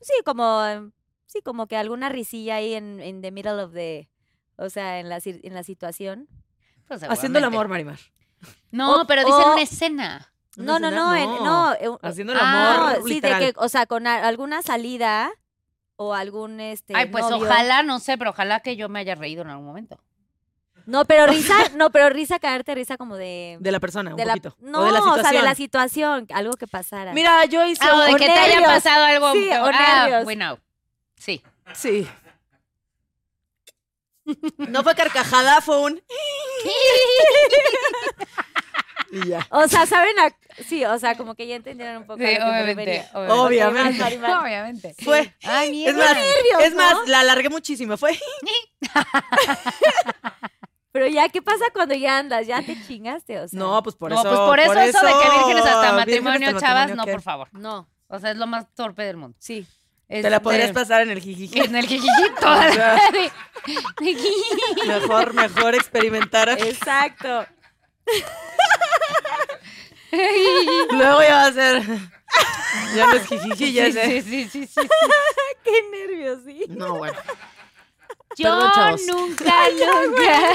Sí, 0.05 0.13
como, 0.25 0.65
em, 0.67 0.93
sí, 1.27 1.41
como 1.43 1.67
que 1.67 1.77
alguna 1.77 2.09
risilla 2.09 2.57
ahí 2.57 2.75
en, 2.75 3.01
en 3.01 3.23
the 3.23 3.31
middle 3.31 3.63
of 3.63 3.73
the, 3.73 4.09
o 4.57 4.69
sea, 4.71 5.01
en 5.01 5.09
la, 5.09 5.19
en 5.25 5.55
la 5.55 5.63
situación. 5.65 6.29
Pues 6.87 7.03
Haciendo 7.03 7.39
el 7.39 7.45
amor, 7.47 7.69
Marimar. 7.69 7.99
No, 8.71 9.01
O- 9.01 9.07
pero 9.07 9.23
dicen 9.25 9.41
o- 9.49 9.53
una 9.55 9.63
escena. 9.63 10.31
No, 10.57 10.79
no, 10.79 10.91
no, 10.91 11.17
en- 11.17 11.43
no, 11.43 11.75
Haciendo 12.03 12.33
el 12.35 12.39
Ah, 12.41 12.75
amor 12.77 12.99
no, 13.01 13.07
sí, 13.09 13.21
de 13.21 13.29
que, 13.39 13.53
o 13.57 13.69
sea, 13.69 13.87
con 13.87 14.07
a- 14.07 14.27
alguna 14.29 14.63
salida 14.63 15.33
o 15.97 16.13
algún 16.15 16.61
este 16.61 16.95
Ay, 16.95 17.07
pues 17.07 17.25
novio. 17.29 17.47
ojalá, 17.47 17.83
no 17.83 17.99
sé, 17.99 18.19
pero 18.19 18.31
ojalá 18.31 18.61
que 18.61 18.77
yo 18.77 18.89
me 18.89 19.01
haya 19.01 19.15
reído 19.15 19.43
en 19.43 19.49
algún 19.49 19.67
momento. 19.67 19.99
No, 20.87 21.05
pero 21.07 21.27
risa, 21.27 21.55
no, 21.77 21.91
pero 21.91 22.11
risa 22.11 22.39
caerte 22.39 22.75
risa 22.75 22.97
como 22.99 23.17
de 23.17 23.57
De 23.61 23.73
la 23.73 23.81
persona, 23.81 24.11
un 24.11 24.17
de 24.17 24.25
la- 24.25 24.33
poquito. 24.35 24.57
no, 24.61 24.81
o 24.81 24.85
de 24.85 24.93
la 24.93 24.99
situación. 24.99 25.25
sea, 25.31 25.41
de 25.41 25.47
la 25.47 25.55
situación, 25.55 26.27
algo 26.35 26.53
que 26.55 26.67
pasara. 26.67 27.13
Mira, 27.15 27.45
yo 27.47 27.65
hice... 27.67 27.83
Ah, 27.85 27.95
o 27.97 28.01
de 28.01 28.13
o 28.15 28.17
que 28.17 28.27
te 28.27 28.33
haya 28.39 28.61
pasado 28.63 29.05
algo. 29.05 29.33
Sí, 29.33 29.49
o 29.51 29.65
ah, 29.73 30.01
nervios. 30.03 30.25
bueno, 30.25 30.59
sí. 31.17 31.43
Sí. 31.75 32.07
No 34.57 34.83
fue 34.83 34.95
carcajada, 34.95 35.61
fue 35.61 35.79
un... 35.81 36.03
y 39.13 39.29
ya. 39.29 39.47
O 39.51 39.69
sea, 39.69 39.85
saben, 39.87 40.19
a- 40.19 40.35
sí, 40.67 40.83
o 40.85 40.99
sea, 40.99 41.15
como 41.17 41.35
que 41.35 41.47
ya 41.47 41.57
entendieron 41.57 41.99
un 41.99 42.07
poco. 42.07 42.19
Sí, 42.21 42.35
a 42.35 42.61
lo 42.61 42.67
que 42.67 42.75
me 42.75 42.83
obviamente. 42.83 43.09
Obviamente. 43.15 43.99
Marimar. 44.03 44.43
Obviamente. 44.43 44.95
Fue. 45.05 45.35
Ay, 45.43 45.87
Es 45.87 45.95
mierda. 45.95 46.15
más, 46.15 46.17
nervios, 46.17 46.63
es 46.63 46.75
más, 46.75 46.95
la 47.07 47.21
alargué 47.21 47.51
muchísimo. 47.51 47.97
Fue... 47.99 48.19
Pero 50.95 51.09
ya, 51.09 51.29
¿qué 51.29 51.43
pasa 51.43 51.65
cuando 51.73 51.93
ya 51.97 52.19
andas? 52.19 52.47
Ya 52.47 52.63
te 52.63 52.81
chingaste, 52.87 53.41
o 53.41 53.49
sea. 53.49 53.59
No, 53.59 53.83
pues 53.83 53.97
por 53.97 54.13
no, 54.13 54.21
eso... 54.21 54.29
pues 54.29 54.39
por 54.39 54.61
eso, 54.61 54.73
eso 54.75 55.05
de 55.05 55.13
que 55.13 55.29
vírgenes 55.39 55.67
hasta 55.67 55.93
matrimonio, 55.93 56.49
hasta 56.51 56.61
chavas, 56.61 56.81
matrimonio, 56.83 57.07
no, 57.07 57.13
por 57.13 57.21
favor. 57.23 57.49
No, 57.53 57.89
O 58.07 58.19
sea, 58.21 58.31
es 58.31 58.37
lo 58.37 58.47
más 58.47 58.73
torpe 58.77 59.03
del 59.03 59.17
mundo. 59.17 59.37
sí. 59.41 59.67
Te 60.07 60.31
la 60.31 60.41
podrías 60.41 60.69
Este, 60.69 60.79
pasar 60.81 61.01
en 61.01 61.11
el 61.11 61.21
jijiji. 61.21 61.59
En 61.59 61.75
el 61.75 61.87
jijijito. 61.89 62.47
O 62.57 62.73
sea, 62.73 62.97
mejor, 65.01 65.35
mejor 65.35 65.75
experimentar. 65.75 66.51
Exacto. 66.51 67.45
Luego 70.93 71.23
ya 71.23 71.35
va 71.35 71.47
a 71.47 71.53
ser... 71.53 71.83
Ya 72.95 73.07
no 73.07 73.13
es 73.15 73.27
jijiji, 73.27 73.73
ya 73.73 73.87
Sí, 73.87 73.93
de- 73.93 74.23
sí, 74.23 74.25
sí, 74.31 74.49
sí, 74.49 74.67
sí. 74.67 74.81
Qué 75.65 75.73
nervios, 75.91 76.41
sí. 76.45 76.65
No, 76.69 76.99
bueno. 76.99 77.19
Yo 78.37 78.51
Perdón, 78.51 78.73
chavos. 78.75 79.07
nunca, 79.07 79.69
nunca. 79.71 80.53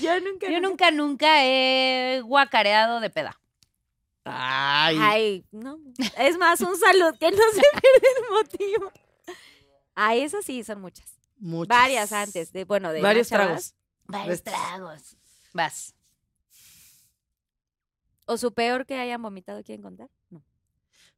Yo 0.00 0.20
nunca. 0.20 0.50
Yo 0.50 0.60
nunca, 0.60 0.90
nunca 0.90 1.44
he 1.44 2.20
guacareado 2.22 3.00
de 3.00 3.10
peda. 3.10 3.38
Ay. 4.24 4.96
Ay, 5.00 5.44
no. 5.52 5.78
Es 6.18 6.36
más, 6.38 6.60
un 6.60 6.76
salud, 6.76 7.16
que 7.18 7.30
no 7.30 7.36
se 7.52 7.60
pierde 7.60 8.08
el 8.16 8.30
motivo. 8.30 8.92
Ay, 9.94 10.22
eso 10.22 10.42
sí, 10.42 10.64
son 10.64 10.80
muchas. 10.80 11.14
Muchas. 11.38 11.68
Varias 11.68 12.12
antes, 12.12 12.52
de, 12.52 12.64
bueno, 12.64 12.92
de 12.92 13.02
Varios 13.02 13.28
tragos. 13.28 13.74
Varios 14.04 14.42
tragos. 14.42 15.16
Vas. 15.52 15.94
¿O 18.24 18.36
su 18.36 18.52
peor 18.52 18.84
que 18.86 18.96
hayan 18.96 19.22
vomitado, 19.22 19.62
quieren 19.62 19.82
contar? 19.82 20.08
No. 20.30 20.42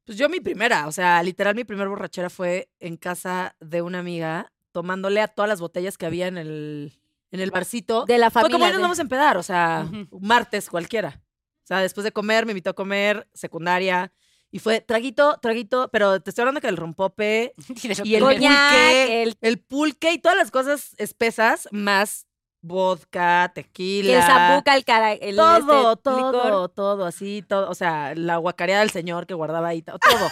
Pues 0.09 0.17
yo 0.17 0.31
mi 0.31 0.41
primera, 0.41 0.87
o 0.87 0.93
sea, 0.93 1.23
literal 1.23 1.55
mi 1.55 1.65
primer 1.65 1.87
borrachera 1.87 2.31
fue 2.31 2.71
en 2.81 2.97
casa 2.97 3.55
de 3.61 3.83
una 3.83 3.99
amiga, 3.99 4.51
tomándole 4.73 5.21
a 5.21 5.29
todas 5.29 5.51
las 5.51 5.61
botellas 5.61 5.99
que 5.99 6.07
había 6.07 6.29
en 6.29 6.39
el, 6.39 6.99
en 7.31 7.41
el 7.41 7.51
barcito. 7.51 8.07
De 8.07 8.17
la 8.17 8.31
Fue 8.31 8.41
familia. 8.41 8.55
como 8.55 8.65
hoy 8.65 8.71
nos 8.71 8.79
de- 8.79 8.83
vamos 8.85 8.99
a 9.01 9.03
empedar, 9.03 9.37
o 9.37 9.43
sea, 9.43 9.87
martes 10.19 10.71
cualquiera. 10.71 11.21
O 11.63 11.67
sea, 11.69 11.81
después 11.81 12.05
de 12.05 12.13
comer, 12.13 12.47
me 12.47 12.53
invitó 12.53 12.71
a 12.71 12.73
comer, 12.73 13.29
secundaria. 13.35 14.11
Y 14.51 14.61
fue 14.61 14.81
traguito, 14.81 15.37
traguito, 15.43 15.91
pero 15.93 16.23
te 16.23 16.31
estoy 16.31 16.41
hablando 16.41 16.63
que 16.63 16.69
el 16.69 16.79
rompope 16.79 17.53
y 18.03 18.15
el 18.15 18.23
Coñac, 18.23 18.71
pulque, 18.73 19.23
el- 19.25 19.37
el 19.43 19.59
pulque 19.59 20.13
y 20.15 20.19
todas 20.19 20.39
las 20.39 20.51
cosas 20.51 20.95
espesas, 20.97 21.69
más 21.71 22.27
vodka, 22.69 23.51
que 23.55 23.63
tequila. 23.63 24.13
el 24.17 24.23
zapuca, 24.23 24.77
el 24.77 24.85
cara, 24.85 25.13
el 25.15 25.35
todo, 25.37 25.57
este, 25.57 26.03
todo, 26.03 26.17
licor. 26.33 26.69
todo, 26.71 27.05
así, 27.07 27.43
todo. 27.49 27.69
O 27.71 27.75
sea, 27.75 28.15
la 28.15 28.37
guacareada 28.37 28.83
del 28.83 28.91
señor 28.91 29.27
que 29.27 29.35
guardaba 29.35 29.69
ahí, 29.69 29.83
to- 29.83 29.99
todo. 29.99 30.29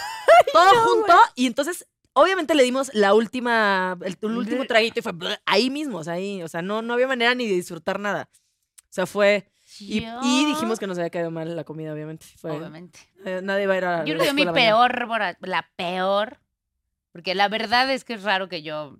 todo 0.53 0.69
junto. 0.85 1.13
Y 1.35 1.47
entonces, 1.47 1.85
obviamente 2.13 2.55
le 2.55 2.63
dimos 2.63 2.89
la 2.93 3.13
última, 3.13 3.97
el, 4.01 4.17
el 4.21 4.37
último 4.37 4.65
traguito 4.65 4.99
y 4.99 5.03
fue 5.03 5.13
ahí 5.45 5.69
mismo, 5.69 5.97
o 5.97 6.03
sea, 6.03 6.13
ahí. 6.13 6.41
O 6.43 6.47
sea, 6.47 6.61
no, 6.61 6.81
no 6.81 6.93
había 6.93 7.07
manera 7.07 7.35
ni 7.35 7.47
de 7.47 7.53
disfrutar 7.55 7.99
nada. 7.99 8.29
O 8.83 8.93
sea, 8.93 9.05
fue. 9.05 9.49
Y, 9.79 10.03
y 10.23 10.45
dijimos 10.45 10.79
que 10.79 10.87
nos 10.87 10.97
había 10.97 11.09
caído 11.11 11.29
mal 11.29 11.55
la 11.55 11.63
comida, 11.63 11.93
obviamente. 11.93 12.25
Fue, 12.37 12.51
Obviamente. 12.51 12.99
eh, 13.25 13.41
nadie 13.43 13.67
va 13.67 13.73
a 13.73 13.77
ir 13.77 13.85
a. 13.85 14.05
Yo 14.05 14.13
la 14.15 14.23
creo 14.23 14.35
que 14.35 14.45
mi 14.45 14.51
peor, 14.51 15.07
la 15.41 15.69
peor, 15.75 16.39
porque 17.11 17.35
la 17.35 17.47
verdad 17.47 17.91
es 17.91 18.03
que 18.03 18.13
es 18.13 18.23
raro 18.23 18.47
que 18.49 18.63
yo, 18.63 18.97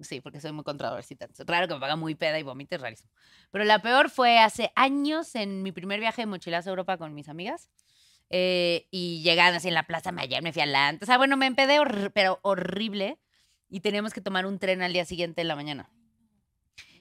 sí, 0.00 0.20
porque 0.20 0.40
soy 0.40 0.52
muy 0.52 0.64
controversita, 0.64 1.26
es 1.26 1.38
raro 1.46 1.68
que 1.68 1.74
me 1.78 1.84
haga 1.84 1.96
muy 1.96 2.14
peda 2.14 2.38
y 2.38 2.42
vomite, 2.42 2.76
es 2.76 2.80
rarísimo. 2.80 3.10
Pero 3.50 3.64
la 3.64 3.80
peor 3.80 4.10
fue 4.10 4.38
hace 4.38 4.70
años 4.76 5.34
en 5.34 5.62
mi 5.62 5.72
primer 5.72 6.00
viaje 6.00 6.22
de 6.22 6.26
mochilazo 6.26 6.68
a 6.68 6.72
Europa 6.72 6.96
con 6.98 7.14
mis 7.14 7.28
amigas. 7.28 7.68
eh, 8.30 8.86
y 8.90 9.22
llegan 9.22 9.54
así 9.54 9.68
en 9.68 9.74
la 9.74 9.86
plaza 9.86 10.12
Mayor, 10.12 10.42
me 10.42 10.52
fui 10.52 10.60
adelante. 10.62 11.04
O 11.04 11.06
sea, 11.06 11.16
bueno, 11.16 11.36
me 11.38 11.46
empedé, 11.46 11.80
hor- 11.80 12.10
pero 12.12 12.38
horrible. 12.42 13.18
Y 13.70 13.80
teníamos 13.80 14.12
que 14.12 14.20
tomar 14.20 14.44
un 14.46 14.58
tren 14.58 14.82
al 14.82 14.92
día 14.92 15.04
siguiente 15.06 15.40
en 15.42 15.48
la 15.48 15.56
mañana. 15.56 15.90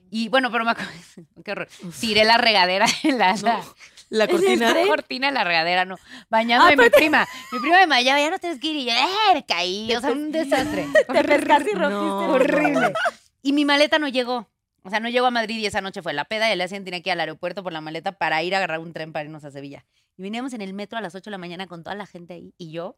Y 0.09 0.29
bueno, 0.29 0.51
pero 0.51 0.63
me 0.63 0.71
acuerdo, 0.71 0.91
qué 1.43 1.51
horror. 1.51 1.67
Tiré 1.99 2.23
la 2.23 2.37
regadera 2.37 2.85
en 3.03 3.17
la, 3.17 3.35
la- 3.43 3.61
La 4.09 4.27
cortina. 4.27 4.73
la 4.73 4.87
cortina 4.87 5.31
la 5.31 5.43
regadera, 5.43 5.85
no. 5.85 5.97
Bañándome 6.29 6.75
mi 6.77 6.89
prima. 6.89 7.27
Mi 7.51 7.59
prima 7.59 7.79
me 7.79 7.87
bañaba, 7.87 8.19
ya 8.19 8.29
no 8.31 8.39
tienes 8.39 8.59
que 8.59 8.67
ir. 8.67 8.75
Y 8.77 8.85
yo, 8.85 8.91
¡eh! 8.91 9.33
Me 9.33 9.45
caí. 9.45 9.93
O 9.95 9.99
sea, 10.01 10.11
un 10.11 10.31
desastre. 10.31 10.87
Te 11.11 11.19
y 11.19 11.21
rompiste. 11.23 11.75
No. 11.75 12.35
el- 12.35 12.41
Horrible. 12.41 12.93
Y 13.41 13.53
mi 13.53 13.65
maleta 13.65 13.99
no 13.99 14.07
llegó. 14.07 14.49
O 14.83 14.89
sea, 14.89 15.01
no 15.01 15.09
llegó 15.09 15.25
a 15.25 15.31
Madrid 15.31 15.57
y 15.57 15.65
esa 15.65 15.81
noche 15.81 16.01
fue 16.01 16.13
la 16.13 16.23
peda 16.25 16.47
y 16.47 16.53
al 16.53 16.59
día 16.59 16.67
siguiente 16.69 16.91
tenía 16.91 17.03
que 17.03 17.09
ir 17.09 17.13
al 17.13 17.19
aeropuerto 17.19 17.61
por 17.61 17.73
la 17.73 17.81
maleta 17.81 18.13
para 18.13 18.41
ir 18.43 18.55
a 18.55 18.59
agarrar 18.59 18.79
un 18.79 18.93
tren 18.93 19.11
para 19.11 19.25
irnos 19.25 19.43
a 19.43 19.51
Sevilla. 19.51 19.83
Y 20.15 20.21
veníamos 20.21 20.53
en 20.53 20.61
el 20.61 20.73
metro 20.73 20.97
a 20.97 21.01
las 21.01 21.13
8 21.13 21.25
de 21.25 21.31
la 21.31 21.37
mañana 21.37 21.67
con 21.67 21.83
toda 21.83 21.95
la 21.95 22.05
gente 22.05 22.35
ahí 22.35 22.53
y 22.57 22.71
yo. 22.71 22.97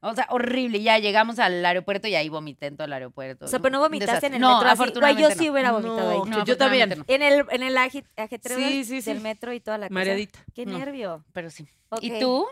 O 0.00 0.14
sea, 0.14 0.26
horrible. 0.30 0.80
Ya 0.82 0.98
llegamos 0.98 1.38
al 1.40 1.64
aeropuerto 1.64 2.06
y 2.06 2.14
ahí 2.14 2.28
vomité 2.28 2.66
en 2.66 2.76
todo 2.76 2.86
el 2.86 2.92
aeropuerto. 2.92 3.46
O 3.46 3.48
sea, 3.48 3.58
pero 3.58 3.72
no 3.72 3.80
vomitaste 3.80 4.26
en 4.26 4.34
el 4.34 4.40
metro. 4.40 4.48
No, 4.48 4.56
así. 4.58 4.62
Güey, 4.64 4.72
afortunadamente 4.72 5.22
yo 5.22 5.30
sí 5.36 5.50
hubiera 5.50 5.72
vomitado 5.72 6.10
ahí. 6.10 6.30
No, 6.30 6.44
yo 6.44 6.56
también. 6.56 7.04
En 7.08 7.22
el, 7.22 7.44
en 7.50 7.62
el 7.62 7.76
ajetreo 7.76 8.56
Sí, 8.56 8.62
del, 8.62 8.84
sí, 8.84 9.02
sí. 9.02 9.10
del 9.12 9.20
metro 9.20 9.52
y 9.52 9.60
toda 9.60 9.76
la 9.78 9.86
cosa. 9.88 9.94
Mareadita. 9.94 10.38
Qué 10.54 10.66
No. 10.66 10.78
nervio. 10.78 11.24
Pero 11.32 11.50
sí. 11.50 11.66
¿Y 12.00 12.20
tú? 12.20 12.46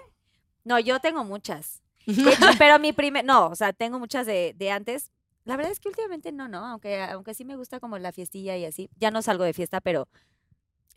No, 0.64 0.78
yo 0.80 0.98
tengo 0.98 1.24
muchas. 1.24 1.82
De 2.06 2.12
hecho, 2.32 2.46
pero 2.58 2.78
mi 2.78 2.92
primer, 2.92 3.24
no, 3.24 3.46
o 3.48 3.54
sea, 3.54 3.72
tengo 3.72 3.98
muchas 3.98 4.26
de, 4.26 4.54
de 4.56 4.70
antes. 4.70 5.10
La 5.44 5.56
verdad 5.56 5.70
es 5.70 5.78
que 5.78 5.88
últimamente 5.88 6.32
no, 6.32 6.48
¿no? 6.48 6.64
Aunque, 6.66 7.00
aunque 7.02 7.34
sí 7.34 7.44
me 7.44 7.54
gusta 7.54 7.78
como 7.78 7.98
la 7.98 8.10
fiestilla 8.10 8.56
y 8.56 8.64
así. 8.64 8.90
Ya 8.98 9.12
no 9.12 9.22
salgo 9.22 9.44
de 9.44 9.52
fiesta, 9.52 9.80
pero 9.80 10.08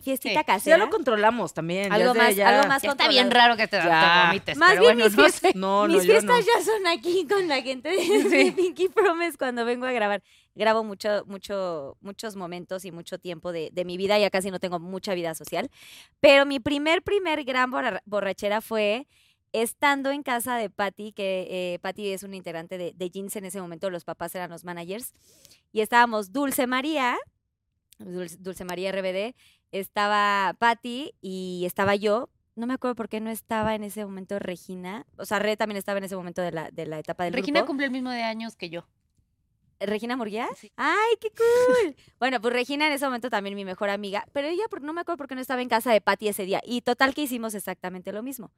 fiestita 0.01 0.29
Sí. 0.29 0.29
Sí, 0.29 0.35
ya 0.35 0.43
casera. 0.43 0.77
lo 0.77 0.89
controlamos 0.89 1.53
también. 1.53 1.91
Algo 1.91 2.13
más- 2.13 2.35
ya- 2.35 2.49
algo 2.49 2.67
más 2.67 2.81
Ya 2.81 2.91
está 2.91 3.07
bien 3.07 3.29
raro 3.31 3.55
que 3.57 3.67
te, 3.67 3.79
te 3.79 3.87
vomites. 3.87 4.57
Más 4.57 4.69
pero 4.71 4.81
bien 4.81 4.93
bueno, 4.95 5.05
mis 5.09 5.17
no 5.17 5.23
fiestas- 5.23 5.51
sé. 5.51 5.57
No, 5.57 5.87
no, 5.87 5.93
Mis 5.93 6.03
fiestas 6.05 6.39
no. 6.45 6.53
ya 6.59 6.63
son 6.65 6.87
aquí 6.87 7.27
con 7.27 7.47
la 7.47 7.61
gente 7.61 7.89
de, 7.89 8.23
de 8.29 8.51
Pinky 8.51 8.89
Promise 8.89 9.37
cuando 9.37 9.65
vengo 9.65 9.85
a 9.85 9.91
grabar. 9.91 10.21
Grabo 10.55 10.83
mucho, 10.83 11.23
mucho, 11.27 11.97
muchos 12.01 12.35
momentos 12.35 12.83
y 12.85 12.91
mucho 12.91 13.17
tiempo 13.17 13.51
de, 13.51 13.69
de 13.71 13.85
mi 13.85 13.97
vida. 13.97 14.17
Ya 14.19 14.29
casi 14.29 14.51
no 14.51 14.59
tengo 14.59 14.79
mucha 14.79 15.13
vida 15.13 15.33
social. 15.35 15.69
Pero 16.19 16.45
mi 16.45 16.59
primer, 16.59 17.01
primer 17.01 17.43
gran 17.43 17.71
borra- 17.71 18.01
borrachera 18.05 18.61
fue 18.61 19.07
estando 19.51 20.11
en 20.11 20.21
casa 20.21 20.57
de 20.57 20.69
Patty, 20.69 21.11
que 21.11 21.47
eh, 21.49 21.79
Patty 21.79 22.09
es 22.11 22.23
una 22.23 22.35
integrante 22.35 22.77
de, 22.77 22.93
de 22.95 23.09
Jeans 23.09 23.35
en 23.35 23.45
ese 23.45 23.59
momento. 23.61 23.89
Los 23.89 24.03
papás 24.03 24.35
eran 24.35 24.49
los 24.51 24.63
managers. 24.63 25.13
Y 25.71 25.81
estábamos 25.81 26.31
Dulce 26.31 26.67
María, 26.67 27.17
Dulce, 27.99 28.37
Dulce 28.39 28.63
María 28.65 28.91
RBD, 28.91 29.35
estaba 29.71 30.55
Patty 30.59 31.13
y 31.21 31.63
estaba 31.65 31.95
yo. 31.95 32.29
No 32.55 32.67
me 32.67 32.73
acuerdo 32.73 32.95
por 32.95 33.09
qué 33.09 33.21
no 33.21 33.29
estaba 33.29 33.75
en 33.75 33.83
ese 33.83 34.03
momento 34.03 34.37
Regina. 34.39 35.05
O 35.17 35.25
sea, 35.25 35.39
Re 35.39 35.55
también 35.55 35.77
estaba 35.77 35.97
en 35.97 36.03
ese 36.03 36.15
momento 36.15 36.41
de 36.41 36.51
la, 36.51 36.71
de 36.71 36.85
la 36.85 36.99
etapa 36.99 37.23
del 37.23 37.33
Regina 37.33 37.59
grupo. 37.61 37.67
cumple 37.67 37.85
el 37.85 37.91
mismo 37.91 38.09
de 38.09 38.23
años 38.23 38.55
que 38.55 38.69
yo. 38.69 38.85
¿Regina 39.79 40.17
Murguía? 40.17 40.49
Sí. 40.57 40.71
¡Ay, 40.75 41.15
qué 41.21 41.29
cool! 41.29 41.95
bueno, 42.19 42.41
pues 42.41 42.53
Regina 42.53 42.87
en 42.87 42.93
ese 42.93 43.05
momento 43.05 43.29
también 43.29 43.55
mi 43.55 43.63
mejor 43.63 43.89
amiga, 43.89 44.25
pero 44.33 44.49
ella 44.49 44.63
no 44.81 44.91
me 44.91 45.01
acuerdo 45.01 45.17
por 45.17 45.27
qué 45.27 45.35
no 45.35 45.41
estaba 45.41 45.61
en 45.61 45.69
casa 45.69 45.93
de 45.93 46.01
Patty 46.01 46.27
ese 46.27 46.43
día. 46.43 46.61
Y 46.65 46.81
total 46.81 47.13
que 47.13 47.21
hicimos 47.21 47.53
exactamente 47.55 48.11
lo 48.11 48.21
mismo. 48.21 48.51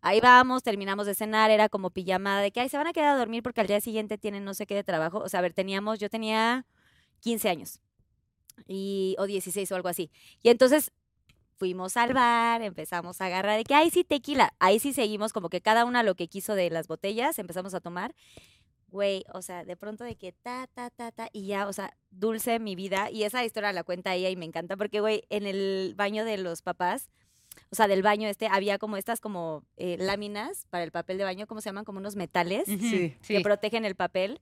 Ahí 0.00 0.20
vamos, 0.20 0.62
terminamos 0.62 1.06
de 1.06 1.14
cenar, 1.14 1.50
era 1.50 1.68
como 1.68 1.90
pijamada 1.90 2.40
de 2.40 2.50
que, 2.50 2.60
ay, 2.60 2.68
se 2.68 2.76
van 2.76 2.86
a 2.88 2.92
quedar 2.92 3.10
a 3.10 3.16
dormir 3.16 3.42
porque 3.42 3.60
al 3.60 3.66
día 3.68 3.80
siguiente 3.80 4.18
tienen 4.18 4.44
no 4.44 4.54
sé 4.54 4.66
qué 4.66 4.74
de 4.74 4.84
trabajo. 4.84 5.18
O 5.18 5.28
sea, 5.28 5.38
a 5.38 5.42
ver, 5.42 5.52
teníamos, 5.52 6.00
yo 6.00 6.10
tenía 6.10 6.66
15 7.20 7.48
años 7.48 7.80
y, 8.66 9.16
o 9.18 9.26
16 9.26 9.70
o 9.72 9.76
algo 9.76 9.88
así. 9.88 10.10
Y 10.42 10.48
entonces 10.50 10.92
fuimos 11.56 11.96
al 11.96 12.12
bar, 12.12 12.62
empezamos 12.62 13.20
a 13.20 13.26
agarrar 13.26 13.56
de 13.56 13.64
que, 13.64 13.74
ay, 13.74 13.90
sí, 13.90 14.04
tequila. 14.04 14.54
Ahí 14.58 14.78
sí 14.78 14.92
seguimos 14.92 15.32
como 15.32 15.48
que 15.48 15.60
cada 15.60 15.84
una 15.84 16.02
lo 16.02 16.14
que 16.14 16.28
quiso 16.28 16.54
de 16.54 16.70
las 16.70 16.86
botellas, 16.86 17.38
empezamos 17.38 17.74
a 17.74 17.80
tomar. 17.80 18.14
Güey, 18.88 19.24
o 19.32 19.42
sea, 19.42 19.64
de 19.64 19.76
pronto 19.76 20.04
de 20.04 20.16
que 20.16 20.32
ta, 20.32 20.68
ta, 20.72 20.90
ta, 20.90 21.10
ta, 21.12 21.28
y 21.32 21.46
ya, 21.46 21.66
o 21.66 21.72
sea, 21.72 21.96
dulce 22.10 22.58
mi 22.60 22.76
vida. 22.76 23.10
Y 23.10 23.24
esa 23.24 23.44
historia 23.44 23.72
la 23.72 23.84
cuenta 23.84 24.14
ella 24.14 24.30
y 24.30 24.36
me 24.36 24.44
encanta 24.44 24.76
porque, 24.76 25.00
güey, 25.00 25.24
en 25.28 25.46
el 25.46 25.94
baño 25.96 26.24
de 26.24 26.38
los 26.38 26.62
papás, 26.62 27.10
o 27.70 27.74
sea, 27.74 27.88
del 27.88 28.02
baño 28.02 28.28
este, 28.28 28.46
había 28.46 28.78
como 28.78 28.96
estas 28.96 29.20
como 29.20 29.64
eh, 29.76 29.96
láminas 29.98 30.66
para 30.70 30.84
el 30.84 30.92
papel 30.92 31.18
de 31.18 31.24
baño, 31.24 31.46
¿cómo 31.46 31.60
se 31.60 31.68
llaman? 31.70 31.84
Como 31.84 31.98
unos 31.98 32.14
metales 32.16 32.66
Sí. 32.66 33.16
que 33.26 33.40
protegen 33.40 33.84
el 33.84 33.96
papel. 33.96 34.40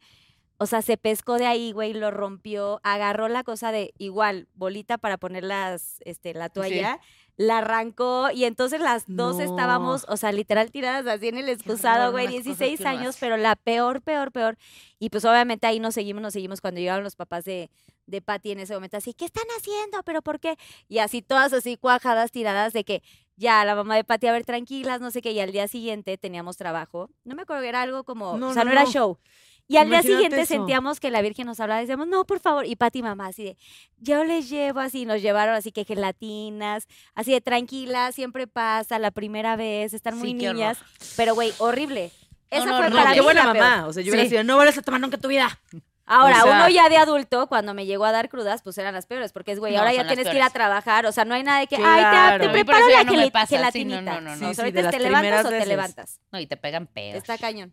O 0.59 0.67
sea, 0.67 0.83
se 0.83 0.97
pescó 0.97 1.37
de 1.39 1.47
ahí, 1.47 1.73
güey, 1.73 1.93
lo 1.95 2.11
rompió, 2.11 2.81
agarró 2.85 3.29
la 3.29 3.43
cosa 3.43 3.73
de 3.73 3.93
igual, 3.99 4.47
bolita 4.55 4.99
para 4.99 5.17
poner 5.19 5.43
las, 5.45 5.97
este, 6.05 6.33
la 6.33 6.49
toalla, 6.49 7.01
la 7.37 7.59
arrancó 7.59 8.31
y 8.33 8.45
entonces 8.45 8.81
las 8.81 9.05
dos 9.09 9.37
No. 9.39 9.43
estábamos, 9.43 10.07
o 10.09 10.17
sea, 10.17 10.31
literal 10.31 10.71
tiradas 10.71 11.07
así 11.09 11.27
en 11.29 11.39
el 11.39 11.49
excusado, 11.49 12.13
güey, 12.13 12.27
unas 12.27 12.37
cosas 12.45 12.59
16 12.59 12.79
que 12.79 12.85
uno 12.85 12.91
años, 13.01 13.17
pero 13.19 13.37
la 13.37 13.57
peor, 13.57 14.01
peor, 14.03 14.31
peor. 14.31 14.57
Y 15.01 15.11
pues 15.11 15.25
obviamente 15.25 15.67
ahí 15.67 15.81
nos 15.81 15.95
seguimos, 15.95 16.23
nos 16.23 16.33
seguimos 16.33 16.61
cuando 16.61 16.79
llegaron 16.81 17.03
los 17.03 17.17
papás 17.17 17.45
de, 17.45 17.69
de 18.07 18.23
Patty 18.23 18.53
en 18.53 18.61
ese 18.61 18.75
momento, 18.75 18.97
así, 18.97 19.13
¿qué 19.13 19.25
están 19.25 19.47
haciendo? 19.59 20.05
¿Pero 20.05 20.23
por 20.23 20.39
qué? 20.39 20.57
Y 20.89 20.99
así 20.99 21.21
todas 21.21 21.53
así 21.53 21.77
cuajadas, 21.77 22.31
tiradas 22.31 22.73
de 22.73 22.85
que 22.85 23.03
ya 23.37 23.65
la 23.65 23.75
mamá 23.75 23.97
de 23.97 24.05
Patty, 24.05 24.29
a 24.29 24.33
ver, 24.33 24.45
tranquilas, 24.45 25.01
no 25.01 25.11
sé 25.11 25.21
qué, 25.21 25.33
y 25.33 25.41
al 25.41 25.51
día 25.51 25.67
siguiente 25.67 26.17
teníamos 26.17 26.57
trabajo. 26.57 27.11
No 27.25 27.35
me 27.35 27.43
acuerdo, 27.43 27.65
era 27.65 27.83
algo 27.83 28.05
como, 28.05 28.39
No, 28.39 28.51
o 28.51 28.53
sea, 28.55 28.63
no, 28.63 28.67
no, 28.71 28.73
era 28.77 28.85
no. 28.85 28.91
show. 28.93 29.19
Y 29.67 29.79
al 29.79 29.89
día 29.89 30.03
siguiente 30.03 30.41
eso. 30.43 30.55
sentíamos 30.55 31.01
que 31.01 31.11
la 31.11 31.23
Virgen 31.23 31.47
nos 31.47 31.59
hablaba 31.59 31.81
y 31.81 31.85
decíamos, 31.85 32.07
no, 32.07 32.25
por 32.27 32.39
favor. 32.41 32.67
Y 32.67 32.77
Pati 32.77 33.03
mamá 33.03 33.29
así 33.29 33.45
de, 33.45 33.57
yo 33.99 34.23
les 34.25 34.51
llevo 34.51 34.81
así, 34.81 35.07
nos 35.07 35.23
llevaron 35.23 35.55
así 35.55 35.73
que 35.73 35.85
gelatinas, 35.85 36.87
así 37.15 37.33
de 37.33 37.41
tranquila, 37.41 38.13
siempre 38.13 38.47
pasa, 38.47 38.99
la 38.99 39.11
primera 39.11 39.57
vez, 39.57 39.95
están 39.95 40.19
muy 40.19 40.29
Sí, 40.29 40.35
niñas. 40.35 40.79
Pero 41.17 41.35
güey, 41.35 41.53
horrible. 41.59 42.11
Esa 42.51 42.67
no, 42.67 42.77
fue 42.77 42.91
no, 42.91 42.97
para 42.97 43.13
qué 43.15 43.21
mí 43.21 43.25
buena 43.25 43.45
la 43.47 43.53
peor. 43.53 43.65
mamá. 43.65 43.87
O 43.87 43.93
sea, 43.93 44.03
yo 44.03 44.11
hubiera 44.11 44.25
Sí. 44.25 44.31
sido, 44.31 44.45
no 44.45 44.57
vuelves 44.57 44.77
a 44.79 44.83
tomar 44.83 45.01
nunca 45.01 45.17
tu 45.17 45.29
vida. 45.29 45.59
Ahora, 46.07 46.41
O 46.41 46.43
sea- 46.43 46.57
uno 46.57 46.69
ya 46.69 46.91
de 46.91 46.99
adulto, 46.99 47.47
cuando 47.47 47.73
me 47.73 47.87
llegó 47.87 48.05
a 48.05 48.13
dar 48.13 48.29
crudas, 48.29 48.61
pues 48.63 48.77
eran 48.77 48.93
las 48.93 49.07
peores, 49.07 49.33
porque 49.33 49.53
es, 49.53 49.59
güey, 49.59 49.73
No, 49.73 49.79
ahora 49.79 49.95
ya 49.95 50.07
tienes 50.07 50.29
que 50.29 50.37
ir 50.37 50.43
a 50.43 50.51
trabajar, 50.51 51.07
o 51.07 51.13
sea, 51.13 51.25
no 51.25 51.35
hay 51.35 51.43
nada 51.43 51.61
de 51.61 51.67
que, 51.67 51.77
Claro. 51.77 52.45
ay, 52.45 52.49
te, 52.49 52.53
preparo 52.53 52.87
la 52.91 53.05
no 53.05 53.13
me 53.15 53.19
gel- 53.27 53.33
pasa, 53.33 53.47
sí, 53.47 53.55
no, 53.55 53.59
gelatinita. 53.61 54.01
no, 54.03 54.21
no, 54.21 54.37
no. 54.37 54.49
Sí, 54.49 54.55
sí, 54.55 54.61
ahorita 54.61 54.91
te 54.91 54.99
levantas 54.99 55.47
o 55.47 55.49
te 55.49 55.65
levantas. 55.67 56.21
No, 56.31 56.39
y 56.39 56.47
te 56.47 56.59
pegan 56.59 56.87
peor. 56.87 57.17
Está 57.17 57.39
cañón. 57.39 57.73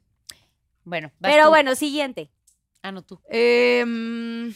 Bueno, 0.83 1.11
vas 1.19 1.31
Pero 1.31 1.43
tú. 1.45 1.49
bueno, 1.49 1.75
siguiente. 1.75 2.31
Ah, 2.81 2.91
no, 2.91 3.03
tú. 3.03 3.21
Em, 3.29 4.53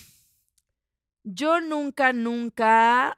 yo 1.23 1.61
nunca, 1.61 2.13
nunca 2.13 3.17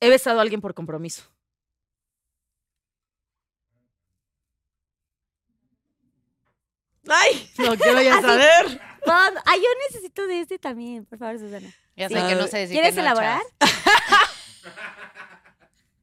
he 0.00 0.08
besado 0.08 0.38
a 0.38 0.42
alguien 0.42 0.60
por 0.60 0.74
compromiso. 0.74 1.24
Ay, 7.08 7.50
no 7.58 7.76
quiero 7.76 8.02
ya 8.02 8.20
saber. 8.20 8.80
Pon- 9.04 9.38
Ay, 9.46 9.60
yo 9.60 9.68
necesito 9.88 10.26
de 10.26 10.40
este 10.42 10.58
también, 10.58 11.06
por 11.06 11.18
favor, 11.18 11.38
Susana. 11.38 11.68
Ya 11.96 12.08
Sí. 12.08 12.14
sé 12.14 12.26
que 12.26 12.34
no 12.34 12.46
sé 12.46 12.58
decir 12.58 12.74
¿Quieres 12.74 12.90
que 12.94 12.96
no, 13.00 13.06
elaborar? 13.06 13.40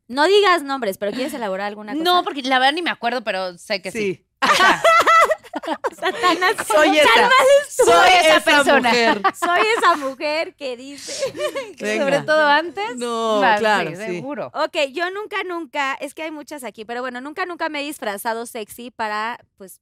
No 0.10 0.26
digas 0.26 0.64
nombres, 0.64 0.98
pero 0.98 1.12
¿quieres 1.12 1.34
elaborar 1.34 1.68
alguna 1.68 1.92
cosa? 1.92 2.02
No, 2.06 2.24
porque 2.24 2.42
la 2.42 2.60
verdad 2.60 2.72
ni 2.74 2.82
me 2.82 2.90
acuerdo, 2.90 3.26
pero 3.26 3.58
sé 3.58 3.82
que 3.82 3.92
sí. 3.92 4.16
Sí, 4.16 4.27
Satanás, 6.00 6.56
soy 6.68 6.98
esa. 6.98 7.30
Soy 7.70 8.10
esa 8.10 8.38
esa 8.38 8.44
persona. 8.44 8.90
mujer. 8.90 9.22
soy 9.36 9.60
esa 9.78 9.96
mujer 9.96 10.56
que 10.56 10.78
dice. 10.78 11.34
Venga. 11.80 12.04
sobre 12.04 12.22
todo 12.22 12.48
antes. 12.48 12.96
No, 12.98 13.42
claro, 13.58 13.90
sí, 13.92 13.96
sí. 13.96 14.04
seguro. 14.04 14.52
Ok, 14.54 14.78
yo 14.92 15.10
nunca, 15.12 15.44
nunca, 15.44 15.96
es 15.96 16.14
que 16.14 16.24
hay 16.24 16.32
muchas 16.32 16.64
aquí, 16.64 16.86
pero 16.86 17.02
bueno, 17.02 17.22
nunca, 17.22 17.46
nunca 17.46 17.70
me 17.70 17.82
he 17.82 17.84
disfrazado 17.84 18.46
sexy 18.46 18.92
para, 18.92 19.40
pues, 19.58 19.82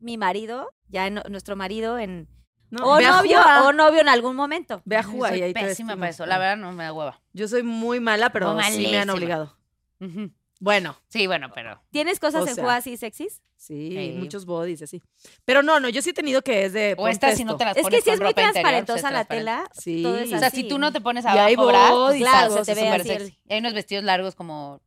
mi 0.00 0.18
marido, 0.18 0.72
ya 0.88 1.08
nuestro 1.10 1.56
marido 1.56 1.98
en... 1.98 2.28
No, 2.70 2.86
o 2.86 3.00
novio, 3.00 3.38
o 3.66 3.72
novio 3.74 4.00
en 4.00 4.08
algún 4.08 4.34
momento. 4.34 4.80
Ve 4.86 4.96
a 4.96 5.00
Ay, 5.00 5.04
Juga 5.04 5.28
y 5.28 5.32
soy 5.32 5.42
ahí 5.42 5.52
te 5.52 5.60
pésima 5.60 5.94
para 5.94 6.08
eso. 6.08 6.24
La 6.24 6.38
verdad 6.38 6.56
no 6.56 6.72
me 6.72 6.84
da 6.84 6.94
hueva. 6.94 7.20
Yo 7.34 7.46
soy 7.46 7.62
muy 7.62 8.00
mala, 8.00 8.30
pero 8.30 8.58
sí 8.62 8.88
me 8.90 8.98
han 8.98 9.10
obligado. 9.10 9.58
Ujú. 10.00 10.32
Bueno, 10.62 10.96
Sí, 11.08 11.26
bueno, 11.26 11.50
pero. 11.52 11.82
¿Tienes 11.90 12.20
cosas 12.20 12.44
O 12.44 12.46
en 12.48 12.54
sea, 12.54 12.62
Jua 12.62 12.76
así 12.76 12.96
sexys? 12.96 13.42
sí, 13.56 13.90
Sí. 13.90 14.14
muchos 14.16 14.46
bodies 14.46 14.80
y 14.80 14.84
así. 14.84 15.02
Pero 15.44 15.64
no, 15.64 15.80
no, 15.80 15.88
yo 15.88 16.02
sí 16.02 16.10
he 16.10 16.14
tenido 16.14 16.40
que 16.42 16.64
es 16.64 16.72
de 16.72 16.94
O 16.96 17.08
estas 17.08 17.36
si 17.36 17.44
no 17.44 17.56
te 17.56 17.64
las 17.64 17.76
Es 17.76 17.82
pones 17.82 17.98
que 17.98 18.04
si 18.04 18.14
es 18.14 18.20
muy 18.20 18.32
transparentosa 18.32 19.08
es 19.08 19.12
la 19.12 19.24
tela, 19.24 19.68
Sí. 19.72 20.04
todo 20.04 20.18
es 20.18 20.32
O 20.32 20.38
sea, 20.38 20.50
si 20.50 20.68
tú 20.68 20.78
no 20.78 20.92
te 20.92 21.00
pones 21.00 21.24
Y 21.24 21.28
hay 21.28 21.54
abajo 21.54 21.66
bra, 21.66 21.90
bodies, 21.90 22.20
pues, 22.22 22.30
claro, 22.30 22.64
se 22.64 22.74
te 22.74 22.80
ve 22.80 22.88
así 22.88 23.10
el-. 23.10 23.38
Hay 23.50 23.58
unos 23.58 23.74
vestidos 23.74 24.04
largos 24.04 24.36
como 24.36 24.80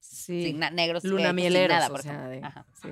Sí. 0.00 0.52
negros. 0.72 1.04
Luna 1.04 1.22
eh, 1.22 1.26
sin 1.26 1.34
mieleros, 1.36 1.76
nada, 1.76 1.86
o 1.86 1.90
por 1.90 2.02
sea, 2.02 2.10
ejemplo. 2.12 2.30
de- 2.30 2.42
Ajá. 2.44 2.66
sí. 2.82 2.88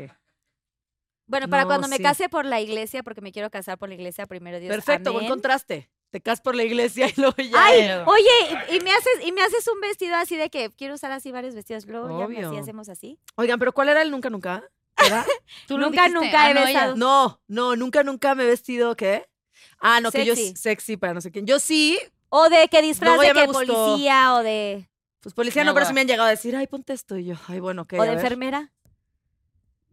Bueno, 1.26 1.48
para 1.48 1.62
No, 1.64 1.68
cuando 1.68 1.88
me 1.88 1.98
case 1.98 2.28
por 2.28 2.44
la 2.46 2.60
iglesia, 2.60 3.02
porque 3.02 3.20
me 3.20 3.32
quiero 3.32 3.50
casar 3.50 3.76
por 3.78 3.88
la 3.88 3.96
iglesia, 3.96 4.26
primero 4.26 4.60
Dios. 4.60 4.70
Perfecto, 4.74 5.12
buen 5.12 5.26
contraste. 5.28 5.90
Te 6.10 6.20
casas 6.22 6.40
por 6.40 6.54
la 6.54 6.62
iglesia 6.64 7.08
y 7.08 7.12
luego 7.20 7.36
ya. 7.36 7.62
Ay, 7.64 7.82
oye, 8.06 8.64
y, 8.70 8.76
y 8.76 8.80
me 8.80 8.90
haces, 8.92 9.12
y 9.26 9.32
me 9.32 9.42
haces 9.42 9.66
un 9.68 9.80
vestido 9.80 10.16
así 10.16 10.36
de 10.36 10.48
que 10.48 10.70
quiero 10.70 10.94
usar 10.94 11.12
así 11.12 11.30
varios 11.32 11.54
vestidos. 11.54 11.84
Luego 11.86 12.18
ya 12.18 12.26
me- 12.26 12.38
así 12.38 12.46
Obvio. 12.46 12.60
hacemos 12.60 12.88
así. 12.88 13.18
Oigan, 13.36 13.58
pero 13.58 13.72
¿cuál 13.72 13.88
era 13.90 14.00
el 14.02 14.10
nunca, 14.10 14.30
nunca? 14.30 14.64
¿Era? 14.96 15.24
Tú 15.68 15.76
Nunca, 15.78 16.04
dijiste. 16.04 16.24
nunca 16.24 16.44
Ah, 16.46 16.50
he 16.50 16.54
no, 16.54 16.60
besado. 16.64 16.96
No, 16.96 17.40
no, 17.46 17.76
nunca, 17.76 18.02
nunca 18.02 18.34
me 18.34 18.44
he 18.44 18.46
vestido, 18.46 18.96
¿qué? 18.96 19.28
Ah, 19.80 20.00
no, 20.00 20.10
que 20.10 20.24
yo 20.24 20.34
Sexy. 20.34 20.56
sexy 20.56 20.96
para 20.96 21.14
no 21.14 21.20
sé 21.20 21.30
quién. 21.30 21.46
Yo 21.46 21.58
sí, 21.60 21.98
O 22.30 22.48
de 22.48 22.68
que 22.68 22.80
disfraz 22.82 23.18
de 23.20 23.26
ya 23.26 23.32
que 23.34 23.46
policía 23.46 24.34
o 24.34 24.42
de, 24.42 24.88
pues 25.20 25.34
policía 25.34 25.62
No, 25.64 25.70
no, 25.70 25.74
pero 25.74 25.86
sí 25.86 25.92
me 25.92 26.00
han 26.00 26.08
llegado 26.08 26.26
a 26.28 26.30
decir, 26.30 26.56
ay, 26.56 26.66
ponte 26.66 26.92
esto 26.94 27.16
y 27.16 27.26
yo. 27.26 27.34
Ay, 27.48 27.60
bueno, 27.60 27.86
¿qué? 27.86 27.98
o 27.98 28.02
de 28.02 28.08
ver. 28.08 28.18
enfermera. 28.18 28.72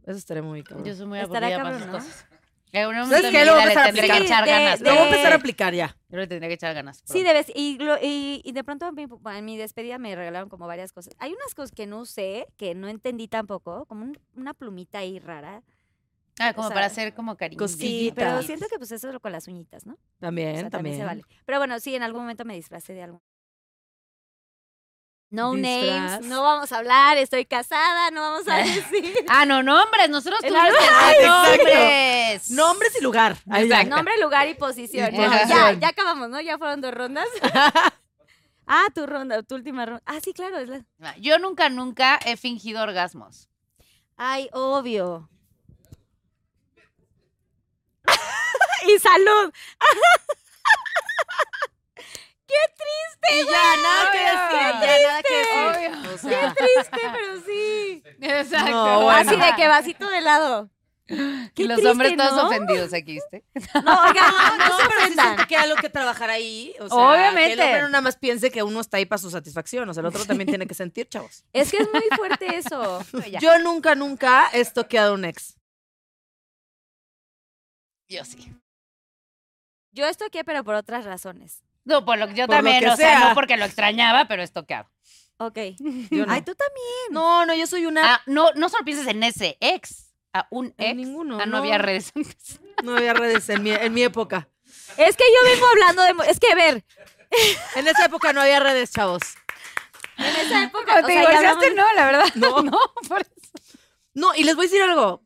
Eso 0.05 0.17
estaría 0.17 0.43
muy 0.43 0.63
cabrón. 0.63 0.85
Yo 0.85 0.95
soy 0.95 1.05
muy 1.07 1.19
aburrida 1.19 1.57
para 1.61 1.75
esas 1.77 1.87
¿no? 1.87 1.91
cosas. 1.93 2.25
¿Sabes 2.71 3.31
qué? 3.31 3.39
mi 3.39 3.45
Lo 3.45 3.53
voy 3.53 3.61
a 3.61 3.65
vida 3.65 3.65
le 3.65 3.71
empezar 3.71 3.83
a 3.83 3.85
tendré 3.85 4.05
que 4.07 4.11
aplicar. 4.11 4.21
echar 4.25 4.43
Sí, 4.43 4.49
de- 4.51 4.51
ganas. 4.63 4.79
de- 4.79 4.85
Lo 4.85 4.91
voy 4.91 4.97
a 4.97 5.01
pronto. 5.01 5.15
empezar 5.15 5.31
a 5.31 5.35
aplicar 5.35 5.73
ya. 5.73 5.97
Yo 6.09 6.17
le 6.17 6.27
tendría 6.27 6.47
que 6.49 6.53
echar 6.55 6.73
ganas. 6.73 6.97
Sí, 6.97 7.03
pronto. 7.05 7.27
debes. 7.29 7.51
Y, 7.55 7.77
lo- 7.77 7.97
y, 8.01 8.41
y 8.43 8.51
de 8.51 8.63
pronto 8.63 8.87
en 8.89 8.95
mi, 8.95 9.05
en 9.37 9.45
mi 9.45 9.57
despedida 9.57 9.97
me 9.97 10.15
regalaron 10.15 10.49
como 10.49 10.67
varias 10.67 10.91
cosas. 10.91 11.13
Hay 11.19 11.31
unas 11.33 11.55
cosas 11.55 11.71
que 11.71 11.85
no 11.87 11.99
usé, 12.01 12.47
que 12.57 12.75
no 12.75 12.87
entendí 12.89 13.27
tampoco, 13.27 13.85
como 13.85 14.03
un- 14.03 14.19
una 14.35 14.53
plumita 14.53 14.99
ahí 14.99 15.19
rara. 15.19 15.63
Ah, 16.37 16.53
como 16.53 16.67
o 16.67 16.69
sea, 16.69 16.73
para 16.75 16.87
hacer 16.87 17.13
como 17.13 17.37
cariño. 17.37 17.65
Sí, 17.69 18.11
pero 18.13 18.41
siento 18.43 18.65
que 18.69 18.77
pues 18.77 18.91
eso 18.91 19.07
es 19.07 19.13
lo 19.13 19.21
con 19.21 19.31
las 19.31 19.47
uñitas, 19.47 19.85
¿no? 19.85 19.93
O 19.93 19.97
También, 20.19 20.59
sea, 20.59 20.69
también. 20.69 20.97
se 20.97 21.05
vale. 21.05 21.21
Pero 21.45 21.59
bueno, 21.59 21.79
sí, 21.79 21.95
en 21.95 22.03
algún 22.03 22.21
momento 22.23 22.43
me 22.43 22.55
disfracé 22.55 22.93
de 22.93 23.03
algo. 23.03 23.21
No 25.31 25.53
Disfraz. 25.53 26.11
names, 26.11 26.27
no 26.27 26.43
vamos 26.43 26.71
a 26.71 26.77
hablar, 26.77 27.17
estoy 27.17 27.45
casada, 27.45 28.11
no 28.11 28.21
vamos 28.21 28.47
a 28.47 28.55
decir. 28.63 29.25
Ah, 29.27 29.45
no, 29.45 29.63
nombres. 29.63 30.09
Nosotros 30.09 30.39
tuvimos 30.41 30.67
que 31.17 31.25
nombres. 31.27 32.51
Nombres 32.51 32.95
y 32.99 33.03
lugar. 33.03 33.37
Exacto. 33.53 33.95
Nombre, 33.95 34.13
lugar 34.21 34.47
y 34.47 34.53
posición. 34.53 35.11
Bueno, 35.13 35.35
ya, 35.47 35.73
ya 35.73 35.87
acabamos, 35.89 36.29
¿no? 36.29 36.39
Ya 36.41 36.57
fueron 36.57 36.79
dos 36.81 36.93
rondas. 36.93 37.27
ah, 38.67 38.85
tu 38.93 39.05
ronda, 39.05 39.43
tu 39.43 39.55
última 39.55 39.85
ronda. 39.85 40.03
Ah, 40.05 40.19
sí, 40.23 40.31
claro. 40.33 40.57
Es 40.59 40.69
la... 40.69 41.17
Yo 41.17 41.37
nunca, 41.39 41.69
nunca 41.69 42.19
he 42.25 42.37
fingido 42.37 42.81
orgasmos. 42.81 43.49
Ay, 44.17 44.49
obvio. 44.53 45.29
y 48.87 48.99
salud. 48.99 49.53
Y 52.47 53.43
ya, 53.45 53.77
nada 53.81 54.11
que 54.11 54.19
Obvio. 54.19 54.31
decir. 54.31 54.81
Ya, 54.81 55.07
nada 55.07 55.23
que 55.23 55.35
decir. 55.35 56.13
O 56.13 56.17
sea, 56.17 56.53
Triste, 56.53 56.99
pero 57.11 57.41
sí. 57.45 58.03
Exacto. 58.21 58.71
No, 58.71 59.01
bueno. 59.01 59.17
Así 59.17 59.35
de 59.35 59.55
que 59.55 59.67
vasito 59.67 60.07
de 60.09 60.21
lado. 60.21 60.69
y 61.07 61.49
Qué 61.55 61.63
los 61.65 61.75
triste, 61.77 61.89
hombres 61.89 62.17
todos 62.17 62.33
¿no? 62.35 62.47
ofendidos 62.47 62.93
aquí, 62.93 63.13
¿viste? 63.13 63.43
No, 63.83 64.01
oigan, 64.03 64.31
no, 64.31 64.57
no, 64.57 64.69
No, 64.69 64.77
se 64.77 64.83
pero 64.87 65.37
sí 65.37 65.45
que 65.47 65.55
hay 65.57 65.63
algo 65.63 65.75
que 65.77 65.89
trabajar 65.89 66.29
ahí. 66.29 66.73
O 66.79 66.87
sea, 66.87 66.97
Obviamente. 66.97 67.55
Que 67.55 67.61
el 67.61 67.67
hombre 67.67 67.81
no 67.81 67.89
nada 67.89 68.01
más 68.01 68.15
piense 68.17 68.51
que 68.51 68.61
uno 68.63 68.79
está 68.79 68.97
ahí 68.97 69.05
para 69.05 69.19
su 69.19 69.31
satisfacción. 69.31 69.89
O 69.89 69.93
sea, 69.93 70.01
el 70.01 70.07
otro 70.07 70.25
también 70.25 70.47
tiene 70.47 70.67
que 70.67 70.73
sentir, 70.75 71.07
chavos. 71.09 71.43
Es 71.51 71.71
que 71.71 71.77
es 71.77 71.89
muy 71.91 72.03
fuerte 72.15 72.55
eso. 72.57 73.03
Yo 73.41 73.57
nunca, 73.59 73.95
nunca 73.95 74.49
he 74.53 74.63
toqueado 74.65 75.15
un 75.15 75.25
ex. 75.25 75.57
Yo 78.07 78.23
sí. 78.23 78.53
Yo 79.91 80.05
estoqué, 80.05 80.43
pero 80.43 80.63
por 80.63 80.75
otras 80.75 81.05
razones. 81.05 81.63
No, 81.85 82.03
por 82.03 82.17
lo 82.17 82.27
que 82.27 82.33
yo 82.33 82.47
Por 82.47 82.55
lo 82.55 82.63
también, 82.63 82.79
que 82.81 82.89
o 82.89 82.95
sea, 82.95 83.19
sea. 83.19 83.29
no 83.29 83.35
porque 83.35 83.57
lo 83.57 83.65
extrañaba, 83.65 84.27
pero 84.27 84.43
es 84.43 84.51
toqueado. 84.51 84.89
Ok. 85.37 85.57
Yo 86.11 86.25
no. 86.25 86.33
Ay, 86.33 86.41
tú 86.41 86.55
también. 86.55 86.85
No, 87.11 87.45
no, 87.45 87.53
yo 87.55 87.67
soy 87.67 87.85
una. 87.85 88.15
Ah, 88.15 88.21
no, 88.25 88.51
no 88.55 88.69
solo 88.69 88.83
pienses 88.85 89.07
en 89.07 89.21
ese 89.23 89.57
ex, 89.59 90.13
a 90.33 90.47
un 90.49 90.73
En 90.77 90.97
ex. 90.99 91.07
ninguno, 91.07 91.35
Ah, 91.39 91.45
no, 91.45 91.53
no. 91.53 91.57
había 91.59 91.77
redes 91.77 92.11
antes. 92.15 92.59
No 92.83 92.95
había 92.97 93.13
redes 93.13 93.47
en 93.49 93.61
mi, 93.63 93.71
en 93.71 93.93
mi 93.93 94.03
época. 94.03 94.49
Es 94.97 95.15
que 95.15 95.23
yo 95.23 95.49
vengo 95.51 95.65
hablando 95.67 96.01
de. 96.23 96.31
Es 96.31 96.39
que, 96.39 96.51
a 96.51 96.55
ver, 96.55 96.83
En 97.75 97.87
esa 97.87 98.05
época 98.05 98.33
no 98.33 98.41
había 98.41 98.59
redes, 98.59 98.91
chavos. 98.91 99.21
en 100.17 100.25
esa 100.25 100.63
época. 100.63 100.85
Cuando 100.85 101.07
o 101.07 101.07
te 101.07 101.13
sea, 101.13 101.23
ya 101.23 101.29
divorciaste, 101.39 101.75
no, 101.75 101.93
la 101.93 102.05
verdad. 102.05 102.25
No. 102.35 102.61
no, 102.63 102.79
por 103.07 103.21
eso. 103.21 103.31
No, 104.13 104.33
y 104.35 104.43
les 104.43 104.55
voy 104.55 104.65
a 104.65 104.69
decir 104.69 104.81
algo. 104.81 105.21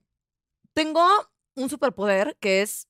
Tengo 0.73 1.07
un 1.56 1.69
superpoder 1.69 2.36
que 2.41 2.61
es 2.64 2.88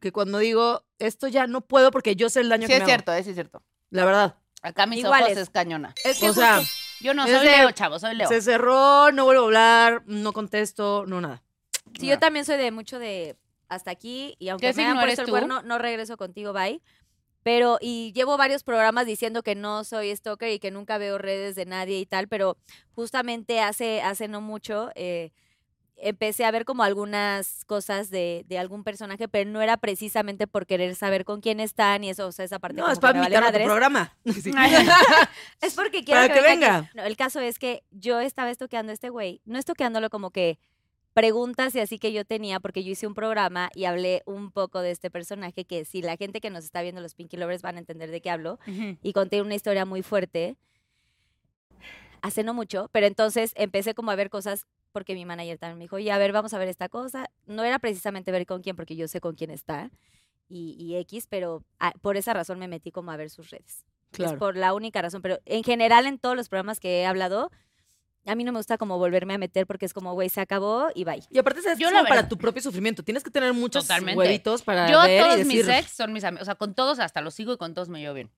que 0.00 0.12
cuando 0.12 0.38
digo 0.38 0.84
esto 0.98 1.28
ya 1.28 1.46
no 1.46 1.60
puedo 1.60 1.90
porque 1.90 2.16
yo 2.16 2.28
sé 2.30 2.40
el 2.40 2.48
daño 2.48 2.62
Sí 2.66 2.68
que 2.68 2.74
es 2.76 2.80
me 2.80 2.86
cierto, 2.86 3.12
eh, 3.12 3.22
sí 3.22 3.30
es 3.30 3.36
cierto. 3.36 3.58
hago. 3.58 3.66
La 3.90 4.04
verdad. 4.04 4.36
Acá 4.62 4.86
mis 4.86 5.00
Iguales. 5.00 5.28
ojos 5.28 5.38
es 5.38 5.50
cañona. 5.50 5.94
Es 6.04 6.18
que 6.18 6.28
o 6.30 6.34
sea, 6.34 6.60
Yo 7.00 7.14
no 7.14 7.24
Es 7.24 7.30
soy 7.36 7.46
Leo, 7.46 7.70
chavo, 7.70 7.98
soy 7.98 8.14
Leo. 8.14 8.28
se 8.28 8.42
cerró, 8.42 9.10
no 9.12 9.24
vuelvo 9.24 9.42
a 9.42 9.44
hablar, 9.46 10.02
no 10.06 10.32
contesto, 10.32 11.04
no 11.06 11.20
nada. 11.20 11.42
Sí, 11.98 12.06
yo 12.06 12.18
también 12.18 12.44
soy 12.44 12.56
de 12.58 12.70
mucho 12.70 12.98
de 12.98 13.36
hasta 13.68 13.90
aquí 13.90 14.36
y 14.38 14.48
aunque 14.48 14.68
¿Qué 14.70 14.74
me 14.76 14.82
hayan 14.84 15.00
puesto 15.00 15.22
el 15.22 15.28
cuerno, 15.30 15.62
no 15.62 15.78
regreso 15.78 16.16
contigo, 16.16 16.52
bye. 16.52 16.82
Pero, 17.42 17.78
y 17.80 18.12
llevo 18.12 18.36
varios 18.36 18.62
programas 18.64 19.06
diciendo 19.06 19.42
que 19.42 19.54
no 19.54 19.82
soy 19.84 20.14
stalker 20.14 20.50
y 20.52 20.58
que 20.58 20.70
nunca 20.70 20.98
veo 20.98 21.16
redes 21.16 21.54
de 21.54 21.64
nadie 21.64 21.98
y 21.98 22.04
tal, 22.04 22.28
pero 22.28 22.58
justamente 22.94 23.60
hace, 23.60 24.02
hace 24.02 24.28
no 24.28 24.42
mucho, 24.42 24.90
eh, 24.94 25.32
empecé 26.02 26.44
a 26.44 26.50
ver 26.50 26.64
como 26.64 26.82
algunas 26.82 27.64
cosas 27.64 28.10
de, 28.10 28.44
de 28.48 28.58
algún 28.58 28.84
personaje, 28.84 29.28
pero 29.28 29.50
no 29.50 29.62
era 29.62 29.76
precisamente 29.76 30.46
por 30.46 30.66
querer 30.66 30.94
saber 30.94 31.24
con 31.24 31.40
quién 31.40 31.60
están 31.60 32.04
y 32.04 32.10
eso, 32.10 32.26
o 32.26 32.32
sea, 32.32 32.44
esa 32.44 32.58
parte 32.58 32.76
No, 32.76 32.84
como 32.84 32.92
es 32.92 32.98
para 32.98 33.18
invitar 33.18 33.44
a 33.44 33.52
tu 33.52 33.64
programa. 33.64 34.16
Sí. 34.24 34.52
Es 35.60 35.74
porque 35.74 36.04
quiero 36.04 36.20
Para 36.20 36.34
que 36.34 36.40
venga. 36.40 36.90
No, 36.94 37.02
el 37.04 37.16
caso 37.16 37.40
es 37.40 37.58
que 37.58 37.82
yo 37.90 38.20
estaba 38.20 38.50
estoqueando 38.50 38.90
a 38.90 38.94
este 38.94 39.10
güey, 39.10 39.40
no 39.44 39.58
estoqueándolo 39.58 40.10
como 40.10 40.30
que 40.30 40.58
preguntas 41.12 41.74
y 41.74 41.80
así 41.80 41.98
que 41.98 42.12
yo 42.12 42.24
tenía, 42.24 42.60
porque 42.60 42.84
yo 42.84 42.92
hice 42.92 43.06
un 43.06 43.14
programa 43.14 43.70
y 43.74 43.84
hablé 43.84 44.22
un 44.26 44.52
poco 44.52 44.80
de 44.80 44.90
este 44.90 45.10
personaje 45.10 45.64
que 45.64 45.84
si 45.84 46.02
la 46.02 46.16
gente 46.16 46.40
que 46.40 46.50
nos 46.50 46.64
está 46.64 46.82
viendo, 46.82 47.00
los 47.00 47.14
Pinky 47.14 47.36
Lovers, 47.36 47.62
van 47.62 47.76
a 47.76 47.80
entender 47.80 48.10
de 48.10 48.20
qué 48.20 48.30
hablo, 48.30 48.58
y 49.02 49.12
conté 49.12 49.42
una 49.42 49.54
historia 49.54 49.84
muy 49.84 50.02
fuerte 50.02 50.56
hace 52.22 52.42
no 52.42 52.54
mucho, 52.54 52.88
pero 52.92 53.06
entonces 53.06 53.52
empecé 53.56 53.94
como 53.94 54.10
a 54.10 54.16
ver 54.16 54.30
cosas 54.30 54.66
porque 54.92 55.14
mi 55.14 55.24
manager 55.24 55.58
también 55.58 55.78
me 55.78 55.84
dijo, 55.84 55.98
y 55.98 56.10
a 56.10 56.18
ver, 56.18 56.32
vamos 56.32 56.52
a 56.54 56.58
ver 56.58 56.68
esta 56.68 56.88
cosa. 56.88 57.30
No 57.46 57.64
era 57.64 57.78
precisamente 57.78 58.32
ver 58.32 58.46
con 58.46 58.62
quién, 58.62 58.76
porque 58.76 58.96
yo 58.96 59.08
sé 59.08 59.20
con 59.20 59.34
quién 59.34 59.50
está 59.50 59.90
y, 60.48 60.76
y 60.78 60.96
X, 60.96 61.26
pero 61.28 61.64
ah, 61.78 61.92
por 62.02 62.16
esa 62.16 62.32
razón 62.32 62.58
me 62.58 62.68
metí 62.68 62.90
como 62.90 63.10
a 63.12 63.16
ver 63.16 63.30
sus 63.30 63.50
redes. 63.50 63.84
Es 64.12 64.16
Claro. 64.16 64.38
por 64.38 64.56
la 64.56 64.74
única 64.74 65.00
razón, 65.00 65.22
pero 65.22 65.38
en 65.44 65.62
general 65.62 66.06
en 66.06 66.18
todos 66.18 66.34
los 66.34 66.48
programas 66.48 66.80
que 66.80 67.00
he 67.00 67.06
hablado, 67.06 67.50
a 68.26 68.34
mí 68.34 68.42
no 68.42 68.50
me 68.52 68.58
gusta 68.58 68.76
como 68.76 68.98
volverme 68.98 69.34
a 69.34 69.38
meter 69.38 69.66
porque 69.66 69.86
es 69.86 69.94
como, 69.94 70.12
güey, 70.14 70.28
se 70.28 70.40
acabó 70.40 70.88
y 70.94 71.04
bye. 71.04 71.22
Y 71.30 71.38
aparte, 71.38 71.62
¿sabes? 71.62 71.78
Yo 71.78 71.86
es 71.86 71.92
la 71.92 72.00
como 72.00 72.08
para 72.08 72.28
tu 72.28 72.36
propio 72.36 72.60
sufrimiento. 72.60 73.04
Tienes 73.04 73.22
que 73.22 73.30
tener 73.30 73.52
muchos 73.54 73.84
Totalmente. 73.84 74.18
huevitos 74.18 74.62
para 74.62 74.90
Yo, 74.90 75.00
ver 75.02 75.22
todos 75.22 75.34
y 75.36 75.38
decir... 75.44 75.66
mis 75.66 75.68
ex 75.78 75.90
son 75.92 76.12
mis 76.12 76.24
amigos. 76.24 76.42
O 76.42 76.44
sea, 76.44 76.56
con 76.56 76.74
todos 76.74 76.98
hasta 76.98 77.20
los 77.20 77.32
sigo 77.34 77.52
y 77.52 77.56
con 77.56 77.72
todos 77.72 77.88
me 77.88 78.00
llevo 78.00 78.14
bien. 78.14 78.30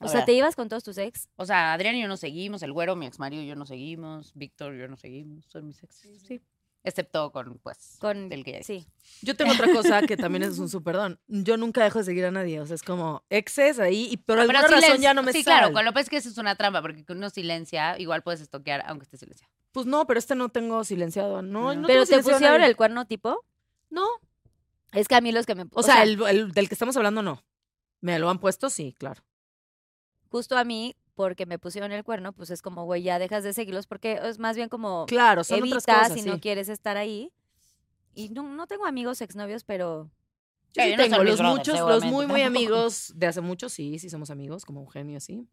O 0.00 0.08
sea. 0.08 0.24
¿te 0.24 0.32
ibas 0.32 0.54
con 0.56 0.68
todos 0.68 0.84
tus 0.84 0.98
ex? 0.98 1.28
O 1.36 1.46
sea, 1.46 1.72
Adrián 1.72 1.94
y 1.96 2.02
yo 2.02 2.08
nos 2.08 2.20
seguimos, 2.20 2.62
el 2.62 2.72
güero, 2.72 2.96
mi 2.96 3.06
ex 3.06 3.18
marido 3.18 3.42
y 3.42 3.46
yo 3.46 3.56
nos 3.56 3.68
seguimos, 3.68 4.32
Víctor 4.34 4.74
y 4.74 4.78
yo 4.80 4.88
nos 4.88 5.00
seguimos, 5.00 5.46
son 5.46 5.66
mis 5.66 5.82
ex. 5.82 5.96
Sí. 6.26 6.40
Excepto 6.84 7.32
con, 7.32 7.58
pues, 7.64 7.96
Con, 7.98 8.30
el 8.32 8.44
que 8.44 8.52
ya 8.52 8.62
sí. 8.62 8.86
Yo 9.20 9.34
tengo 9.36 9.52
otra 9.52 9.72
cosa 9.72 10.02
que 10.02 10.16
también 10.16 10.44
es 10.44 10.58
un 10.60 10.68
súper 10.68 10.94
don. 10.94 11.18
Yo 11.26 11.56
nunca 11.56 11.82
dejo 11.82 11.98
de 11.98 12.04
seguir 12.04 12.24
a 12.26 12.30
nadie. 12.30 12.60
O 12.60 12.66
sea, 12.66 12.76
es 12.76 12.82
como 12.84 13.24
exes 13.28 13.80
ahí 13.80 14.06
y 14.08 14.18
por 14.18 14.38
alguna 14.38 14.62
razón 14.62 14.78
silencio- 14.80 15.02
ya 15.02 15.12
no 15.12 15.24
me 15.24 15.32
Sí, 15.32 15.42
sale. 15.42 15.58
claro, 15.58 15.72
con 15.74 15.84
López 15.84 16.08
que 16.08 16.18
eso 16.18 16.28
es 16.28 16.38
una 16.38 16.54
trampa, 16.54 16.82
porque 16.82 17.04
con 17.04 17.16
uno 17.16 17.28
silencia, 17.30 17.98
igual 17.98 18.22
puedes 18.22 18.40
estoquear 18.40 18.84
aunque 18.86 19.02
esté 19.04 19.16
silenciado. 19.16 19.52
Pues 19.72 19.84
no, 19.86 20.06
pero 20.06 20.18
este 20.20 20.36
no 20.36 20.48
tengo 20.50 20.84
silenciado. 20.84 21.42
No, 21.42 21.74
No. 21.74 21.80
no 21.82 21.86
¿Pero 21.88 22.06
tengo 22.06 22.22
te 22.22 22.30
pusieron 22.30 22.62
el 22.62 22.76
cuerno 22.76 23.04
tipo? 23.06 23.44
No. 23.90 24.06
Es 24.92 25.08
que 25.08 25.16
a 25.16 25.20
mí 25.20 25.32
los 25.32 25.44
que 25.44 25.56
me... 25.56 25.64
O, 25.72 25.82
sea, 25.82 26.04
el, 26.04 26.22
el 26.22 26.52
del 26.52 26.68
que 26.68 26.74
estamos 26.76 26.96
hablando, 26.96 27.20
no. 27.20 27.42
¿Me 28.00 28.18
lo 28.20 28.30
han 28.30 28.38
puesto? 28.38 28.70
Sí, 28.70 28.94
claro. 28.96 29.24
Justo 30.36 30.56
a 30.58 30.64
mí, 30.64 30.94
porque 31.14 31.46
me 31.46 31.58
pusieron 31.58 31.92
el 31.92 32.04
cuerno, 32.04 32.32
pues 32.34 32.50
es 32.50 32.60
como, 32.60 32.84
güey, 32.84 33.02
ya 33.02 33.18
dejas 33.18 33.42
de 33.42 33.52
seguirlos 33.54 33.86
porque 33.86 34.20
es 34.22 34.38
más 34.38 34.54
bien 34.56 34.68
como 34.68 35.06
Claro, 35.06 35.44
son 35.44 35.58
evitas 35.60 35.84
otras 35.84 35.98
cosas, 36.02 36.12
si 36.18 36.22
sí. 36.24 36.28
no 36.28 36.40
quieres 36.40 36.68
estar 36.68 36.96
ahí. 36.96 37.32
Y 38.14 38.28
no, 38.30 38.42
no 38.42 38.66
tengo 38.66 38.84
amigos 38.86 39.20
exnovios, 39.22 39.64
pero 39.64 40.10
Yo 40.74 40.82
Sí, 40.82 40.94
tengo 40.96 41.24
los 41.24 41.38
brothers, 41.38 41.58
muchos, 41.58 41.80
los 41.80 42.04
muy, 42.04 42.26
muy 42.26 42.42
amigos 42.42 43.12
de 43.16 43.26
hace 43.26 43.40
mucho, 43.40 43.68
sí, 43.70 43.98
sí 43.98 44.10
somos 44.10 44.28
amigos, 44.30 44.64
como 44.66 44.80
Eugenio, 44.82 45.20
sí. 45.20 45.48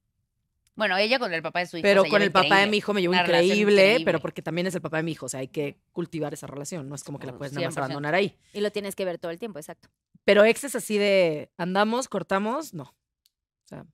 Bueno, 0.75 0.97
ella 0.97 1.19
con 1.19 1.31
el 1.33 1.41
papá 1.43 1.59
de 1.59 1.67
su 1.67 1.77
hijo. 1.77 1.83
Pero 1.83 2.03
se 2.03 2.09
con 2.09 2.19
lleva 2.19 2.25
el 2.25 2.31
papá 2.49 2.57
de 2.59 2.67
mi 2.67 2.77
hijo 2.77 2.93
me 2.93 3.01
llevo 3.01 3.13
increíble, 3.13 3.71
increíble. 3.73 4.05
pero 4.05 4.19
porque 4.19 4.41
también 4.41 4.67
es 4.67 4.75
el 4.75 4.81
papá 4.81 4.97
de 4.97 5.03
mi 5.03 5.11
hijo, 5.13 5.27
o 5.27 5.29
sea, 5.29 5.39
hay 5.41 5.47
que 5.47 5.77
cultivar 5.93 6.33
esa 6.33 6.47
relación, 6.47 6.89
no 6.89 6.95
es 6.95 7.03
como 7.03 7.19
que 7.19 7.27
la 7.27 7.33
Oh, 7.33 7.37
puedes 7.37 7.53
nada 7.53 7.67
más 7.67 7.75
100%. 7.75 7.77
abandonar 7.77 8.15
ahí. 8.15 8.37
y 8.53 8.59
lo 8.59 8.71
tienes 8.71 8.95
que 8.95 9.05
ver 9.05 9.17
todo 9.19 9.31
el 9.31 9.39
tiempo, 9.39 9.59
exacto. 9.59 9.87
Pero 10.25 10.43
exes 10.45 10.75
así 10.75 10.97
de 10.97 11.51
andamos, 11.57 12.07
cortamos, 12.09 12.73
no. 12.73 12.83
O 12.83 13.67
sea, 13.67 13.85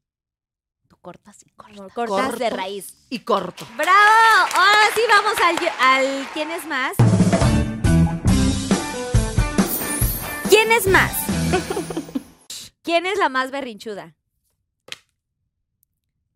cortas 1.01 1.43
y 1.45 1.49
cortas. 1.51 1.93
Cortas 1.93 2.39
de 2.39 2.49
raíz. 2.49 2.93
y 3.09 3.19
corto. 3.19 3.67
¡Bravo! 3.75 4.55
Ahora 4.55 4.89
sí 4.93 5.01
vamos 5.07 5.33
al, 5.39 5.57
al 5.79 6.27
¿Quién 6.33 6.51
es 6.51 6.65
más? 6.65 6.93
¿Quién 10.49 10.71
es 10.71 10.87
más? 10.87 11.11
¿Quién 12.83 13.05
es 13.05 13.17
la 13.17 13.29
más 13.29 13.51
berrinchuda? 13.51 14.15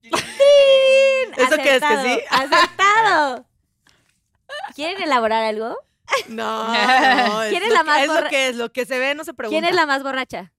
¿Eso 0.03 1.57
qué 1.57 1.75
es, 1.75 1.81
que 1.81 2.01
sí? 2.03 2.21
¡Acertado! 2.29 3.45
¿Quieren 4.75 5.01
elaborar 5.01 5.43
algo? 5.43 5.77
No, 6.27 6.67
no, 6.67 7.49
¿Quién 7.49 7.63
es 7.63 7.73
la 7.73 7.83
más 7.83 8.03
Es 8.03 8.07
lo 8.07 8.29
que 8.29 8.47
es, 8.49 8.55
lo 8.55 8.71
que 8.71 8.85
se 8.85 8.99
ve 8.99 9.15
no 9.15 9.23
se 9.23 9.33
pregunta. 9.33 9.59
¿Quién 9.59 9.67
es 9.67 9.75
la 9.75 9.85
más 9.85 10.03
borracha? 10.03 10.53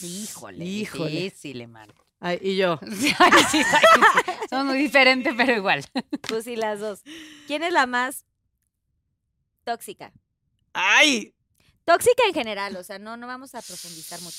Híjole. 0.00 0.64
Híjole. 0.64 1.10
Difícil, 1.10 1.62
hermano. 1.62 1.94
Ay, 2.20 2.38
y 2.42 2.56
yo. 2.56 2.78
Ay, 2.82 2.92
sí, 2.98 3.14
ay, 3.18 3.32
sí. 3.50 3.62
Somos 4.50 4.66
muy 4.66 4.78
diferentes, 4.78 5.32
pero 5.36 5.54
igual. 5.54 5.84
Pues 6.28 6.44
sí, 6.44 6.56
las 6.56 6.80
dos. 6.80 7.02
¿Quién 7.46 7.62
es 7.62 7.72
la 7.72 7.86
más 7.86 8.24
tóxica? 9.64 10.12
¡Ay! 10.72 11.34
Tóxica 11.84 12.22
en 12.26 12.34
general, 12.34 12.76
o 12.76 12.82
sea, 12.82 12.98
no, 12.98 13.16
no 13.16 13.26
vamos 13.26 13.54
a 13.54 13.62
profundizar 13.62 14.20
mucho. 14.20 14.36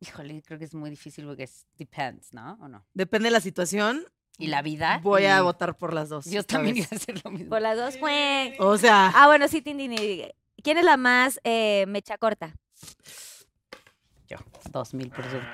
Híjole, 0.00 0.42
creo 0.44 0.58
que 0.58 0.64
es 0.64 0.74
muy 0.74 0.90
difícil 0.90 1.26
porque 1.26 1.44
es 1.44 1.66
depends, 1.78 2.32
¿no? 2.32 2.58
¿O 2.60 2.68
no? 2.68 2.84
Depende 2.94 3.28
de 3.28 3.32
la 3.32 3.40
situación. 3.40 4.04
Y 4.38 4.46
la 4.48 4.62
vida. 4.62 4.98
Voy 5.02 5.26
a 5.26 5.38
y 5.38 5.42
votar 5.42 5.76
por 5.76 5.92
las 5.92 6.08
dos. 6.08 6.24
Yo 6.24 6.42
también 6.42 6.74
vez. 6.76 6.86
iba 6.86 6.88
a 6.92 6.96
hacer 6.96 7.24
lo 7.24 7.30
mismo. 7.30 7.50
Por 7.50 7.60
las 7.62 7.76
dos, 7.76 7.96
pues. 7.98 8.54
O 8.58 8.78
sea, 8.78 9.12
Ah, 9.14 9.26
bueno, 9.26 9.46
sí, 9.48 9.60
Tindini. 9.60 10.24
¿Quién 10.62 10.78
es 10.78 10.84
la 10.84 10.96
más 10.96 11.38
eh, 11.44 11.84
mecha 11.88 12.16
corta? 12.18 12.54
Yo, 14.28 14.38
dos 14.70 14.94
mil 14.94 15.10
por 15.10 15.24
ciento. 15.26 15.46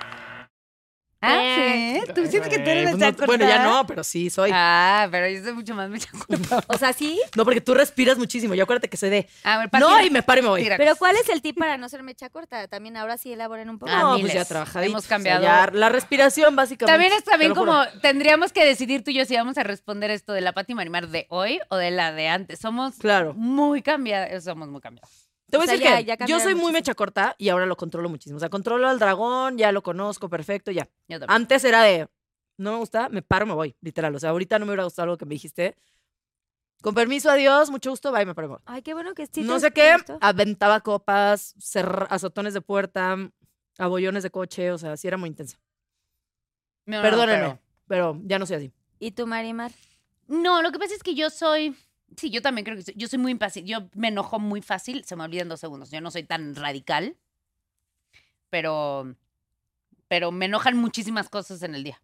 Ah, 1.22 1.38
Eh. 1.42 2.02
sí. 2.06 2.12
Tú 2.12 2.26
sientes 2.26 2.50
que 2.50 2.58
tú 2.58 2.68
eres 2.70 2.90
pues 2.90 3.00
la 3.00 3.10
no- 3.10 3.26
bueno, 3.26 3.48
ya 3.48 3.62
no, 3.64 3.86
pero 3.86 4.04
sí 4.04 4.28
soy. 4.30 4.50
Ah, 4.52 5.08
pero 5.10 5.28
yo 5.28 5.42
soy 5.42 5.54
mucho 5.54 5.74
más 5.74 5.88
mecha 5.88 6.10
corta. 6.12 6.62
O 6.68 6.76
sea, 6.78 6.92
sí. 6.92 7.18
No, 7.34 7.44
porque 7.44 7.60
tú 7.60 7.74
respiras 7.74 8.18
muchísimo. 8.18 8.54
Yo 8.54 8.64
acuérdate 8.64 8.88
que 8.88 8.96
soy 8.96 9.08
de. 9.10 9.28
A 9.42 9.58
ver, 9.58 9.70
No, 9.80 10.00
y 10.02 10.10
me 10.10 10.22
paro 10.22 10.40
y 10.40 10.42
me 10.42 10.48
voy. 10.50 10.62
tira. 10.62 10.76
Pero 10.76 10.94
¿cuál 10.96 11.16
es 11.16 11.28
el 11.30 11.40
tip 11.42 11.58
para 11.58 11.78
no 11.78 11.88
ser 11.88 12.02
mecha 12.02 12.28
corta? 12.28 12.68
También 12.68 12.96
ahora 12.98 13.16
sí 13.16 13.32
elaboren 13.32 13.70
un 13.70 13.78
poco. 13.78 13.90
Ah, 13.92 14.00
No, 14.02 14.08
miles. 14.14 14.22
pues 14.22 14.34
ya 14.34 14.44
trabajadito. 14.44 14.90
Hemos 14.90 15.04
O 15.04 15.08
sea, 15.08 15.16
cambiado. 15.16 15.42
ya 15.42 15.70
la 15.72 15.88
respiración, 15.88 16.54
básicamente. 16.54 16.92
También 16.92 17.12
es 17.18 17.24
también 17.24 17.54
como 17.54 17.82
tendríamos 18.02 18.52
que 18.52 18.64
decidir 18.66 19.02
tú 19.02 19.10
y 19.10 19.14
yo 19.14 19.24
si 19.24 19.34
vamos 19.36 19.56
a 19.58 19.62
responder 19.62 20.10
esto 20.10 20.32
de 20.34 20.42
la 20.42 20.52
Pati 20.52 20.74
Marimar 20.74 21.08
de 21.08 21.26
hoy 21.30 21.60
o 21.70 21.76
de 21.76 21.90
la 21.90 22.12
de 22.12 22.28
antes. 22.28 22.58
Somos 22.60 22.96
Claro. 22.96 23.32
muy 23.34 23.82
cambiados, 23.82 24.44
somos 24.44 24.68
muy 24.68 24.80
cambiados. 24.82 25.25
Te 25.48 25.56
voy 25.56 25.66
a 25.68 25.70
decir 25.70 25.84
ya- 25.84 25.96
que 25.98 26.04
ya 26.04 26.26
yo 26.26 26.40
soy 26.40 26.54
muy 26.54 26.72
mecha 26.72 26.94
corta 26.94 27.34
y 27.38 27.48
ahora 27.50 27.66
lo 27.66 27.76
controlo 27.76 28.08
muchísimo. 28.08 28.36
O 28.36 28.40
sea, 28.40 28.48
controlo 28.48 28.88
al 28.88 28.98
dragón, 28.98 29.56
ya 29.58 29.70
lo 29.72 29.82
conozco, 29.82 30.28
perfecto, 30.28 30.70
ya. 30.72 30.88
Antes 31.28 31.64
era 31.64 31.82
de, 31.82 32.08
no 32.58 32.72
me 32.72 32.78
gusta, 32.78 33.08
me 33.08 33.22
paro, 33.22 33.46
me 33.46 33.54
voy, 33.54 33.76
literal. 33.80 34.14
O 34.14 34.18
sea, 34.18 34.30
ahorita 34.30 34.58
no 34.58 34.66
me 34.66 34.72
hubiera 34.72 34.84
gustado 34.84 35.04
algo 35.04 35.16
que 35.18 35.24
me 35.26 35.34
dijiste. 35.34 35.76
Con 36.82 36.94
permiso, 36.94 37.30
adiós, 37.30 37.70
mucho 37.70 37.90
gusto, 37.90 38.12
bye, 38.12 38.26
me 38.26 38.34
paro, 38.34 38.46
y 38.46 38.50
me 38.50 38.54
voy. 38.56 38.62
Ay, 38.66 38.82
qué 38.82 38.92
bueno 38.92 39.14
que 39.14 39.26
sí. 39.26 39.42
no 39.42 39.58
sé 39.60 39.70
qué, 39.72 39.96
aventaba 40.20 40.80
copas, 40.80 41.54
cerr- 41.56 42.06
azotones 42.10 42.52
de 42.52 42.60
puerta, 42.60 43.16
abollones 43.78 44.22
de 44.24 44.30
coche, 44.30 44.70
o 44.72 44.78
sea, 44.78 44.96
sí 44.96 45.06
era 45.08 45.16
muy 45.16 45.28
intensa. 45.28 45.58
No, 46.86 46.96
no, 46.98 47.02
Perdónenme, 47.02 47.58
pero- 47.86 48.12
pero 48.14 48.20
ya 48.24 48.38
no 48.38 48.46
soy 48.46 48.56
así. 48.56 48.72
¿Y 48.98 49.12
tú, 49.12 49.26
Marimar? 49.26 49.72
No, 50.28 50.60
lo 50.62 50.70
que 50.72 50.78
pasa 50.78 50.94
es 50.94 51.02
que 51.02 51.14
yo 51.14 51.30
soy. 51.30 51.76
Sí, 52.16 52.30
yo 52.30 52.40
también 52.42 52.64
creo 52.64 52.76
que 52.76 52.92
yo 52.94 53.08
soy 53.08 53.18
muy 53.18 53.32
impaciente. 53.32 53.70
Yo 53.70 53.88
me 53.94 54.08
enojo 54.08 54.38
muy 54.38 54.62
fácil, 54.62 55.04
se 55.04 55.16
me 55.16 55.24
olvidan 55.24 55.48
dos 55.48 55.60
segundos. 55.60 55.90
Yo 55.90 56.00
no 56.00 56.10
soy 56.10 56.22
tan 56.24 56.54
radical, 56.54 57.16
pero. 58.50 59.14
Pero 60.08 60.30
me 60.30 60.44
enojan 60.46 60.76
muchísimas 60.76 61.28
cosas 61.28 61.62
en 61.62 61.74
el 61.74 61.82
día. 61.82 62.00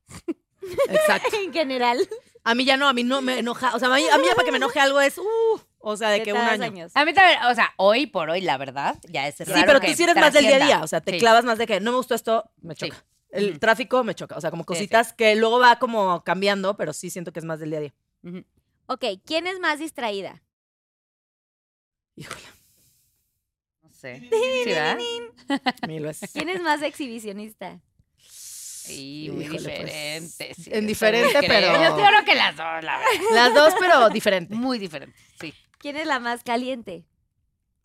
Exacto. 0.89 1.37
en 1.43 1.53
general. 1.53 1.99
A 2.45 2.55
mí 2.57 2.65
ya 2.65 2.77
no, 2.77 2.89
a 2.89 2.93
mí 2.93 3.05
no 3.05 3.23
me 3.23 3.39
enoja. 3.39 3.74
O 3.77 3.79
sea, 3.79 3.89
a 3.93 3.97
mí, 3.97 4.03
a 4.12 4.19
mí 4.19 4.24
ya 4.27 4.35
para 4.35 4.45
que 4.45 4.51
me 4.51 4.57
enoje 4.57 4.81
algo 4.81 5.01
es, 5.01 5.16
uh, 5.19 5.61
o 5.79 5.97
sea, 5.97 6.11
de 6.11 6.24
que 6.24 6.33
un 6.33 6.39
año. 6.41 6.65
años. 6.65 6.91
A 6.97 7.05
mí 7.05 7.15
también, 7.15 7.39
o 7.45 7.55
sea, 7.55 7.73
hoy 7.77 8.07
por 8.09 8.29
hoy, 8.29 8.41
la 8.41 8.59
verdad, 8.59 8.99
ya 9.09 9.29
es 9.29 9.37
Sí, 9.37 9.45
raro 9.45 9.62
pero 9.66 9.81
que 9.81 9.89
tú 9.91 9.95
sí 9.95 10.03
eres 10.03 10.16
más 10.16 10.33
del 10.33 10.47
día 10.47 10.57
a 10.57 10.66
día. 10.66 10.83
O 10.83 10.89
sea, 10.89 11.01
te 11.01 11.12
Sí. 11.12 11.19
clavas 11.19 11.45
más 11.45 11.59
de 11.59 11.66
que 11.69 11.79
no 11.79 11.93
me 11.93 11.99
gustó 11.99 12.16
esto, 12.16 12.51
me 12.61 12.74
Sí. 12.74 12.89
choca. 12.89 13.05
El 13.31 13.61
tráfico 13.61 14.03
me 14.03 14.15
choca. 14.16 14.37
O 14.37 14.41
sea, 14.41 14.51
como 14.51 14.62
Sí, 14.65 14.66
sí. 14.66 14.74
cositas 14.74 15.12
que 15.12 15.37
luego 15.37 15.61
va 15.61 15.79
como 15.79 16.24
cambiando, 16.24 16.77
pero 16.77 16.93
sí 16.93 17.09
siento 17.09 17.33
que 17.33 17.39
es 17.39 17.45
más 17.45 17.61
del 17.61 17.70
día 17.70 17.79
a 17.79 17.83
día. 17.83 17.95
Ujú. 18.24 18.45
Ok, 18.93 19.05
¿quién 19.24 19.47
es 19.47 19.59
más 19.59 19.78
distraída? 19.78 20.43
Híjole, 22.14 22.40
No 23.82 23.90
sé. 23.90 24.20
¿Sí, 24.31 24.64
verdad? 24.70 24.98
mil 25.89 26.02
veces. 26.02 26.31
¿Quién 26.32 26.48
es 26.51 26.60
más 26.60 26.82
exhibicionista? 26.82 27.81
Sí, 28.19 29.28
muy 29.32 29.44
Híjole, 29.44 29.60
pues, 29.62 29.64
diferente. 29.64 30.55
sí, 30.55 30.70
en 30.74 30.86
diferente, 30.86 31.39
pero- 31.47 31.73
Yo 31.73 31.94
creo 31.97 32.24
que 32.24 32.35
las 32.35 32.56
dos, 32.56 32.85
la 32.85 32.98
verdad. 32.98 33.12
Las 33.32 33.55
dos, 33.55 33.74
pero 33.78 34.09
diferente. 34.10 34.55
Muy 34.55 34.78
diferente, 34.78 35.16
sí. 35.40 35.55
¿Quién 35.78 35.97
es 35.97 36.06
la 36.06 36.19
más 36.20 36.43
caliente? 36.43 37.06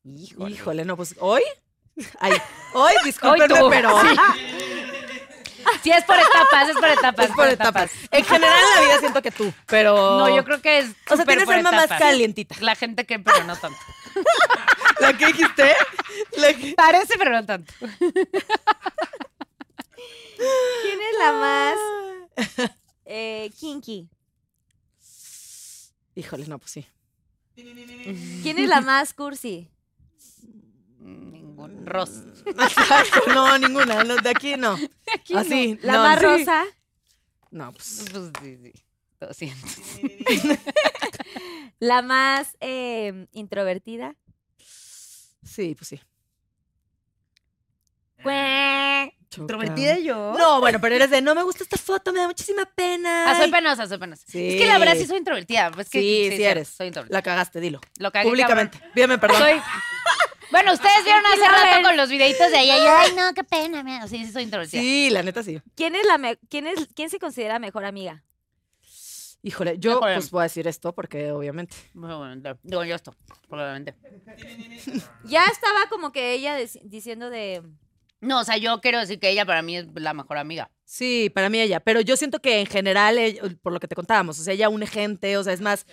Híjole. 0.03 0.51
Híjole, 0.55 0.85
no, 0.85 0.97
pues 0.97 1.15
hoy. 1.19 1.43
Ay, 2.19 2.34
hoy, 2.73 2.93
discúlpenme, 3.05 3.59
tú. 3.59 3.69
pero 3.69 3.91
Sí, 4.01 4.07
es 5.84 6.03
por 6.03 6.18
etapas, 6.18 6.69
es 6.69 6.76
por 6.76 6.89
etapas. 6.89 7.30
es 7.30 7.35
por 7.35 7.48
etapas. 7.48 7.91
En 8.11 8.26
general 8.26 8.60
en 8.60 8.76
la 8.76 8.81
vida 8.88 8.99
siento 8.99 9.22
que 9.22 9.31
tú, 9.31 9.53
pero. 9.65 10.18
No, 10.19 10.35
yo 10.35 10.44
creo 10.44 10.61
que 10.61 10.80
es. 10.80 10.91
O 11.10 11.15
sea, 11.15 11.26
tienes 11.26 11.48
alma 11.49 11.72
más 11.72 11.88
calientita. 11.88 12.56
La 12.60 12.76
gente 12.76 13.06
que, 13.06 13.19
pero 13.19 13.44
no 13.44 13.56
tanto. 13.56 13.80
¿La 14.99 15.14
que 15.18 15.27
dijiste? 15.27 15.76
La 16.38 16.53
que- 16.53 16.73
Parece, 16.76 17.18
pero 17.18 17.31
no 17.31 17.45
tanto. 17.45 17.73
¿Quién 20.38 20.99
es 21.02 21.18
la 21.19 21.31
más 21.34 21.77
eh, 23.06 23.52
kinky? 23.60 24.07
Híjole, 26.15 26.48
no, 26.48 26.57
pues 26.60 26.72
sí. 26.72 26.88
¿Quién 27.56 28.60
es 28.60 28.68
la 28.69 28.81
más 28.81 29.14
cursi? 29.14 29.69
Ningún. 30.99 31.86
Ross. 31.86 32.24
no, 33.28 33.57
ninguna. 33.57 34.03
no, 34.03 34.15
de 34.24 34.30
aquí 34.30 34.56
no. 34.57 34.78
Así. 35.36 35.80
La 35.82 35.94
no, 35.94 35.99
más 36.03 36.19
sí. 36.19 36.26
rosa. 36.26 36.65
No, 37.52 37.72
pues. 37.72 38.06
Pues 38.11 38.32
sí, 38.41 38.57
sí. 38.61 38.74
Lo 39.19 39.34
siento. 39.34 39.68
La 41.80 42.02
más 42.02 42.56
eh, 42.60 43.28
introvertida. 43.32 44.15
Sí, 45.44 45.76
pues 45.76 45.88
sí. 45.88 46.02
¿Introvertida 49.38 49.99
yo? 49.99 50.36
No, 50.38 50.60
bueno, 50.60 50.80
pero 50.82 50.95
eres 50.95 51.10
de 51.10 51.22
no 51.22 51.36
me 51.36 51.44
gusta 51.44 51.64
esta 51.64 51.78
foto, 51.78 52.11
me 52.11 52.19
da 52.19 52.28
muchísima 52.28 52.65
pena. 52.65 53.30
Ah, 53.30 53.38
soy 53.38 53.52
penosa, 53.52 53.86
soy 53.86 53.98
penosa. 53.98 54.24
Sí. 54.28 54.49
Es 54.49 54.61
que 54.61 54.68
la 54.68 54.78
verdad 54.80 54.95
sí 54.95 55.06
soy 55.06 55.18
introvertida. 55.18 55.72
Es 55.78 55.90
que, 55.90 55.99
Sí, 55.99 56.30
sí 56.36 56.44
eres. 56.44 56.69
Soy 56.69 56.88
introvertida. 56.88 57.18
La 57.18 57.22
cagaste, 57.22 57.60
dilo. 57.60 57.80
Lo 57.99 58.11
cagué, 58.11 58.28
Públicamente. 58.28 58.80
Pídeme 58.94 59.18
perdón. 59.18 59.40
Soy... 59.40 59.61
Bueno, 60.52 60.74
ustedes 60.74 61.03
vieron 61.03 61.24
hace 61.26 61.48
rato 61.48 61.88
con 61.88 61.98
los 61.98 62.10
videitos 62.10 62.52
de 62.52 62.60
ella. 62.61 62.78
y 62.78 62.82
yo, 62.84 62.98
Ay, 62.98 63.11
no, 63.15 63.34
qué 63.34 63.44
pena. 63.44 63.84
me-". 63.84 64.07
Sí, 64.07 64.26
sí, 64.26 64.32
soy 64.32 64.44
introvertida. 64.44 64.82
Sí, 64.82 65.10
la 65.10 65.24
neta 65.24 65.44
sí. 65.44 65.61
¿Quién 65.76 65.95
es 65.95 66.06
la 66.06 66.18
me- 66.18 66.38
quién 66.49 66.68
es 66.68 66.88
quién 66.95 67.10
se 67.10 67.19
considera 67.19 67.60
mejor 67.60 67.86
amiga? 67.86 68.24
Híjole, 69.44 69.78
yo 69.78 69.91
Híjole. 69.91 70.15
pues 70.15 70.32
voy 70.32 70.41
a 70.41 70.44
decir 70.44 70.68
esto 70.68 70.94
porque 70.94 71.32
obviamente. 71.32 71.76
Probablemente. 71.94 72.56
Digo, 72.64 72.84
yo 72.84 72.95
esto, 72.95 73.15
probablemente. 73.48 73.95
Ya 75.26 75.44
estaba 75.45 75.88
como 75.90 76.11
que 76.11 76.34
ella 76.34 76.57
diciendo 76.84 77.30
de 77.30 77.61
No, 78.19 78.40
o 78.41 78.44
sea, 78.44 78.57
yo 78.57 78.82
quiero 78.82 78.99
decir 78.99 79.19
que 79.19 79.30
ella 79.30 79.45
para 79.45 79.61
mí 79.61 79.78
es 79.78 79.88
la 79.95 80.14
mejor 80.14 80.38
amiga. 80.38 80.72
Sí, 80.86 81.30
para 81.34 81.49
mí 81.49 81.60
ella. 81.60 81.80
Pero 81.80 82.02
yo 82.02 82.18
siento 82.18 82.40
que 82.40 82.60
en 82.60 82.65
general, 82.65 83.18
ella- 83.19 83.44
por 83.61 83.74
lo 83.74 83.80
que 83.80 83.88
te 83.88 83.95
contábamos, 83.95 84.40
o 84.40 84.44
sea, 84.44 84.53
ella 84.53 84.69
une 84.69 84.88
gente, 84.88 85.38
o 85.38 85.44
sea, 85.44 85.53
es 85.53 85.61
más, 85.61 85.86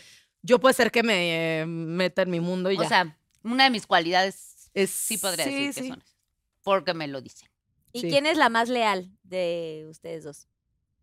yo 0.43 0.59
puede 0.59 0.75
ser 0.75 0.91
que 0.91 1.03
me 1.03 1.61
eh, 1.61 1.67
meta 1.67 2.23
en 2.23 2.31
mi 2.31 2.41
mundo 2.41 2.71
y 2.71 2.79
O 2.79 2.83
ya. 2.83 2.89
sea, 2.89 3.19
una 3.45 3.65
de 3.65 3.71
mis 3.71 3.87
cualidades 3.87 4.71
es, 4.75 4.91
sí 4.91 5.19
podría 5.19 5.45
sí, 5.45 5.53
decir 5.55 5.73
sí. 5.75 5.81
que 5.83 5.89
son. 5.89 5.99
esas, 6.01 6.17
Porque 6.63 6.95
me 6.95 7.07
lo 7.07 7.21
dicen. 7.21 7.49
¿Y 7.93 8.01
Sí. 8.01 8.09
quién 8.09 8.27
es 8.27 8.37
la 8.37 8.49
más 8.49 8.69
leal 8.69 9.11
de 9.23 9.87
ustedes 9.89 10.25
dos? 10.25 10.49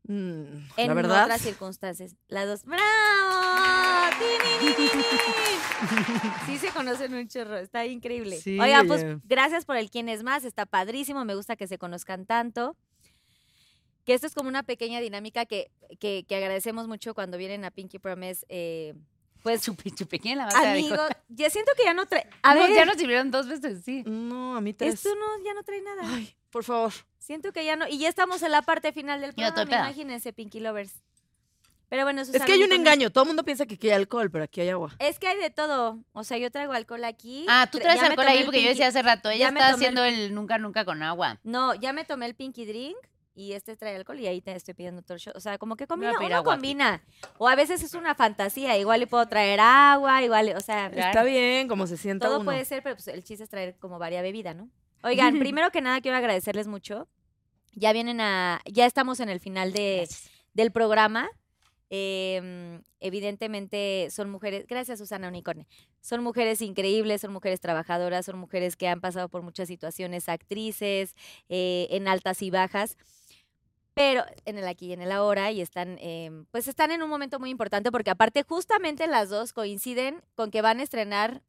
Mm, 0.04 0.58
En 0.78 0.88
la 0.88 0.94
verdad. 0.94 1.24
otras 1.24 1.42
circunstancias. 1.42 2.16
Las 2.28 2.48
dos. 2.48 2.66
¡Bravo! 2.66 2.82
Sí 6.46 6.58
se 6.60 6.70
conocen 6.70 7.14
un 7.14 7.28
chorro, 7.28 7.58
está 7.58 7.86
increíble. 7.86 8.38
Sí, 8.40 8.60
Oigan, 8.60 8.88
pues 8.88 9.04
gracias 9.24 9.66
por 9.66 9.78
el 9.78 9.90
quién 9.90 10.10
es 10.10 10.24
más, 10.24 10.44
está 10.44 10.66
padrísimo, 10.66 11.24
me 11.26 11.36
gusta 11.36 11.56
que 11.56 11.68
se 11.68 11.78
conozcan 11.78 12.26
tanto. 12.26 12.76
Que 14.06 14.14
esto 14.14 14.28
es 14.28 14.34
como 14.36 14.50
una 14.50 14.64
pequeña 14.64 15.00
dinámica 15.00 15.46
que, 15.46 15.72
que, 16.00 16.26
que 16.28 16.36
agradecemos 16.36 16.88
mucho 16.88 17.14
cuando 17.14 17.38
vienen 17.38 17.66
a 17.66 17.72
Pinky 17.72 18.00
Promise. 18.00 18.46
eh, 18.50 18.94
pues, 19.44 19.64
Chupi, 19.64 19.92
chupi. 19.92 20.20
¿Quién 20.20 20.38
la 20.38 20.46
va 20.46 20.52
a 20.52 20.72
amigos, 20.72 21.00
ya 21.30 21.50
siento 21.50 21.72
que 21.78 21.84
ya 21.84 21.94
no 21.94 22.06
trae. 22.06 22.28
A 22.44 22.54
No, 22.56 22.62
ver, 22.62 22.74
ya 22.74 22.86
nos 22.86 22.98
sirvieron 22.98 23.32
dos 23.32 23.48
veces, 23.48 23.84
sí. 23.84 24.04
No, 24.06 24.56
a 24.56 24.62
mí 24.62 24.74
tres. 24.74 24.94
esto 24.96 25.10
no, 25.16 25.44
ya 25.44 25.54
no 25.54 25.64
trae 25.64 25.82
nada. 25.82 26.02
Ay, 26.06 26.36
por 26.50 26.64
favor. 26.64 26.92
Siento 27.20 27.52
que 27.54 27.64
ya 27.66 27.76
no. 27.76 27.88
Y 27.88 27.98
ya 28.00 28.10
estamos 28.10 28.42
en 28.44 28.52
la 28.52 28.62
parte 28.62 28.92
final 28.94 29.22
del 29.22 29.34
programa, 29.34 29.66
peda. 29.66 29.80
imagínense, 29.82 30.34
Pinky 30.34 30.60
Lovers. 30.60 30.94
Pero 31.90 32.04
bueno, 32.04 32.22
Es 32.22 32.30
que 32.46 32.54
hay 32.54 32.64
un 32.64 32.72
engaño. 32.72 33.10
Todo 33.10 33.26
el 33.26 33.28
mundo 33.28 33.44
piensa 33.44 33.66
que 33.66 33.76
aquí 33.76 33.88
hay 33.90 33.96
alcohol, 33.96 34.32
pero 34.32 34.46
aquí 34.46 34.62
hay 34.62 34.70
agua. 34.70 34.96
Es 35.00 35.20
que 35.20 35.28
hay 35.28 35.38
de 35.38 35.50
todo. 35.50 36.00
O 36.14 36.24
sea, 36.24 36.38
yo 36.38 36.50
traigo 36.50 36.72
alcohol 36.72 37.04
aquí. 37.04 37.46
Ah, 37.50 37.68
tú 37.70 37.80
Tra- 37.80 37.82
traes 37.82 38.00
ya 38.00 38.08
alcohol 38.08 38.28
ahí 38.28 38.44
porque 38.46 38.64
yo 38.64 38.70
decía 38.70 38.88
hace 38.88 39.02
rato, 39.02 39.30
ella 39.30 39.40
ya 39.40 39.48
está 39.50 39.68
el- 39.70 39.76
haciendo 39.76 40.04
el 40.06 40.34
nunca, 40.34 40.58
nunca 40.58 40.86
con 40.86 41.04
agua. 41.04 41.38
No, 41.44 41.76
ya 41.76 41.92
me 41.92 42.06
tomé 42.06 42.28
el 42.28 42.36
Pinky 42.36 42.66
Drink 42.66 42.96
y 43.34 43.54
este 43.54 43.76
trae 43.78 43.96
alcohol 43.96 44.20
y 44.20 44.28
ahí 44.28 44.42
te 44.42 44.54
estoy 44.56 44.74
pidiendo 44.74 45.02
otro 45.02 45.18
shot. 45.18 45.36
O 45.36 45.40
sea, 45.40 45.58
como 45.58 45.76
que 45.76 45.88
combina, 45.88 46.14
uno 46.20 46.36
agua 46.36 46.54
combina. 46.56 47.04
O 47.38 47.48
a 47.48 47.56
veces 47.56 47.84
es 47.84 47.94
una 47.94 48.16
fantasía. 48.16 48.78
Igual 48.78 49.00
le 49.00 49.08
puedo 49.08 49.26
traer 49.28 49.60
agua, 49.60 50.24
igual, 50.24 50.54
o 50.56 50.60
sea, 50.62 50.88
Está 50.88 51.24
bien, 51.24 51.68
como 51.68 51.88
se 51.88 51.98
sienta 51.98 52.28
todo 52.28 52.38
uno. 52.38 52.46
puede 52.46 52.66
ser, 52.66 52.84
pero 52.84 52.96
pues 52.96 53.08
el 53.08 53.24
chiste 53.24 53.44
es 53.44 53.50
traer 53.50 53.78
como 53.78 54.00
varia 54.00 54.22
bebida, 54.22 54.54
¿no? 54.54 54.70
Oigan, 55.04 55.40
primero 55.40 55.72
que 55.72 55.82
nada 55.82 56.02
quiero 56.02 56.18
agradecerles 56.18 56.68
mucho. 56.68 57.08
Ya 57.74 57.94
vienen 57.94 58.20
a, 58.20 58.62
ya 58.66 58.86
estamos 58.86 59.20
en 59.22 59.30
el 59.30 59.40
final 59.40 59.72
de, 59.72 60.08
del 60.54 60.72
programa. 60.72 61.30
Eh, 61.90 62.82
evidentemente 63.02 64.08
son 64.12 64.30
mujeres, 64.30 64.66
gracias 64.66 65.00
Susana 65.00 65.28
Unicorne, 65.28 65.68
son 66.00 66.24
mujeres 66.24 66.62
increíbles, 66.62 67.20
son 67.20 67.34
mujeres 67.34 67.60
trabajadoras, 67.60 68.26
son 68.26 68.38
mujeres 68.38 68.78
que 68.78 68.88
han 68.88 69.02
pasado 69.02 69.28
por 69.28 69.42
muchas 69.42 69.68
situaciones, 69.68 70.30
actrices, 70.30 71.16
eh, 71.50 71.88
en 71.90 72.08
altas 72.08 72.42
y 72.44 72.50
bajas, 72.50 72.98
pero 74.02 74.26
en 74.46 74.58
el 74.58 74.68
aquí 74.68 74.88
y 74.88 74.94
en 74.94 75.02
el 75.04 75.12
ahora 75.12 75.52
y 75.52 75.62
están, 75.62 76.00
eh, 76.00 76.32
pues 76.50 76.68
están 76.68 76.90
en 76.90 77.04
un 77.04 77.10
momento 77.10 77.40
muy 77.40 77.52
importante 77.52 77.92
porque 77.92 78.10
aparte 78.10 78.42
justamente 78.42 79.06
las 79.06 79.30
dos 79.30 79.54
coinciden 79.54 80.24
con 80.34 80.50
que 80.50 80.64
van 80.64 80.80
a 80.80 80.84
estrenar 80.84 81.44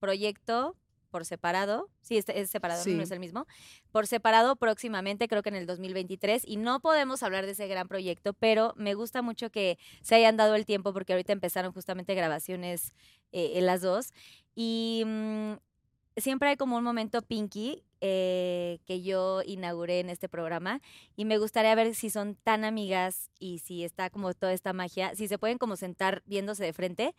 proyecto 0.00 0.74
por 1.08 1.24
separado, 1.24 1.88
sí, 2.00 2.16
es, 2.16 2.28
es 2.30 2.50
separado, 2.50 2.82
no 2.84 3.00
es 3.00 3.12
el 3.12 3.20
mismo, 3.20 3.46
por 3.92 4.08
separado 4.08 4.56
próximamente, 4.56 5.28
creo 5.28 5.40
que 5.40 5.50
en 5.50 5.54
el 5.54 5.66
2023, 5.66 6.42
y 6.44 6.56
no 6.56 6.80
podemos 6.80 7.22
hablar 7.22 7.46
de 7.46 7.52
ese 7.52 7.68
gran 7.68 7.86
proyecto, 7.86 8.32
pero 8.32 8.74
me 8.76 8.94
gusta 8.94 9.22
mucho 9.22 9.48
que 9.48 9.78
se 10.02 10.16
hayan 10.16 10.36
dado 10.36 10.56
el 10.56 10.66
tiempo 10.66 10.92
porque 10.92 11.12
ahorita 11.12 11.32
empezaron 11.32 11.72
justamente 11.72 12.16
grabaciones 12.16 12.92
eh, 13.30 13.52
en 13.54 13.66
las 13.66 13.82
dos, 13.82 14.12
y 14.56 15.04
mm, 15.06 15.52
siempre 16.16 16.48
hay 16.48 16.56
como 16.56 16.76
un 16.76 16.82
momento 16.82 17.22
pinky 17.22 17.84
eh, 18.00 18.78
que 18.86 19.02
yo 19.02 19.42
inauguré 19.44 20.00
en 20.00 20.10
este 20.10 20.28
programa, 20.28 20.80
y 21.16 21.24
me 21.24 21.38
gustaría 21.38 21.74
ver 21.74 21.94
si 21.94 22.10
son 22.10 22.34
tan 22.36 22.64
amigas 22.64 23.30
y 23.38 23.58
si 23.60 23.84
está 23.84 24.10
como 24.10 24.32
toda 24.34 24.52
esta 24.52 24.72
magia, 24.72 25.14
si 25.14 25.28
se 25.28 25.38
pueden 25.38 25.58
como 25.58 25.76
sentar 25.76 26.22
viéndose 26.26 26.64
de 26.64 26.72
frente. 26.72 27.14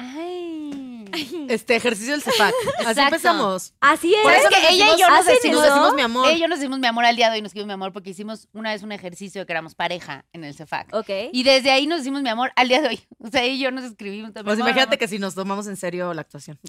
Ay. 0.00 1.04
Este 1.48 1.74
ejercicio 1.74 2.12
del 2.12 2.22
CEPAC. 2.22 2.54
Así 2.86 3.00
empezamos. 3.00 3.74
Así 3.80 4.14
es. 4.14 4.22
Por 4.22 4.32
eso 4.32 4.48
Es 4.48 4.54
que 4.54 4.62
nos 4.62 4.70
ella 4.72 4.86
y 4.86 4.90
decimos- 4.90 5.00
yo 5.00 5.08
nos 5.10 5.18
¿hacen 5.18 5.34
decimos, 5.34 5.56
eso? 5.64 5.66
decimos 5.74 5.94
mi 5.94 6.02
amor. 6.02 6.26
Ella 6.28 6.36
y 6.36 6.40
yo 6.40 6.48
nos 6.48 6.58
decimos 6.60 6.78
mi 6.78 6.86
amor 6.86 7.04
al 7.04 7.16
día 7.16 7.30
de 7.30 7.36
hoy, 7.36 7.42
nos 7.42 7.50
decimos 7.52 7.66
mi 7.66 7.72
amor 7.72 7.92
porque 7.92 8.10
hicimos 8.10 8.48
una 8.52 8.70
vez 8.72 8.82
un 8.84 8.92
ejercicio 8.92 9.40
de 9.40 9.46
que 9.46 9.52
éramos 9.52 9.74
pareja 9.74 10.24
en 10.32 10.44
el 10.44 10.54
CEFAC. 10.54 10.94
Ok. 10.94 11.10
Y 11.32 11.42
desde 11.42 11.70
ahí 11.72 11.86
nos 11.88 11.98
decimos 11.98 12.22
mi 12.22 12.28
amor 12.28 12.52
al 12.54 12.68
día 12.68 12.80
de 12.80 12.88
hoy. 12.88 13.00
O 13.18 13.28
sea, 13.28 13.42
ella 13.42 13.54
y 13.54 13.58
yo 13.58 13.70
nos 13.72 13.84
escribimos 13.84 14.32
también. 14.32 14.44
Pues 14.56 14.58
imagínate 14.60 14.98
que 14.98 15.08
si 15.08 15.18
nos 15.18 15.34
tomamos 15.34 15.66
en 15.66 15.76
serio 15.76 16.14
la 16.14 16.20
actuación. 16.20 16.58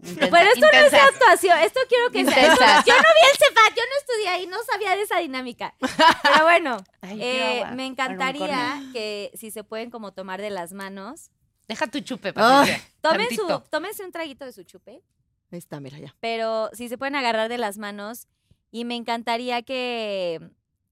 Pero 0.00 0.36
esto 0.36 0.66
no 0.72 0.78
es 0.78 0.94
actuación, 0.94 1.58
esto 1.58 1.80
quiero 1.88 2.10
que 2.10 2.24
sea. 2.24 2.42
Intensas. 2.44 2.84
Yo 2.86 2.94
no 2.94 3.00
vi 3.02 3.30
el 3.32 3.38
CEPAC, 3.38 3.74
yo 3.76 3.82
no 3.82 3.98
estudié 4.00 4.28
ahí, 4.28 4.46
no 4.46 4.56
sabía 4.62 4.94
de 4.96 5.02
esa 5.02 5.18
dinámica. 5.18 5.74
Pero 6.22 6.44
bueno, 6.44 6.76
Ay, 7.00 7.18
eh, 7.20 7.64
me 7.74 7.86
encantaría 7.86 8.80
que 8.92 9.32
si 9.34 9.50
se 9.50 9.64
pueden 9.64 9.90
como 9.90 10.12
tomar 10.12 10.40
de 10.40 10.50
las 10.50 10.72
manos, 10.72 11.30
Deja 11.66 11.86
tu 11.86 12.00
chupe. 12.00 12.32
Patricia. 12.32 12.80
tomen 13.02 13.28
su, 13.34 13.62
tómense 13.70 14.04
un 14.04 14.12
traguito 14.12 14.44
de 14.44 14.52
su 14.52 14.62
chupe, 14.62 15.02
Ahí 15.50 15.58
está, 15.58 15.80
mira 15.80 15.98
ya. 15.98 16.14
pero 16.20 16.70
si 16.72 16.88
se 16.88 16.96
pueden 16.96 17.16
agarrar 17.16 17.48
de 17.48 17.58
las 17.58 17.76
manos 17.76 18.26
y 18.70 18.84
me 18.84 18.94
encantaría 18.96 19.62
que 19.62 20.40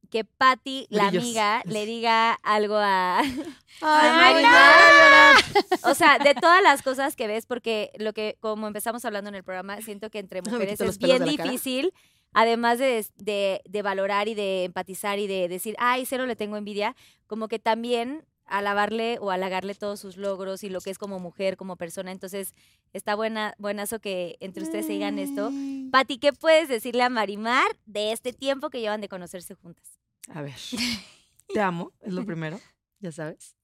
que 0.06 0.24
Patty, 0.24 0.86
la 0.90 1.08
Brillos. 1.08 1.24
amiga, 1.24 1.62
le 1.64 1.86
diga 1.86 2.32
algo 2.42 2.76
a, 2.76 3.20
Ay, 3.80 4.42
Ay, 4.42 4.44
no. 4.44 5.90
O 5.90 5.94
sea, 5.94 6.18
de 6.18 6.34
todas 6.34 6.62
las 6.62 6.82
cosas 6.82 7.16
que 7.16 7.26
ves, 7.26 7.46
porque 7.46 7.90
lo 7.98 8.12
que, 8.12 8.36
como 8.40 8.66
empezamos 8.66 9.04
hablando 9.04 9.28
en 9.28 9.34
el 9.34 9.44
programa, 9.44 9.80
siento 9.82 10.10
que 10.10 10.18
entre 10.18 10.42
mujeres 10.42 10.80
es 10.80 10.98
bien 10.98 11.24
difícil, 11.24 11.92
además 12.32 12.78
de, 12.78 13.06
de, 13.16 13.60
de 13.64 13.82
valorar 13.82 14.28
y 14.28 14.34
de 14.34 14.64
empatizar 14.64 15.18
y 15.18 15.26
de 15.26 15.48
decir, 15.48 15.74
ay, 15.78 16.06
cero 16.06 16.26
le 16.26 16.36
tengo 16.36 16.56
envidia, 16.56 16.96
como 17.26 17.48
que 17.48 17.58
también 17.58 18.24
alabarle 18.46 19.18
o 19.20 19.30
halagarle 19.30 19.74
todos 19.74 20.00
sus 20.00 20.16
logros 20.16 20.64
y 20.64 20.68
lo 20.68 20.80
que 20.80 20.90
es 20.90 20.98
como 20.98 21.18
mujer, 21.18 21.56
como 21.56 21.76
persona. 21.76 22.12
Entonces, 22.12 22.54
está 22.92 23.14
buena, 23.14 23.54
buenazo 23.58 24.00
que 24.00 24.36
entre 24.40 24.62
ustedes 24.62 24.86
se 24.86 24.92
digan 24.92 25.18
esto. 25.18 25.50
Pati, 25.90 26.18
¿qué 26.18 26.32
puedes 26.32 26.68
decirle 26.68 27.02
a 27.02 27.08
Marimar 27.08 27.66
de 27.86 28.12
este 28.12 28.32
tiempo 28.32 28.70
que 28.70 28.80
llevan 28.80 29.00
de 29.00 29.08
conocerse 29.08 29.54
juntas? 29.54 29.98
A 30.28 30.42
ver. 30.42 30.56
Te 31.52 31.60
amo, 31.60 31.92
es 32.00 32.12
lo 32.12 32.24
primero, 32.24 32.60
ya 32.98 33.12
sabes. 33.12 33.54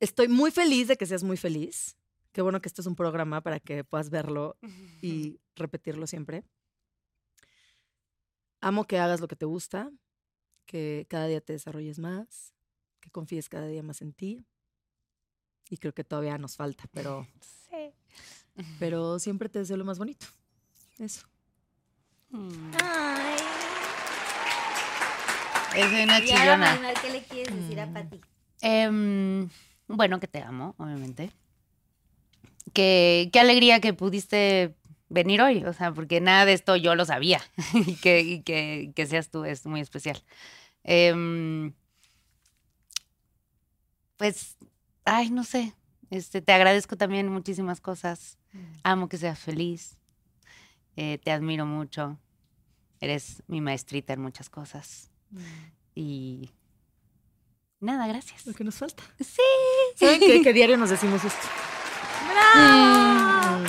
Estoy 0.00 0.28
muy 0.28 0.50
feliz 0.50 0.88
de 0.88 0.96
que 0.96 1.06
seas 1.06 1.22
muy 1.22 1.36
feliz. 1.36 1.96
Qué 2.32 2.42
bueno 2.42 2.60
que 2.60 2.68
este 2.68 2.80
es 2.80 2.86
un 2.86 2.96
programa 2.96 3.40
para 3.40 3.60
que 3.60 3.84
puedas 3.84 4.10
verlo 4.10 4.56
y 5.02 5.40
repetirlo 5.56 6.06
siempre. 6.06 6.44
Amo 8.60 8.86
que 8.86 8.98
hagas 8.98 9.20
lo 9.20 9.28
que 9.28 9.36
te 9.36 9.46
gusta, 9.46 9.90
que 10.66 11.06
cada 11.08 11.26
día 11.26 11.40
te 11.40 11.52
desarrolles 11.52 11.98
más, 11.98 12.53
que 13.04 13.10
confíes 13.10 13.50
cada 13.50 13.66
día 13.68 13.82
más 13.82 14.00
en 14.00 14.14
ti. 14.14 14.46
Y 15.68 15.76
creo 15.76 15.92
que 15.92 16.04
todavía 16.04 16.38
nos 16.38 16.56
falta, 16.56 16.84
pero, 16.92 17.26
pero 18.78 19.18
siempre 19.18 19.48
te 19.50 19.58
deseo 19.58 19.76
lo 19.76 19.84
más 19.84 19.98
bonito. 19.98 20.26
Eso. 20.98 21.26
Ay, 22.32 23.36
Es 25.76 25.86
una 25.86 26.20
y 26.20 26.30
ahora, 26.32 26.74
chillona. 26.76 26.94
¿qué 27.02 27.10
le 27.10 27.22
quieres 27.24 27.54
decir 27.54 27.80
a 27.80 27.86
Mm. 27.86 27.92
Pati? 27.92 28.20
Em, 28.62 29.48
bueno, 29.88 30.18
que 30.20 30.28
te 30.28 30.40
amo, 30.42 30.74
obviamente. 30.78 31.30
Que, 32.72 33.28
qué 33.32 33.40
alegría 33.40 33.80
que 33.80 33.92
pudiste 33.92 34.74
venir 35.10 35.42
hoy, 35.42 35.64
o 35.64 35.72
sea, 35.74 35.92
porque 35.92 36.20
nada 36.20 36.44
de 36.46 36.54
esto 36.54 36.76
yo 36.76 36.94
lo 36.94 37.04
sabía 37.04 37.40
y, 37.74 37.96
que, 37.96 38.20
y 38.20 38.42
que, 38.42 38.92
que 38.96 39.06
seas 39.06 39.30
tú 39.30 39.44
es 39.44 39.66
muy 39.66 39.80
especial. 39.80 40.22
Em, 40.84 41.72
pues, 44.32 44.56
ay, 45.04 45.30
no 45.30 45.44
sé, 45.44 45.74
Este, 46.08 46.40
te 46.40 46.52
agradezco 46.52 46.96
también 46.96 47.28
muchísimas 47.28 47.82
cosas. 47.82 48.38
Amo 48.82 49.08
que 49.08 49.18
seas 49.18 49.38
feliz. 49.38 49.98
Eh, 50.96 51.18
te 51.22 51.30
admiro 51.30 51.66
mucho. 51.66 52.18
Eres 53.00 53.42
mi 53.48 53.60
maestrita 53.60 54.14
en 54.14 54.22
muchas 54.22 54.48
cosas. 54.48 55.10
Y 55.94 56.52
nada, 57.80 58.06
gracias. 58.06 58.46
Lo 58.46 58.54
que 58.54 58.64
nos 58.64 58.76
falta. 58.76 59.02
Sí. 59.20 59.42
¿Saben 59.96 60.20
qué, 60.20 60.40
qué 60.44 60.52
diario 60.54 60.78
nos 60.78 60.88
decimos 60.88 61.22
esto? 61.22 61.46
¡Bravo! 62.30 63.64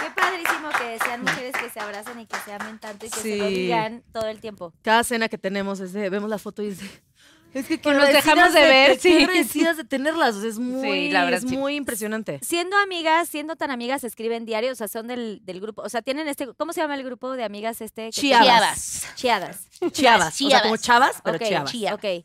Qué 0.00 0.10
padrísimo 0.14 0.68
que 0.78 0.98
sean 1.02 1.22
mujeres 1.22 1.54
que 1.56 1.70
se 1.70 1.80
abracen 1.80 2.20
y 2.20 2.26
que 2.26 2.36
se 2.44 2.52
amen 2.52 2.78
tanto 2.78 3.06
y 3.06 3.10
que 3.10 3.20
se 3.20 3.36
lo 3.38 3.46
digan 3.46 4.02
todo 4.12 4.26
el 4.26 4.40
tiempo. 4.40 4.74
Cada 4.82 5.02
cena 5.04 5.28
que 5.30 5.38
tenemos 5.38 5.80
es 5.80 5.94
de, 5.94 6.10
vemos 6.10 6.28
la 6.28 6.38
foto 6.38 6.62
y 6.62 6.68
es 6.68 6.80
de, 6.80 6.90
es 7.54 7.66
que 7.66 7.78
Pues 7.78 7.96
nos 7.96 8.08
dejamos 8.08 8.52
de 8.52 8.60
ver, 8.60 8.92
qué 8.92 8.98
sí. 9.00 9.16
agradecidas 9.16 9.76
de 9.76 9.84
tenerlas, 9.84 10.36
o 10.36 10.40
sea, 10.40 10.50
es 10.50 10.58
muy, 10.58 11.10
la 11.10 11.24
verdad, 11.24 11.42
es 11.44 11.48
sí. 11.50 11.56
muy 11.56 11.74
impresionante. 11.76 12.38
Siendo 12.42 12.76
amigas, 12.78 13.28
siendo 13.28 13.56
tan 13.56 13.70
amigas, 13.70 14.04
escriben 14.04 14.44
diario, 14.44 14.72
o 14.72 14.74
sea, 14.74 14.88
son 14.88 15.06
del, 15.08 15.40
del 15.44 15.60
grupo, 15.60 15.82
o 15.82 15.88
sea, 15.88 16.02
tienen 16.02 16.28
este, 16.28 16.46
¿cómo 16.54 16.72
se 16.72 16.80
llama 16.80 16.94
el 16.94 17.04
grupo 17.04 17.32
de 17.32 17.44
amigas 17.44 17.80
este? 17.80 18.06
que 18.06 18.10
Chiadas. 18.12 19.06
Chiavas, 19.16 19.68
o 19.80 19.90
sea, 20.50 20.62
como 20.62 20.76
chavas, 20.76 21.20
pero 21.24 21.36
ok, 21.36 21.42
chiavas. 21.44 21.72
chia- 21.72 21.94
ok. 21.94 22.24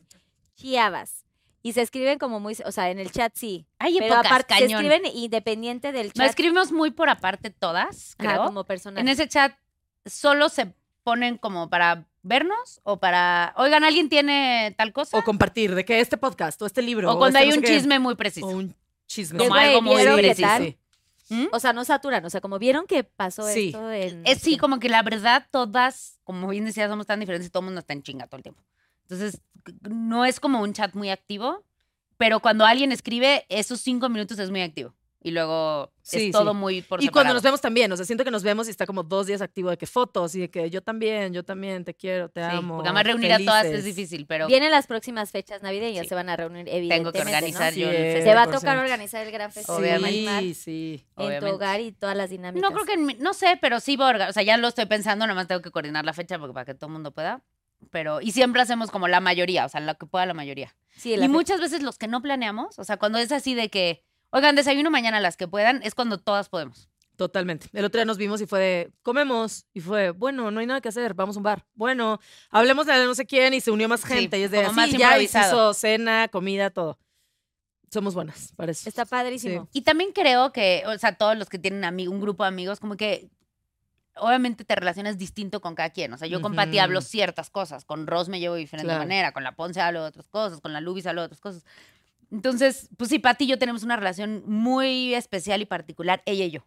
Chiavas. 0.54 1.24
Y 1.62 1.72
se 1.72 1.82
escriben 1.82 2.18
como 2.18 2.38
muy, 2.38 2.56
o 2.64 2.70
sea, 2.70 2.90
en 2.90 3.00
el 3.00 3.10
chat 3.10 3.32
sí. 3.34 3.66
Hay 3.80 3.94
Pero 3.98 4.14
épocas, 4.14 4.26
aparte 4.26 4.56
se 4.56 4.64
escriben 4.66 5.02
independiente 5.12 5.90
del 5.90 6.06
Nos 6.08 6.14
chat. 6.14 6.28
escribimos 6.28 6.70
muy 6.70 6.92
por 6.92 7.08
aparte 7.08 7.50
todas, 7.50 8.14
Ajá, 8.18 8.34
creo. 8.34 8.44
como 8.44 8.62
personal. 8.64 9.00
En 9.00 9.08
ese 9.08 9.26
chat 9.28 9.52
solo 10.04 10.48
se 10.48 10.72
ponen 11.02 11.38
como 11.38 11.68
para 11.68 12.04
vernos 12.26 12.80
o 12.82 12.98
para, 12.98 13.54
oigan, 13.56 13.84
¿alguien 13.84 14.08
tiene 14.08 14.74
tal 14.76 14.92
cosa? 14.92 15.16
O 15.16 15.22
compartir, 15.24 15.74
de 15.74 15.84
que 15.84 16.00
este 16.00 16.16
podcast, 16.16 16.60
o 16.62 16.66
este 16.66 16.82
libro. 16.82 17.12
O 17.12 17.18
cuando 17.18 17.38
este 17.38 17.50
hay 17.50 17.50
no 17.50 17.56
un 17.56 17.62
qué, 17.62 17.68
chisme 17.68 17.98
muy 17.98 18.14
preciso. 18.16 18.46
O 18.46 18.50
un 18.50 18.74
chisme. 19.06 19.38
Como 19.38 19.54
algo 19.54 19.82
muy 19.82 19.96
¿vieron 19.96 20.16
qué 20.16 20.22
preciso. 20.22 20.48
Sí. 20.58 20.76
¿Mm? 21.28 21.46
O 21.52 21.58
sea, 21.58 21.72
no 21.72 21.84
saturan, 21.84 22.24
o 22.24 22.30
sea, 22.30 22.40
como 22.40 22.58
vieron 22.58 22.86
que 22.86 23.02
pasó 23.02 23.48
Sí. 23.48 23.68
esto 23.68 23.90
en... 23.90 24.22
Es 24.26 24.38
sí, 24.38 24.56
como 24.58 24.78
que 24.78 24.88
la 24.88 25.02
verdad 25.02 25.46
todas, 25.50 26.20
como 26.24 26.48
bien 26.48 26.64
decía, 26.64 26.88
somos 26.88 27.06
tan 27.06 27.18
diferentes 27.18 27.48
y 27.48 27.50
todo 27.50 27.62
el 27.62 27.66
mundo 27.66 27.80
está 27.80 27.94
en 27.94 28.02
chinga 28.02 28.26
todo 28.26 28.36
el 28.36 28.42
tiempo. 28.42 28.62
Entonces, 29.02 29.40
no 29.82 30.24
es 30.24 30.40
como 30.40 30.60
un 30.62 30.72
chat 30.72 30.94
muy 30.94 31.10
activo, 31.10 31.64
pero 32.16 32.40
cuando 32.40 32.64
alguien 32.64 32.92
escribe, 32.92 33.44
esos 33.48 33.80
cinco 33.80 34.08
minutos 34.08 34.38
es 34.38 34.50
muy 34.50 34.62
activo. 34.62 34.94
Y 35.26 35.32
luego 35.32 35.92
Sí, 36.02 36.26
es 36.26 36.30
todo 36.30 36.52
sí. 36.52 36.56
muy 36.56 36.82
por 36.82 37.02
Y 37.02 37.08
cuando 37.08 37.34
nos 37.34 37.42
vemos 37.42 37.60
también, 37.60 37.90
o 37.90 37.96
sea, 37.96 38.06
siento 38.06 38.22
que 38.22 38.30
nos 38.30 38.44
vemos 38.44 38.68
y 38.68 38.70
está 38.70 38.86
como 38.86 39.02
dos 39.02 39.26
días 39.26 39.42
activo 39.42 39.70
de 39.70 39.76
que 39.76 39.84
fotos 39.88 40.36
y 40.36 40.40
de 40.42 40.50
que 40.50 40.70
yo 40.70 40.80
también, 40.80 41.32
yo 41.34 41.42
también, 41.42 41.84
te 41.84 41.94
quiero, 41.94 42.28
te 42.28 42.42
Sí, 42.42 42.48
amo. 42.48 42.76
porque 42.76 42.90
además 42.90 43.06
reunir 43.06 43.32
a 43.32 43.38
todas 43.38 43.64
es 43.64 43.70
felices. 43.72 43.96
difícil, 43.96 44.26
pero 44.28 44.46
Vienen 44.46 44.70
las 44.70 44.86
próximas 44.86 45.32
fechas 45.32 45.64
navideñas, 45.64 46.04
Sí. 46.04 46.10
se 46.10 46.14
van 46.14 46.28
a 46.28 46.36
reunir 46.36 46.66
tengo 46.66 46.76
evidentemente, 46.78 47.18
que 47.18 47.24
organizar 47.24 47.72
¿no? 47.72 47.78
yo 47.80 47.88
el 47.90 47.96
Sí, 47.96 48.02
festejo. 48.02 48.24
Se 48.24 48.34
va 48.36 48.42
a 48.42 48.44
100%. 48.46 48.60
tocar 48.60 48.78
organizar 48.78 49.26
el 49.26 49.32
gran 49.32 49.50
festival 49.50 50.04
Sí, 50.42 50.54
sí. 50.54 51.06
en 51.16 51.40
tu 51.40 51.46
hogar 51.46 51.80
y 51.80 51.90
todas 51.90 52.16
las 52.16 52.30
dinámicas. 52.30 52.70
No 52.70 52.72
creo 52.72 52.86
que, 52.86 52.92
en 52.92 53.04
mi- 53.06 53.14
no 53.14 53.34
sé, 53.34 53.58
pero 53.60 53.80
sí 53.80 53.96
voy 53.96 54.06
a 54.20 54.28
o 54.28 54.32
sea, 54.32 54.44
ya 54.44 54.56
lo 54.58 54.68
estoy 54.68 54.86
pensando, 54.86 55.26
nada 55.26 55.34
más 55.34 55.48
tengo 55.48 55.60
que 55.60 55.72
coordinar 55.72 56.04
la 56.04 56.12
fecha 56.12 56.38
porque 56.38 56.54
para 56.54 56.66
que 56.66 56.74
todo 56.74 56.86
el 56.86 56.92
mundo 56.92 57.10
pueda. 57.10 57.42
Pero, 57.90 58.20
y 58.20 58.30
siempre 58.30 58.62
hacemos 58.62 58.92
como 58.92 59.08
la 59.08 59.18
mayoría, 59.18 59.66
o 59.66 59.68
sea, 59.68 59.80
lo 59.80 59.96
que 59.96 60.06
pueda 60.06 60.24
la 60.24 60.34
mayoría. 60.34 60.72
Sí, 60.96 61.14
Y 61.14 61.16
la 61.16 61.26
fe- 61.26 61.28
muchas 61.32 61.60
veces 61.60 61.82
los 61.82 61.98
que 61.98 62.06
no 62.06 62.22
planeamos, 62.22 62.78
o 62.78 62.84
sea, 62.84 62.96
cuando 62.96 63.18
es 63.18 63.32
así 63.32 63.54
de 63.56 63.70
que, 63.70 64.04
oigan, 64.36 64.54
desayuno 64.56 64.90
mañana 64.90 65.20
las 65.20 65.36
que 65.36 65.48
puedan, 65.48 65.82
es 65.82 65.94
cuando 65.94 66.18
todas 66.18 66.48
podemos. 66.48 66.88
Totalmente. 67.16 67.68
El 67.72 67.84
otro 67.86 67.98
día 67.98 68.04
nos 68.04 68.18
vimos 68.18 68.40
y 68.42 68.46
fue 68.46 68.60
de, 68.60 68.92
comemos. 69.02 69.64
Y 69.72 69.80
fue, 69.80 70.10
bueno, 70.10 70.50
no 70.50 70.60
hay 70.60 70.66
nada 70.66 70.82
que 70.82 70.90
hacer, 70.90 71.14
vamos 71.14 71.36
a 71.36 71.38
un 71.38 71.44
bar. 71.44 71.64
Bueno, 71.74 72.20
hablemos 72.50 72.84
de 72.86 72.92
no 73.06 73.14
sé 73.14 73.24
quién 73.24 73.54
y 73.54 73.60
se 73.62 73.70
unió 73.70 73.88
más 73.88 74.00
Sí, 74.02 74.08
gente. 74.08 74.38
y 74.38 74.42
es 74.42 74.50
de, 74.50 74.58
como 74.64 74.68
así, 74.68 74.76
más 74.76 74.90
ya 74.90 75.18
y 75.18 75.26
se 75.26 75.38
improvisado. 75.38 75.70
hizo 75.70 75.74
cena, 75.74 76.28
comida, 76.28 76.68
todo. 76.70 76.98
Somos 77.90 78.14
buenas, 78.14 78.52
parece. 78.56 78.86
Está 78.88 79.06
padrísimo. 79.06 79.68
Y 79.72 79.80
también 79.82 80.12
creo 80.12 80.52
que, 80.52 80.82
o 80.86 80.98
sea, 80.98 81.16
todos 81.16 81.38
los 81.38 81.48
que 81.48 81.58
tienen 81.58 81.84
un 82.08 82.20
grupo 82.20 82.44
de 82.44 82.48
amigos, 82.48 82.80
como 82.80 82.96
que 82.98 83.30
obviamente 84.16 84.64
te 84.64 84.74
relacionas 84.74 85.16
distinto 85.16 85.60
con 85.62 85.74
cada 85.74 85.90
quien. 85.90 86.12
O 86.12 86.18
sea, 86.18 86.26
yo 86.28 86.42
con 86.42 86.54
Pati 86.54 86.76
Ujú. 86.76 86.80
hablo 86.84 87.00
ciertas 87.00 87.48
cosas, 87.48 87.84
con 87.86 88.06
Ros 88.06 88.28
me 88.28 88.40
llevo 88.40 88.54
de 88.56 88.60
diferente 88.60 88.86
Claro. 88.88 89.00
manera, 89.00 89.32
con 89.32 89.44
la 89.44 89.52
Ponce 89.52 89.80
hablo 89.80 90.02
de 90.02 90.08
otras 90.08 90.26
cosas, 90.28 90.60
con 90.60 90.72
la 90.74 90.80
Lubis 90.80 91.06
hablo 91.06 91.22
de 91.22 91.26
otras 91.26 91.40
cosas. 91.40 91.64
Entonces, 92.30 92.88
pues 92.96 93.10
sí, 93.10 93.18
Pati 93.18 93.44
y 93.44 93.48
yo 93.48 93.58
tenemos 93.58 93.82
una 93.82 93.96
relación 93.96 94.42
muy 94.46 95.14
especial 95.14 95.60
y 95.62 95.66
particular, 95.66 96.22
ella 96.26 96.44
y 96.44 96.50
yo, 96.50 96.66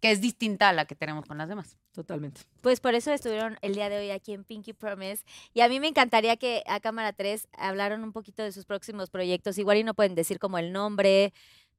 que 0.00 0.10
es 0.10 0.20
distinta 0.20 0.68
a 0.68 0.72
la 0.72 0.84
que 0.84 0.94
tenemos 0.94 1.26
con 1.26 1.38
las 1.38 1.48
demás. 1.48 1.76
Totalmente. 1.92 2.42
Pues 2.60 2.80
por 2.80 2.94
eso 2.94 3.12
estuvieron 3.12 3.56
el 3.62 3.74
día 3.74 3.88
de 3.88 3.98
hoy 3.98 4.10
aquí 4.10 4.32
en 4.32 4.44
Pinky 4.44 4.72
Promise. 4.72 5.24
Y 5.54 5.62
a 5.62 5.68
mí 5.68 5.80
me 5.80 5.88
encantaría 5.88 6.36
que 6.36 6.62
a 6.66 6.80
Cámara 6.80 7.12
3 7.12 7.48
hablaron 7.56 8.04
un 8.04 8.12
poquito 8.12 8.42
de 8.42 8.52
sus 8.52 8.66
próximos 8.66 9.08
proyectos. 9.08 9.56
Igual 9.56 9.78
y 9.78 9.84
no 9.84 9.94
pueden 9.94 10.14
decir 10.14 10.38
como 10.38 10.58
el 10.58 10.72
nombre, 10.72 11.32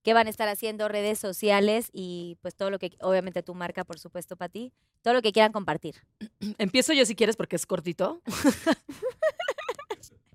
qué 0.07 0.13
van 0.13 0.27
a 0.27 0.29
estar 0.29 0.47
haciendo, 0.47 0.87
redes 0.87 1.19
sociales 1.19 1.89
y 1.91 2.37
pues 2.41 2.55
todo 2.55 2.71
lo 2.71 2.79
que, 2.79 2.91
obviamente 3.01 3.43
tu 3.43 3.53
marca, 3.53 3.83
por 3.83 3.99
supuesto, 3.99 4.37
para 4.37 4.49
ti, 4.49 4.71
todo 5.01 5.13
lo 5.13 5.21
que 5.21 5.33
quieran 5.33 5.51
compartir. 5.51 5.95
Empiezo 6.57 6.93
yo 6.93 7.05
si 7.05 7.13
quieres 7.13 7.35
porque 7.35 7.57
es 7.57 7.65
cortito. 7.65 8.21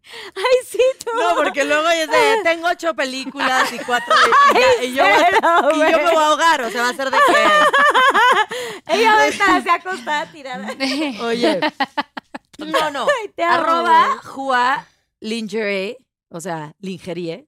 Ay, 0.34 0.66
sí, 0.66 0.80
tú. 1.04 1.10
No, 1.16 1.36
porque 1.36 1.64
luego 1.64 1.88
es 1.88 2.08
de, 2.10 2.40
tengo 2.42 2.68
ocho 2.68 2.94
películas 2.94 3.72
y 3.72 3.78
cuatro 3.78 4.14
de- 4.14 4.86
y, 4.86 4.94
yo, 4.94 5.04
y 5.04 5.78
yo 5.78 5.98
me 5.98 6.10
voy 6.12 6.22
a 6.22 6.26
ahogar, 6.26 6.62
o 6.62 6.70
sea, 6.70 6.82
va 6.82 6.88
a 6.90 6.94
ser 6.94 7.10
de 7.10 7.16
que, 7.18 8.94
Ella 8.94 9.14
va 9.14 9.20
a 9.20 9.26
estar 9.28 9.50
así 9.50 9.68
acostada, 9.68 10.30
tirada. 10.32 10.68
oye, 11.22 11.60
no, 12.58 12.90
no, 12.90 13.06
Te 13.34 13.42
arroba. 13.42 14.18
Jua 14.24 14.86
Lingerie, 15.20 15.96
o 16.30 16.40
sea, 16.40 16.74
lingerie, 16.80 17.46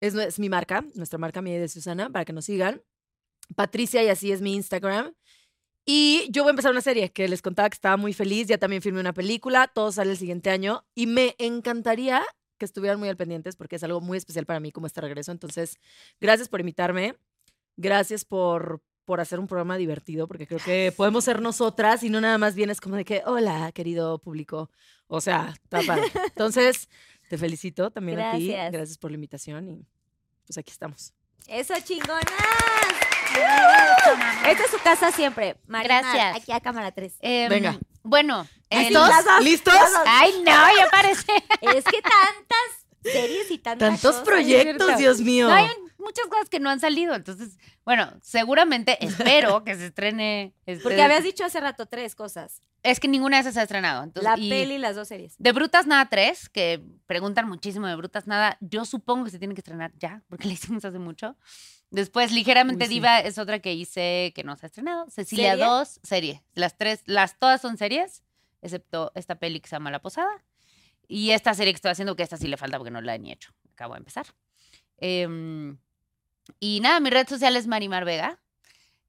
es, 0.00 0.14
es 0.14 0.38
mi 0.38 0.48
marca, 0.48 0.84
nuestra 0.94 1.18
marca 1.18 1.42
mía 1.42 1.56
y 1.56 1.60
de 1.60 1.68
Susana, 1.68 2.10
para 2.10 2.24
que 2.24 2.32
nos 2.32 2.44
sigan. 2.44 2.82
Patricia 3.56 4.02
y 4.02 4.08
así 4.08 4.32
es 4.32 4.40
mi 4.40 4.54
Instagram. 4.54 5.12
Y 5.84 6.28
yo 6.30 6.42
voy 6.44 6.50
a 6.50 6.52
empezar 6.52 6.70
una 6.70 6.80
serie 6.80 7.10
que 7.10 7.26
les 7.26 7.42
contaba 7.42 7.68
que 7.68 7.74
estaba 7.74 7.96
muy 7.96 8.12
feliz, 8.12 8.46
ya 8.46 8.58
también 8.58 8.82
filmé 8.82 9.00
una 9.00 9.12
película, 9.12 9.68
todo 9.68 9.90
sale 9.90 10.12
el 10.12 10.16
siguiente 10.16 10.50
año 10.50 10.84
y 10.94 11.06
me 11.06 11.34
encantaría 11.38 12.22
que 12.56 12.64
estuvieran 12.64 13.00
muy 13.00 13.08
al 13.08 13.16
pendientes 13.16 13.56
porque 13.56 13.76
es 13.76 13.82
algo 13.82 14.00
muy 14.00 14.16
especial 14.16 14.46
para 14.46 14.60
mí 14.60 14.70
como 14.70 14.86
este 14.86 15.00
regreso. 15.00 15.32
Entonces, 15.32 15.78
gracias 16.20 16.48
por 16.48 16.60
invitarme, 16.60 17.16
gracias 17.76 18.24
por, 18.24 18.80
por 19.04 19.20
hacer 19.20 19.40
un 19.40 19.48
programa 19.48 19.76
divertido 19.76 20.28
porque 20.28 20.46
creo 20.46 20.60
que 20.60 20.92
podemos 20.96 21.24
ser 21.24 21.42
nosotras 21.42 22.04
y 22.04 22.10
no 22.10 22.20
nada 22.20 22.38
más 22.38 22.54
vienes 22.54 22.80
como 22.80 22.94
de 22.94 23.04
que, 23.04 23.22
hola, 23.26 23.72
querido 23.72 24.18
público. 24.20 24.70
O 25.08 25.20
sea, 25.20 25.52
padre. 25.68 26.02
Entonces, 26.28 26.88
te 27.28 27.36
felicito 27.38 27.90
también 27.90 28.20
a 28.20 28.36
ti, 28.36 28.48
Gracias. 28.48 28.72
gracias 28.72 28.98
por 28.98 29.10
la 29.10 29.16
invitación 29.16 29.68
y 29.68 29.86
pues 30.46 30.58
aquí 30.58 30.70
estamos. 30.70 31.12
Eso, 31.48 31.74
chingonas. 31.84 32.22
Esta 34.46 34.64
es 34.64 34.70
su 34.70 34.78
casa 34.82 35.10
siempre. 35.12 35.56
Marimar, 35.66 36.02
Gracias. 36.02 36.36
Aquí 36.36 36.52
a 36.52 36.60
Cámara 36.60 36.92
3. 36.92 37.14
Em, 37.20 37.48
Venga. 37.48 37.78
Bueno, 38.02 38.46
¿Listos? 38.70 39.10
¿Listos? 39.42 39.74
Ay, 40.06 40.32
no, 40.44 40.52
ya 40.52 40.88
parece. 40.90 41.32
Es 41.60 41.84
que 41.84 42.02
tantas 42.02 42.86
series 43.02 43.50
y 43.50 43.58
tantas 43.58 43.88
Tantos 43.88 44.10
cosas. 44.12 44.24
proyectos. 44.24 44.96
Dios 44.98 45.20
mío. 45.20 45.48
No, 45.48 45.54
hay 45.54 45.68
muchas 45.98 46.26
cosas 46.26 46.48
que 46.48 46.58
no 46.60 46.68
han 46.70 46.80
salido. 46.80 47.14
Entonces, 47.14 47.56
bueno, 47.84 48.12
seguramente 48.22 48.98
espero 49.04 49.62
que 49.64 49.76
se 49.76 49.86
estrene. 49.86 50.54
este, 50.66 50.82
Porque 50.82 51.00
habías 51.02 51.22
dicho 51.22 51.44
hace 51.44 51.60
rato 51.60 51.86
tres 51.86 52.14
cosas. 52.14 52.60
Es 52.82 52.98
que 52.98 53.06
ninguna 53.06 53.36
de 53.36 53.42
esas 53.42 53.54
se 53.54 53.60
ha 53.60 53.62
estrenado. 53.62 54.02
Entonces, 54.02 54.28
La 54.32 54.36
y 54.38 54.50
peli 54.50 54.74
y 54.74 54.78
las 54.78 54.96
dos 54.96 55.06
series. 55.06 55.34
De 55.38 55.52
Brutas 55.52 55.86
Nada 55.86 56.08
3, 56.08 56.48
que 56.48 56.82
preguntan 57.06 57.48
muchísimo 57.48 57.86
de 57.86 57.94
Brutas 57.94 58.26
Nada, 58.26 58.56
yo 58.60 58.84
supongo 58.84 59.24
que 59.26 59.30
se 59.30 59.38
tiene 59.38 59.54
que 59.54 59.60
estrenar 59.60 59.92
ya, 60.00 60.22
porque 60.28 60.48
la 60.48 60.54
hicimos 60.54 60.84
hace 60.84 60.98
mucho. 60.98 61.36
Después, 61.92 62.32
Ligeramente 62.32 62.84
Uy, 62.84 62.88
sí. 62.88 62.94
Diva 62.94 63.20
es 63.20 63.38
otra 63.38 63.58
que 63.60 63.74
hice 63.74 64.32
que 64.34 64.42
no 64.44 64.56
se 64.56 64.66
ha 64.66 64.68
estrenado. 64.68 65.08
Cecilia 65.10 65.50
¿Serie? 65.52 65.64
2, 65.66 66.00
serie. 66.02 66.42
Las 66.54 66.76
tres, 66.78 67.02
las 67.04 67.38
todas 67.38 67.60
son 67.60 67.76
series, 67.76 68.22
excepto 68.62 69.12
esta 69.14 69.34
peli 69.34 69.60
que 69.60 69.68
se 69.68 69.76
llama 69.76 69.90
La 69.90 70.00
Posada. 70.00 70.42
Y 71.06 71.30
esta 71.30 71.52
serie 71.52 71.72
que 71.72 71.76
estoy 71.76 71.90
haciendo, 71.90 72.16
que 72.16 72.22
esta 72.22 72.38
sí 72.38 72.48
le 72.48 72.56
falta 72.56 72.78
porque 72.78 72.90
no 72.90 73.02
la 73.02 73.14
he 73.14 73.18
ni 73.18 73.30
hecho. 73.30 73.52
Acabo 73.74 73.92
de 73.92 73.98
empezar. 73.98 74.26
Em, 74.96 75.76
y 76.58 76.80
nada, 76.80 76.98
mi 77.00 77.10
red 77.10 77.28
social 77.28 77.54
es 77.56 77.66
Marimar 77.66 78.06
Vega. 78.06 78.38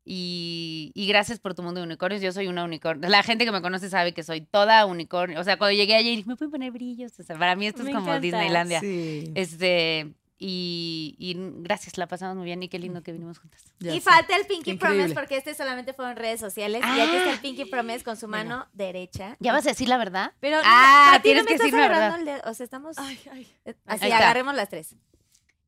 Y, 0.06 0.92
y 0.96 1.08
gracias 1.08 1.40
por 1.40 1.54
tu 1.54 1.64
mundo 1.64 1.80
de 1.80 1.86
unicornios. 1.86 2.22
Yo 2.22 2.34
soy 2.34 2.48
una 2.48 2.66
unicornio. 2.66 3.10
La 3.10 3.24
gente 3.24 3.46
que 3.46 3.54
me 3.54 3.62
conoce 3.62 3.90
sabe 3.90 4.14
que 4.14 4.24
soy 4.24 4.42
toda 4.42 4.86
unicornio. 4.86 5.40
O 5.40 5.44
sea, 5.46 5.58
cuando 5.58 5.78
llegué 5.78 5.96
ayer 5.96 6.18
dije, 6.18 6.28
¿me 6.28 6.36
pueden 6.36 6.52
poner 6.52 6.72
brillos? 6.74 7.18
O 7.18 7.24
sea, 7.24 7.38
para 7.38 7.56
mí 7.56 7.68
esto 7.68 7.84
Me 7.84 7.92
es 7.92 7.96
como 7.96 8.08
encanta. 8.08 8.20
Disneylandia. 8.20 8.82
Sí. 8.82 9.32
Este, 9.36 10.14
y, 10.40 11.16
y 11.20 11.36
gracias, 11.62 11.98
la 11.98 12.08
pasamos 12.08 12.36
muy 12.36 12.46
bien 12.46 12.62
y 12.64 12.68
qué 12.70 12.78
lindo 12.80 13.02
que 13.02 13.12
vinimos 13.14 13.40
juntas. 13.40 13.64
Ya 13.80 13.92
y 13.94 13.96
sé. 13.96 14.02
falta 14.02 14.36
el 14.36 14.46
Pinky 14.46 14.74
Promise 14.76 15.14
porque 15.14 15.38
este 15.38 15.54
solamente 15.56 15.94
fue 15.94 16.10
en 16.12 16.18
redes 16.18 16.40
sociales. 16.40 16.82
Y 16.84 17.00
aquí 17.00 17.16
está 17.16 17.30
el 17.32 17.38
Ah. 17.38 17.42
Pinky 17.42 17.66
Promise 17.66 18.04
con 18.04 18.18
su 18.18 18.28
Bueno. 18.28 18.50
mano 18.58 18.68
derecha. 18.74 19.38
¿Ya 19.40 19.54
vas 19.54 19.66
a 19.66 19.70
decir 19.70 19.88
la 19.88 19.98
verdad? 19.98 20.34
Pero 20.40 20.58
Ah, 20.66 21.14
a 21.16 21.18
ti 21.18 21.24
tienes 21.30 21.44
no 21.44 21.46
me 21.46 21.48
que 21.50 21.54
estás 21.56 21.66
decirme 21.72 21.88
la 21.88 22.00
verdad. 22.00 22.20
el 22.20 22.26
dedo. 22.26 22.42
O 22.52 22.54
sea, 22.54 22.64
estamos 22.66 22.98
Ay, 22.98 23.20
ay. 23.32 23.48
eh, 23.66 23.76
así, 23.86 24.12
agarremos 24.12 24.54
las 24.56 24.70
tres. 24.70 24.96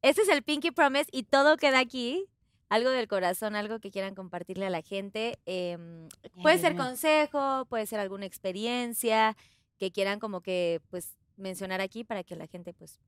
Este 0.02 0.22
es 0.24 0.30
el 0.30 0.44
Pinky 0.44 0.72
Promise 0.72 1.10
y 1.12 1.24
todo 1.24 1.58
queda 1.58 1.80
aquí. 1.80 2.26
Algo 2.68 2.90
del 2.90 3.08
corazón, 3.08 3.56
algo 3.56 3.80
que 3.80 3.92
quieran 3.92 4.16
compartirle 4.16 4.66
a 4.66 4.70
la 4.72 4.82
gente. 4.82 5.38
em, 5.46 6.10
puede 6.42 6.58
ser 6.58 6.76
consejo, 6.76 7.66
puede 7.70 7.86
ser 7.86 8.00
alguna 8.00 8.26
experiencia 8.26 9.38
que 9.78 9.92
quieran 9.92 10.20
como 10.20 10.42
que 10.42 10.82
pues 10.90 11.16
mencionar 11.38 11.80
aquí 11.82 12.04
para 12.04 12.24
que 12.24 12.36
la 12.36 12.48
gente 12.48 12.74
pues 12.74 13.00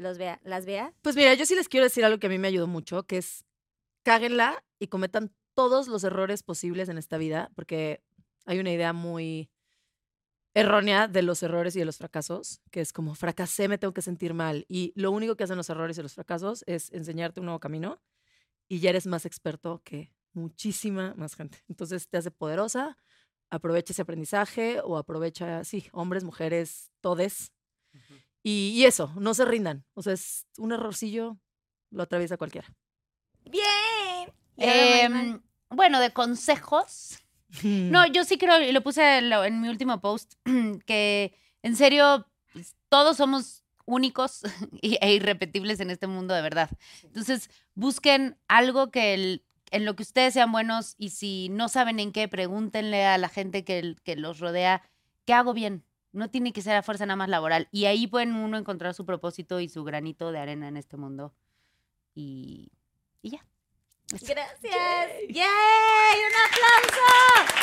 los 0.00 0.18
vea, 0.18 0.40
las 0.42 0.66
vea. 0.66 0.92
Pues 1.02 1.14
mira, 1.14 1.34
yo 1.34 1.46
sí 1.46 1.54
les 1.54 1.68
quiero 1.68 1.84
decir 1.84 2.04
algo 2.04 2.18
que 2.18 2.26
a 2.26 2.30
mí 2.30 2.38
me 2.38 2.48
ayudó 2.48 2.66
mucho, 2.66 3.04
que 3.04 3.18
es 3.18 3.44
cáguenla 4.02 4.64
y 4.78 4.88
cometan 4.88 5.32
todos 5.54 5.88
los 5.88 6.04
errores 6.04 6.42
posibles 6.42 6.88
en 6.88 6.98
esta 6.98 7.18
vida, 7.18 7.50
porque 7.54 8.02
hay 8.46 8.58
una 8.58 8.72
idea 8.72 8.92
muy 8.92 9.50
errónea 10.54 11.06
de 11.06 11.22
los 11.22 11.42
errores 11.42 11.76
y 11.76 11.80
de 11.80 11.84
los 11.84 11.98
fracasos, 11.98 12.60
que 12.70 12.80
es 12.80 12.92
como 12.92 13.14
fracasé, 13.14 13.68
me 13.68 13.78
tengo 13.78 13.92
que 13.92 14.02
sentir 14.02 14.34
mal. 14.34 14.64
Y 14.68 14.92
lo 14.96 15.10
único 15.10 15.36
que 15.36 15.44
hacen 15.44 15.56
los 15.56 15.70
errores 15.70 15.98
y 15.98 16.02
los 16.02 16.14
fracasos 16.14 16.64
es 16.66 16.90
enseñarte 16.92 17.40
un 17.40 17.46
nuevo 17.46 17.60
camino 17.60 18.00
y 18.68 18.80
ya 18.80 18.90
eres 18.90 19.06
más 19.06 19.26
experto 19.26 19.82
que 19.84 20.12
muchísima 20.32 21.14
más 21.16 21.34
gente. 21.34 21.58
Entonces 21.68 22.08
te 22.08 22.16
hace 22.16 22.30
poderosa, 22.30 22.96
aprovecha 23.50 23.92
ese 23.92 24.02
aprendizaje 24.02 24.80
o 24.82 24.96
aprovecha, 24.96 25.62
sí, 25.64 25.86
hombres, 25.92 26.24
mujeres, 26.24 26.90
todes. 27.00 27.52
Y, 28.42 28.70
y 28.74 28.84
eso, 28.84 29.12
no 29.16 29.34
se 29.34 29.44
rindan. 29.44 29.84
O 29.94 30.02
sea, 30.02 30.12
es 30.12 30.46
un 30.58 30.72
errorcillo, 30.72 31.38
lo 31.90 32.02
atraviesa 32.02 32.36
cualquiera. 32.36 32.72
Bien. 33.44 34.32
Em, 34.56 35.40
bueno, 35.70 36.00
de 36.00 36.12
consejos. 36.12 37.18
No, 37.62 38.06
yo 38.12 38.24
sí 38.24 38.38
creo, 38.38 38.60
y 38.60 38.72
lo 38.72 38.82
puse 38.82 39.18
en, 39.18 39.60
mi 39.60 39.68
último 39.68 40.00
post, 40.00 40.34
que 40.86 41.34
en 41.62 41.76
serio, 41.76 42.26
pues, 42.52 42.76
todos 42.88 43.16
somos 43.16 43.64
únicos 43.86 44.42
e 44.82 45.14
irrepetibles 45.14 45.80
en 45.80 45.90
este 45.90 46.06
mundo 46.06 46.34
de 46.34 46.42
verdad. 46.42 46.70
Entonces, 47.02 47.50
busquen 47.74 48.38
algo 48.48 48.90
que 48.90 49.14
el- 49.14 49.44
en 49.72 49.84
lo 49.84 49.94
que 49.94 50.02
ustedes 50.02 50.34
sean 50.34 50.50
buenos 50.50 50.96
y 50.98 51.10
si 51.10 51.48
no 51.48 51.68
saben 51.68 52.00
en 52.00 52.10
qué, 52.12 52.26
pregúntenle 52.26 53.04
a 53.06 53.18
la 53.18 53.28
gente 53.28 53.64
que, 53.64 53.78
el- 53.78 54.00
que 54.02 54.16
los 54.16 54.38
rodea, 54.40 54.82
¿qué 55.26 55.32
hago 55.32 55.54
bien? 55.54 55.84
No 56.12 56.28
tiene 56.30 56.52
que 56.52 56.62
ser 56.62 56.74
a 56.76 56.82
fuerza 56.82 57.06
nada 57.06 57.16
más 57.16 57.28
laboral. 57.28 57.68
Y 57.70 57.84
ahí 57.86 58.06
pueden 58.06 58.34
uno 58.34 58.58
encontrar 58.58 58.94
su 58.94 59.04
propósito 59.06 59.60
y 59.60 59.68
su 59.68 59.84
granito 59.84 60.32
de 60.32 60.38
arena 60.40 60.68
en 60.68 60.76
este 60.76 60.96
mundo. 60.96 61.32
Y, 62.14 62.70
y 63.22 63.30
ya. 63.30 63.44
Gracias. 64.10 64.60
¡Yay! 65.28 65.34
¡Un 65.38 66.34
aplauso! 66.46 67.56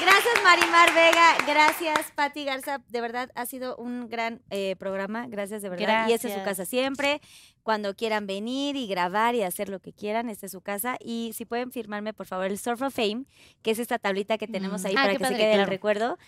Gracias, 0.00 0.34
Marimar 0.44 0.92
Vega. 0.92 1.36
Gracias, 1.46 2.12
Patti 2.14 2.44
Garza. 2.44 2.82
De 2.88 3.00
verdad, 3.00 3.30
ha 3.34 3.46
sido 3.46 3.76
un 3.76 4.08
gran 4.08 4.42
eh, 4.50 4.76
programa. 4.78 5.26
Gracias, 5.26 5.62
de 5.62 5.70
verdad. 5.70 6.08
Y 6.08 6.12
esta 6.12 6.28
es 6.28 6.34
su 6.34 6.40
Gracias. 6.40 6.44
casa 6.58 6.64
siempre. 6.68 7.20
Cuando 7.62 7.94
quieran 7.94 8.26
venir 8.26 8.76
y 8.76 8.86
grabar 8.88 9.34
y 9.34 9.42
hacer 9.42 9.68
lo 9.70 9.80
que 9.80 9.92
quieran, 9.94 10.28
esta 10.28 10.46
es 10.46 10.52
su 10.52 10.60
casa. 10.60 10.96
Y 11.00 11.32
si 11.34 11.46
pueden 11.46 11.72
firmarme, 11.72 12.12
por 12.12 12.26
favor, 12.26 12.46
el 12.46 12.58
Surf 12.58 12.82
of 12.82 12.94
Fame, 12.94 13.24
que 13.62 13.70
es 13.70 13.78
esta 13.78 13.98
tablita 13.98 14.36
que 14.38 14.46
tenemos 14.48 14.82
Mm. 14.82 14.86
ahí 14.86 14.94
Ah, 14.96 15.02
para 15.02 15.12
que 15.12 15.18
se 15.18 15.22
padre, 15.24 15.36
quede 15.38 15.50
el 15.52 15.56
claro. 15.58 15.70
recuerdo. 15.70 16.18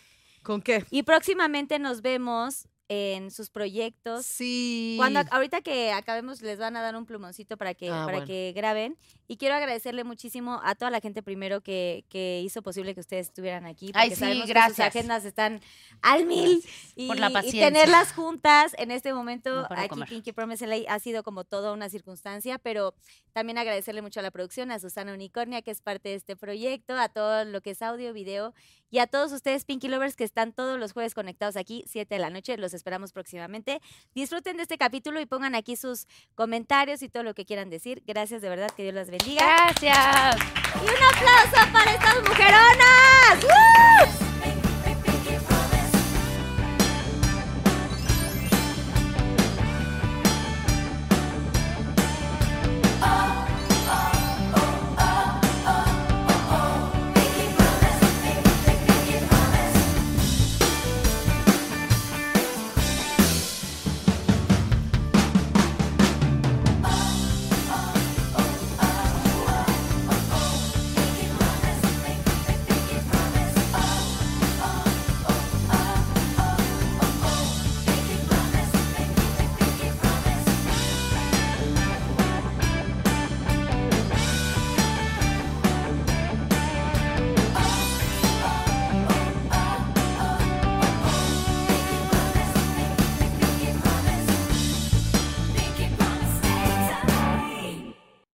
¿Con 0.42 0.62
qué? 0.62 0.84
Y 0.90 1.02
próximamente 1.02 1.78
nos 1.78 2.02
vemos 2.02 2.68
en 2.88 3.30
sus 3.30 3.50
proyectos. 3.50 4.24
Sí. 4.24 4.94
Cuando 4.96 5.20
ahorita 5.30 5.60
que 5.60 5.92
acabemos 5.92 6.40
les 6.40 6.58
van 6.58 6.76
a 6.76 6.82
dar 6.82 6.96
un 6.96 7.04
plumoncito 7.04 7.56
para 7.56 7.74
que 7.74 7.88
Ah, 7.90 8.04
para 8.06 8.18
bueno. 8.18 8.26
que 8.26 8.52
graben 8.56 8.96
y 9.28 9.36
quiero 9.36 9.54
agradecerle 9.54 10.02
muchísimo 10.04 10.60
a 10.64 10.74
toda 10.74 10.90
la 10.90 11.00
gente 11.00 11.22
primero 11.22 11.60
que, 11.60 12.04
que 12.08 12.40
hizo 12.42 12.62
posible 12.62 12.94
que 12.94 13.00
ustedes 13.00 13.28
estuvieran 13.28 13.66
aquí 13.66 13.86
porque 13.92 13.98
Ay, 13.98 14.10
sí, 14.10 14.16
sabemos 14.16 14.42
que 14.42 14.46
sus 14.48 14.54
gracias. 14.54 14.88
agendas 14.88 15.24
están 15.24 15.60
al 16.02 16.24
mil 16.26 16.64
y, 16.96 17.06
por 17.06 17.18
la 17.18 17.30
y 17.30 17.32
paciencia. 17.34 17.66
tenerlas 17.66 18.12
juntas 18.12 18.74
en 18.78 18.90
este 18.90 19.12
momento 19.12 19.62
No 19.62 19.68
aquí 19.70 19.88
comer. 19.88 20.08
Pinky 20.08 20.32
Promise 20.32 20.66
LA 20.66 20.92
ha 20.92 20.98
sido 20.98 21.22
como 21.22 21.44
toda 21.44 21.72
una 21.72 21.88
circunstancia 21.88 22.58
pero 22.58 22.94
también 23.32 23.58
agradecerle 23.58 24.02
mucho 24.02 24.20
a 24.20 24.22
la 24.22 24.30
producción 24.30 24.70
a 24.72 24.78
Susana 24.78 25.12
Unicornia 25.12 25.62
que 25.62 25.70
es 25.70 25.82
parte 25.82 26.08
de 26.08 26.14
este 26.16 26.34
proyecto 26.34 26.96
a 26.96 27.08
todo 27.08 27.44
lo 27.44 27.60
que 27.60 27.70
es 27.70 27.82
audio 27.82 28.12
video 28.12 28.54
y 28.90 29.00
a 29.00 29.06
todos 29.06 29.32
ustedes 29.32 29.66
Pinky 29.66 29.88
Lovers 29.88 30.16
que 30.16 30.24
están 30.24 30.54
todos 30.54 30.80
los 30.80 30.92
jueves 30.92 31.12
conectados 31.14 31.56
aquí 31.56 31.84
7 31.86 32.14
de 32.14 32.18
la 32.18 32.30
noche 32.30 32.56
los 32.56 32.72
esperamos 32.72 33.12
próximamente 33.12 33.80
Disfruten 34.14 34.56
de 34.56 34.62
este 34.62 34.78
capítulo 34.78 35.20
y 35.20 35.26
pongan 35.26 35.54
aquí 35.54 35.76
sus 35.76 36.06
comentarios 36.34 37.02
y 37.02 37.08
todo 37.08 37.22
lo 37.22 37.34
que 37.34 37.44
quieran 37.44 37.70
decir. 37.70 38.02
Gracias 38.06 38.42
de 38.42 38.48
verdad, 38.48 38.70
que 38.70 38.82
Dios 38.82 38.94
las 38.94 39.10
bendiga. 39.10 39.17
Gracias. 39.24 40.36
Y 40.74 40.88
un 40.88 41.02
aplauso 41.16 41.72
para 41.72 41.92
estas 41.92 42.14
mujeronas. 42.22 43.44
¡Woo! 43.44 44.27